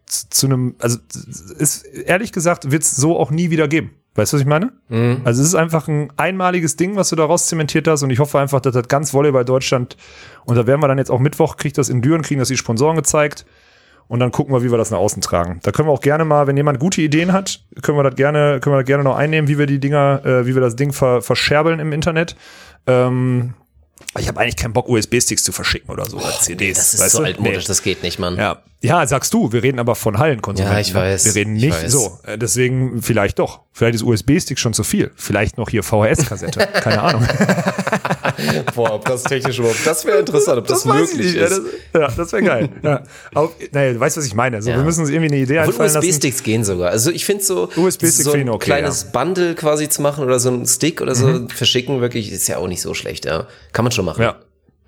zu 0.06 0.28
zu 0.28 0.46
einem, 0.46 0.76
also 0.78 0.98
ist 1.58 1.84
ehrlich 1.84 2.32
gesagt, 2.32 2.70
wird 2.70 2.82
es 2.82 2.94
so 2.96 3.18
auch 3.18 3.30
nie 3.30 3.50
wieder 3.50 3.68
geben. 3.68 3.92
Weißt 4.14 4.32
du, 4.32 4.36
was 4.36 4.42
ich 4.42 4.46
meine? 4.46 4.72
Also 5.24 5.42
es 5.42 5.48
ist 5.48 5.54
einfach 5.54 5.88
ein 5.88 6.12
einmaliges 6.16 6.76
Ding, 6.76 6.94
was 6.94 7.10
du 7.10 7.16
daraus 7.16 7.48
zementiert 7.48 7.88
hast 7.88 8.02
und 8.02 8.10
ich 8.10 8.20
hoffe 8.20 8.38
einfach, 8.38 8.60
dass 8.60 8.74
das 8.74 8.86
ganz 8.88 9.12
Volleyball 9.12 9.44
Deutschland 9.44 9.96
und 10.44 10.56
da 10.56 10.66
werden 10.66 10.80
wir 10.80 10.88
dann 10.88 10.98
jetzt 10.98 11.10
auch 11.10 11.18
Mittwoch, 11.18 11.56
kriegt 11.56 11.78
das 11.78 11.88
in 11.88 12.00
Düren, 12.00 12.22
kriegen 12.22 12.38
das 12.38 12.48
die 12.48 12.56
Sponsoren 12.56 12.96
gezeigt 12.96 13.44
und 14.06 14.20
dann 14.20 14.30
gucken 14.30 14.54
wir, 14.54 14.62
wie 14.62 14.70
wir 14.70 14.78
das 14.78 14.90
nach 14.90 14.98
außen 14.98 15.20
tragen. 15.22 15.58
Da 15.62 15.72
können 15.72 15.88
wir 15.88 15.92
auch 15.92 16.00
gerne 16.00 16.24
mal, 16.24 16.46
wenn 16.46 16.56
jemand 16.56 16.78
gute 16.78 17.02
Ideen 17.02 17.32
hat, 17.32 17.60
können 17.82 17.98
wir 17.98 18.04
das 18.04 18.14
gerne, 18.14 18.60
können 18.60 18.76
wir 18.76 18.80
das 18.80 18.86
gerne 18.86 19.02
noch 19.02 19.16
einnehmen, 19.16 19.48
wie 19.48 19.58
wir 19.58 19.66
die 19.66 19.80
Dinger, 19.80 20.24
äh, 20.24 20.46
wie 20.46 20.54
wir 20.54 20.60
das 20.60 20.76
Ding 20.76 20.92
ver 20.92 21.22
verscherbeln 21.22 21.80
im 21.80 21.92
Internet. 21.92 22.36
Ähm, 22.86 23.54
ich 24.18 24.28
habe 24.28 24.40
eigentlich 24.40 24.56
keinen 24.56 24.72
Bock, 24.72 24.88
USB-Sticks 24.88 25.42
zu 25.44 25.52
verschicken 25.52 25.90
oder 25.90 26.04
so, 26.06 26.16
oder 26.18 26.30
CDs. 26.40 26.76
Das 26.78 26.94
ist 26.94 27.00
weißt 27.00 27.12
so 27.12 27.18
du? 27.18 27.24
altmodisch, 27.24 27.64
Nee. 27.64 27.68
das 27.68 27.82
geht 27.82 28.02
nicht, 28.02 28.18
Mann. 28.18 28.36
Ja. 28.36 28.62
ja, 28.80 29.06
sagst 29.06 29.32
du, 29.34 29.52
wir 29.52 29.62
reden 29.62 29.78
aber 29.78 29.94
von 29.94 30.18
Hallenkonsumenten. 30.18 30.74
Ja, 30.76 30.80
ich 30.80 30.94
weiß, 30.94 31.24
Wir 31.26 31.34
reden 31.34 31.56
ich 31.56 31.64
nicht 31.64 31.90
so. 31.90 32.18
Äh, 32.24 32.38
Deswegen 32.38 33.02
vielleicht 33.02 33.38
doch. 33.38 33.60
Vielleicht 33.72 33.96
ist 33.96 34.02
USB-Stick 34.02 34.58
schon 34.58 34.72
zu 34.72 34.84
viel. 34.84 35.10
Vielleicht 35.16 35.58
noch 35.58 35.68
hier 35.68 35.82
VHS-Kassette. 35.82 36.60
Keine 36.74 37.02
Ahnung. 37.02 37.26
Boah, 38.74 38.94
ob 38.94 39.04
das 39.04 39.22
technisch 39.24 39.58
überhaupt, 39.58 39.84
das 39.84 40.04
wäre 40.04 40.18
interessant, 40.18 40.58
ob 40.58 40.66
das, 40.66 40.84
ich 40.84 40.92
möglich. 40.92 41.34
Ja, 41.34 41.44
ist. 41.46 41.60
das, 41.92 42.00
ja, 42.00 42.08
das 42.16 42.32
wäre 42.32 42.42
geil. 42.42 42.68
ja. 42.82 43.02
Aber, 43.34 43.50
naja, 43.72 43.92
du 43.94 44.00
weißt, 44.00 44.16
was 44.16 44.26
ich 44.26 44.34
meine. 44.34 44.62
So, 44.62 44.70
Ja. 44.70 44.76
Wir 44.76 44.84
müssen 44.84 45.00
uns 45.00 45.10
irgendwie 45.10 45.32
eine 45.32 45.42
Idee 45.42 45.58
Obwohl 45.58 45.72
einfallen 45.72 45.92
lassen. 45.94 46.06
USB-Sticks 46.08 46.42
gehen 46.42 46.64
sogar. 46.64 46.90
Also 46.90 47.10
ich 47.10 47.24
finde 47.24 47.44
so, 47.44 47.68
so 47.74 48.32
ein 48.32 48.48
okay, 48.48 48.64
kleines 48.64 49.04
Bundle 49.12 49.54
quasi 49.54 49.88
zu 49.88 50.02
machen 50.02 50.24
oder 50.24 50.38
so 50.38 50.50
ein 50.50 50.66
Stick 50.66 51.00
oder 51.00 51.14
so 51.14 51.26
Mhm. 51.26 51.48
verschicken, 51.48 52.00
wirklich, 52.00 52.30
ist 52.32 52.46
ja 52.48 52.58
auch 52.58 52.68
nicht 52.68 52.80
so 52.82 52.94
schlecht, 52.94 53.24
ja. 53.24 53.46
Kann 53.72 53.84
man 53.84 53.92
schon 53.94 54.04
machen. 54.04 54.22
Ja. 54.22 54.36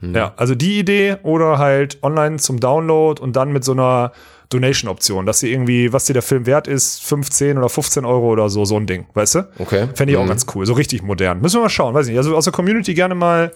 Hm. 0.00 0.14
Ja, 0.14 0.34
also 0.36 0.54
die 0.54 0.78
Idee 0.78 1.16
oder 1.22 1.58
halt 1.58 1.98
online 2.02 2.36
zum 2.36 2.60
Download 2.60 3.20
und 3.22 3.34
dann 3.34 3.50
mit 3.52 3.64
so 3.64 3.72
einer 3.72 4.12
Donation-Option, 4.50 5.26
dass 5.26 5.40
sie 5.40 5.50
irgendwie, 5.52 5.92
was 5.92 6.04
dir 6.04 6.12
der 6.12 6.22
Film 6.22 6.46
wert 6.46 6.68
ist, 6.68 7.02
15 7.02 7.58
oder 7.58 7.68
15 7.68 8.04
Euro 8.04 8.28
oder 8.30 8.48
so, 8.48 8.64
so 8.64 8.76
ein 8.76 8.86
Ding, 8.86 9.06
weißt 9.14 9.34
du? 9.36 9.48
Okay. 9.58 9.88
Fände 9.94 10.12
ich 10.12 10.18
auch 10.18 10.24
Mhm. 10.24 10.28
ganz 10.28 10.46
cool, 10.54 10.66
so 10.66 10.74
richtig 10.74 11.02
modern. 11.02 11.40
Müssen 11.40 11.56
wir 11.56 11.62
mal 11.62 11.68
schauen, 11.68 11.94
weiß 11.94 12.06
ich 12.06 12.10
nicht. 12.12 12.18
Also 12.18 12.36
aus 12.36 12.44
der 12.44 12.52
Community 12.52 12.94
gerne 12.94 13.14
mal, 13.14 13.52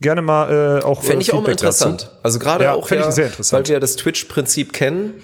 gerne 0.00 0.22
mal 0.22 0.80
äh, 0.80 0.84
auch. 0.84 1.02
Fände 1.02 1.18
äh, 1.18 1.22
ich 1.22 1.32
auch 1.32 1.42
mal 1.42 1.50
Feedback 1.50 1.56
dazu. 1.66 1.88
interessant. 1.88 2.18
Also 2.22 2.38
gerade 2.38 2.64
Ja, 2.64 2.74
auch, 2.74 2.88
ja, 2.90 3.10
sehr 3.10 3.26
interessant. 3.26 3.58
weil 3.64 3.68
wir 3.68 3.72
ja 3.74 3.80
das 3.80 3.96
Twitch-Prinzip 3.96 4.72
kennen, 4.72 5.14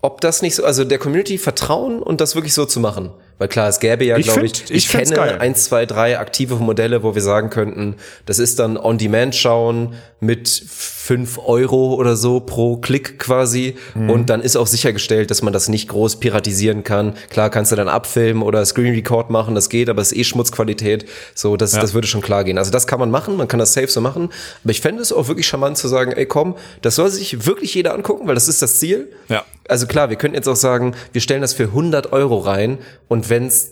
ob 0.00 0.20
das 0.20 0.42
nicht 0.42 0.56
so, 0.56 0.64
also 0.64 0.84
der 0.84 0.98
Community 0.98 1.38
vertrauen 1.38 2.02
und 2.02 2.20
das 2.20 2.34
wirklich 2.34 2.52
so 2.54 2.64
zu 2.66 2.80
machen. 2.80 3.10
Weil 3.42 3.48
klar, 3.48 3.68
es 3.68 3.80
gäbe 3.80 4.04
ja, 4.04 4.18
glaube 4.18 4.46
ich, 4.46 4.70
ich 4.70 4.70
ich 4.70 4.88
kenne 4.88 5.16
geil. 5.16 5.38
eins, 5.40 5.64
zwei, 5.64 5.84
drei 5.84 6.16
aktive 6.16 6.54
Modelle, 6.54 7.02
wo 7.02 7.16
wir 7.16 7.22
sagen 7.22 7.50
könnten, 7.50 7.96
das 8.24 8.38
ist 8.38 8.60
dann 8.60 8.76
On-Demand 8.76 9.34
schauen 9.34 9.94
mit 10.20 10.48
fünf 10.48 11.40
Euro 11.44 11.94
oder 11.94 12.14
so 12.14 12.38
pro 12.38 12.76
Klick 12.76 13.18
quasi. 13.18 13.74
Mhm. 13.96 14.10
Und 14.10 14.30
dann 14.30 14.40
ist 14.40 14.54
auch 14.54 14.68
sichergestellt, 14.68 15.32
dass 15.32 15.42
man 15.42 15.52
das 15.52 15.68
nicht 15.68 15.88
groß 15.88 16.20
piratisieren 16.20 16.84
kann. 16.84 17.14
Klar 17.30 17.50
kannst 17.50 17.72
du 17.72 17.76
dann 17.76 17.88
abfilmen 17.88 18.44
oder 18.44 18.64
Screen 18.64 18.94
Record 18.94 19.30
machen, 19.30 19.56
das 19.56 19.68
geht, 19.68 19.88
aber 19.90 20.00
es 20.00 20.12
ist 20.12 20.18
eh 20.18 20.22
Schmutzqualität. 20.22 21.06
So, 21.34 21.56
das, 21.56 21.72
das 21.72 21.94
würde 21.94 22.06
schon 22.06 22.20
klar 22.20 22.44
gehen. 22.44 22.58
Also 22.58 22.70
das 22.70 22.86
kann 22.86 23.00
man 23.00 23.10
machen, 23.10 23.36
man 23.36 23.48
kann 23.48 23.58
das 23.58 23.72
safe 23.72 23.88
so 23.88 24.00
machen. 24.00 24.28
Aber 24.62 24.70
ich 24.70 24.80
fände 24.80 25.02
es 25.02 25.12
auch 25.12 25.26
wirklich 25.26 25.48
charmant 25.48 25.76
zu 25.76 25.88
sagen, 25.88 26.12
ey 26.12 26.26
komm, 26.26 26.54
das 26.82 26.94
soll 26.94 27.10
sich 27.10 27.44
wirklich 27.44 27.74
jeder 27.74 27.92
angucken, 27.94 28.28
weil 28.28 28.36
das 28.36 28.46
ist 28.46 28.62
das 28.62 28.78
Ziel. 28.78 29.10
Ja. 29.28 29.44
Also 29.68 29.86
klar, 29.88 30.10
wir 30.10 30.16
könnten 30.16 30.36
jetzt 30.36 30.48
auch 30.48 30.56
sagen, 30.56 30.94
wir 31.12 31.20
stellen 31.20 31.40
das 31.40 31.52
für 31.52 31.64
100 31.64 32.12
Euro 32.12 32.38
rein 32.38 32.78
und 33.08 33.28
wenn's 33.32 33.70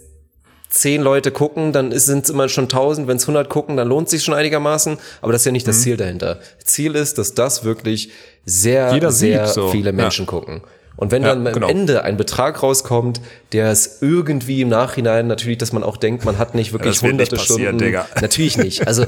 zehn 0.70 1.02
Leute 1.02 1.30
gucken, 1.32 1.72
dann 1.72 1.90
sind 1.98 2.24
es 2.24 2.30
immer 2.30 2.48
schon 2.48 2.64
1000. 2.64 3.06
Wenn 3.08 3.16
es 3.16 3.24
100 3.24 3.48
gucken, 3.48 3.76
dann 3.76 3.88
lohnt 3.88 4.08
sich 4.08 4.22
schon 4.24 4.34
einigermaßen. 4.34 4.98
Aber 5.20 5.32
das 5.32 5.42
ist 5.42 5.46
ja 5.46 5.52
nicht 5.52 5.66
Mhm. 5.66 5.70
das 5.70 5.80
Ziel 5.82 5.96
dahinter. 5.96 6.38
Ziel 6.64 6.94
ist, 6.94 7.18
dass 7.18 7.34
das 7.34 7.64
wirklich 7.64 8.11
sehr, 8.46 8.92
Jeder 8.94 9.11
sehr 9.12 9.46
so. 9.48 9.68
viele 9.70 9.90
Ja. 9.90 9.92
Menschen 9.96 10.26
gucken. 10.26 10.62
Und 10.96 11.11
wenn 11.12 11.22
Ja, 11.22 11.30
dann 11.30 11.46
am 11.46 11.54
genau. 11.54 11.68
Ende 11.68 12.04
ein 12.04 12.16
Betrag 12.18 12.62
rauskommt, 12.62 13.20
der 13.52 13.70
es 13.70 13.98
irgendwie 14.02 14.61
im 14.61 14.68
Nachhinein 14.68 15.26
natürlich, 15.28 15.56
dass 15.58 15.72
man 15.72 15.82
auch 15.82 15.96
denkt, 15.96 16.24
man 16.26 16.36
hat 16.38 16.54
nicht 16.54 16.72
wirklich 16.72 16.96
das 16.96 17.02
wird 17.02 17.14
nicht 17.16 17.30
hunderte 17.32 17.36
passieren, 17.36 17.61
Stunden. 17.78 17.78
Digga. 17.84 18.06
Natürlich 18.20 18.56
nicht. 18.58 18.86
Also 18.86 19.06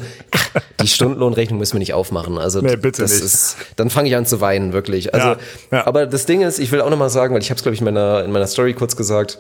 die 0.80 0.88
Stundenlohnrechnung 0.88 1.58
müssen 1.58 1.74
wir 1.74 1.78
nicht 1.80 1.92
aufmachen. 1.94 2.38
Also 2.38 2.60
Nee, 2.60 2.76
bitte 2.76 3.02
das 3.02 3.12
nicht. 3.12 3.24
ist, 3.24 3.56
dann 3.76 3.90
fange 3.90 4.08
ich 4.08 4.16
an 4.16 4.24
zu 4.26 4.40
weinen, 4.40 4.72
wirklich. 4.72 5.12
Also, 5.14 5.28
Ja, 5.28 5.36
ja. 5.70 5.86
aber 5.86 6.06
das 6.06 6.24
Ding 6.26 6.40
ist, 6.40 6.58
ich 6.58 6.72
will 6.72 6.80
auch 6.80 6.90
noch 6.90 6.96
mal 6.98 7.10
sagen, 7.10 7.34
weil 7.34 7.42
ich 7.42 7.50
habe 7.50 7.58
es 7.58 7.62
glaube 7.62 7.74
ich 7.74 7.80
in 7.80 7.84
meiner 7.84 8.24
in 8.24 8.32
meiner 8.32 8.46
Story 8.46 8.72
kurz 8.74 8.96
gesagt. 8.96 9.38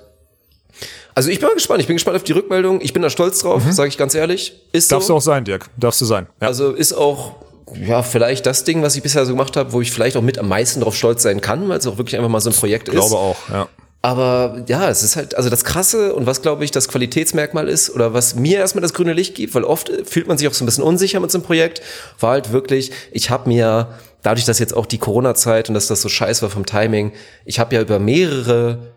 Also 1.14 1.28
ich 1.30 1.38
bin 1.40 1.48
mal 1.48 1.54
gespannt. 1.54 1.80
Ich 1.80 1.86
bin 1.86 1.96
gespannt 1.96 2.16
auf 2.16 2.22
die 2.24 2.32
Rückmeldung. 2.32 2.80
Ich 2.80 2.92
bin 2.92 3.02
da 3.02 3.10
stolz 3.10 3.40
drauf, 3.40 3.62
sage 3.70 3.88
ich 3.88 3.98
ganz 3.98 4.14
ehrlich. 4.14 4.54
Ist 4.72 4.90
Mhm. 4.90 4.94
Darfst 4.94 5.08
so. 5.08 5.14
du 5.14 5.16
auch 5.18 5.22
sein, 5.22 5.44
Dirk. 5.44 5.66
Darfst 5.76 6.00
du 6.00 6.04
sein. 6.04 6.26
Ja. 6.40 6.48
Also 6.48 6.70
ist 6.72 6.92
auch 6.92 7.36
ja 7.74 8.02
vielleicht 8.02 8.44
das 8.46 8.64
Ding, 8.64 8.82
was 8.82 8.96
ich 8.96 9.02
bisher 9.02 9.24
so 9.24 9.32
gemacht 9.32 9.56
habe, 9.56 9.72
wo 9.72 9.80
ich 9.80 9.90
vielleicht 9.92 10.16
auch 10.16 10.22
mit 10.22 10.38
am 10.38 10.48
meisten 10.48 10.80
drauf 10.80 10.94
stolz 10.96 11.22
sein 11.22 11.40
kann, 11.40 11.68
weil 11.68 11.78
es 11.78 11.86
auch 11.86 11.96
wirklich 11.98 12.16
einfach 12.16 12.28
mal 12.30 12.40
so 12.40 12.50
ein 12.50 12.56
Projekt 12.56 12.88
ich 12.88 12.94
glaube 12.94 13.06
ist. 13.08 13.14
auch, 13.14 13.36
ja. 13.50 13.68
Aber 14.04 14.64
ja, 14.66 14.88
es 14.90 15.02
ist 15.04 15.14
halt, 15.14 15.36
also 15.36 15.48
das 15.48 15.64
Krasse 15.64 16.14
und 16.14 16.26
was 16.26 16.42
glaube 16.42 16.64
ich 16.64 16.70
das 16.72 16.88
Qualitätsmerkmal 16.88 17.68
ist 17.68 17.88
oder 17.88 18.12
was 18.12 18.34
mir 18.34 18.58
erstmal 18.58 18.82
das 18.82 18.94
grüne 18.94 19.12
Licht 19.12 19.36
gibt, 19.36 19.54
weil 19.54 19.62
oft 19.64 19.90
fühlt 20.04 20.26
man 20.26 20.36
sich 20.38 20.48
auch 20.48 20.54
so 20.54 20.64
ein 20.64 20.66
bisschen 20.66 20.82
unsicher 20.82 21.20
mit 21.20 21.30
so 21.30 21.38
einem 21.38 21.44
Projekt, 21.44 21.82
war 22.18 22.32
halt 22.32 22.50
wirklich, 22.52 22.90
ich 23.12 23.30
habe 23.30 23.48
mir, 23.48 23.88
dadurch, 24.22 24.44
dass 24.44 24.58
jetzt 24.58 24.76
auch 24.76 24.86
die 24.86 24.98
Corona-Zeit 24.98 25.68
und 25.68 25.74
dass 25.74 25.86
das 25.86 26.02
so 26.02 26.08
scheiß 26.08 26.42
war 26.42 26.50
vom 26.50 26.66
Timing, 26.66 27.12
ich 27.44 27.58
habe 27.60 27.74
ja 27.76 27.80
über 27.80 27.98
mehrere 28.00 28.91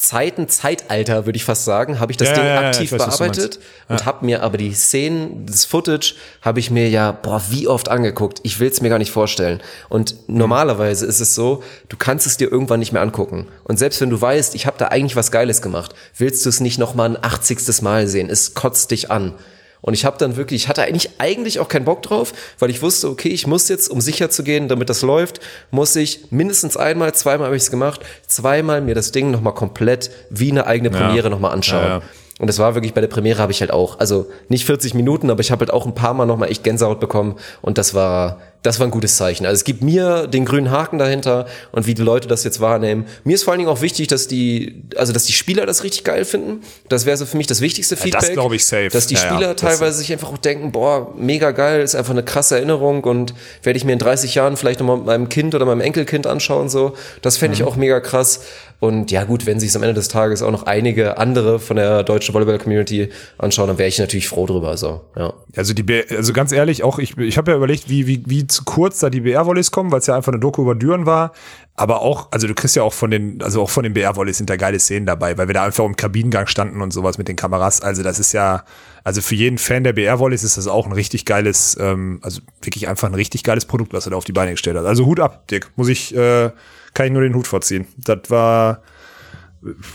Zeiten, 0.00 0.48
Zeitalter, 0.48 1.26
würde 1.26 1.36
ich 1.36 1.44
fast 1.44 1.66
sagen, 1.66 2.00
habe 2.00 2.10
ich 2.10 2.16
das 2.16 2.28
Ja, 2.28 2.34
Ding 2.34 2.44
ja, 2.44 2.62
ja, 2.62 2.68
aktiv 2.68 2.90
weiß, 2.90 3.04
bearbeitet 3.04 3.58
und 3.86 4.06
habe 4.06 4.24
mir 4.24 4.42
aber 4.42 4.56
die 4.56 4.72
Szenen, 4.72 5.44
das 5.44 5.66
Footage, 5.66 6.14
habe 6.40 6.58
ich 6.58 6.70
mir 6.70 6.88
ja, 6.88 7.12
boah, 7.12 7.42
wie 7.50 7.68
oft 7.68 7.90
angeguckt. 7.90 8.40
Ich 8.42 8.60
will 8.60 8.70
es 8.70 8.80
mir 8.80 8.88
gar 8.88 8.96
nicht 8.96 9.10
vorstellen. 9.10 9.60
Und 9.90 10.16
normalerweise 10.26 11.04
ist 11.04 11.20
es 11.20 11.34
so, 11.34 11.62
du 11.90 11.98
kannst 11.98 12.26
es 12.26 12.38
dir 12.38 12.50
irgendwann 12.50 12.80
nicht 12.80 12.92
mehr 12.92 13.02
angucken. 13.02 13.46
Und 13.64 13.78
selbst 13.78 14.00
wenn 14.00 14.08
du 14.08 14.18
weißt, 14.18 14.54
ich 14.54 14.64
habe 14.64 14.78
da 14.78 14.88
eigentlich 14.88 15.16
was 15.16 15.30
Geiles 15.30 15.60
gemacht, 15.60 15.94
willst 16.16 16.46
du 16.46 16.48
es 16.48 16.60
nicht 16.60 16.78
noch 16.78 16.94
mal 16.94 17.04
ein 17.04 17.22
80. 17.22 17.82
Mal 17.82 18.06
sehen. 18.06 18.30
Es 18.30 18.54
kotzt 18.54 18.92
dich 18.92 19.10
an. 19.10 19.34
Und 19.82 19.94
ich 19.94 20.04
habe 20.04 20.18
dann 20.18 20.36
wirklich, 20.36 20.62
ich 20.62 20.68
hatte 20.68 20.82
eigentlich 20.82 21.10
eigentlich 21.18 21.58
auch 21.58 21.68
keinen 21.68 21.84
Bock 21.84 22.02
drauf, 22.02 22.32
weil 22.58 22.70
ich 22.70 22.82
wusste, 22.82 23.08
okay, 23.08 23.28
ich 23.28 23.46
muss 23.46 23.68
jetzt, 23.68 23.88
um 23.90 24.00
sicher 24.00 24.30
zu 24.30 24.42
gehen, 24.42 24.68
damit 24.68 24.90
das 24.90 25.02
läuft, 25.02 25.40
muss 25.70 25.96
ich 25.96 26.30
mindestens 26.30 26.76
einmal, 26.76 27.14
zweimal 27.14 27.46
habe 27.46 27.56
ich 27.56 27.62
es 27.62 27.70
gemacht, 27.70 28.00
zweimal 28.26 28.80
mir 28.80 28.94
das 28.94 29.12
Ding 29.12 29.30
nochmal 29.30 29.54
komplett 29.54 30.10
wie 30.30 30.50
eine 30.50 30.66
eigene 30.66 30.90
Premiere 30.90 31.24
Ja. 31.24 31.30
nochmal 31.30 31.52
anschauen. 31.52 31.82
Ja, 31.82 31.88
ja. 31.98 32.02
Und 32.40 32.46
das 32.48 32.58
war 32.58 32.74
wirklich 32.74 32.94
bei 32.94 33.00
der 33.02 33.08
Premiere 33.08 33.38
habe 33.40 33.52
ich 33.52 33.60
halt 33.60 33.70
auch, 33.70 34.00
also 34.00 34.26
nicht 34.48 34.64
40 34.64 34.94
Minuten, 34.94 35.30
aber 35.30 35.40
ich 35.40 35.50
habe 35.52 35.60
halt 35.60 35.72
auch 35.72 35.86
ein 35.86 35.94
paar 35.94 36.14
Mal 36.14 36.24
nochmal 36.26 36.50
echt 36.50 36.64
Gänsehaut 36.64 36.98
bekommen 36.98 37.36
und 37.60 37.76
das 37.78 37.92
war, 37.94 38.40
das 38.62 38.78
war 38.80 38.86
ein 38.86 38.90
gutes 38.90 39.16
Zeichen. 39.16 39.44
Also 39.46 39.56
es 39.56 39.64
gibt 39.64 39.82
mir 39.82 40.26
den 40.26 40.44
grünen 40.46 40.70
Haken 40.70 40.98
dahinter 40.98 41.46
und 41.72 41.86
wie 41.86 41.94
die 41.94 42.02
Leute 42.02 42.28
das 42.28 42.42
jetzt 42.44 42.60
wahrnehmen. 42.60 43.06
Mir 43.24 43.34
ist 43.34 43.42
vor 43.44 43.52
allen 43.52 43.58
Dingen 43.58 43.70
auch 43.70 43.80
wichtig, 43.82 44.08
dass 44.08 44.26
die, 44.26 44.82
also 44.96 45.12
dass 45.12 45.24
die 45.26 45.32
Spieler 45.34 45.64
das 45.66 45.84
richtig 45.84 46.02
geil 46.04 46.24
finden. 46.24 46.62
Das 46.88 47.04
wäre 47.06 47.16
so 47.18 47.24
für 47.26 47.36
mich 47.36 47.46
das 47.46 47.60
wichtigste 47.60 47.94
das 47.94 48.04
Feedback. 48.04 48.32
glaub 48.32 48.52
ich 48.52 48.64
safe. 48.64 48.88
Dass 48.90 49.06
die 49.06 49.14
Ja, 49.14 49.20
ja, 49.22 49.26
Spieler 49.34 49.52
das- 49.54 49.60
teilweise 49.60 49.98
sich 49.98 50.10
einfach 50.12 50.32
auch 50.32 50.38
denken, 50.38 50.72
boah, 50.72 51.12
mega 51.16 51.50
geil, 51.52 51.82
ist 51.82 51.94
einfach 51.94 52.12
eine 52.12 52.22
krasse 52.22 52.56
Erinnerung 52.56 53.04
und 53.04 53.34
werde 53.62 53.76
ich 53.76 53.84
mir 53.84 53.92
in 53.92 53.98
30 53.98 54.34
Jahren 54.34 54.56
vielleicht 54.56 54.80
nochmal 54.80 54.96
mit 54.96 55.06
meinem 55.06 55.28
Kind 55.28 55.54
oder 55.54 55.66
meinem 55.66 55.80
Enkelkind 55.82 56.26
anschauen, 56.26 56.68
so. 56.70 56.94
Das 57.22 57.36
fände 57.36 57.54
Mhm. 57.56 57.62
ich 57.62 57.68
auch 57.68 57.76
mega 57.76 58.00
krass. 58.00 58.40
Und 58.80 59.10
ja 59.10 59.24
gut, 59.24 59.44
wenn 59.44 59.60
sich 59.60 59.76
am 59.76 59.82
Ende 59.82 59.94
des 59.94 60.08
Tages 60.08 60.42
auch 60.42 60.50
noch 60.50 60.62
einige 60.62 61.18
andere 61.18 61.60
von 61.60 61.76
der 61.76 62.02
deutschen 62.02 62.34
Volleyball-Community 62.34 63.10
anschauen, 63.36 63.68
dann 63.68 63.76
wäre 63.76 63.88
ich 63.88 63.98
natürlich 63.98 64.26
froh 64.26 64.46
drüber, 64.46 64.78
so, 64.78 65.02
ja. 65.16 65.34
Also 65.54 65.74
die, 65.74 65.82
B 65.82 66.02
also 66.08 66.32
ganz 66.32 66.50
ehrlich, 66.50 66.82
auch 66.82 66.98
ich, 66.98 67.16
ich 67.18 67.36
habe 67.36 67.50
ja 67.50 67.58
überlegt, 67.58 67.90
wie, 67.90 68.06
wie, 68.06 68.22
wie 68.26 68.46
zu 68.46 68.64
kurz 68.64 69.00
da 69.00 69.10
die 69.10 69.20
BR-Volleys 69.20 69.70
kommen, 69.70 69.92
weil 69.92 69.98
es 69.98 70.06
ja 70.06 70.16
einfach 70.16 70.32
eine 70.32 70.40
Doku 70.40 70.62
über 70.62 70.74
Düren 70.74 71.04
war. 71.04 71.32
Aber 71.76 72.00
auch, 72.00 72.28
also 72.30 72.46
du 72.46 72.54
kriegst 72.54 72.74
ja 72.74 72.82
auch 72.82 72.92
von 72.92 73.10
den, 73.10 73.42
also 73.42 73.62
auch 73.62 73.70
von 73.70 73.84
den 73.84 73.92
BR-Volleys 73.92 74.38
sind 74.38 74.48
da 74.48 74.56
geile 74.56 74.78
Szenen 74.78 75.06
dabei, 75.06 75.36
weil 75.36 75.46
wir 75.46 75.54
da 75.54 75.64
einfach 75.64 75.84
im 75.84 75.96
Kabinengang 75.96 76.46
standen 76.46 76.80
und 76.80 76.90
sowas 76.92 77.18
mit 77.18 77.28
den 77.28 77.36
Kameras. 77.36 77.82
Also 77.82 78.02
das 78.02 78.18
ist 78.18 78.32
ja, 78.32 78.64
also 79.04 79.20
für 79.20 79.34
jeden 79.34 79.58
Fan 79.58 79.84
der 79.84 79.92
BR-Volleys 79.92 80.42
ist 80.42 80.56
das 80.56 80.66
auch 80.66 80.86
ein 80.86 80.92
richtig 80.92 81.26
geiles, 81.26 81.76
ähm, 81.78 82.20
also 82.22 82.40
wirklich 82.62 82.88
einfach 82.88 83.08
ein 83.08 83.14
richtig 83.14 83.44
geiles 83.44 83.66
Produkt, 83.66 83.92
was 83.92 84.06
er 84.06 84.10
da 84.10 84.16
auf 84.16 84.24
die 84.24 84.32
Beine 84.32 84.52
gestellt 84.52 84.76
hat. 84.76 84.86
Also 84.86 85.04
Hut 85.04 85.20
ab, 85.20 85.48
Dick. 85.48 85.70
Muss 85.76 85.88
ich, 85.88 86.14
äh, 86.14 86.50
kann 86.94 87.06
ich 87.06 87.12
nur 87.12 87.22
den 87.22 87.34
Hut 87.34 87.46
vorziehen. 87.46 87.86
Das 87.96 88.18
war, 88.28 88.82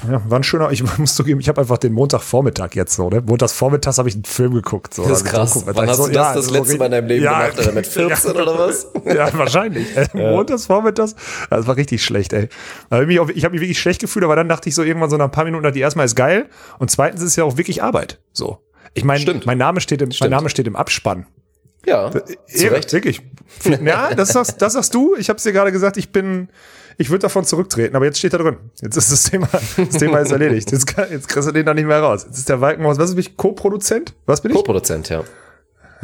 ja, 0.10 0.22
war 0.30 0.39
ein 0.39 0.43
schöner, 0.43 0.70
ich 0.72 0.84
muss 1.00 1.16
zugeben, 1.16 1.39
ich 1.39 1.50
habe 1.50 1.62
einfach 1.62 1.78
den 1.78 1.91
Montagvormittag 1.93 2.76
jetzt 2.76 2.96
so, 2.96 3.10
ne? 3.10 3.22
Montagsvormittags 3.22 3.98
habe 3.98 4.08
ich 4.10 4.16
einen 4.16 4.26
Film 4.26 4.54
geguckt. 4.54 4.93
So, 4.93 5.04
Das 5.04 5.20
ist 5.20 5.24
Mit 5.24 5.34
krass. 5.34 5.64
Wann 5.66 5.89
hast 5.89 5.98
So, 5.98 6.08
du 6.08 6.14
das 6.14 6.28
ja, 6.28 6.34
das 6.36 6.50
letzte 6.52 6.78
Mal 6.78 6.86
in 6.86 6.91
deinem 6.91 7.08
Leben 7.08 7.24
ja, 7.24 7.41
gemacht? 7.48 7.58
Alter? 7.60 7.72
Mit 7.72 7.88
14 7.88 8.32
oder 8.32 8.60
was? 8.60 8.88
Ja, 9.06 9.30
wahrscheinlich. 9.38 9.88
Äh, 9.98 10.08
Montagsvormittags, 10.14 11.16
das 11.50 11.68
war 11.68 11.76
richtig 11.78 12.04
schlecht, 12.04 12.34
ey. 12.34 12.50
Ich 12.91 13.00
habe 13.20 13.34
mich 13.34 13.62
wirklich 13.62 13.80
schlecht 13.80 14.02
gefühlt, 14.02 14.24
aber 14.26 14.36
dann 14.36 14.50
dachte 14.50 14.70
ich 14.70 14.76
so 14.76 14.84
irgendwann 14.84 15.10
so 15.10 15.18
nach 15.18 15.26
ein 15.26 15.32
paar 15.32 15.46
Minuten, 15.46 15.64
dachte 15.64 15.78
ich 15.78 15.82
erstmal 15.84 16.06
ist 16.06 16.16
geil 16.16 16.48
und 16.80 16.91
zweitens 16.91 17.22
ist 17.24 17.36
ja 17.36 17.43
auch 17.43 17.58
wirklich 17.58 17.82
Arbeit. 17.82 18.20
So. 18.34 18.60
Ich 18.93 19.04
meine, 19.04 19.41
mein 19.46 19.58
Name 19.58 19.82
steht 19.82 20.02
im, 20.02 20.08
mein 20.10 20.14
Stimmt. 20.14 20.32
Name 20.32 20.50
steht 20.50 20.68
im 20.68 20.76
Abspann. 20.76 21.26
Ja, 21.86 22.12
zu 22.12 22.20
Eben, 22.48 22.76
Recht. 22.76 22.94
Wirklich. 22.94 23.22
Ja, 23.84 24.14
das 24.14 24.30
sagst, 24.30 24.62
das 24.62 24.74
sagst 24.74 24.94
du. 24.94 25.16
Ich 25.16 25.30
habe 25.30 25.40
dir 25.40 25.54
gerade 25.54 25.72
gesagt, 25.72 25.98
ich 25.98 26.12
bin, 26.12 26.50
ich 26.98 27.10
würde 27.10 27.24
davon 27.24 27.46
zurücktreten, 27.46 27.96
aber 27.96 28.06
jetzt 28.06 28.18
steht 28.18 28.34
da 28.34 28.38
drin. 28.38 28.58
Jetzt 28.82 28.98
ist 28.98 29.12
das 29.12 29.24
Thema, 29.24 29.48
das 29.52 29.98
Thema 29.98 30.20
ist 30.20 30.32
erledigt. 30.32 30.72
Jetzt, 30.72 30.88
kann, 30.88 31.10
jetzt 31.12 31.28
kriegst 31.28 31.48
du 31.48 31.52
den 31.52 31.66
da 31.66 31.74
nicht 31.74 31.86
mehr 31.86 32.00
raus. 32.00 32.26
Jetzt 32.28 32.38
ist 32.38 32.50
der 32.50 32.62
Walkenhaus, 32.62 32.98
was 32.98 33.12
ist 33.12 33.20
ich, 33.20 33.38
Co-Produzent? 33.38 34.14
Was 34.26 34.42
bin 34.42 34.52
ich? 34.52 34.58
Co-Produzent, 34.58 35.10
ja. 35.10 35.24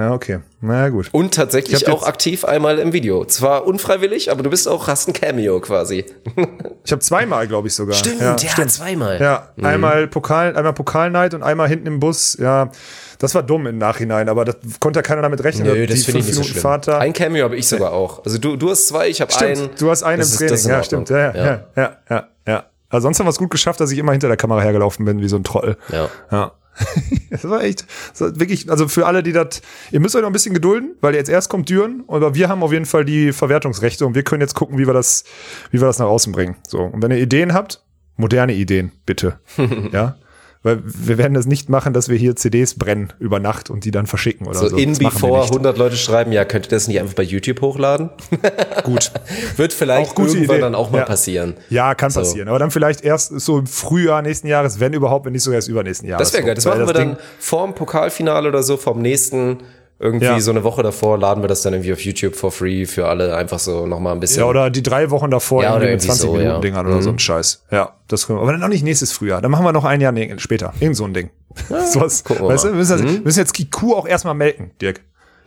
Ja, 0.01 0.13
okay. 0.13 0.39
Na 0.61 0.89
gut. 0.89 1.09
Und 1.11 1.35
tatsächlich 1.35 1.87
auch 1.87 2.07
aktiv 2.07 2.43
einmal 2.43 2.79
im 2.79 2.91
Video. 2.91 3.23
Zwar 3.25 3.67
unfreiwillig, 3.67 4.31
aber 4.31 4.41
du 4.41 4.49
bist 4.49 4.67
auch, 4.67 4.87
hast 4.87 5.07
ein 5.07 5.13
Cameo 5.13 5.59
quasi. 5.59 6.05
Ich 6.83 6.91
habe 6.91 6.99
zweimal, 6.99 7.47
glaube 7.47 7.67
ich 7.67 7.75
sogar. 7.75 7.95
ja, 8.19 8.35
zweimal. 8.67 9.21
Ja, 9.21 9.49
einmal 9.61 10.07
Pokal, 10.07 10.57
einmal 10.57 10.73
Pokalnight 10.73 11.35
und 11.35 11.43
einmal 11.43 11.67
hinten 11.67 11.85
im 11.85 11.99
Bus. 11.99 12.35
Ja, 12.39 12.71
das 13.19 13.35
war 13.35 13.43
dumm 13.43 13.67
im 13.67 13.77
Nachhinein, 13.77 14.27
aber 14.29 14.45
das 14.45 14.55
konnte 14.79 14.97
ja 14.97 15.03
keiner 15.03 15.21
damit 15.21 15.43
rechnen. 15.43 15.67
Nö, 15.67 15.85
dass 15.85 15.97
das 15.97 16.05
finde 16.05 16.21
ich 16.21 16.25
nicht 16.25 16.35
so 16.35 16.43
schlimm. 16.43 16.81
Da. 16.81 16.97
Ein 16.97 17.13
Cameo 17.13 17.43
habe 17.43 17.55
ich 17.55 17.67
sogar 17.67 17.93
auch. 17.93 18.25
Also 18.25 18.39
du, 18.39 18.55
du 18.55 18.71
hast 18.71 18.87
zwei, 18.87 19.09
ich 19.09 19.21
habe 19.21 19.31
einen. 19.37 19.55
Stimmt, 19.55 19.79
du 19.79 19.91
hast 19.91 20.01
einen 20.01 20.21
Das 20.21 20.31
im 20.31 20.37
Training. 20.39 20.53
ist 20.55 20.65
Ja, 20.65 20.83
stimmt. 20.83 21.09
Ja, 21.11 21.17
ja, 21.19 21.33
ja, 21.35 21.63
ja, 21.75 21.97
ja, 22.09 22.27
ja. 22.47 22.63
Also 22.89 23.05
sonst 23.05 23.19
haben 23.19 23.27
wir 23.27 23.31
es 23.31 23.37
gut 23.37 23.51
geschafft, 23.51 23.79
dass 23.79 23.91
ich 23.91 23.99
immer 23.99 24.11
hinter 24.11 24.27
der 24.27 24.37
Kamera 24.37 24.61
hergelaufen 24.61 25.05
bin, 25.05 25.21
wie 25.21 25.27
so 25.27 25.35
ein 25.35 25.43
Trottel. 25.43 25.77
Ja. 25.91 26.09
Ja. 26.31 26.51
Das 27.31 27.47
war 27.47 27.63
echt, 27.63 27.85
das 28.11 28.19
war 28.19 28.39
wirklich, 28.41 28.69
also 28.69 28.89
für 28.89 29.05
alle, 29.05 29.23
die 29.23 29.31
das, 29.31 29.61
ihr 29.91 30.01
müsst 30.01 30.15
euch 30.17 30.21
noch 30.21 30.29
ein 30.29 30.33
bisschen 30.33 30.53
gedulden, 30.53 30.95
weil 30.99 31.15
jetzt 31.15 31.29
erst 31.29 31.49
kommt 31.49 31.69
Düren, 31.69 32.03
aber 32.09 32.35
wir 32.35 32.49
haben 32.49 32.61
auf 32.61 32.73
jeden 32.73 32.85
Fall 32.85 33.05
die 33.05 33.31
Verwertungsrechte 33.31 34.05
und 34.05 34.15
wir 34.15 34.23
können 34.23 34.41
jetzt 34.41 34.53
gucken, 34.53 34.77
wie 34.77 34.85
wir 34.85 34.93
das, 34.93 35.23
wie 35.71 35.79
wir 35.79 35.87
das 35.87 35.97
nach 35.99 36.07
außen 36.07 36.33
bringen. 36.33 36.57
So. 36.67 36.79
Und 36.79 37.01
wenn 37.01 37.09
ihr 37.11 37.19
Ideen 37.19 37.53
habt, 37.53 37.81
moderne 38.17 38.53
Ideen, 38.53 38.91
bitte. 39.05 39.39
ja. 39.93 40.17
Weil 40.63 40.79
wir 40.85 41.17
werden 41.17 41.33
das 41.33 41.47
nicht 41.47 41.69
machen, 41.69 41.91
dass 41.91 42.07
wir 42.07 42.17
hier 42.17 42.35
CDs 42.35 42.75
brennen 42.75 43.11
über 43.17 43.39
Nacht 43.39 43.71
und 43.71 43.83
die 43.83 43.89
dann 43.89 44.05
verschicken 44.05 44.45
oder 44.45 44.59
so. 44.59 44.69
So 44.69 44.77
in 44.77 44.89
Das 44.89 44.99
wir 44.99 45.09
before 45.09 45.39
nicht. 45.41 45.49
100 45.51 45.75
Leute 45.77 45.95
schreiben, 45.97 46.31
ja, 46.31 46.45
könnt 46.45 46.67
ihr 46.67 46.69
das 46.69 46.87
nicht 46.87 46.99
einfach 46.99 47.15
bei 47.15 47.23
YouTube 47.23 47.61
hochladen? 47.61 48.11
Gut. 48.83 49.11
Wird 49.57 49.73
vielleicht 49.73 50.17
irgendwann 50.19 50.43
Idee. 50.43 50.59
dann 50.61 50.75
auch 50.75 50.91
mal 50.91 50.99
Ja. 50.99 51.05
passieren. 51.05 51.55
Ja, 51.71 51.95
kann 51.95 52.13
passieren. 52.13 52.47
Aber 52.47 52.59
dann 52.59 52.69
vielleicht 52.69 53.03
erst 53.03 53.39
so 53.39 53.57
im 53.57 53.65
Frühjahr 53.65 54.21
nächsten 54.21 54.45
Jahres, 54.47 54.79
wenn 54.79 54.93
überhaupt, 54.93 55.25
wenn 55.25 55.33
nicht 55.33 55.41
sogar 55.43 55.55
erst 55.55 55.67
übernächsten 55.67 56.07
Jahres. 56.07 56.27
Das 56.27 56.33
wäre 56.33 56.45
geil. 56.45 56.55
Das 56.55 56.65
machen 56.65 56.85
wir 56.85 56.93
dann 56.93 57.07
Ding- 57.15 57.17
vorm 57.39 57.73
Pokalfinale 57.73 58.47
oder 58.47 58.61
so, 58.61 58.77
vom 58.77 59.01
nächsten, 59.01 59.57
irgendwie 60.01 60.25
Ja. 60.25 60.39
so 60.39 60.51
eine 60.51 60.63
Woche 60.63 60.81
davor, 60.83 61.17
laden 61.17 61.43
wir 61.43 61.47
das 61.47 61.61
dann 61.61 61.73
irgendwie 61.73 61.93
auf 61.93 62.01
YouTube 62.01 62.35
for 62.35 62.51
free 62.51 62.85
für 62.85 63.07
alle 63.07 63.35
einfach 63.35 63.59
so 63.59 63.85
nochmal 63.85 64.13
ein 64.13 64.19
bisschen. 64.19 64.39
Ja, 64.41 64.45
oder 64.47 64.69
die 64.69 64.81
drei 64.83 65.09
Wochen 65.11 65.29
davor 65.31 65.63
Ja, 65.63 65.69
irgendwie 65.75 65.85
mit 65.85 65.91
irgendwie 66.03 66.07
20 66.07 66.21
so, 66.21 66.31
Minuten 66.33 66.49
ja. 66.49 66.59
Dingern 66.59 66.85
oder 66.87 66.95
Mhm. 66.97 67.01
so 67.03 67.09
ein 67.11 67.19
Scheiß. 67.19 67.63
Ja, 67.71 67.93
das 68.07 68.25
können 68.27 68.39
wir. 68.39 68.43
Aber 68.43 68.51
dann 68.51 68.63
auch 68.63 68.67
nicht 68.67 68.83
nächstes 68.83 69.11
Frühjahr. 69.11 69.41
Dann 69.41 69.51
machen 69.51 69.63
wir 69.65 69.71
noch 69.71 69.85
ein 69.85 70.01
Jahr 70.01 70.11
nee, 70.11 70.33
später. 70.37 70.73
Irgend 70.79 70.97
so 70.97 71.05
ein 71.05 71.13
Ding. 71.13 71.29
so 71.69 72.01
was, 72.01 72.23
weißt 72.27 72.63
du, 72.63 72.67
wir 72.69 72.75
müssen, 72.75 73.03
wir 73.03 73.21
müssen 73.21 73.39
jetzt 73.39 73.57
die 73.57 73.69
Kuh 73.69 73.93
auch 73.95 74.07
erstmal 74.07 74.33
melken, 74.33 74.71
Dirk. 74.81 75.01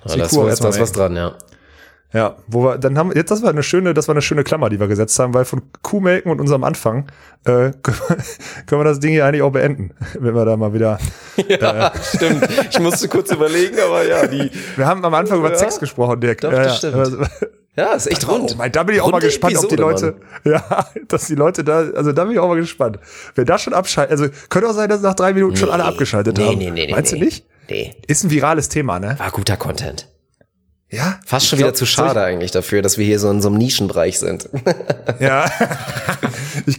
ja, 0.07 0.17
das 0.17 0.33
ist 0.33 0.81
was 0.81 0.93
dran, 0.93 1.17
ja. 1.17 1.35
Ja, 2.15 2.37
wo 2.47 2.63
wir, 2.63 2.79
dann 2.79 2.97
haben 2.97 3.11
jetzt, 3.13 3.33
das 3.33 3.43
war 3.43 3.51
eine 3.51 3.65
schöne, 3.65 3.93
das 3.93 4.07
war 4.07 4.15
eine 4.15 4.23
schöne 4.23 4.45
Klammer, 4.45 4.71
die 4.71 4.79
wir 4.79 4.87
gesetzt 4.87 5.19
haben, 5.19 5.35
weil 5.35 5.45
von 5.45 5.63
Kuhmelken 5.83 6.31
und 6.31 6.41
unserem 6.41 6.63
Anfang, 6.63 7.07
äh, 7.45 7.73
können 7.83 7.99
wir, 8.09 8.17
können 8.67 8.81
wir 8.81 8.85
das 8.85 9.01
Ding 9.01 9.11
hier 9.11 9.27
eigentlich 9.27 9.43
auch 9.43 9.51
beenden, 9.51 9.91
wenn 10.19 10.35
wir 10.35 10.45
da 10.45 10.57
mal 10.57 10.73
wieder, 10.73 10.99
Ja, 11.49 11.93
stimmt. 12.15 12.49
Ich 12.71 12.79
musste 12.79 13.09
kurz 13.09 13.33
überlegen, 13.33 13.77
aber 13.85 14.07
ja, 14.07 14.29
die. 14.29 14.49
wir 14.77 14.87
haben 14.87 15.05
am 15.05 15.13
Anfang 15.13 15.41
über 15.41 15.51
Ja. 15.51 15.59
Sex 15.59 15.81
gesprochen, 15.81 16.21
Dirk. 16.21 16.41
Doch, 16.41 16.53
ja, 16.53 16.63
das 16.63 16.83
ja. 16.83 17.05
stimmt. 17.05 17.29
Ja, 17.77 17.93
ist 17.95 18.07
echt 18.07 18.29
rund. 18.29 18.53
Oh, 18.55 18.59
mein, 18.59 18.71
da 18.71 18.85
bin 18.85 18.95
ich 18.95 19.01
auch 19.01 19.11
mal 19.11 19.19
gespannt, 19.19 19.57
ob 19.57 19.69
die 19.69 19.75
Episode, 19.75 19.83
Leute, 19.83 20.17
ja, 20.45 20.87
dass 21.09 21.27
die 21.27 21.35
Leute 21.35 21.65
da, 21.65 21.79
also 21.97 22.13
da 22.13 22.23
bin 22.23 22.35
ich 22.35 22.39
auch 22.39 22.47
mal 22.47 22.55
gespannt. 22.55 23.01
Wer 23.35 23.45
da 23.45 23.59
schon 23.59 23.75
abschaltet, 23.75 24.13
also 24.13 24.33
könnte 24.49 24.69
auch 24.69 24.75
sein, 24.75 24.89
dass 24.89 25.01
nach 25.01 25.15
drei 25.15 25.33
Minuten 25.33 25.57
schon 25.57 25.71
alle 25.71 25.85
abgeschaltet 25.85 26.39
nee, 26.39 26.47
haben. 26.47 26.59
Nee, 26.59 26.71
nee, 26.71 26.87
nee, 26.87 26.93
Meinst 26.93 27.13
nee. 27.13 27.19
du 27.19 27.25
nicht? 27.25 27.45
Nee. 27.69 27.97
Ist 28.07 28.23
ein 28.23 28.31
virales 28.31 28.69
Thema, 28.69 29.01
ne? 29.01 29.17
War 29.19 29.33
guter 29.33 29.57
Content. 29.57 30.07
Ja. 30.95 31.19
Fast 31.27 31.49
schon 31.49 31.57
Ich 31.57 31.61
wieder 31.61 31.71
glaub, 31.71 31.79
zu 31.79 31.87
schade 31.87 32.23
eigentlich 32.23 32.53
dafür, 32.53 32.83
dass 32.83 32.99
wir 32.99 33.05
hier 33.05 33.19
so 33.19 33.31
in 33.31 33.43
so 33.43 33.49
einem 33.49 33.59
Nischenbereich 33.59 34.19
sind. 34.19 34.49
Ja. 35.19 35.51
ich, 36.67 36.77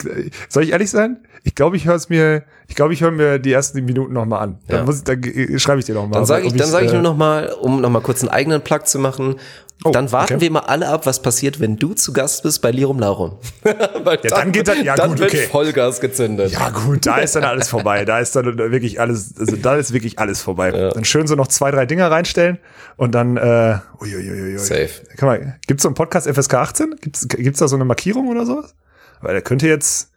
soll 0.49 0.63
ich 0.63 0.71
ehrlich 0.71 0.89
sein? 0.89 1.17
Ich 1.47 1.53
glaube, 1.53 1.77
ich 1.77 1.85
höre 1.85 1.93
es 1.95 2.09
mir, 2.09 2.43
ich 2.67 2.73
glaube, 2.75 2.93
ich 2.93 3.01
höre 3.01 3.11
mir 3.11 3.37
die 3.37 3.53
ersten 3.53 3.85
Minuten 3.85 4.13
noch 4.13 4.25
mal 4.25 4.39
an. 4.39 4.57
Dann, 4.67 4.79
Ja. 4.79 4.83
muss 4.85 4.97
ich, 4.97 5.03
dann 5.03 5.21
äh, 5.23 5.59
schreibe 5.59 5.79
ich 5.79 5.85
dir 5.85 5.93
noch 5.93 6.07
mal. 6.07 6.13
Dann 6.15 6.25
sage 6.25 6.47
ich, 6.47 6.53
dann 6.55 6.67
sag 6.67 6.81
ich 6.83 6.89
äh, 6.89 6.93
nur 6.93 7.03
noch 7.03 7.15
mal, 7.15 7.49
um 7.61 7.81
noch 7.81 7.89
mal 7.91 8.01
kurz 8.01 8.21
einen 8.21 8.29
eigenen 8.29 8.61
Plug 8.61 8.79
zu 8.85 8.97
machen. 8.97 9.35
Oh, 9.83 9.91
dann 9.91 10.11
warten 10.11 10.35
okay. 10.35 10.41
wir 10.41 10.51
mal 10.51 10.61
alle 10.61 10.87
ab, 10.89 11.05
was 11.05 11.21
passiert, 11.21 11.59
wenn 11.59 11.77
du 11.77 11.93
zu 11.93 12.13
Gast 12.13 12.41
bist 12.41 12.61
bei 12.63 12.71
Lirum 12.71 12.97
Laurum. 12.97 13.33
Weil 14.03 14.17
Ja, 14.23 14.29
dann 14.29 14.51
geht 14.53 14.67
das- 14.67 14.81
ja, 14.81 14.95
dann 14.95 15.09
gut, 15.11 15.19
wird 15.19 15.31
okay. 15.33 15.43
Vollgas 15.51 15.99
gezündet. 15.99 16.51
Ja 16.53 16.69
gut, 16.71 17.05
da 17.05 17.17
ist 17.17 17.35
dann 17.35 17.43
alles 17.43 17.67
vorbei. 17.69 18.05
Da 18.05 18.17
ist 18.19 18.35
dann 18.35 18.57
wirklich 18.57 18.99
alles, 18.99 19.35
also 19.37 19.55
da 19.55 19.75
ist 19.75 19.93
wirklich 19.93 20.17
alles 20.17 20.41
vorbei. 20.41 20.71
Dann 20.71 21.05
schön 21.05 21.27
so 21.27 21.35
noch 21.35 21.47
zwei, 21.47 21.69
drei 21.69 21.85
Dinger 21.85 22.09
reinstellen 22.09 22.57
und 22.97 23.13
dann, 23.13 23.37
äh, 23.37 23.77
uiuiuiui. 24.01 24.57
Safe. 24.57 24.89
Kann 25.17 25.29
man, 25.29 25.55
gibt's 25.67 25.83
so 25.83 25.89
einen 25.89 25.95
Podcast 25.95 26.27
FSK 26.27 26.53
18? 26.55 26.95
Gibt's, 27.01 27.27
gibt's 27.27 27.59
da 27.59 27.67
so 27.67 27.75
eine 27.75 27.85
Markierung 27.85 28.29
oder 28.29 28.45
sowas? 28.47 28.73
Weil 29.21 29.33
der 29.33 29.41
könnte 29.43 29.67
jetzt, 29.67 30.09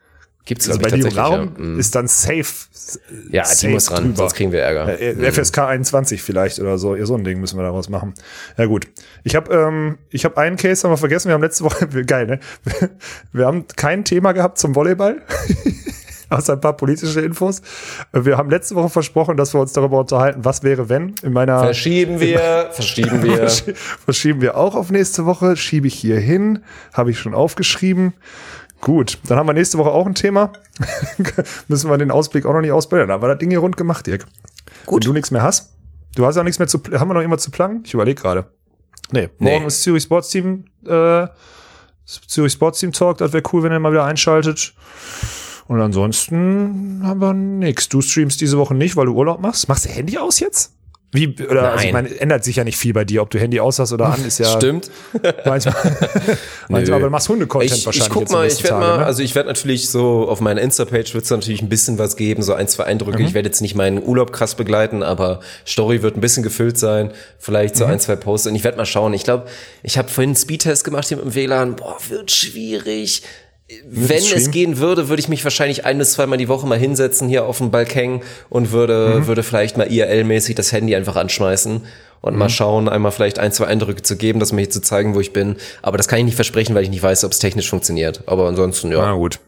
Gibt's 0.48 0.66
also 0.66 0.80
bei 0.80 0.88
tatsächlich, 0.88 1.14
Larum 1.14 1.52
ja. 1.58 1.62
Mhm. 1.62 1.78
ist 1.78 1.94
dann 1.94 2.08
safe. 2.08 2.42
Ja, 3.30 3.42
die 3.42 3.48
safe 3.54 3.68
muss 3.68 3.90
ran, 3.90 4.02
drüber. 4.04 4.16
sonst 4.16 4.34
kriegen 4.34 4.50
wir 4.50 4.62
Ärger. 4.62 4.98
Äh, 4.98 5.30
FSK 5.30 5.58
21 5.58 6.22
vielleicht 6.22 6.58
oder 6.58 6.78
so. 6.78 6.96
Ja, 6.96 7.04
so 7.04 7.14
ein 7.16 7.22
Ding 7.22 7.38
müssen 7.38 7.58
wir 7.58 7.64
daraus 7.64 7.90
machen. 7.90 8.14
Ja 8.56 8.64
gut. 8.64 8.88
Ich 9.24 9.36
habe 9.36 9.54
ähm, 9.54 9.98
ich 10.08 10.24
habe 10.24 10.38
einen 10.38 10.56
Case 10.56 10.82
haben 10.84 10.92
wir 10.92 10.96
vergessen. 10.96 11.28
Wir 11.28 11.34
haben 11.34 11.42
letzte 11.42 11.64
Woche 11.64 11.86
geil, 12.06 12.26
ne? 12.26 12.40
Wir 13.32 13.44
haben 13.46 13.66
kein 13.76 14.04
Thema 14.06 14.32
gehabt 14.32 14.58
zum 14.58 14.74
Volleyball. 14.74 15.20
Außer 16.30 16.54
ein 16.54 16.60
paar 16.60 16.76
politische 16.76 17.20
Infos. 17.22 17.62
Wir 18.12 18.36
haben 18.36 18.50
letzte 18.50 18.74
Woche 18.74 18.90
versprochen, 18.90 19.38
dass 19.38 19.54
wir 19.54 19.60
uns 19.62 19.72
darüber 19.72 19.98
unterhalten, 20.00 20.44
was 20.44 20.62
wäre, 20.62 20.90
wenn. 20.90 21.14
In 21.22 21.32
meiner 21.32 21.60
Verschieben 21.60 22.20
wir, 22.20 22.68
verschieben 22.70 23.22
wir. 23.22 23.48
Verschi- 23.48 23.74
Verschieben 24.04 24.42
wir 24.42 24.56
auch 24.58 24.74
auf 24.74 24.90
nächste 24.90 25.24
Woche. 25.24 25.56
Schiebe 25.56 25.86
ich 25.86 25.94
hier 25.94 26.18
hin. 26.20 26.58
Habe 26.92 27.10
ich 27.12 27.18
schon 27.18 27.32
aufgeschrieben. 27.32 28.12
Gut, 28.80 29.18
dann 29.26 29.38
haben 29.38 29.46
wir 29.46 29.54
nächste 29.54 29.76
Woche 29.78 29.90
auch 29.90 30.06
ein 30.06 30.14
Thema. 30.14 30.52
Müssen 31.68 31.90
wir 31.90 31.98
den 31.98 32.10
Ausblick 32.10 32.46
auch 32.46 32.52
noch 32.52 32.60
nicht 32.60 32.72
ausbilden. 32.72 33.08
Wir 33.08 33.28
das 33.28 33.38
Ding 33.38 33.50
hier 33.50 33.58
rund 33.58 33.76
gemacht, 33.76 34.06
Dirk. 34.06 34.26
Gut. 34.86 35.04
Wenn 35.04 35.08
du 35.10 35.14
nichts 35.14 35.30
mehr 35.30 35.42
hast. 35.42 35.72
Du 36.14 36.24
hast 36.26 36.36
auch 36.36 36.44
nichts 36.44 36.58
mehr 36.58 36.68
zu. 36.68 36.78
Haben 36.92 37.08
wir 37.10 37.14
noch 37.14 37.22
immer 37.22 37.38
zu 37.38 37.50
planen? 37.50 37.82
Ich 37.84 37.94
überlege 37.94 38.20
gerade. 38.20 38.46
Nee, 39.10 39.28
morgen 39.38 39.60
Nee. 39.62 39.66
ist 39.66 39.82
Zürich 39.82 40.04
Sports 40.04 40.30
Team. 40.30 40.64
Äh, 40.86 41.26
Zürich 42.04 42.52
Sports 42.52 42.80
Team 42.80 42.92
Talk. 42.92 43.18
Das 43.18 43.32
wäre 43.32 43.42
cool, 43.52 43.62
wenn 43.62 43.72
ihr 43.72 43.80
mal 43.80 43.92
wieder 43.92 44.04
einschaltet. 44.04 44.74
Und 45.66 45.80
ansonsten 45.80 47.02
haben 47.04 47.20
wir 47.20 47.34
nichts. 47.34 47.88
Du 47.88 48.00
streamst 48.00 48.40
diese 48.40 48.56
Woche 48.58 48.74
nicht, 48.74 48.96
weil 48.96 49.06
du 49.06 49.14
Urlaub 49.14 49.40
machst. 49.40 49.68
Machst 49.68 49.84
du 49.84 49.90
Handy 49.90 50.16
aus 50.18 50.40
jetzt? 50.40 50.72
Wie, 51.10 51.34
oder, 51.48 51.72
also 51.72 51.86
ich 51.86 51.92
Nein. 51.92 52.04
meine, 52.04 52.20
ändert 52.20 52.44
sich 52.44 52.56
ja 52.56 52.64
nicht 52.64 52.76
viel 52.76 52.92
bei 52.92 53.06
dir, 53.06 53.22
ob 53.22 53.30
du 53.30 53.38
Handy 53.38 53.60
aus 53.60 53.78
hast 53.78 53.94
oder 53.94 54.06
an, 54.12 54.22
ist 54.26 54.38
ja. 54.40 54.46
Stimmt. 54.58 54.90
Manchmal, 55.46 55.74
manchmal 56.68 56.96
aber 56.96 57.04
du 57.06 57.10
machst 57.10 57.30
Hunde-Content 57.30 57.72
Ich, 57.78 57.86
wahrscheinlich. 57.86 58.08
ich 58.08 58.12
guck 58.12 58.30
mal, 58.30 58.46
ich 58.46 58.62
werde 58.62 58.76
mal, 58.76 58.98
ne? 58.98 59.06
also 59.06 59.22
ich 59.22 59.34
werde 59.34 59.48
natürlich 59.48 59.88
so 59.88 60.28
auf 60.28 60.40
meiner 60.42 60.60
Insta-Page 60.60 61.14
wird 61.14 61.24
es 61.24 61.30
natürlich 61.30 61.62
ein 61.62 61.70
bisschen 61.70 61.98
was 61.98 62.16
geben, 62.16 62.42
so 62.42 62.52
ein, 62.52 62.68
zwei 62.68 62.84
Eindrücke. 62.84 63.20
Mhm. 63.20 63.24
Ich 63.26 63.32
werde 63.34 63.48
jetzt 63.48 63.62
nicht 63.62 63.74
meinen 63.74 64.02
Urlaub 64.02 64.32
krass 64.32 64.54
begleiten, 64.54 65.02
aber 65.02 65.40
Story 65.66 66.02
wird 66.02 66.16
ein 66.18 66.20
bisschen 66.20 66.42
gefüllt 66.42 66.76
sein, 66.78 67.10
vielleicht 67.38 67.74
Mhm. 67.76 67.78
so 67.78 67.84
ein, 67.86 68.00
zwei 68.00 68.16
Posts 68.16 68.48
und 68.48 68.54
ich 68.54 68.64
werde 68.64 68.76
mal 68.76 68.84
schauen. 68.84 69.14
Ich 69.14 69.24
glaube, 69.24 69.46
ich 69.82 69.96
habe 69.96 70.08
vorhin 70.10 70.30
einen 70.30 70.36
Speedtest 70.36 70.84
gemacht 70.84 71.08
hier 71.08 71.16
mit 71.16 71.24
dem 71.24 71.34
WLAN. 71.34 71.76
Boah, 71.76 71.96
wird 72.10 72.30
schwierig. 72.30 73.22
Wenn 73.86 74.16
es 74.22 74.50
gehen 74.50 74.78
würde, 74.78 75.08
würde 75.10 75.20
ich 75.20 75.28
mich 75.28 75.44
wahrscheinlich 75.44 75.84
ein 75.84 75.98
bis 75.98 76.12
zweimal 76.12 76.38
die 76.38 76.48
Woche 76.48 76.66
mal 76.66 76.78
hinsetzen 76.78 77.28
hier 77.28 77.44
auf 77.44 77.58
dem 77.58 77.70
Balkon 77.70 78.22
und 78.48 78.72
würde, 78.72 79.18
Mhm. 79.20 79.26
würde 79.26 79.42
vielleicht 79.42 79.76
mal 79.76 79.86
IRL-mäßig 79.88 80.54
das 80.56 80.72
Handy 80.72 80.96
einfach 80.96 81.16
anschmeißen 81.16 81.82
und 82.22 82.32
Mhm. 82.32 82.38
mal 82.38 82.48
schauen, 82.48 82.88
einmal 82.88 83.12
vielleicht 83.12 83.38
ein, 83.38 83.52
zwei 83.52 83.66
Eindrücke 83.66 84.00
zu 84.02 84.16
geben, 84.16 84.40
das 84.40 84.52
mir 84.52 84.62
hier 84.62 84.70
zu 84.70 84.80
zeigen, 84.80 85.14
wo 85.14 85.20
ich 85.20 85.34
bin. 85.34 85.56
Aber 85.82 85.98
das 85.98 86.08
kann 86.08 86.18
ich 86.18 86.24
nicht 86.24 86.34
versprechen, 86.36 86.74
weil 86.74 86.82
ich 86.82 86.88
nicht 86.90 87.02
weiß, 87.02 87.24
ob 87.24 87.32
es 87.32 87.40
technisch 87.40 87.68
funktioniert. 87.68 88.22
Aber 88.26 88.48
ansonsten, 88.48 88.90
ja, 88.90 89.02
Na 89.02 89.12
gut. 89.12 89.38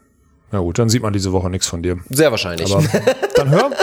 Na 0.51 0.59
gut, 0.59 0.77
dann 0.77 0.89
sieht 0.89 1.01
man 1.01 1.13
diese 1.13 1.31
Woche 1.31 1.49
nichts 1.49 1.65
von 1.65 1.81
dir. 1.81 1.97
sehr 2.09 2.29
wahrscheinlich. 2.29 2.71
Aber 2.71 2.83
dann 3.35 3.49
hören, 3.49 3.73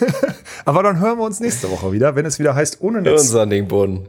aber 0.64 0.82
dann 0.82 1.00
hören 1.00 1.18
wir 1.18 1.24
uns 1.24 1.40
nächste 1.40 1.70
Woche 1.70 1.90
wieder, 1.92 2.14
wenn 2.14 2.26
es 2.26 2.38
wieder 2.38 2.54
heißt 2.54 2.78
ohne 2.82 3.02
Netz. 3.02 3.22
Unser 3.22 3.46
Ding 3.46 3.66
Boden. 3.66 4.06